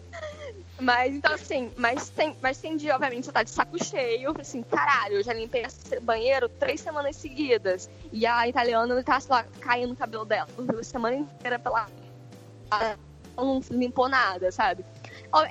Mas 0.79 1.15
então 1.15 1.33
assim, 1.33 1.71
mas 1.75 2.09
tem, 2.09 2.37
mas 2.41 2.59
tem 2.59 2.77
dia, 2.77 2.93
obviamente, 2.93 3.25
você 3.25 3.31
tá 3.31 3.41
de 3.41 3.49
saco 3.49 3.83
cheio, 3.83 4.33
assim, 4.39 4.61
caralho, 4.61 5.15
eu 5.15 5.23
já 5.23 5.33
limpei 5.33 5.63
esse 5.63 5.99
banheiro 5.99 6.47
três 6.47 6.81
semanas 6.81 7.15
seguidas. 7.15 7.89
E 8.11 8.25
a 8.25 8.47
italiana 8.47 9.03
tá, 9.03 9.19
sei 9.19 9.31
lá, 9.31 9.45
caindo 9.59 9.89
no 9.89 9.95
cabelo 9.95 10.23
dela. 10.23 10.47
A 10.79 10.83
semana 10.83 11.15
inteira 11.15 11.57
pela. 11.57 11.87
Não 13.35 13.61
limpou 13.69 14.09
nada, 14.09 14.51
sabe? 14.51 14.83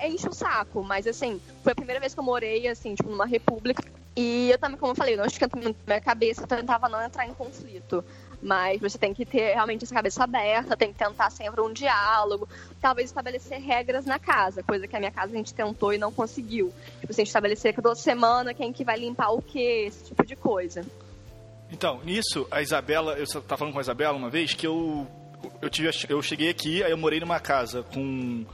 Enche 0.04 0.28
o 0.28 0.32
saco, 0.32 0.82
mas 0.82 1.06
assim, 1.06 1.40
foi 1.62 1.72
a 1.72 1.76
primeira 1.76 2.00
vez 2.00 2.14
que 2.14 2.20
eu 2.20 2.24
morei, 2.24 2.66
assim, 2.66 2.94
tipo, 2.94 3.10
numa 3.10 3.26
república. 3.26 3.84
E 4.16 4.50
eu 4.50 4.58
também, 4.58 4.78
como 4.78 4.92
eu 4.92 4.96
falei, 4.96 5.14
eu 5.14 5.18
não 5.18 5.26
esquento 5.26 5.56
muito 5.58 5.76
minha 5.86 6.00
cabeça, 6.00 6.42
eu 6.42 6.46
tentava 6.46 6.88
não 6.88 7.02
entrar 7.02 7.26
em 7.26 7.34
conflito. 7.34 8.02
Mas 8.42 8.80
você 8.80 8.98
tem 8.98 9.12
que 9.12 9.24
ter 9.24 9.54
realmente 9.54 9.84
essa 9.84 9.94
cabeça 9.94 10.24
aberta, 10.24 10.76
tem 10.76 10.92
que 10.92 10.98
tentar 10.98 11.30
sempre 11.30 11.60
um 11.60 11.72
diálogo, 11.72 12.48
talvez 12.80 13.10
estabelecer 13.10 13.60
regras 13.60 14.06
na 14.06 14.18
casa, 14.18 14.62
coisa 14.62 14.86
que 14.88 14.96
a 14.96 14.98
minha 14.98 15.10
casa 15.10 15.32
a 15.32 15.36
gente 15.36 15.52
tentou 15.54 15.92
e 15.92 15.98
não 15.98 16.10
conseguiu. 16.10 16.72
Tipo, 17.00 17.12
assim, 17.12 17.22
estabelecer 17.22 17.74
que 17.74 17.82
toda 17.82 17.94
semana 17.94 18.54
quem 18.54 18.72
que 18.72 18.84
vai 18.84 18.98
limpar 18.98 19.30
o 19.30 19.42
quê, 19.42 19.84
esse 19.88 20.04
tipo 20.04 20.24
de 20.24 20.34
coisa. 20.34 20.84
Então, 21.70 22.00
nisso, 22.04 22.46
a 22.50 22.62
Isabela, 22.62 23.14
eu 23.14 23.24
estava 23.24 23.56
falando 23.56 23.72
com 23.72 23.80
a 23.80 23.82
Isabela 23.82 24.16
uma 24.16 24.30
vez 24.30 24.54
que 24.54 24.66
eu 24.66 25.06
eu 25.60 25.70
tive 25.70 25.90
eu 26.08 26.22
cheguei 26.22 26.50
aqui, 26.50 26.82
aí 26.82 26.90
eu 26.90 26.96
morei 26.96 27.20
numa 27.20 27.40
casa 27.40 27.82
com 27.82 28.44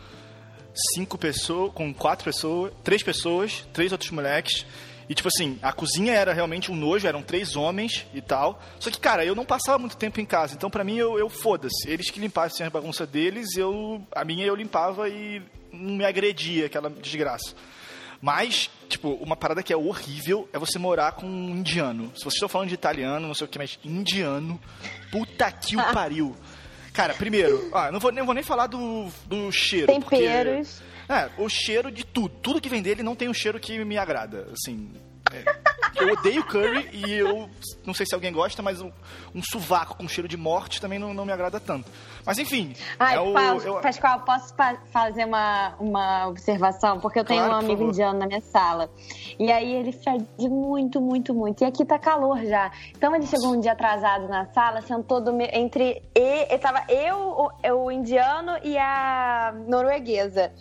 cinco 0.95 1.19
pessoas, 1.19 1.73
com 1.73 1.93
quatro 1.93 2.25
pessoas, 2.25 2.73
três 2.83 3.03
pessoas, 3.03 3.67
três 3.73 3.93
outros 3.93 4.11
moleques 4.11 4.65
e, 5.13 5.15
tipo 5.15 5.29
assim, 5.29 5.59
a 5.61 5.73
cozinha 5.73 6.15
era 6.15 6.33
realmente 6.33 6.71
um 6.71 6.75
nojo, 6.75 7.07
eram 7.07 7.23
três 7.23 7.57
homens 7.57 8.07
e 8.15 8.23
tal. 8.23 8.63
Só 8.79 8.91
que, 8.91 8.99
cara, 8.99 9.25
eu 9.25 9.35
não 9.35 9.45
passava 9.45 9.79
muito 9.79 9.97
tempo 9.97 10.21
em 10.21 10.25
casa, 10.25 10.55
então 10.55 10.71
para 10.71 10.85
mim 10.85 10.97
eu, 10.97 11.19
eu 11.19 11.29
foda-se. 11.29 11.87
Eles 11.87 12.11
que 12.11 12.21
limpassem 12.21 12.67
a 12.67 12.71
bagunça 12.71 13.07
deles, 13.07 13.57
eu 13.57 14.03
a 14.11 14.25
minha 14.25 14.47
eu 14.47 14.55
limpava 14.55 15.09
e 15.09 15.43
não 15.73 15.97
me 15.97 16.05
agredia 16.07 16.65
aquela 16.67 16.89
desgraça. 16.89 17.55
Mas, 18.23 18.71
tipo, 18.89 19.11
uma 19.15 19.37
parada 19.37 19.63
que 19.63 19.73
é 19.73 19.77
horrível 19.77 20.49
é 20.53 20.59
você 20.59 20.79
morar 20.79 21.13
com 21.13 21.27
um 21.27 21.51
indiano. 21.51 22.13
Se 22.15 22.23
vocês 22.23 22.35
estão 22.35 22.49
falando 22.49 22.69
de 22.69 22.75
italiano, 22.75 23.27
não 23.27 23.35
sei 23.35 23.47
o 23.47 23.51
que, 23.51 23.59
mas 23.59 23.79
indiano, 23.85 24.61
puta 25.11 25.51
que 25.51 25.77
o 25.77 25.83
pariu. 25.93 26.35
Cara, 26.93 27.15
primeiro, 27.15 27.71
ah, 27.73 27.91
não 27.91 27.99
vou, 27.99 28.13
não 28.13 28.27
vou 28.27 28.35
nem 28.35 28.45
falar 28.45 28.67
do, 28.67 29.09
do 29.27 29.51
cheiro. 29.51 29.87
Temperos. 29.87 30.83
Porque 31.07 31.13
é, 31.13 31.31
o 31.39 31.49
cheiro 31.49 31.91
de 31.91 32.05
tudo. 32.05 32.29
Tudo 32.29 32.61
que 32.61 32.69
vem 32.69 32.83
dele 32.83 33.03
não 33.03 33.15
tem 33.15 33.29
um 33.29 33.35
cheiro 33.35 33.59
que 33.59 33.85
me 33.85 33.99
agrada. 33.99 34.49
Assim. 34.53 34.91
É. 35.33 35.45
Eu 35.95 36.13
odeio 36.13 36.45
curry 36.45 36.89
e 36.93 37.13
eu 37.13 37.49
não 37.85 37.95
sei 37.95 38.07
se 38.07 38.15
alguém 38.15 38.33
gosta, 38.33 38.63
mas 38.63 38.81
um, 38.81 38.91
um 39.35 39.43
sovaco 39.43 39.97
com 39.97 40.09
cheiro 40.09 40.29
de 40.29 40.37
morte 40.37 40.81
também 40.81 40.99
não, 40.99 41.15
não 41.15 41.25
me 41.25 41.33
agrada 41.33 41.61
tanto. 41.61 41.91
Mas 42.25 42.39
enfim. 42.39 42.73
Ai, 42.99 43.17
é 43.17 43.21
o, 43.21 43.61
eu... 43.61 43.81
Pascoal, 43.81 44.21
posso 44.21 44.55
fazer 44.91 45.25
uma, 45.25 45.75
uma 45.81 46.29
observação? 46.29 47.01
Porque 47.01 47.19
eu 47.19 47.25
tenho 47.25 47.45
claro, 47.45 47.55
um 47.55 47.59
amigo 47.59 47.83
indiano 47.85 48.19
na 48.19 48.27
minha 48.27 48.41
sala. 48.41 48.91
E 49.39 49.51
aí 49.51 49.75
ele 49.75 49.93
fede 49.93 50.49
muito, 50.49 51.01
muito, 51.01 51.35
muito. 51.35 51.63
E 51.63 51.65
aqui 51.65 51.85
tá 51.85 51.99
calor 51.99 52.45
já. 52.45 52.71
Então 52.97 53.15
ele 53.15 53.27
chegou 53.27 53.53
um 53.53 53.61
dia 53.61 53.73
atrasado 53.73 54.29
na 54.29 54.47
sala, 54.47 54.81
sentou 54.83 55.21
do, 55.21 55.33
entre. 55.53 56.03
E, 56.15 56.59
tava 56.59 56.85
eu, 56.89 57.17
o, 57.17 57.51
o 57.85 57.91
indiano 57.91 58.53
e 58.63 58.79
a 58.79 59.55
norueguesa. 59.67 60.53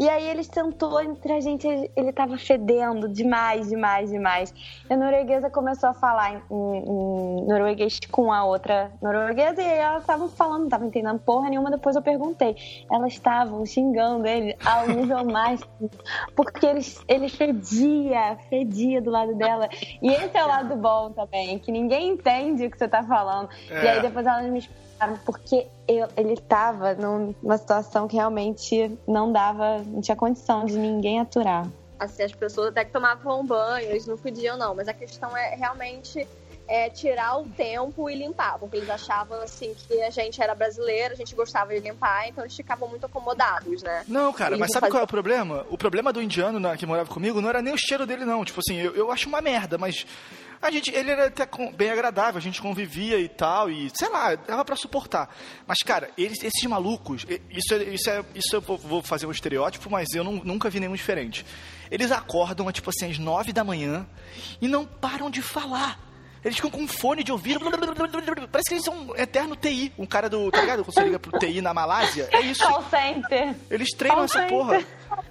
E 0.00 0.08
aí 0.08 0.26
eles 0.28 0.48
tentou 0.48 0.98
entre 1.02 1.30
a 1.34 1.40
gente, 1.40 1.68
ele 1.94 2.10
tava 2.10 2.38
fedendo 2.38 3.06
demais, 3.06 3.68
demais, 3.68 4.08
demais. 4.08 4.54
E 4.88 4.94
a 4.94 4.96
norueguesa 4.96 5.50
começou 5.50 5.90
a 5.90 5.92
falar 5.92 6.32
em, 6.32 6.42
em 6.50 7.46
norueguês 7.46 7.98
com 8.10 8.32
a 8.32 8.42
outra 8.42 8.90
norueguesa 9.02 9.60
e 9.60 9.66
elas 9.66 10.00
estavam 10.00 10.26
falando, 10.30 10.62
não 10.62 10.68
tava 10.70 10.86
entendendo 10.86 11.09
porra 11.18 11.50
nenhuma. 11.50 11.70
Depois 11.70 11.96
eu 11.96 12.02
perguntei. 12.02 12.56
Elas 12.90 13.12
estavam 13.12 13.64
xingando 13.64 14.26
ele 14.26 14.56
ao 14.64 14.88
nível 14.88 15.24
mais. 15.24 15.60
Porque 16.34 16.66
ele, 16.66 16.80
ele 17.08 17.28
fedia, 17.28 18.36
fedia 18.48 19.00
do 19.00 19.10
lado 19.10 19.34
dela. 19.34 19.68
E 20.02 20.10
esse 20.10 20.36
é 20.36 20.44
o 20.44 20.48
lado 20.48 20.76
bom 20.76 21.10
também, 21.10 21.58
que 21.58 21.72
ninguém 21.72 22.10
entende 22.10 22.66
o 22.66 22.70
que 22.70 22.78
você 22.78 22.88
tá 22.88 23.02
falando. 23.02 23.48
É. 23.70 23.84
E 23.84 23.88
aí 23.88 24.02
depois 24.02 24.26
elas 24.26 24.46
me 24.46 24.60
porque 25.24 25.66
eu, 25.88 26.08
ele 26.16 26.34
estava 26.34 26.94
numa 26.94 27.56
situação 27.56 28.06
que 28.06 28.16
realmente 28.16 28.98
não 29.06 29.32
dava, 29.32 29.78
não 29.86 30.00
tinha 30.00 30.16
condição 30.16 30.64
de 30.64 30.76
ninguém 30.76 31.20
aturar. 31.20 31.66
Assim, 31.98 32.22
as 32.22 32.32
pessoas 32.32 32.68
até 32.68 32.84
que 32.84 32.92
tomavam 32.92 33.44
banho, 33.44 33.90
eles 33.90 34.06
não 34.06 34.16
podiam 34.16 34.56
não, 34.56 34.74
mas 34.74 34.88
a 34.88 34.94
questão 34.94 35.36
é 35.36 35.54
realmente 35.54 36.26
é, 36.70 36.88
tirar 36.88 37.36
o 37.36 37.48
tempo 37.48 38.08
e 38.08 38.14
limpar, 38.14 38.56
porque 38.56 38.76
eles 38.76 38.88
achavam 38.88 39.40
assim 39.42 39.74
que 39.74 40.00
a 40.02 40.10
gente 40.10 40.40
era 40.40 40.54
brasileiro, 40.54 41.14
a 41.14 41.16
gente 41.16 41.34
gostava 41.34 41.74
de 41.74 41.80
limpar, 41.80 42.28
então 42.28 42.44
eles 42.44 42.54
ficavam 42.54 42.88
muito 42.88 43.04
acomodados, 43.04 43.82
né? 43.82 44.04
Não, 44.06 44.32
cara, 44.32 44.56
mas 44.56 44.70
sabe 44.70 44.88
qual 44.88 45.00
é 45.00 45.04
o 45.04 45.08
problema? 45.08 45.66
O 45.68 45.76
problema 45.76 46.12
do 46.12 46.22
indiano 46.22 46.60
que 46.78 46.86
morava 46.86 47.12
comigo 47.12 47.40
não 47.40 47.48
era 47.48 47.60
nem 47.60 47.74
o 47.74 47.76
cheiro 47.76 48.06
dele, 48.06 48.24
não. 48.24 48.44
Tipo 48.44 48.60
assim, 48.60 48.76
eu, 48.76 48.94
eu 48.94 49.10
acho 49.10 49.28
uma 49.28 49.40
merda, 49.40 49.76
mas 49.76 50.06
a 50.62 50.70
gente, 50.70 50.94
ele 50.94 51.10
era 51.10 51.26
até 51.26 51.48
bem 51.74 51.90
agradável, 51.90 52.38
a 52.38 52.40
gente 52.40 52.62
convivia 52.62 53.18
e 53.18 53.28
tal, 53.28 53.68
e 53.68 53.90
sei 53.92 54.08
lá, 54.08 54.36
dava 54.36 54.64
para 54.64 54.76
suportar. 54.76 55.28
Mas, 55.66 55.78
cara, 55.78 56.08
eles, 56.16 56.38
esses 56.40 56.62
malucos, 56.68 57.26
isso, 57.50 57.74
é, 57.74 57.82
isso, 57.82 58.10
é, 58.10 58.24
isso 58.32 58.54
eu 58.54 58.60
vou 58.60 59.02
fazer 59.02 59.26
um 59.26 59.32
estereótipo, 59.32 59.90
mas 59.90 60.06
eu 60.14 60.22
não, 60.22 60.34
nunca 60.34 60.70
vi 60.70 60.78
nenhum 60.78 60.94
diferente. 60.94 61.44
Eles 61.90 62.12
acordam, 62.12 62.70
tipo 62.70 62.90
assim, 62.90 63.10
às 63.10 63.18
nove 63.18 63.52
da 63.52 63.64
manhã 63.64 64.06
e 64.60 64.68
não 64.68 64.86
param 64.86 65.28
de 65.28 65.42
falar. 65.42 66.09
Eles 66.44 66.56
ficam 66.56 66.70
com 66.70 66.80
um 66.82 66.88
fone 66.88 67.22
de 67.22 67.30
ouvido. 67.30 67.60
Parece 68.50 68.68
que 68.68 68.74
eles 68.74 68.84
são 68.84 68.94
um 68.94 69.16
eterno 69.16 69.54
TI. 69.56 69.92
Um 69.98 70.06
cara 70.06 70.28
do. 70.28 70.50
Tá 70.50 70.60
ligado? 70.60 70.84
Quando 70.84 70.94
você 70.94 71.02
liga 71.02 71.18
pro 71.18 71.38
TI 71.38 71.60
na 71.60 71.74
Malásia. 71.74 72.28
É 72.32 72.40
isso. 72.40 72.62
Call 72.66 72.82
center. 72.88 73.54
Eles 73.70 73.88
treinam 73.90 74.16
Call 74.16 74.24
essa 74.24 74.38
center. 74.40 74.48
porra. 74.48 74.82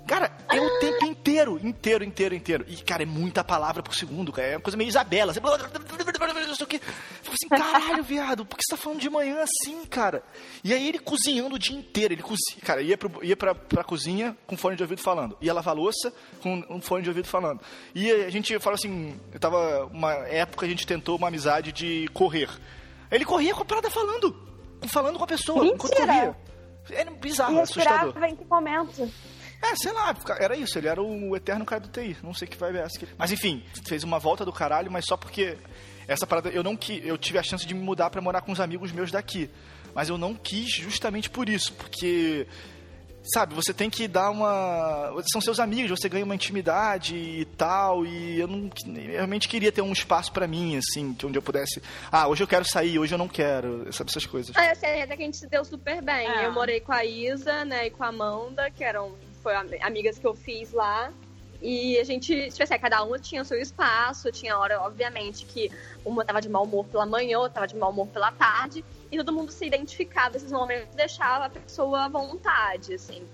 Cara, 0.08 0.32
é 0.50 0.60
o 0.60 0.80
tempo 0.80 1.06
inteiro, 1.06 1.60
inteiro, 1.64 2.04
inteiro, 2.04 2.36
inteiro. 2.36 2.66
E, 2.68 2.78
cara, 2.78 3.04
é 3.04 3.06
muita 3.06 3.44
palavra 3.44 3.84
por 3.84 3.96
segundo, 3.96 4.32
cara. 4.32 4.48
É 4.48 4.56
uma 4.56 4.62
coisa 4.62 4.78
meio 4.78 4.88
Isabela. 4.88 5.34
Você... 5.34 5.40
Fico 5.40 7.34
assim, 7.34 7.50
caralho, 7.50 8.04
viado, 8.04 8.46
por 8.46 8.58
que 8.58 8.64
você 8.64 8.76
tá 8.76 8.82
falando 8.82 9.00
de 9.00 9.10
manhã 9.10 9.44
assim, 9.44 9.86
cara? 9.86 10.24
E 10.64 10.74
aí 10.74 10.88
ele 10.88 11.00
cozinhando 11.00 11.56
o 11.56 11.60
dia 11.60 11.78
inteiro. 11.78 12.14
Ele 12.14 12.24
cozinha, 12.24 12.62
cara, 12.64 12.82
ia, 12.82 12.98
pro, 12.98 13.24
ia 13.24 13.38
pra, 13.38 13.54
pra 13.54 13.84
cozinha 13.84 14.36
com 14.48 14.58
fone 14.58 14.76
de 14.76 14.84
ouvido 14.84 15.02
falando. 15.02 15.38
Ia 15.42 15.54
lavar 15.54 15.76
louça 15.76 16.14
com 16.42 16.64
um 16.70 16.82
fone 16.82 17.04
de 17.04 17.10
ouvido 17.10 17.28
falando. 17.28 17.62
E 17.94 18.12
a 18.12 18.30
gente 18.30 18.58
fala 18.60 18.76
assim, 18.76 19.20
eu 19.32 19.40
tava, 19.40 19.86
uma 19.86 20.14
época 20.28 20.66
a 20.66 20.70
gente 20.70 20.88
tentou 20.88 21.18
uma 21.18 21.28
amizade 21.28 21.72
de 21.72 22.10
correr. 22.14 22.50
Ele 23.12 23.26
corria 23.26 23.54
com 23.54 23.62
a 23.62 23.66
parada 23.66 23.90
falando. 23.90 24.48
Falando 24.88 25.18
com 25.18 25.24
a 25.24 25.28
pessoa, 25.28 25.64
Mentira. 25.64 25.76
enquanto 25.76 25.96
corria. 25.96 26.36
Era 26.92 27.12
bizarro, 27.12 27.58
e 27.58 27.60
assustador. 27.60 28.24
em 28.24 28.36
que 28.36 28.46
momento? 28.46 29.12
É, 29.62 29.76
sei 29.76 29.92
lá, 29.92 30.16
era 30.40 30.56
isso, 30.56 30.78
ele 30.78 30.88
era 30.88 31.02
o 31.02 31.36
eterno 31.36 31.66
cara 31.66 31.82
do 31.82 31.90
TI. 31.90 32.18
Não 32.24 32.34
sei 32.34 32.48
que 32.48 32.58
vai 32.58 32.72
ver 32.72 32.84
essa. 32.84 33.00
Mas 33.18 33.32
enfim, 33.32 33.64
fez 33.88 34.04
uma 34.04 34.18
volta 34.18 34.46
do 34.46 34.54
caralho, 34.54 34.92
mas 34.92 35.06
só 35.06 35.18
porque 35.18 35.58
essa 36.08 36.26
parada 36.26 36.50
eu 36.50 36.64
não 36.64 36.76
que 36.76 37.02
eu 37.06 37.18
tive 37.18 37.38
a 37.38 37.44
chance 37.44 37.66
de 37.66 37.74
me 37.74 37.82
mudar 37.82 38.10
para 38.10 38.22
morar 38.22 38.42
com 38.42 38.52
os 38.52 38.60
amigos 38.60 38.92
meus 38.92 39.12
daqui. 39.12 39.50
Mas 39.94 40.10
eu 40.10 40.18
não 40.18 40.34
quis 40.34 40.72
justamente 40.72 41.30
por 41.30 41.50
isso, 41.50 41.74
porque 41.74 42.48
sabe, 43.34 43.54
você 43.54 43.74
tem 43.74 43.90
que 43.90 44.08
dar 44.08 44.30
uma. 44.30 45.14
São 45.32 45.42
seus 45.42 45.60
amigos, 45.60 45.92
você 45.92 46.10
ganha 46.10 46.26
uma 46.26 46.36
intimidade 46.36 47.16
e 47.16 47.46
tal. 47.46 48.06
E 48.06 48.40
eu 48.40 48.48
não 48.48 48.70
eu 48.88 49.12
realmente 49.12 49.48
queria 49.48 49.72
ter 49.72 49.82
um 49.82 49.92
espaço 49.92 50.32
para 50.32 50.48
mim, 50.48 50.78
assim, 50.78 51.16
onde 51.24 51.38
eu 51.38 51.42
pudesse. 51.42 51.82
Ah, 52.12 52.28
hoje 52.28 52.44
eu 52.44 52.48
quero 52.48 52.66
sair, 52.66 52.98
hoje 52.98 53.14
eu 53.14 53.18
não 53.18 53.28
quero, 53.28 53.92
sabe, 53.92 54.10
essas 54.10 54.26
coisas. 54.26 54.56
Ah, 54.56 54.72
assim, 54.72 54.86
até 54.86 55.16
que 55.16 55.22
a 55.22 55.26
gente 55.26 55.38
se 55.38 55.48
deu 55.48 55.64
super 55.64 56.02
bem. 56.02 56.28
Ah. 56.28 56.44
Eu 56.44 56.52
morei 56.54 56.80
com 56.80 56.92
a 56.92 57.06
Isa, 57.06 57.66
né, 57.66 57.88
e 57.88 57.92
com 57.92 58.04
a 58.04 58.08
Amanda, 58.08 58.70
que 58.72 58.84
eram 58.84 59.14
foi 59.42 59.54
amigas 59.82 60.18
que 60.18 60.28
eu 60.28 60.36
fiz 60.36 60.72
lá. 60.72 61.12
E 61.62 61.98
a 62.00 62.06
gente, 62.06 62.50
tipo 62.50 62.64
assim, 62.64 62.80
cada 62.80 63.04
uma 63.04 63.20
tinha 63.20 63.44
seu 63.44 63.60
espaço, 63.60 64.32
tinha 64.32 64.58
hora, 64.58 64.82
obviamente, 64.82 65.46
que 65.46 65.70
uma 66.06 66.24
tava 66.24 66.40
de 66.40 66.48
mau 66.48 66.64
humor 66.64 66.86
pela 66.86 67.06
manhã, 67.06 67.38
outra 67.38 67.56
tava 67.56 67.68
de 67.68 67.76
mau 67.76 67.92
humor 67.92 68.08
pela 68.08 68.32
tarde, 68.32 68.84
e 69.12 69.18
todo 69.18 69.34
mundo 69.34 69.52
se 69.52 69.66
identificava 69.66 70.30
nesses 70.30 70.52
momentos 70.52 70.96
deixava 70.96 71.46
a 71.46 71.50
pessoa 71.50 72.06
à 72.06 72.08
vontade, 72.08 72.94
assim. 72.94 73.26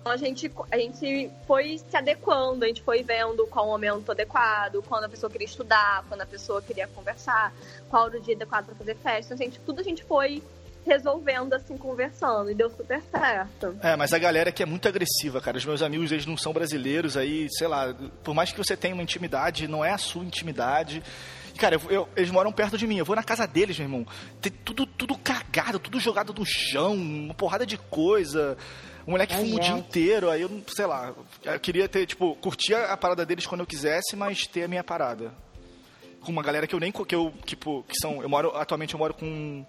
Então 0.00 0.12
a 0.12 0.16
gente, 0.16 0.50
a 0.70 0.78
gente 0.78 1.30
foi 1.46 1.78
se 1.78 1.96
adequando, 1.96 2.64
a 2.64 2.68
gente 2.68 2.82
foi 2.82 3.02
vendo 3.02 3.46
qual 3.46 3.66
o 3.66 3.70
momento 3.70 4.10
adequado, 4.10 4.82
quando 4.86 5.04
a 5.04 5.08
pessoa 5.08 5.30
queria 5.30 5.46
estudar, 5.46 6.04
quando 6.08 6.22
a 6.22 6.26
pessoa 6.26 6.60
queria 6.60 6.88
conversar, 6.88 7.52
qual 7.88 8.08
era 8.08 8.18
o 8.18 8.20
dia 8.20 8.34
adequado 8.34 8.66
para 8.66 8.74
fazer 8.74 8.96
festa. 8.96 9.34
Então, 9.34 9.46
a 9.46 9.48
gente, 9.48 9.60
tudo 9.60 9.80
a 9.80 9.84
gente 9.84 10.02
foi 10.04 10.42
resolvendo, 10.90 11.54
assim, 11.54 11.76
conversando. 11.76 12.50
E 12.50 12.54
deu 12.54 12.68
super 12.70 13.00
certo. 13.02 13.76
É, 13.80 13.94
mas 13.94 14.12
a 14.12 14.18
galera 14.18 14.50
aqui 14.50 14.62
é 14.62 14.66
muito 14.66 14.88
agressiva, 14.88 15.40
cara. 15.40 15.56
Os 15.56 15.64
meus 15.64 15.82
amigos, 15.82 16.10
eles 16.10 16.26
não 16.26 16.36
são 16.36 16.52
brasileiros, 16.52 17.16
aí, 17.16 17.46
sei 17.50 17.68
lá, 17.68 17.94
por 18.24 18.34
mais 18.34 18.50
que 18.50 18.58
você 18.58 18.76
tenha 18.76 18.94
uma 18.94 19.02
intimidade, 19.02 19.68
não 19.68 19.84
é 19.84 19.92
a 19.92 19.98
sua 19.98 20.24
intimidade. 20.24 21.02
Cara, 21.56 21.76
eu, 21.76 21.90
eu, 21.90 22.08
eles 22.16 22.30
moram 22.30 22.50
perto 22.50 22.76
de 22.76 22.86
mim. 22.86 22.98
Eu 22.98 23.04
vou 23.04 23.14
na 23.14 23.22
casa 23.22 23.46
deles, 23.46 23.78
meu 23.78 23.86
irmão. 23.86 24.06
Tem 24.40 24.50
tudo, 24.50 24.84
tudo 24.84 25.16
cagado, 25.16 25.78
tudo 25.78 26.00
jogado 26.00 26.32
no 26.32 26.44
chão, 26.44 26.94
uma 26.94 27.34
porrada 27.34 27.64
de 27.64 27.76
coisa. 27.76 28.56
O 29.06 29.12
moleque 29.12 29.34
é 29.34 29.36
fuma 29.36 29.56
o 29.56 29.60
dia 29.60 29.74
inteiro. 29.74 30.30
Aí 30.30 30.42
eu, 30.42 30.62
sei 30.74 30.86
lá, 30.86 31.14
eu 31.44 31.60
queria 31.60 31.88
ter, 31.88 32.06
tipo, 32.06 32.34
curtir 32.36 32.74
a 32.74 32.96
parada 32.96 33.24
deles 33.24 33.46
quando 33.46 33.60
eu 33.60 33.66
quisesse, 33.66 34.16
mas 34.16 34.46
ter 34.46 34.64
a 34.64 34.68
minha 34.68 34.82
parada. 34.82 35.32
Com 36.22 36.32
uma 36.32 36.42
galera 36.42 36.66
que 36.66 36.74
eu 36.74 36.80
nem. 36.80 36.90
que 36.90 37.14
eu, 37.14 37.32
tipo, 37.44 37.84
que 37.84 37.96
são. 38.00 38.22
Eu 38.22 38.28
moro. 38.28 38.56
Atualmente 38.56 38.94
eu 38.94 38.98
moro 38.98 39.14
com 39.14 39.64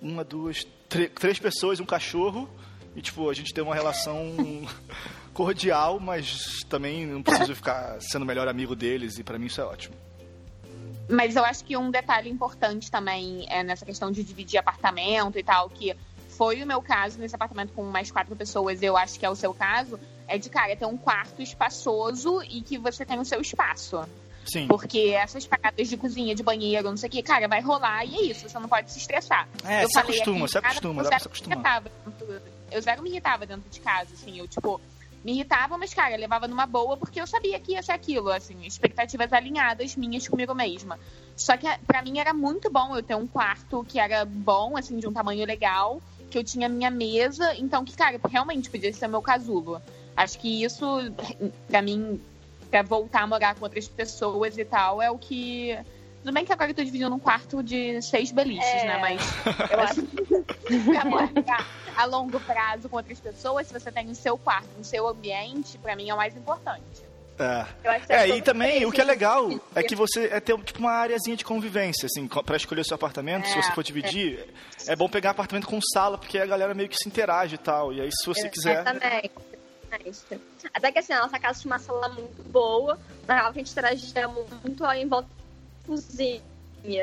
uma, 0.00 0.24
duas, 0.24 0.66
três 0.88 1.38
pessoas, 1.38 1.80
um 1.80 1.86
cachorro. 1.86 2.48
E, 2.94 3.00
tipo, 3.00 3.30
a 3.30 3.34
gente 3.34 3.54
tem 3.54 3.62
uma 3.62 3.74
relação 3.74 4.34
cordial, 5.32 6.00
mas 6.00 6.64
também 6.68 7.06
não 7.06 7.22
preciso 7.22 7.54
ficar 7.54 8.00
sendo 8.00 8.22
o 8.22 8.26
melhor 8.26 8.48
amigo 8.48 8.74
deles. 8.74 9.18
E 9.18 9.22
para 9.22 9.38
mim 9.38 9.46
isso 9.46 9.60
é 9.60 9.64
ótimo. 9.64 9.94
Mas 11.08 11.34
eu 11.34 11.44
acho 11.44 11.64
que 11.64 11.76
um 11.76 11.90
detalhe 11.90 12.30
importante 12.30 12.90
também 12.90 13.44
é 13.48 13.64
nessa 13.64 13.84
questão 13.84 14.12
de 14.12 14.22
dividir 14.22 14.58
apartamento 14.58 15.38
e 15.38 15.42
tal, 15.42 15.68
que 15.68 15.96
foi 16.28 16.62
o 16.62 16.66
meu 16.66 16.80
caso 16.80 17.18
nesse 17.18 17.34
apartamento 17.34 17.72
com 17.72 17.82
mais 17.84 18.10
quatro 18.10 18.34
pessoas, 18.36 18.80
eu 18.80 18.96
acho 18.96 19.18
que 19.18 19.26
é 19.26 19.30
o 19.30 19.34
seu 19.34 19.52
caso, 19.52 19.98
é 20.26 20.38
de 20.38 20.48
cara 20.48 20.74
ter 20.76 20.86
um 20.86 20.96
quarto 20.96 21.42
espaçoso 21.42 22.42
e 22.44 22.62
que 22.62 22.78
você 22.78 23.04
tem 23.04 23.18
o 23.18 23.24
seu 23.24 23.40
espaço. 23.40 24.00
Sim. 24.50 24.66
Porque 24.66 25.14
essas 25.16 25.46
paradas 25.46 25.88
de 25.88 25.96
cozinha, 25.96 26.34
de 26.34 26.42
banheiro, 26.42 26.90
não 26.90 26.96
sei 26.96 27.08
o 27.08 27.12
que, 27.12 27.22
cara, 27.22 27.46
vai 27.46 27.60
rolar 27.60 28.04
e 28.04 28.14
é 28.16 28.22
isso, 28.22 28.48
você 28.48 28.58
não 28.58 28.68
pode 28.68 28.90
se 28.90 28.98
estressar. 28.98 29.48
É, 29.64 29.84
eu 29.84 29.88
se 29.88 29.98
acostuma, 29.98 30.48
se 30.48 30.58
acostuma, 30.58 31.02
dá 31.02 31.08
pra 31.08 31.18
se 31.20 31.26
acostumar. 31.26 31.82
Eu 32.70 32.82
zero 32.82 33.02
me 33.02 33.10
irritava 33.10 33.46
dentro 33.46 33.68
de 33.70 33.80
casa, 33.80 34.12
assim, 34.14 34.38
eu, 34.38 34.48
tipo, 34.48 34.80
me 35.24 35.32
irritava, 35.32 35.76
mas, 35.76 35.92
cara, 35.94 36.16
levava 36.16 36.48
numa 36.48 36.66
boa 36.66 36.96
porque 36.96 37.20
eu 37.20 37.26
sabia 37.26 37.60
que 37.60 37.72
ia 37.72 37.82
ser 37.82 37.92
aquilo, 37.92 38.30
assim, 38.30 38.64
expectativas 38.64 39.32
alinhadas 39.32 39.94
minhas 39.96 40.26
comigo 40.26 40.54
mesma. 40.54 40.98
Só 41.36 41.56
que 41.56 41.66
para 41.86 42.02
mim 42.02 42.18
era 42.18 42.32
muito 42.32 42.70
bom 42.70 42.96
eu 42.96 43.02
ter 43.02 43.14
um 43.14 43.26
quarto 43.26 43.84
que 43.88 43.98
era 44.00 44.24
bom, 44.24 44.76
assim, 44.76 44.98
de 44.98 45.06
um 45.06 45.12
tamanho 45.12 45.46
legal, 45.46 46.02
que 46.30 46.38
eu 46.38 46.44
tinha 46.44 46.68
minha 46.68 46.90
mesa, 46.90 47.54
então 47.56 47.84
que, 47.84 47.96
cara, 47.96 48.18
realmente 48.28 48.70
podia 48.70 48.92
ser 48.92 49.08
meu 49.08 49.22
casulo. 49.22 49.80
Acho 50.16 50.38
que 50.38 50.64
isso, 50.64 50.84
para 51.68 51.82
mim, 51.82 52.20
para 52.70 52.82
voltar 52.82 53.22
a 53.22 53.26
morar 53.26 53.54
com 53.54 53.64
outras 53.64 53.88
pessoas 53.88 54.56
e 54.56 54.64
tal, 54.64 55.02
é 55.02 55.10
o 55.10 55.18
que. 55.18 55.76
Tudo 56.22 56.34
bem 56.34 56.44
que 56.44 56.52
agora 56.52 56.70
eu 56.70 56.74
tô 56.74 56.84
dividindo 56.84 57.14
um 57.14 57.18
quarto 57.18 57.62
de 57.62 58.00
seis 58.02 58.30
beliches, 58.30 58.64
né? 58.64 58.82
é... 58.82 58.86
né? 58.86 58.98
Mas 59.00 59.22
eu 59.70 59.80
acho 59.80 60.02
que 60.02 60.80
pra 60.84 61.04
morar 61.04 61.66
a 61.96 62.04
longo 62.04 62.38
prazo 62.40 62.88
com 62.88 62.96
outras 62.96 63.18
pessoas, 63.18 63.66
se 63.66 63.72
você 63.72 63.90
tem 63.90 64.08
o 64.10 64.14
seu 64.14 64.36
quarto, 64.38 64.68
o 64.78 64.84
seu 64.84 65.08
ambiente, 65.08 65.78
para 65.78 65.96
mim 65.96 66.10
é 66.10 66.14
o 66.14 66.16
mais 66.16 66.36
importante. 66.36 67.10
É, 67.40 67.66
é 68.10 68.28
e 68.28 68.42
também 68.42 68.84
o 68.84 68.92
que 68.92 69.00
é 69.00 69.04
legal 69.04 69.48
é 69.74 69.82
que 69.82 69.94
você 69.94 70.26
é 70.26 70.40
ter 70.40 70.54
tipo 70.58 70.78
uma 70.78 70.92
areazinha 70.92 71.34
de 71.34 71.44
convivência, 71.44 72.04
assim, 72.04 72.28
para 72.28 72.54
escolher 72.54 72.82
o 72.82 72.84
seu 72.84 72.96
apartamento, 72.96 73.46
é, 73.46 73.48
se 73.48 73.54
você 73.54 73.72
for 73.72 73.82
dividir, 73.82 74.46
é. 74.86 74.92
é 74.92 74.96
bom 74.96 75.08
pegar 75.08 75.30
apartamento 75.30 75.66
com 75.66 75.80
sala, 75.80 76.18
porque 76.18 76.38
a 76.38 76.44
galera 76.44 76.74
meio 76.74 76.88
que 76.90 76.96
se 76.96 77.08
interage 77.08 77.54
e 77.54 77.58
tal. 77.58 77.94
E 77.94 78.00
aí, 78.02 78.10
se 78.12 78.26
você 78.26 78.46
quiser. 78.50 78.84
Também. 78.84 79.30
Até 80.72 80.92
que 80.92 80.98
assim, 80.98 81.12
a 81.12 81.20
nossa 81.20 81.38
casa 81.38 81.60
tinha 81.60 81.72
uma 81.72 81.78
sala 81.78 82.08
muito 82.08 82.42
boa, 82.44 82.98
na 83.26 83.46
a 83.46 83.52
gente 83.52 83.70
interagia 83.70 84.28
muito 84.28 84.84
em 84.92 85.08
volta 85.08 85.28
da 85.28 85.86
cozinha, 85.86 86.40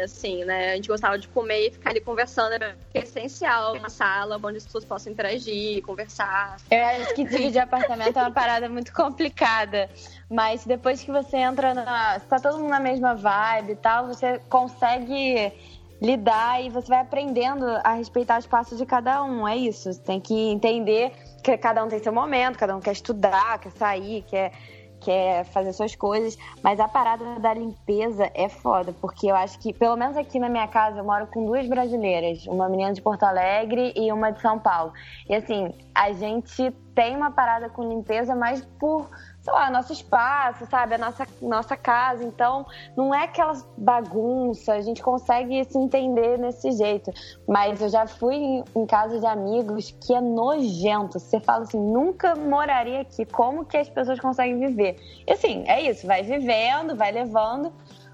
assim, 0.04 0.44
né? 0.46 0.72
A 0.72 0.76
gente 0.76 0.88
gostava 0.88 1.18
de 1.18 1.28
comer 1.28 1.68
e 1.68 1.72
ficar 1.72 1.92
ali 1.92 2.02
conversando, 2.02 2.54
era 2.54 2.78
essencial 2.94 3.76
uma 3.76 3.90
sala 3.90 4.40
onde 4.42 4.58
as 4.58 4.66
pessoas 4.66 4.86
possam 4.86 5.14
interagir, 5.14 5.82
conversar. 5.84 6.58
Eu 6.72 6.84
acho 6.84 7.14
que 7.14 7.26
dividir 7.26 7.60
apartamento 7.60 8.18
é 8.18 8.22
uma 8.22 8.32
parada 8.32 8.70
muito 8.70 8.94
complicada. 8.94 9.90
Mas 10.30 10.66
depois 10.66 11.04
que 11.04 11.12
você 11.12 11.38
entra 11.38 11.74
na. 11.74 12.20
Tá 12.22 12.40
todo 12.40 12.58
mundo 12.58 12.70
na 12.70 12.80
mesma 12.80 13.16
vibe 13.16 13.74
e 13.74 13.76
tal, 13.76 14.08
você 14.08 14.40
consegue 14.50 15.54
lidar 16.02 16.64
e 16.64 16.70
você 16.70 16.88
vai 16.88 17.00
aprendendo 17.00 17.66
a 17.84 17.94
respeitar 17.94 18.36
o 18.36 18.40
espaço 18.40 18.76
de 18.76 18.86
cada 18.86 19.24
um. 19.24 19.48
É 19.48 19.56
isso. 19.56 19.92
Você 19.92 20.02
tem 20.02 20.20
que 20.20 20.50
entender 20.50 21.12
que 21.44 21.58
cada 21.58 21.84
um 21.84 21.88
tem 21.88 22.00
seu 22.00 22.14
momento, 22.14 22.58
cada 22.58 22.76
um 22.76 22.80
quer 22.80 22.92
estudar, 22.92 23.60
quer 23.60 23.72
sair, 23.72 24.24
quer 24.24 24.52
quer 25.00 25.46
fazer 25.46 25.74
suas 25.74 25.96
coisas, 25.96 26.38
mas 26.64 26.80
a 26.80 26.88
parada 26.88 27.40
da 27.40 27.54
limpeza 27.54 28.30
é 28.34 28.50
foda, 28.50 28.94
porque 29.00 29.28
eu 29.28 29.36
acho 29.36 29.60
que, 29.60 29.74
pelo 29.74 29.96
menos 29.96 30.18
aqui 30.18 30.40
na 30.40 30.50
minha 30.50 30.68
casa, 30.68 31.00
eu 31.00 31.04
moro 31.04 31.28
com 31.28 31.46
duas 31.46 31.68
brasileiras, 31.68 32.46
uma 32.48 32.68
menina 32.68 32.94
de 32.94 33.02
Porto 33.02 33.24
Alegre 33.24 33.94
e 33.96 34.12
uma 34.12 34.32
de 34.32 34.42
São 34.42 34.60
Paulo. 34.60 34.94
E 35.30 35.36
assim, 35.36 35.72
a 35.94 36.12
gente 36.14 36.72
tem 36.96 37.16
uma 37.16 37.32
parada 37.32 37.70
com 37.70 37.88
limpeza, 37.88 38.36
mas 38.36 38.66
por 38.80 39.10
sei 39.48 39.54
lá, 39.54 39.72
nosso 39.72 39.94
espaço, 39.94 40.66
sabe? 40.66 40.96
A 40.96 40.98
nossa, 40.98 41.26
nossa 41.42 41.78
casa. 41.78 42.22
Então, 42.22 42.66
não 42.98 43.16
é 43.16 43.24
aquela 43.24 43.54
bagunça, 43.78 44.74
a 44.74 44.82
gente 44.82 45.02
consegue 45.02 45.64
se 45.64 45.78
entender 45.78 46.38
nesse 46.38 46.70
jeito. 46.74 47.14
Mas 47.48 47.82
eu 47.82 47.88
já 47.88 48.06
fui 48.06 48.36
em, 48.36 48.64
em 48.76 48.86
casa 48.86 49.22
de 49.22 49.26
amigos 49.26 49.96
que 50.06 50.14
é 50.14 50.20
nojento. 50.20 51.18
Você 51.18 51.40
fala 51.40 51.64
assim, 51.64 51.80
nunca 51.80 52.36
moraria 52.36 53.00
aqui. 53.00 53.26
Como 53.26 53.64
que 53.64 53.78
as 53.78 53.90
pessoas 53.90 54.20
conseguem 54.20 54.60
viver? 54.60 54.98
E 55.26 55.32
assim, 55.32 55.64
é 55.66 55.82
isso, 55.82 56.06
vai 56.06 56.24
vivendo, 56.24 56.94
vai 56.94 57.14
levando 57.14 57.72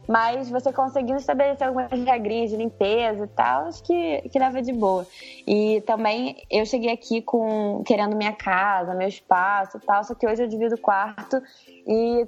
mas 0.08 0.50
você 0.50 0.72
conseguindo 0.74 1.18
estabelecer 1.18 1.68
algumas 1.68 1.90
regrinhas 1.92 2.50
de 2.50 2.58
limpeza 2.58 3.24
e 3.24 3.28
tal, 3.28 3.68
acho 3.68 3.84
que, 3.84 4.22
que 4.30 4.38
leva 4.40 4.62
de 4.62 4.74
boa. 4.74 5.06
E 5.48 5.82
também 5.82 6.44
eu 6.50 6.66
cheguei 6.66 6.92
aqui 6.92 7.22
com 7.22 7.84
querendo 7.86 8.16
minha 8.16 8.34
casa, 8.34 8.94
meu 8.94 9.08
espaço 9.08 9.78
e 9.78 9.80
tal, 9.82 10.04
só 10.04 10.14
que 10.14 10.28
hoje 10.28 10.44
eu 10.44 10.48
divido 10.48 10.76
o 10.76 10.80
quarto 10.80 11.42
e 11.88 12.28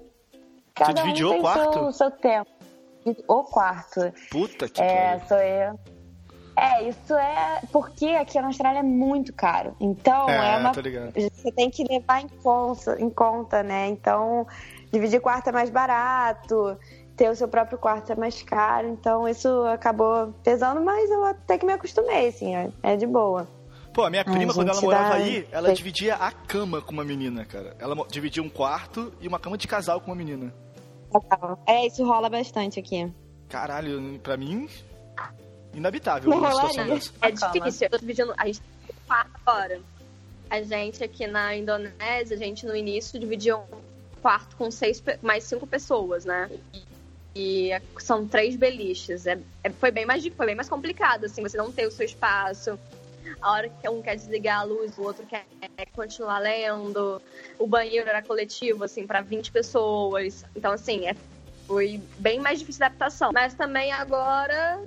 cada 0.73 0.93
Você 0.93 1.01
dividiu 1.03 1.27
um 1.27 1.31
tem 1.31 1.39
o 1.39 1.43
quarto? 1.43 1.73
Seu, 1.73 1.91
seu 1.91 2.11
tempo. 2.11 2.49
O 3.27 3.43
quarto. 3.43 4.01
Puta 4.31 4.67
que 4.67 4.81
É, 4.81 5.19
sou 5.27 5.37
eu. 5.37 5.79
É, 6.57 6.87
isso 6.87 7.13
é 7.13 7.61
porque 7.71 8.07
aqui 8.07 8.39
na 8.39 8.47
Austrália 8.47 8.79
é 8.79 8.83
muito 8.83 9.33
caro. 9.33 9.75
Então, 9.79 10.29
é, 10.29 10.53
É, 10.53 10.57
uma. 10.57 10.71
Você 10.73 11.51
tem 11.51 11.69
que 11.69 11.83
levar 11.83 12.21
em 12.21 12.29
conta, 12.29 12.99
em 12.99 13.09
conta, 13.09 13.61
né? 13.61 13.89
Então, 13.89 14.47
dividir 14.91 15.19
quarto 15.19 15.49
é 15.49 15.51
mais 15.51 15.69
barato, 15.69 16.77
ter 17.15 17.29
o 17.29 17.35
seu 17.35 17.47
próprio 17.47 17.77
quarto 17.77 18.11
é 18.11 18.15
mais 18.15 18.41
caro. 18.43 18.87
Então, 18.89 19.27
isso 19.27 19.47
acabou 19.65 20.33
pesando, 20.43 20.81
mas 20.81 21.09
eu 21.09 21.23
até 21.23 21.57
que 21.57 21.65
me 21.65 21.73
acostumei, 21.73 22.27
assim, 22.27 22.55
é, 22.55 22.69
é 22.83 22.95
de 22.95 23.05
boa. 23.07 23.47
Pô, 23.93 24.03
a 24.03 24.09
minha 24.09 24.23
Ai, 24.27 24.33
prima, 24.35 24.53
quando 24.53 24.69
ela 24.69 24.81
morava 24.81 25.09
dá- 25.09 25.15
aí, 25.15 25.47
ela 25.51 25.67
Sei. 25.67 25.75
dividia 25.75 26.15
a 26.15 26.29
cama 26.31 26.81
com 26.81 26.91
uma 26.91 27.05
menina, 27.05 27.45
cara. 27.45 27.75
Ela 27.79 27.95
dividia 28.09 28.43
um 28.43 28.49
quarto 28.49 29.13
e 29.21 29.27
uma 29.27 29.39
cama 29.39 29.57
de 29.57 29.67
casal 29.67 30.01
com 30.01 30.07
uma 30.11 30.15
menina. 30.17 30.53
É, 31.65 31.87
isso 31.87 32.03
rola 32.05 32.29
bastante 32.29 32.77
aqui. 32.77 33.09
Caralho, 33.47 34.19
pra 34.19 34.35
mim, 34.35 34.67
inabitável 35.73 36.29
Não 36.29 36.39
uma 36.39 36.51
situação 36.51 36.87
dessa. 36.87 37.11
É 37.21 37.31
difícil. 37.31 37.85
Eu 37.85 37.91
tô 37.91 37.97
dividindo. 37.97 38.33
A 38.37 38.45
gente 38.47 38.59
tem 38.59 38.95
um 38.95 39.07
quarto 39.07 39.31
agora. 39.45 39.79
A 40.49 40.61
gente 40.61 41.01
aqui 41.03 41.25
na 41.25 41.55
Indonésia, 41.55 42.35
a 42.35 42.37
gente 42.39 42.65
no 42.65 42.75
início 42.75 43.17
dividia 43.17 43.55
um 43.57 43.63
quarto 44.21 44.57
com 44.57 44.69
seis, 44.69 45.01
mais 45.21 45.45
cinco 45.45 45.65
pessoas, 45.65 46.25
né? 46.25 46.49
E 47.35 47.71
são 47.99 48.25
três 48.25 48.55
beliches. 48.55 49.27
É, 49.27 49.37
é- 49.63 49.69
foi, 49.69 49.91
bem 49.91 50.05
mais, 50.05 50.25
foi 50.25 50.45
bem 50.45 50.55
mais 50.55 50.69
complicado, 50.69 51.25
assim, 51.25 51.41
você 51.41 51.57
não 51.57 51.71
ter 51.71 51.85
o 51.85 51.91
seu 51.91 52.05
espaço. 52.05 52.79
A 53.41 53.51
hora 53.51 53.69
que 53.69 53.89
um 53.89 54.01
quer 54.01 54.15
desligar 54.15 54.61
a 54.61 54.63
luz, 54.63 54.97
o 54.97 55.03
outro 55.03 55.25
quer 55.25 55.45
continuar 55.93 56.39
lendo. 56.39 57.21
O 57.59 57.67
banheiro 57.67 58.07
era 58.07 58.21
coletivo, 58.21 58.83
assim, 58.83 59.05
para 59.05 59.21
20 59.21 59.51
pessoas. 59.51 60.45
Então, 60.55 60.71
assim, 60.71 61.07
é, 61.07 61.15
foi 61.67 62.01
bem 62.19 62.39
mais 62.39 62.59
difícil 62.59 62.79
de 62.79 62.85
adaptação. 62.85 63.31
Mas 63.33 63.53
também 63.53 63.91
agora. 63.91 64.81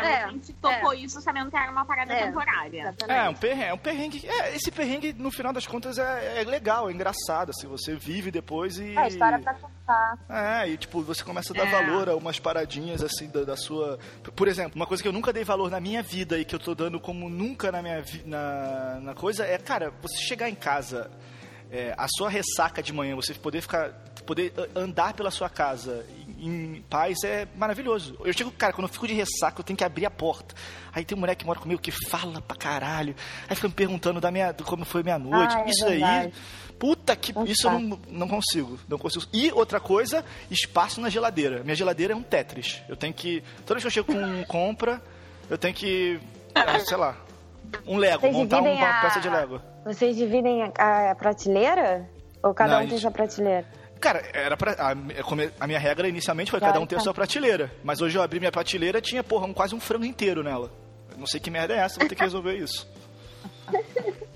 É, 0.00 0.12
É, 0.12 0.24
a 0.24 0.28
gente 0.30 0.52
topou 0.54 0.94
isso 0.94 1.20
sabendo 1.20 1.50
que 1.50 1.56
era 1.56 1.70
uma 1.70 1.84
parada 1.84 2.12
É. 2.12 2.26
temporária. 2.26 2.94
É, 3.08 3.28
um 3.28 3.34
perrengue, 3.34 3.64
é 3.68 3.74
um 3.74 3.78
perrengue. 3.78 4.26
É, 4.28 4.54
esse 4.56 4.70
perrengue, 4.70 5.12
no 5.12 5.30
final 5.30 5.52
das 5.52 5.66
contas, 5.66 5.98
é, 5.98 6.40
é 6.40 6.44
legal, 6.44 6.88
é 6.88 6.92
engraçado, 6.92 7.50
assim, 7.50 7.66
você 7.66 7.94
vive 7.94 8.30
depois 8.30 8.78
e. 8.78 8.96
É, 8.96 9.08
história 9.08 9.38
pra 9.38 9.54
contar. 9.54 10.18
É, 10.28 10.68
e 10.68 10.76
tipo, 10.76 11.02
você 11.02 11.22
começa 11.22 11.52
a 11.52 11.56
dar 11.56 11.66
É. 11.66 11.70
valor 11.70 12.08
a 12.08 12.16
umas 12.16 12.38
paradinhas 12.38 13.02
assim 13.02 13.28
da, 13.28 13.44
da 13.44 13.56
sua. 13.56 13.98
Por 14.34 14.48
exemplo, 14.48 14.72
uma 14.76 14.86
coisa 14.86 15.02
que 15.02 15.08
eu 15.08 15.12
nunca 15.12 15.32
dei 15.32 15.44
valor 15.44 15.70
na 15.70 15.80
minha 15.80 16.02
vida 16.02 16.38
e 16.38 16.44
que 16.44 16.54
eu 16.54 16.58
tô 16.58 16.74
dando 16.74 16.98
como 17.00 17.28
nunca 17.28 17.70
na 17.72 17.82
minha 17.82 18.00
vi... 18.00 18.22
na, 18.24 19.00
na 19.02 19.14
coisa 19.14 19.44
é, 19.44 19.58
cara, 19.58 19.92
você 20.00 20.16
chegar 20.18 20.48
em 20.48 20.54
casa, 20.54 21.10
é, 21.70 21.94
a 21.98 22.06
sua 22.08 22.30
ressaca 22.30 22.82
de 22.82 22.92
manhã, 22.92 23.14
você 23.16 23.34
poder 23.34 23.60
ficar. 23.60 23.90
poder 24.26 24.52
andar 24.74 25.14
pela 25.14 25.30
sua 25.30 25.48
casa 25.50 26.06
em, 26.46 26.82
paz 26.90 27.18
é 27.24 27.46
maravilhoso. 27.56 28.16
Eu 28.24 28.32
chego, 28.32 28.50
cara, 28.52 28.72
quando 28.72 28.88
eu 28.88 28.92
fico 28.92 29.06
de 29.06 29.14
ressaca, 29.14 29.60
eu 29.60 29.64
tenho 29.64 29.76
que 29.76 29.84
abrir 29.84 30.06
a 30.06 30.10
porta. 30.10 30.54
Aí 30.92 31.04
tem 31.04 31.16
um 31.16 31.20
moleque 31.20 31.40
que 31.40 31.46
mora 31.46 31.58
comigo 31.58 31.80
que 31.80 31.90
fala 32.08 32.40
pra 32.42 32.56
caralho. 32.56 33.14
Aí 33.48 33.54
fica 33.56 33.68
me 33.68 33.74
perguntando 33.74 34.20
da 34.20 34.30
minha, 34.30 34.52
como 34.52 34.84
foi 34.84 35.02
minha 35.02 35.18
noite. 35.18 35.54
Ah, 35.56 35.60
é 35.66 35.70
Isso 35.70 35.84
aí. 35.84 35.90
verdade. 35.98 36.32
Puta 36.78 37.14
que. 37.14 37.32
Isso 37.46 37.68
eu 37.68 37.78
não, 37.78 37.98
não 38.08 38.28
consigo. 38.28 38.78
Não 38.88 38.98
consigo. 38.98 39.24
E 39.32 39.52
outra 39.52 39.78
coisa, 39.78 40.24
espaço 40.50 41.00
na 41.00 41.08
geladeira. 41.08 41.62
Minha 41.62 41.76
geladeira 41.76 42.12
é 42.12 42.16
um 42.16 42.22
Tetris. 42.22 42.82
Eu 42.88 42.96
tenho 42.96 43.14
que. 43.14 43.42
Toda 43.64 43.78
vez 43.80 43.82
que 43.82 43.86
eu 43.86 44.04
chego 44.04 44.12
com 44.12 44.44
compra, 44.48 45.00
eu 45.48 45.56
tenho 45.56 45.72
que. 45.74 46.18
é, 46.54 46.78
sei 46.80 46.96
lá. 46.96 47.16
Um 47.86 47.96
Lego, 47.96 48.20
Vocês 48.20 48.32
montar 48.34 48.56
dividem 48.60 48.76
uma 48.78 48.90
a- 48.90 49.00
peça 49.00 49.20
de 49.20 49.28
Lego. 49.30 49.60
Vocês 49.84 50.16
dividem 50.16 50.62
a, 50.76 51.12
a 51.12 51.14
prateleira? 51.14 52.06
Ou 52.42 52.52
cada 52.52 52.72
Não, 52.72 52.76
um 52.76 52.80
a 52.80 52.82
tem 52.82 52.90
gente- 52.90 53.00
sua 53.02 53.10
prateleira? 53.12 53.64
Cara, 54.02 54.20
era 54.34 54.56
pra, 54.56 54.72
a, 54.72 54.90
a 55.60 55.66
minha 55.66 55.78
regra 55.78 56.08
inicialmente 56.08 56.50
foi 56.50 56.58
cada 56.58 56.80
um 56.80 56.86
ter 56.86 56.96
a 56.96 57.00
sua 57.00 57.14
prateleira. 57.14 57.72
Mas 57.84 58.02
hoje 58.02 58.18
eu 58.18 58.22
abri 58.22 58.40
minha 58.40 58.50
prateleira 58.50 59.00
tinha, 59.00 59.22
porra, 59.22 59.46
um, 59.46 59.54
quase 59.54 59.76
um 59.76 59.80
frango 59.80 60.04
inteiro 60.04 60.42
nela. 60.42 60.72
Eu 61.12 61.18
não 61.18 61.26
sei 61.26 61.38
que 61.38 61.50
merda 61.50 61.72
é 61.72 61.78
essa, 61.78 62.00
vou 62.00 62.08
ter 62.08 62.16
que 62.16 62.22
resolver 62.22 62.54
isso. 62.54 62.90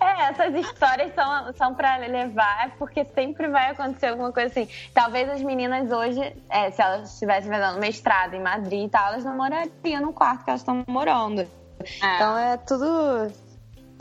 É, 0.00 0.22
essas 0.24 0.54
histórias 0.54 1.14
são, 1.14 1.52
são 1.54 1.74
pra 1.74 1.96
levar, 1.98 2.74
porque 2.78 3.04
sempre 3.14 3.46
vai 3.48 3.70
acontecer 3.70 4.08
alguma 4.08 4.32
coisa 4.32 4.48
assim. 4.48 4.68
Talvez 4.92 5.28
as 5.28 5.40
meninas 5.40 5.90
hoje, 5.92 6.20
é, 6.50 6.70
se 6.72 6.82
elas 6.82 7.12
estivessem 7.12 7.48
fazendo 7.48 7.78
mestrado 7.78 8.34
em 8.34 8.42
Madrid 8.42 8.86
e 8.86 8.88
tal, 8.88 9.12
elas 9.12 9.24
não 9.24 9.36
morariam 9.36 10.02
no 10.02 10.12
quarto 10.12 10.44
que 10.44 10.50
elas 10.50 10.62
estão 10.62 10.82
morando. 10.88 11.46
Então 11.96 12.38
é 12.38 12.56
tudo 12.56 13.30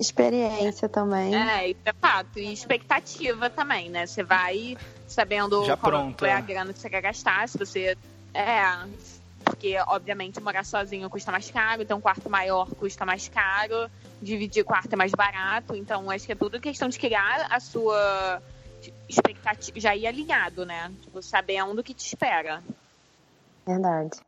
experiência 0.03 0.87
também. 0.87 1.35
É, 1.35 1.69
isso 1.69 1.79
é 1.85 1.93
fato. 1.93 2.37
E 2.37 2.53
expectativa 2.53 3.49
também, 3.49 3.89
né? 3.89 4.05
Você 4.05 4.23
vai 4.23 4.77
sabendo 5.07 5.65
Já 5.65 5.75
qual 5.75 5.91
pronta. 5.91 6.27
é 6.27 6.33
a 6.33 6.41
grana 6.41 6.73
que 6.73 6.79
você 6.79 6.89
quer 6.89 7.01
gastar, 7.01 7.47
se 7.49 7.57
você. 7.57 7.97
É. 8.33 8.63
Porque, 9.43 9.77
obviamente, 9.87 10.39
morar 10.39 10.63
sozinho 10.63 11.09
custa 11.09 11.29
mais 11.29 11.51
caro, 11.51 11.83
ter 11.83 11.93
um 11.93 11.99
quarto 11.99 12.29
maior 12.29 12.65
custa 12.75 13.05
mais 13.05 13.27
caro, 13.27 13.91
dividir 14.21 14.63
quarto 14.63 14.93
é 14.93 14.95
mais 14.95 15.11
barato. 15.11 15.75
Então, 15.75 16.09
acho 16.09 16.25
que 16.25 16.31
é 16.31 16.35
tudo 16.35 16.61
questão 16.61 16.87
de 16.87 16.97
criar 16.97 17.47
a 17.49 17.59
sua 17.59 18.41
expectativa, 19.07 19.79
já 19.79 19.95
ir 19.95 20.07
alinhado, 20.07 20.65
né? 20.65 20.91
Tipo, 21.01 21.21
sabendo 21.21 21.79
o 21.79 21.83
que 21.83 21.93
te 21.93 22.05
espera. 22.05 22.63
Verdade. 23.67 24.19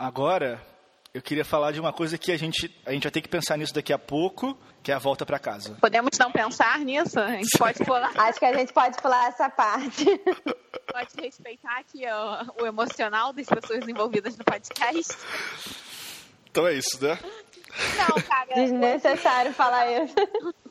Agora, 0.00 0.60
eu 1.14 1.20
queria 1.20 1.44
falar 1.44 1.72
de 1.72 1.80
uma 1.80 1.92
coisa 1.92 2.16
que 2.16 2.32
a 2.32 2.38
gente, 2.38 2.74
a 2.86 2.92
gente 2.92 3.02
vai 3.02 3.12
ter 3.12 3.20
que 3.20 3.28
pensar 3.28 3.58
nisso 3.58 3.74
daqui 3.74 3.92
a 3.92 3.98
pouco, 3.98 4.56
que 4.82 4.90
é 4.90 4.94
a 4.94 4.98
volta 4.98 5.26
pra 5.26 5.38
casa. 5.38 5.76
Podemos 5.78 6.18
não 6.18 6.32
pensar 6.32 6.78
nisso? 6.80 7.20
A 7.20 7.32
gente 7.32 7.58
pode 7.58 7.84
pular, 7.84 8.10
Acho 8.16 8.38
que 8.38 8.46
a 8.46 8.54
gente 8.54 8.72
pode 8.72 8.96
pular 8.96 9.28
essa 9.28 9.50
parte. 9.50 10.06
pode 10.90 11.10
respeitar 11.20 11.78
aqui 11.78 12.04
o, 12.06 12.62
o 12.62 12.66
emocional 12.66 13.32
das 13.32 13.46
pessoas 13.46 13.86
envolvidas 13.86 14.38
no 14.38 14.44
podcast. 14.44 15.14
Então 16.50 16.66
é 16.66 16.74
isso, 16.74 17.02
né? 17.02 17.18
Não, 17.98 18.22
cara. 18.22 18.54
Desnecessário 18.56 19.52
falar 19.52 19.90
isso. 19.90 20.14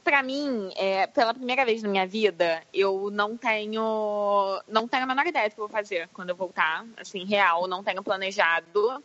Pra 0.03 0.23
mim, 0.23 0.71
é, 0.75 1.05
pela 1.05 1.35
primeira 1.35 1.63
vez 1.63 1.83
na 1.83 1.89
minha 1.89 2.07
vida, 2.07 2.63
eu 2.73 3.11
não 3.11 3.37
tenho. 3.37 4.59
Não 4.67 4.87
tenho 4.87 5.03
a 5.03 5.07
menor 5.07 5.25
ideia 5.25 5.49
do 5.49 5.53
que 5.53 5.61
eu 5.61 5.67
vou 5.67 5.75
fazer 5.75 6.09
quando 6.13 6.29
eu 6.29 6.35
voltar. 6.35 6.83
Assim, 6.97 7.25
real, 7.25 7.67
não 7.67 7.83
tenho 7.83 8.03
planejado. 8.03 9.03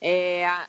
É, 0.00 0.66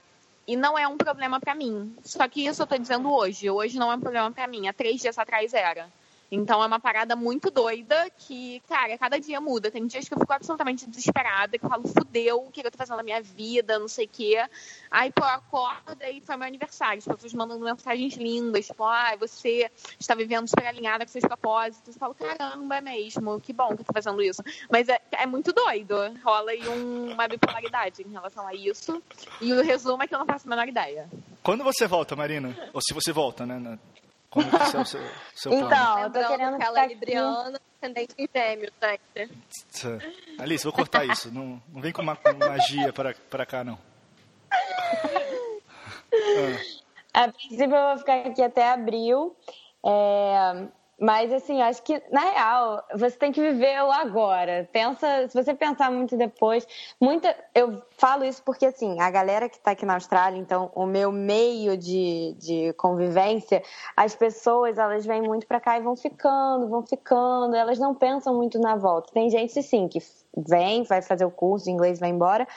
e 0.47 0.55
não 0.55 0.77
é 0.77 0.87
um 0.87 0.97
problema 0.97 1.39
pra 1.39 1.53
mim. 1.53 1.95
Só 2.03 2.27
que 2.27 2.45
isso 2.45 2.61
eu 2.61 2.67
tô 2.67 2.77
dizendo 2.77 3.11
hoje. 3.11 3.49
Hoje 3.49 3.77
não 3.77 3.91
é 3.91 3.95
um 3.95 3.99
problema 3.99 4.31
pra 4.31 4.47
mim. 4.47 4.67
Há 4.67 4.73
três 4.73 5.01
dias 5.01 5.17
atrás 5.17 5.53
era. 5.53 5.89
Então 6.29 6.61
é 6.61 6.65
uma 6.67 6.79
parada 6.79 7.15
muito 7.15 7.49
doida 7.49 8.09
que, 8.17 8.61
cara, 8.67 8.97
cada 8.97 9.17
dia 9.17 9.39
muda. 9.39 9.71
Tem 9.71 9.85
dias 9.87 10.07
que 10.09 10.13
eu 10.13 10.19
fico 10.19 10.33
absolutamente 10.33 10.85
desesperada, 10.89 11.57
que 11.57 11.63
eu 11.65 11.69
falo, 11.69 11.87
fudeu, 11.87 12.43
o 12.45 12.51
que 12.51 12.59
eu 12.65 12.69
tô 12.69 12.77
fazendo 12.77 12.97
na 12.97 13.03
minha 13.03 13.21
vida, 13.21 13.79
não 13.79 13.87
sei 13.87 14.05
o 14.05 14.09
quê. 14.09 14.45
Aí, 14.91 15.09
pô, 15.11 15.23
acorda 15.23 16.09
e 16.09 16.19
foi 16.19 16.35
meu 16.35 16.45
aniversário. 16.47 16.99
As 16.99 17.05
pessoas 17.05 17.33
mandando 17.33 17.63
mensagens 17.63 18.15
lindas, 18.17 18.67
tipo, 18.67 18.83
ah, 18.83 19.15
você 19.17 19.71
está 19.97 20.15
vivendo 20.15 20.47
super 20.49 20.67
alinhada 20.67 21.05
com 21.05 21.11
seus 21.11 21.23
propósitos. 21.23 21.95
Eu 21.95 21.99
falo, 21.99 22.13
caramba, 22.13 22.75
é 22.77 22.81
mesmo, 22.81 23.39
que 23.39 23.53
bom 23.53 23.67
que 23.75 23.81
eu 23.81 23.85
tô 23.85 23.93
fazendo 23.93 24.21
isso. 24.21 24.43
Mas 24.69 24.89
é, 24.89 24.99
é 25.13 25.25
muito 25.25 25.53
doido. 25.53 25.95
Rola 26.25 26.51
aí 26.51 26.67
um- 26.67 27.13
uma 27.13 27.27
bipolaridade 27.27 28.01
em 28.01 28.11
relação 28.11 28.45
a 28.45 28.53
isso. 28.53 29.01
E 29.39 29.53
o 29.53 29.63
resumo 29.63 30.03
é 30.03 30.07
que 30.07 30.13
eu 30.13 30.19
não 30.19 30.25
faço 30.25 30.45
a 30.45 30.49
menor 30.49 30.67
ideia. 30.67 31.09
Quando 31.41 31.63
você 31.63 31.87
volta, 31.87 32.15
Marina? 32.17 32.53
Ou 32.73 32.81
se 32.81 32.93
você 32.93 33.13
volta, 33.13 33.45
né? 33.45 33.79
Como 34.29 34.49
que 34.49 34.55
é 34.55 34.79
o 34.79 34.85
seu, 34.85 35.01
seu 35.33 35.51
plano? 35.51 35.65
Então, 35.67 35.99
eu 35.99 36.11
tô 36.11 36.27
querendo 36.27 36.57
que 36.57 36.63
ela 36.63 36.79
é 36.79 36.81
ficar 36.81 36.81
aqui. 36.83 36.93
libriana, 36.93 37.61
ascendente 37.81 38.15
em 38.17 38.29
gêmeos, 38.35 38.73
gente. 39.15 39.31
Alice, 40.39 40.63
vou 40.63 40.73
cortar 40.73 41.05
isso. 41.05 41.31
Não, 41.33 41.61
não 41.69 41.81
vem 41.81 41.91
com, 41.93 42.03
ma- 42.03 42.15
com 42.15 42.33
magia 42.33 42.91
para, 42.91 43.15
para 43.29 43.45
cá, 43.45 43.63
não. 43.63 43.79
Ah. 47.13 47.21
A 47.23 47.27
princípio 47.31 47.75
eu 47.75 47.87
vou 47.89 47.97
ficar 47.97 48.27
aqui 48.27 48.41
até 48.41 48.71
abril. 48.71 49.35
É, 49.85 50.67
mas, 50.99 51.31
assim, 51.31 51.61
acho 51.61 51.83
que, 51.83 52.01
na 52.11 52.21
real, 52.21 52.83
você 52.95 53.15
tem 53.15 53.31
que 53.31 53.39
viver 53.39 53.83
o 53.83 53.91
agora. 53.91 54.67
Pensa, 54.71 55.27
se 55.29 55.35
você 55.43 55.53
pensar 55.53 55.91
muito 55.91 56.17
depois, 56.17 56.67
muita. 56.99 57.35
Eu 57.53 57.83
falo 57.97 58.25
isso 58.25 58.41
porque, 58.43 58.65
assim, 58.65 58.99
a 58.99 59.11
galera 59.11 59.47
que 59.47 59.57
está 59.57 59.71
aqui 59.71 59.85
na 59.85 59.93
Austrália, 59.93 60.39
então, 60.39 60.71
o 60.73 60.87
meu 60.87 61.11
meio 61.11 61.77
de, 61.77 62.35
de 62.39 62.73
convivência, 62.73 63.61
as 63.95 64.15
pessoas, 64.15 64.79
elas 64.79 65.05
vêm 65.05 65.21
muito 65.21 65.45
para 65.45 65.59
cá 65.59 65.77
e 65.77 65.81
vão 65.81 65.95
ficando, 65.95 66.67
vão 66.67 66.81
ficando, 66.81 67.55
elas 67.55 67.77
não 67.77 67.93
pensam 67.93 68.35
muito 68.35 68.57
na 68.57 68.75
volta. 68.75 69.11
Tem 69.13 69.29
gente, 69.29 69.61
sim, 69.61 69.87
que 69.87 69.99
vem, 70.35 70.83
vai 70.83 71.03
fazer 71.03 71.25
o 71.25 71.31
curso 71.31 71.65
de 71.65 71.71
inglês, 71.71 71.99
vai 71.99 72.09
embora, 72.09 72.47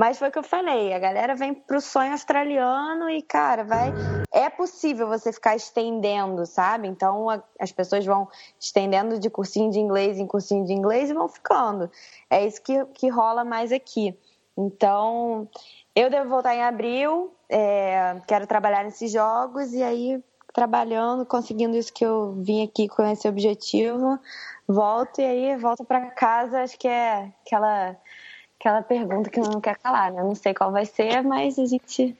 mas 0.00 0.18
foi 0.18 0.30
o 0.30 0.32
que 0.32 0.38
eu 0.38 0.42
falei, 0.42 0.94
a 0.94 0.98
galera 0.98 1.34
vem 1.34 1.52
pro 1.52 1.78
sonho 1.78 2.12
australiano 2.12 3.10
e, 3.10 3.20
cara, 3.20 3.64
vai. 3.64 3.92
É 4.32 4.48
possível 4.48 5.06
você 5.06 5.30
ficar 5.30 5.54
estendendo, 5.54 6.46
sabe? 6.46 6.88
Então 6.88 7.28
a, 7.28 7.42
as 7.60 7.70
pessoas 7.70 8.06
vão 8.06 8.26
estendendo 8.58 9.18
de 9.18 9.28
cursinho 9.28 9.70
de 9.70 9.78
inglês 9.78 10.18
em 10.18 10.26
cursinho 10.26 10.64
de 10.64 10.72
inglês 10.72 11.10
e 11.10 11.12
vão 11.12 11.28
ficando. 11.28 11.90
É 12.30 12.46
isso 12.46 12.62
que, 12.62 12.82
que 12.94 13.10
rola 13.10 13.44
mais 13.44 13.72
aqui. 13.72 14.18
Então, 14.56 15.46
eu 15.94 16.08
devo 16.08 16.30
voltar 16.30 16.54
em 16.54 16.62
abril, 16.62 17.34
é, 17.46 18.22
quero 18.26 18.46
trabalhar 18.46 18.82
nesses 18.84 19.12
jogos 19.12 19.74
e 19.74 19.82
aí 19.82 20.24
trabalhando, 20.54 21.26
conseguindo 21.26 21.76
isso 21.76 21.92
que 21.92 22.06
eu 22.06 22.32
vim 22.38 22.64
aqui 22.64 22.88
com 22.88 23.02
esse 23.02 23.28
objetivo, 23.28 24.18
volto 24.66 25.20
e 25.20 25.26
aí 25.26 25.56
volto 25.58 25.84
para 25.84 26.10
casa, 26.12 26.62
acho 26.62 26.78
que 26.78 26.88
é 26.88 27.30
aquela 27.44 27.94
aquela 28.60 28.82
pergunta 28.82 29.30
que 29.30 29.40
não 29.40 29.58
quer 29.58 29.78
calar, 29.78 30.12
né? 30.12 30.22
Não 30.22 30.34
sei 30.34 30.52
qual 30.52 30.70
vai 30.70 30.84
ser, 30.84 31.22
mas 31.22 31.58
a 31.58 31.64
gente 31.64 32.14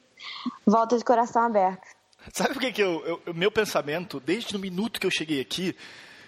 volta 0.66 0.96
de 0.96 1.04
coração 1.04 1.42
aberto. 1.42 1.86
Sabe 2.32 2.54
por 2.54 2.60
que, 2.60 2.72
que 2.72 2.82
eu, 2.82 3.20
eu, 3.26 3.34
meu 3.34 3.50
pensamento, 3.50 4.18
desde 4.18 4.56
o 4.56 4.58
minuto 4.58 4.98
que 4.98 5.06
eu 5.06 5.10
cheguei 5.10 5.40
aqui, 5.40 5.76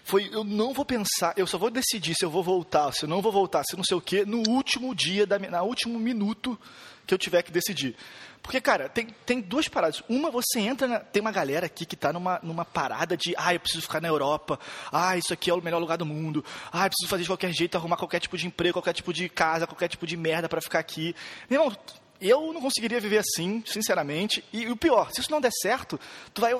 foi 0.04 0.28
eu 0.32 0.44
não 0.44 0.74
vou 0.74 0.84
pensar, 0.84 1.32
eu 1.36 1.46
só 1.46 1.56
vou 1.56 1.70
decidir 1.70 2.14
se 2.14 2.24
eu 2.24 2.30
vou 2.30 2.42
voltar, 2.42 2.92
se 2.92 3.04
eu 3.04 3.08
não 3.08 3.22
vou 3.22 3.32
voltar, 3.32 3.62
se 3.64 3.76
não 3.76 3.84
sei 3.84 3.96
o 3.96 4.00
quê, 4.00 4.24
no 4.26 4.42
último 4.48 4.94
dia, 4.94 5.26
da, 5.26 5.38
no 5.38 5.62
último 5.62 5.98
minuto 5.98 6.58
que 7.06 7.14
eu 7.14 7.18
tiver 7.18 7.42
que 7.42 7.50
decidir. 7.50 7.96
Porque, 8.42 8.60
cara, 8.60 8.88
tem, 8.88 9.06
tem 9.24 9.40
duas 9.40 9.68
paradas. 9.68 10.02
Uma, 10.08 10.30
você 10.30 10.58
entra, 10.58 10.88
na, 10.88 10.98
tem 10.98 11.20
uma 11.20 11.30
galera 11.30 11.66
aqui 11.66 11.86
que 11.86 11.94
está 11.94 12.12
numa, 12.12 12.40
numa 12.42 12.64
parada 12.64 13.16
de, 13.16 13.34
ah, 13.36 13.54
eu 13.54 13.60
preciso 13.60 13.82
ficar 13.82 14.00
na 14.00 14.08
Europa, 14.08 14.58
ah, 14.90 15.16
isso 15.16 15.32
aqui 15.32 15.48
é 15.48 15.54
o 15.54 15.62
melhor 15.62 15.78
lugar 15.78 15.96
do 15.96 16.04
mundo, 16.04 16.44
ah, 16.72 16.86
eu 16.86 16.90
preciso 16.90 17.08
fazer 17.08 17.22
de 17.22 17.28
qualquer 17.28 17.52
jeito, 17.52 17.76
arrumar 17.76 17.96
qualquer 17.96 18.18
tipo 18.18 18.36
de 18.36 18.46
emprego, 18.46 18.74
qualquer 18.74 18.94
tipo 18.94 19.12
de 19.12 19.28
casa, 19.28 19.66
qualquer 19.66 19.88
tipo 19.88 20.06
de 20.06 20.16
merda 20.16 20.48
para 20.48 20.60
ficar 20.60 20.80
aqui. 20.80 21.14
Meu 21.48 21.62
irmão, 21.62 21.76
eu 22.28 22.52
não 22.52 22.60
conseguiria 22.60 23.00
viver 23.00 23.18
assim, 23.18 23.62
sinceramente. 23.66 24.44
E, 24.52 24.62
e, 24.62 24.70
o 24.70 24.76
pior, 24.76 25.10
se 25.12 25.20
isso 25.20 25.30
não 25.30 25.40
der 25.40 25.50
certo, 25.50 25.98
tu 26.32 26.40
vai 26.40 26.52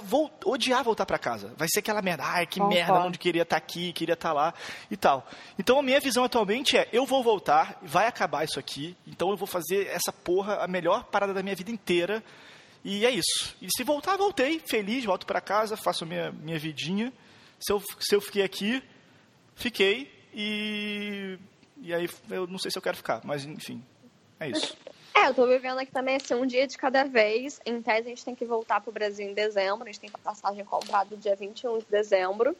odiar 0.45 0.83
voltar 0.83 1.07
para 1.07 1.19
casa. 1.19 1.53
Vai 1.57 1.69
ser 1.73 1.81
aquela 1.81 2.03
merda, 2.03 2.25
ai, 2.25 2.47
que 2.47 2.59
Concordo. 2.59 2.75
merda, 2.75 3.07
onde 3.07 3.19
queria 3.19 3.43
estar 3.43 3.59
tá 3.59 3.65
aqui, 3.65 3.93
queria 3.93 4.15
estar 4.15 4.31
tá 4.31 4.35
lá 4.35 4.55
e 4.91 4.97
tal. 4.97 5.27
Então 5.59 5.79
a 5.79 5.83
minha 5.83 6.01
visão 6.01 6.25
atualmente 6.25 6.77
é, 6.77 6.89
eu 6.93 7.07
vou 7.07 7.23
voltar, 7.23 7.79
vai 7.83 8.07
acabar 8.07 8.45
isso 8.45 8.59
aqui, 8.59 8.97
então 9.07 9.31
eu 9.31 9.37
vou 9.37 9.47
fazer 9.47 9.87
essa 9.87 10.13
porra 10.13 10.57
a 10.57 10.69
melhor 10.69 11.05
parada 11.05 11.33
da 11.33 11.43
minha 11.43 11.55
vida 11.55 11.71
inteira. 11.71 12.23
E 12.85 13.07
é 13.07 13.11
isso. 13.11 13.55
E 13.63 13.69
se 13.77 13.85
voltar, 13.85 14.17
voltei, 14.17 14.59
feliz, 14.59 15.05
volto 15.05 15.25
para 15.25 15.41
casa, 15.41 15.77
faço 15.77 16.05
minha, 16.05 16.33
minha 16.33 16.59
vidinha. 16.59 17.13
Se 17.61 17.73
eu, 17.73 17.81
se 18.01 18.15
eu 18.15 18.21
fiquei 18.21 18.43
aqui, 18.43 18.83
fiquei. 19.55 20.11
E, 20.35 21.39
e 21.81 21.95
aí 21.95 22.09
eu 22.31 22.47
não 22.47 22.59
sei 22.59 22.71
se 22.71 22.79
eu 22.79 22.83
quero 22.83 22.97
ficar, 22.97 23.21
mas 23.23 23.45
enfim, 23.45 23.83
é 24.41 24.49
isso. 24.49 24.77
É, 25.15 25.29
eu 25.29 25.35
tô 25.35 25.47
vivendo 25.47 25.79
aqui 25.79 25.93
também 25.93 26.17
assim, 26.17 26.35
um 26.35 26.47
dia 26.47 26.67
de 26.67 26.77
cada 26.79 27.05
vez. 27.05 27.61
Em 27.67 27.83
tese, 27.83 28.07
a 28.07 28.11
gente 28.11 28.25
tem 28.25 28.35
que 28.35 28.45
voltar 28.45 28.81
pro 28.81 28.93
Brasil 28.93 29.29
em 29.29 29.35
dezembro. 29.35 29.85
A 29.85 29.87
gente 29.87 30.01
tem 30.01 30.11
passagem 30.11 30.65
comprada 30.65 31.17
dia 31.17 31.37
21 31.37 31.79
de 31.79 31.87
dezembro. 31.87 32.57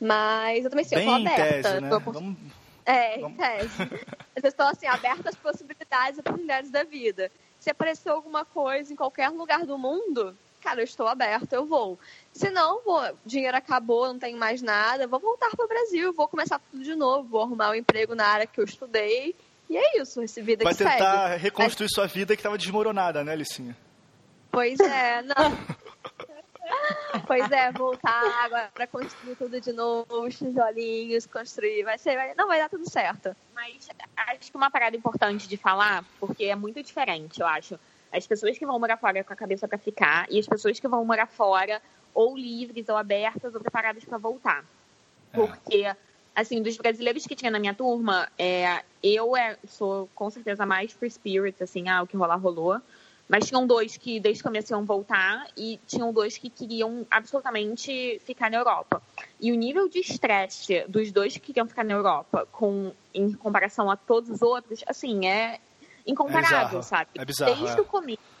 Mas 0.00 0.64
eu 0.64 0.70
também 0.70 0.84
sim, 0.84 0.96
Bem 0.96 1.06
eu 1.06 1.10
tô 1.10 1.28
aberta. 1.28 1.62
Tese, 1.62 1.80
né? 1.80 1.88
tô. 1.88 2.00
Vamos... 2.00 2.36
É, 2.84 3.20
em 3.20 3.34
tese. 3.34 3.76
Eu 4.36 4.48
estou 4.48 4.66
assim, 4.66 4.86
aberta 4.86 5.30
às 5.30 5.34
possibilidades 5.34 6.18
e 6.18 6.20
oportunidades 6.20 6.70
da 6.70 6.84
vida. 6.84 7.32
Se 7.58 7.70
aparecer 7.70 8.10
alguma 8.10 8.44
coisa 8.44 8.92
em 8.92 8.96
qualquer 8.96 9.30
lugar 9.30 9.64
do 9.64 9.78
mundo, 9.78 10.36
cara, 10.60 10.80
eu 10.80 10.84
estou 10.84 11.08
aberta, 11.08 11.56
eu 11.56 11.64
vou. 11.64 11.98
Se 12.32 12.50
não, 12.50 12.82
vou, 12.84 13.00
dinheiro 13.24 13.56
acabou, 13.56 14.06
não 14.08 14.18
tenho 14.18 14.38
mais 14.38 14.60
nada, 14.60 15.06
vou 15.06 15.18
voltar 15.18 15.48
para 15.50 15.64
o 15.64 15.68
Brasil, 15.68 16.12
vou 16.12 16.28
começar 16.28 16.60
tudo 16.70 16.84
de 16.84 16.94
novo, 16.94 17.28
vou 17.28 17.42
arrumar 17.42 17.70
um 17.70 17.74
emprego 17.74 18.14
na 18.14 18.26
área 18.26 18.46
que 18.46 18.60
eu 18.60 18.64
estudei 18.64 19.34
e 19.68 19.76
é 19.76 20.00
isso, 20.00 20.22
esse 20.22 20.40
vida 20.40 20.64
Vai 20.64 20.72
que 20.74 20.78
tentar 20.78 21.30
segue. 21.30 21.42
reconstruir 21.42 21.88
sua 21.88 22.06
vida 22.06 22.34
que 22.36 22.40
estava 22.40 22.56
desmoronada, 22.56 23.24
né, 23.24 23.34
Licinha? 23.34 23.76
Pois 24.50 24.78
é, 24.80 25.22
não. 25.22 25.34
pois 27.26 27.50
é, 27.50 27.72
voltar 27.72 28.44
agora 28.44 28.70
para 28.72 28.86
construir 28.86 29.36
tudo 29.36 29.60
de 29.60 29.72
novo, 29.72 30.26
os 30.26 30.38
tijolinhos, 30.38 31.26
construir, 31.26 31.82
vai 31.82 31.98
ser, 31.98 32.16
vai, 32.16 32.34
não 32.34 32.46
vai 32.46 32.60
dar 32.60 32.68
tudo 32.68 32.88
certo. 32.88 33.34
Mas 33.54 33.88
acho 34.16 34.50
que 34.50 34.56
uma 34.56 34.70
parada 34.70 34.96
importante 34.96 35.48
de 35.48 35.56
falar, 35.56 36.04
porque 36.20 36.44
é 36.44 36.56
muito 36.56 36.82
diferente, 36.82 37.40
eu 37.40 37.46
acho. 37.46 37.78
As 38.12 38.26
pessoas 38.26 38.56
que 38.56 38.64
vão 38.64 38.78
morar 38.78 38.96
fora 38.96 39.22
com 39.24 39.32
a 39.32 39.36
cabeça 39.36 39.66
para 39.66 39.78
ficar 39.78 40.26
e 40.30 40.38
as 40.38 40.46
pessoas 40.46 40.78
que 40.78 40.88
vão 40.88 41.04
morar 41.04 41.26
fora 41.26 41.82
ou 42.14 42.36
livres 42.36 42.88
ou 42.88 42.96
abertas 42.96 43.54
ou 43.54 43.60
preparadas 43.60 44.04
para 44.04 44.16
voltar. 44.16 44.64
É. 45.32 45.36
Porque 45.36 45.94
assim, 46.36 46.62
dos 46.62 46.76
brasileiros 46.76 47.26
que 47.26 47.34
tinha 47.34 47.50
na 47.50 47.58
minha 47.58 47.74
turma, 47.74 48.28
é, 48.38 48.82
eu 49.02 49.34
é, 49.34 49.56
sou 49.66 50.06
com 50.14 50.28
certeza 50.28 50.66
mais 50.66 50.92
free 50.92 51.10
spirit, 51.10 51.62
assim, 51.62 51.88
ah, 51.88 52.02
o 52.02 52.06
que 52.06 52.16
rolar 52.16 52.36
rolou. 52.36 52.78
Mas 53.28 53.48
tinham 53.48 53.66
dois 53.66 53.96
que 53.96 54.20
desde 54.20 54.40
o 54.40 54.44
começo 54.44 54.72
iam 54.72 54.84
voltar 54.84 55.48
e 55.56 55.80
tinham 55.84 56.12
dois 56.12 56.38
que 56.38 56.48
queriam 56.48 57.04
absolutamente 57.10 58.20
ficar 58.24 58.48
na 58.48 58.58
Europa. 58.58 59.02
E 59.40 59.50
o 59.50 59.56
nível 59.56 59.88
de 59.88 59.98
estresse 59.98 60.84
dos 60.86 61.10
dois 61.10 61.32
que 61.32 61.40
queriam 61.40 61.66
ficar 61.66 61.82
na 61.82 61.94
Europa, 61.94 62.46
com, 62.52 62.92
em 63.12 63.32
comparação 63.32 63.90
a 63.90 63.96
todos 63.96 64.30
os 64.30 64.42
outros, 64.42 64.84
assim, 64.86 65.26
é 65.26 65.58
incomparável, 66.06 66.78
é 66.78 66.82
sabe? 66.82 67.10
É 67.16 67.24
bizarro, 67.24 67.56
desde 67.56 67.78
é. 67.78 67.80
o 67.80 67.84
começo 67.84 68.35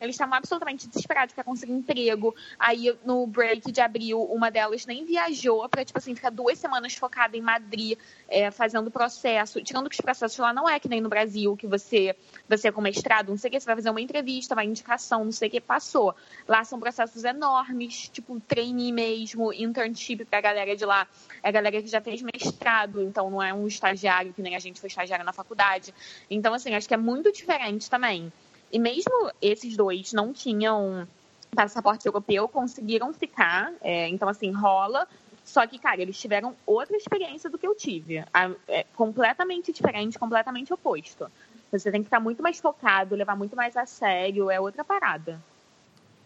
eles 0.00 0.14
estavam 0.14 0.34
absolutamente 0.34 0.88
desesperados 0.88 1.34
para 1.34 1.44
conseguir 1.44 1.72
emprego. 1.72 2.34
Aí, 2.58 2.96
no 3.04 3.26
break 3.26 3.70
de 3.70 3.80
abril, 3.80 4.22
uma 4.22 4.50
delas 4.50 4.86
nem 4.86 5.04
viajou 5.04 5.68
para, 5.68 5.84
tipo 5.84 5.98
assim, 5.98 6.14
ficar 6.14 6.30
duas 6.30 6.58
semanas 6.58 6.94
focada 6.94 7.36
em 7.36 7.40
Madrid, 7.40 7.98
é, 8.28 8.50
fazendo 8.50 8.90
processo. 8.90 9.62
Tirando 9.62 9.88
que 9.88 9.94
os 9.94 10.00
processos 10.00 10.38
lá 10.38 10.52
não 10.52 10.68
é 10.68 10.80
que 10.80 10.88
nem 10.88 11.00
no 11.00 11.08
Brasil, 11.08 11.56
que 11.56 11.66
você, 11.66 12.16
você 12.48 12.72
com 12.72 12.80
mestrado, 12.80 13.28
não 13.28 13.36
sei 13.36 13.48
o 13.48 13.52
que, 13.52 13.60
você 13.60 13.66
vai 13.66 13.76
fazer 13.76 13.90
uma 13.90 14.00
entrevista, 14.00 14.54
vai 14.54 14.66
indicação, 14.66 15.24
não 15.24 15.32
sei 15.32 15.48
o 15.48 15.50
que, 15.50 15.60
passou. 15.60 16.14
Lá 16.48 16.64
são 16.64 16.80
processos 16.80 17.24
enormes, 17.24 18.08
tipo 18.08 18.40
trainee 18.40 18.92
mesmo, 18.92 19.52
internship 19.52 20.24
pra 20.24 20.40
galera 20.40 20.74
de 20.74 20.84
lá. 20.84 21.06
É 21.42 21.48
a 21.48 21.52
galera 21.52 21.82
que 21.82 21.88
já 21.88 22.00
fez 22.00 22.22
mestrado, 22.22 23.02
então 23.02 23.30
não 23.30 23.42
é 23.42 23.52
um 23.52 23.66
estagiário 23.66 24.32
que 24.32 24.42
nem 24.42 24.56
a 24.56 24.58
gente 24.58 24.80
foi 24.80 24.88
estagiário 24.88 25.24
na 25.24 25.32
faculdade. 25.32 25.94
Então, 26.30 26.54
assim, 26.54 26.74
acho 26.74 26.88
que 26.88 26.94
é 26.94 26.96
muito 26.96 27.30
diferente 27.32 27.90
também. 27.90 28.32
E 28.72 28.78
mesmo 28.78 29.30
esses 29.40 29.76
dois 29.76 30.12
não 30.12 30.32
tinham 30.32 31.06
passaporte 31.54 32.06
europeu, 32.06 32.48
conseguiram 32.48 33.12
ficar. 33.12 33.72
É, 33.80 34.08
então, 34.08 34.28
assim, 34.28 34.50
rola. 34.52 35.06
Só 35.44 35.66
que, 35.66 35.78
cara, 35.78 36.00
eles 36.00 36.18
tiveram 36.18 36.54
outra 36.64 36.96
experiência 36.96 37.50
do 37.50 37.58
que 37.58 37.66
eu 37.66 37.74
tive. 37.74 38.24
É 38.68 38.84
completamente 38.94 39.72
diferente, 39.72 40.18
completamente 40.18 40.72
oposto. 40.72 41.30
Você 41.72 41.90
tem 41.90 42.02
que 42.02 42.06
estar 42.06 42.20
muito 42.20 42.42
mais 42.42 42.60
focado, 42.60 43.16
levar 43.16 43.36
muito 43.36 43.56
mais 43.56 43.76
a 43.76 43.86
sério, 43.86 44.50
é 44.50 44.60
outra 44.60 44.84
parada. 44.84 45.40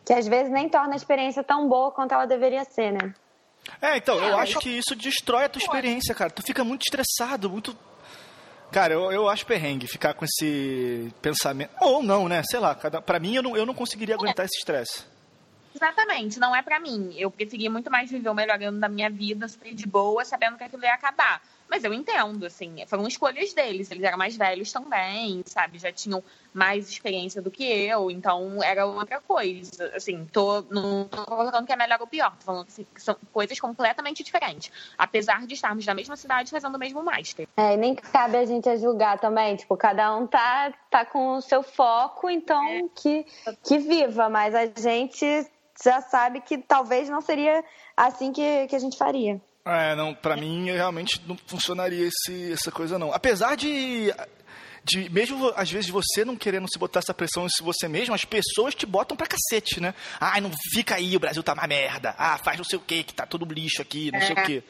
Que 0.05 0.13
às 0.13 0.27
vezes 0.27 0.53
nem 0.53 0.69
torna 0.69 0.93
a 0.93 0.97
experiência 0.97 1.43
tão 1.43 1.69
boa 1.69 1.91
quanto 1.91 2.13
ela 2.13 2.27
deveria 2.27 2.65
ser, 2.65 2.93
né? 2.93 3.15
É, 3.81 3.97
então, 3.97 4.19
eu 4.23 4.37
acho 4.37 4.59
que 4.59 4.69
isso 4.69 4.95
destrói 4.95 5.45
a 5.45 5.49
tua 5.49 5.61
experiência, 5.61 6.15
cara. 6.15 6.31
Tu 6.31 6.43
fica 6.43 6.63
muito 6.63 6.83
estressado, 6.83 7.49
muito 7.49 7.75
Cara, 8.75 8.93
eu, 8.93 9.13
eu 9.13 9.29
acho 9.29 9.47
perrengue 9.47 9.87
ficar 9.87 10.15
com 10.15 10.25
esse 10.25 11.09
pensamento. 11.23 11.71
Ou 11.81 12.03
não, 12.03 12.29
né? 12.29 12.43
Sei 12.43 12.59
lá, 12.59 12.75
cada, 12.75 13.01
pra 13.01 13.21
mim 13.21 13.37
eu 13.37 13.43
não, 13.45 13.57
eu 13.57 13.65
não 13.65 13.73
conseguiria 13.73 14.17
aguentar 14.17 14.45
esse 14.45 14.59
estresse. 14.59 15.05
Exatamente, 15.73 16.41
não 16.41 16.57
é 16.57 16.61
para 16.61 16.81
mim. 16.81 17.15
Eu 17.17 17.31
preferia 17.31 17.71
muito 17.71 17.89
mais 17.89 18.11
viver 18.11 18.29
o 18.29 18.35
melhor 18.35 18.61
ano 18.61 18.81
da 18.81 18.89
minha 18.89 19.09
vida, 19.09 19.47
super 19.47 19.73
de 19.73 19.87
boa, 19.87 20.25
sabendo 20.25 20.57
que 20.59 20.65
aquilo 20.65 20.83
ia 20.83 20.93
acabar. 20.93 21.41
Mas 21.69 21.83
eu 21.83 21.93
entendo, 21.93 22.45
assim, 22.47 22.85
foram 22.87 23.07
escolhas 23.07 23.53
deles. 23.53 23.91
Eles 23.91 24.05
eram 24.05 24.19
mais 24.19 24.37
velhos 24.37 24.71
também, 24.73 25.43
sabe? 25.47 25.79
Já 25.79 25.93
tinham 25.93 26.23
mais 26.53 26.89
experiência 26.89 27.43
do 27.43 27.51
que 27.51 27.65
eu, 27.65 28.11
então 28.11 28.63
era 28.63 28.87
outra 28.87 29.21
coisa. 29.21 29.93
Assim, 29.95 30.25
tô, 30.27 30.63
não 30.71 31.09
tô 31.09 31.25
colocando 31.25 31.67
que 31.67 31.73
é 31.73 31.77
melhor 31.77 32.01
ou 32.01 32.07
pior, 32.07 32.31
tô 32.37 32.45
falando 32.45 32.69
assim, 32.69 32.87
que 32.95 33.03
são 33.03 33.17
coisas 33.33 33.59
completamente 33.59 34.23
diferentes. 34.23 34.71
Apesar 34.97 35.47
de 35.47 35.55
estarmos 35.55 35.85
na 35.85 35.95
mesma 35.95 36.17
cidade 36.17 36.51
fazendo 36.51 36.77
o 36.77 36.79
mesmo 36.79 37.03
master. 37.03 37.49
É, 37.57 37.75
e 37.75 37.77
nem 37.77 37.95
cabe 37.95 38.37
a 38.37 38.45
gente 38.45 38.69
a 38.69 38.77
julgar 38.77 39.19
também, 39.19 39.57
tipo, 39.57 39.77
cada 39.77 40.15
um 40.15 40.27
tá, 40.27 40.73
tá 40.89 41.05
com 41.05 41.37
o 41.37 41.41
seu 41.41 41.63
foco, 41.63 42.31
então 42.31 42.65
é. 42.65 42.83
que, 42.95 43.27
que 43.65 43.79
viva, 43.79 44.29
mas 44.29 44.55
a 44.55 44.67
gente 44.67 45.47
já 45.83 46.01
sabe 46.01 46.41
que 46.41 46.59
talvez 46.59 47.09
não 47.09 47.21
seria 47.21 47.65
assim 47.97 48.33
que, 48.33 48.69
que 48.69 48.77
a 48.77 48.79
gente 48.79 48.97
faria. 48.97 49.41
É, 49.67 49.95
não, 49.95 50.15
pra 50.15 50.37
mim 50.37 50.71
realmente 50.71 51.23
não 51.27 51.39
funcionaria 51.47 52.07
esse, 52.07 52.53
essa 52.53 52.71
coisa 52.71 52.99
não. 52.99 53.13
Apesar 53.13 53.57
de 53.57 54.13
de 54.85 55.09
mesmo 55.09 55.51
às 55.57 55.71
vezes 55.71 55.89
você 55.89 56.23
não 56.23 56.37
querendo 56.37 56.69
se 56.71 56.79
botar 56.79 56.99
essa 56.99 57.15
pressão 57.15 57.47
em 57.47 57.65
você 57.65 57.89
mesmo, 57.89 58.15
as 58.15 58.27
pessoas 58.27 58.75
te 58.75 58.85
botam 58.85 59.17
pra 59.17 59.27
cacete, 59.27 59.81
né? 59.81 59.95
Ai, 60.21 60.43
não 60.43 60.51
fica 60.75 60.97
aí, 60.97 61.17
o 61.17 61.21
Brasil 61.21 61.43
tá 61.43 61.55
uma 61.55 61.67
merda. 61.67 62.15
Ah, 62.19 62.37
faz 62.37 62.59
não 62.59 62.65
sei 62.65 62.79
o 62.79 62.83
que, 62.83 63.03
que 63.03 63.15
tá 63.15 63.25
tudo 63.25 63.47
lixo 63.47 63.81
aqui, 63.81 64.13
não 64.13 64.19
é. 64.19 64.27
sei 64.27 64.35
o 64.35 64.45
que. 64.45 64.63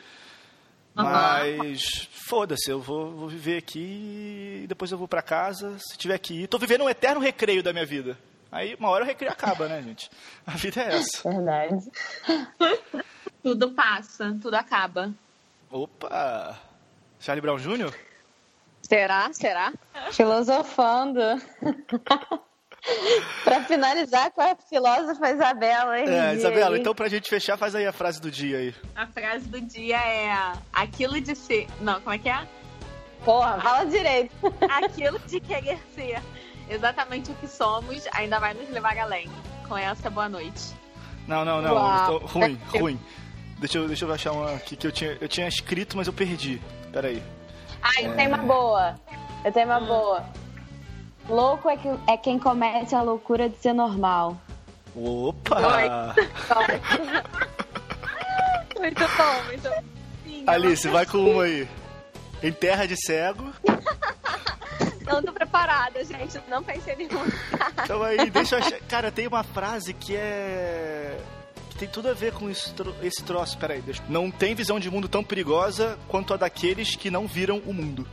Mas 0.94 2.08
foda-se, 2.28 2.70
eu 2.70 2.80
vou, 2.80 3.10
vou, 3.10 3.28
viver 3.28 3.58
aqui 3.58 4.60
e 4.62 4.66
depois 4.68 4.92
eu 4.92 4.98
vou 4.98 5.08
para 5.08 5.20
casa, 5.22 5.76
se 5.80 5.98
tiver 5.98 6.18
que 6.18 6.42
ir. 6.42 6.46
Tô 6.46 6.56
vivendo 6.56 6.84
um 6.84 6.88
eterno 6.88 7.20
recreio 7.20 7.64
da 7.64 7.72
minha 7.72 7.84
vida. 7.84 8.16
Aí 8.54 8.76
uma 8.78 8.88
hora 8.88 9.02
o 9.02 9.06
recreio 9.06 9.32
acaba, 9.32 9.66
né, 9.66 9.82
gente? 9.82 10.08
A 10.46 10.52
vida 10.52 10.80
é 10.80 10.94
essa. 10.94 11.28
Verdade. 11.28 11.90
tudo 13.42 13.72
passa, 13.72 14.38
tudo 14.40 14.54
acaba. 14.54 15.12
Opa! 15.68 16.56
Charlie 17.18 17.40
Brown 17.40 17.58
Jr.? 17.58 17.92
Será? 18.80 19.32
Será? 19.32 19.72
Filosofando. 20.12 21.20
pra 23.42 23.64
finalizar 23.64 24.30
com 24.30 24.40
a 24.40 24.54
filósofa 24.54 25.32
Isabela, 25.32 25.98
hein? 25.98 26.08
É, 26.08 26.34
Isabela, 26.34 26.78
então 26.78 26.94
pra 26.94 27.08
gente 27.08 27.28
fechar, 27.28 27.56
faz 27.56 27.74
aí 27.74 27.88
a 27.88 27.92
frase 27.92 28.20
do 28.20 28.30
dia 28.30 28.58
aí. 28.58 28.74
A 28.94 29.08
frase 29.08 29.48
do 29.48 29.60
dia 29.60 29.98
é 29.98 30.32
aquilo 30.72 31.20
de 31.20 31.34
ser. 31.34 31.66
Não, 31.80 32.00
como 32.00 32.14
é 32.14 32.18
que 32.18 32.28
é? 32.28 32.46
Porra, 33.24 33.60
fala 33.60 33.84
direito. 33.86 34.32
Aquilo 34.70 35.18
de 35.20 35.40
querer 35.40 35.78
ser 35.94 36.22
exatamente 36.68 37.30
o 37.30 37.34
que 37.34 37.46
somos 37.46 38.06
ainda 38.12 38.38
vai 38.38 38.54
nos 38.54 38.68
levar 38.70 38.96
além. 38.98 39.30
Com 39.68 39.76
essa, 39.76 40.10
boa 40.10 40.28
noite. 40.28 40.74
Não, 41.26 41.44
não, 41.44 41.62
não. 41.62 42.06
Tô... 42.06 42.26
Ruim, 42.26 42.58
ruim. 42.78 43.00
Deixa 43.58 43.78
eu, 43.78 43.88
deixa 43.88 44.04
eu 44.04 44.12
achar 44.12 44.32
uma 44.32 44.52
aqui 44.54 44.76
que 44.76 44.86
eu 44.86 44.92
tinha, 44.92 45.16
eu 45.20 45.28
tinha 45.28 45.48
escrito, 45.48 45.96
mas 45.96 46.06
eu 46.06 46.12
perdi. 46.12 46.60
Peraí. 46.92 47.22
Ah, 47.82 48.02
eu 48.02 48.12
é... 48.12 48.16
tenho 48.16 48.28
uma 48.28 48.38
boa. 48.38 48.94
Eu 49.44 49.52
tenho 49.52 49.66
uma 49.66 49.80
boa. 49.80 50.24
Louco 51.28 51.70
é, 51.70 51.76
que, 51.76 51.88
é 52.06 52.16
quem 52.16 52.38
comete 52.38 52.94
a 52.94 53.02
loucura 53.02 53.48
de 53.48 53.56
ser 53.56 53.72
normal. 53.72 54.36
Opa! 54.94 56.14
muito 58.78 59.00
bom, 59.00 59.42
muito 59.46 59.68
bom. 59.68 59.82
Alice, 60.46 60.86
vai 60.88 61.06
com 61.06 61.18
uma 61.18 61.44
aí. 61.44 61.68
Em 62.42 62.52
terra 62.52 62.86
de 62.86 62.96
cego. 62.96 63.50
Não 65.06 65.22
tô 65.22 65.32
preparada, 65.32 66.04
gente. 66.04 66.40
Não 66.48 66.62
pensei 66.62 66.94
em 66.94 66.96
nenhuma. 66.98 67.26
Então 67.82 68.02
aí, 68.02 68.30
deixa 68.30 68.56
eu 68.56 68.58
achar. 68.60 68.80
Cara, 68.88 69.12
tem 69.12 69.26
uma 69.26 69.42
frase 69.42 69.92
que 69.92 70.16
é. 70.16 71.18
que 71.70 71.76
tem 71.76 71.88
tudo 71.88 72.08
a 72.08 72.14
ver 72.14 72.32
com 72.32 72.48
esse, 72.50 72.72
tro... 72.72 72.94
esse 73.02 73.22
troço. 73.22 73.58
Peraí, 73.58 73.80
deixa. 73.80 74.02
Não 74.08 74.30
tem 74.30 74.54
visão 74.54 74.80
de 74.80 74.90
mundo 74.90 75.08
tão 75.08 75.22
perigosa 75.22 75.98
quanto 76.08 76.32
a 76.34 76.36
daqueles 76.36 76.96
que 76.96 77.10
não 77.10 77.26
viram 77.26 77.58
o 77.66 77.72
mundo. 77.72 78.06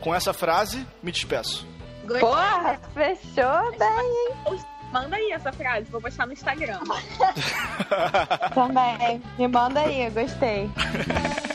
Com 0.00 0.14
essa 0.14 0.32
frase, 0.32 0.86
me 1.02 1.10
despeço. 1.10 1.66
Gostei. 2.02 2.20
Porra, 2.20 2.80
fechou 2.94 3.78
bem, 3.78 4.52
hein? 4.52 4.58
Manda 4.92 5.16
aí 5.16 5.32
essa 5.32 5.52
frase, 5.52 5.90
vou 5.90 6.00
postar 6.00 6.26
no 6.26 6.32
Instagram. 6.32 6.80
Também. 8.54 9.22
Me 9.38 9.46
manda 9.46 9.80
aí, 9.80 10.08
gostei. 10.10 10.70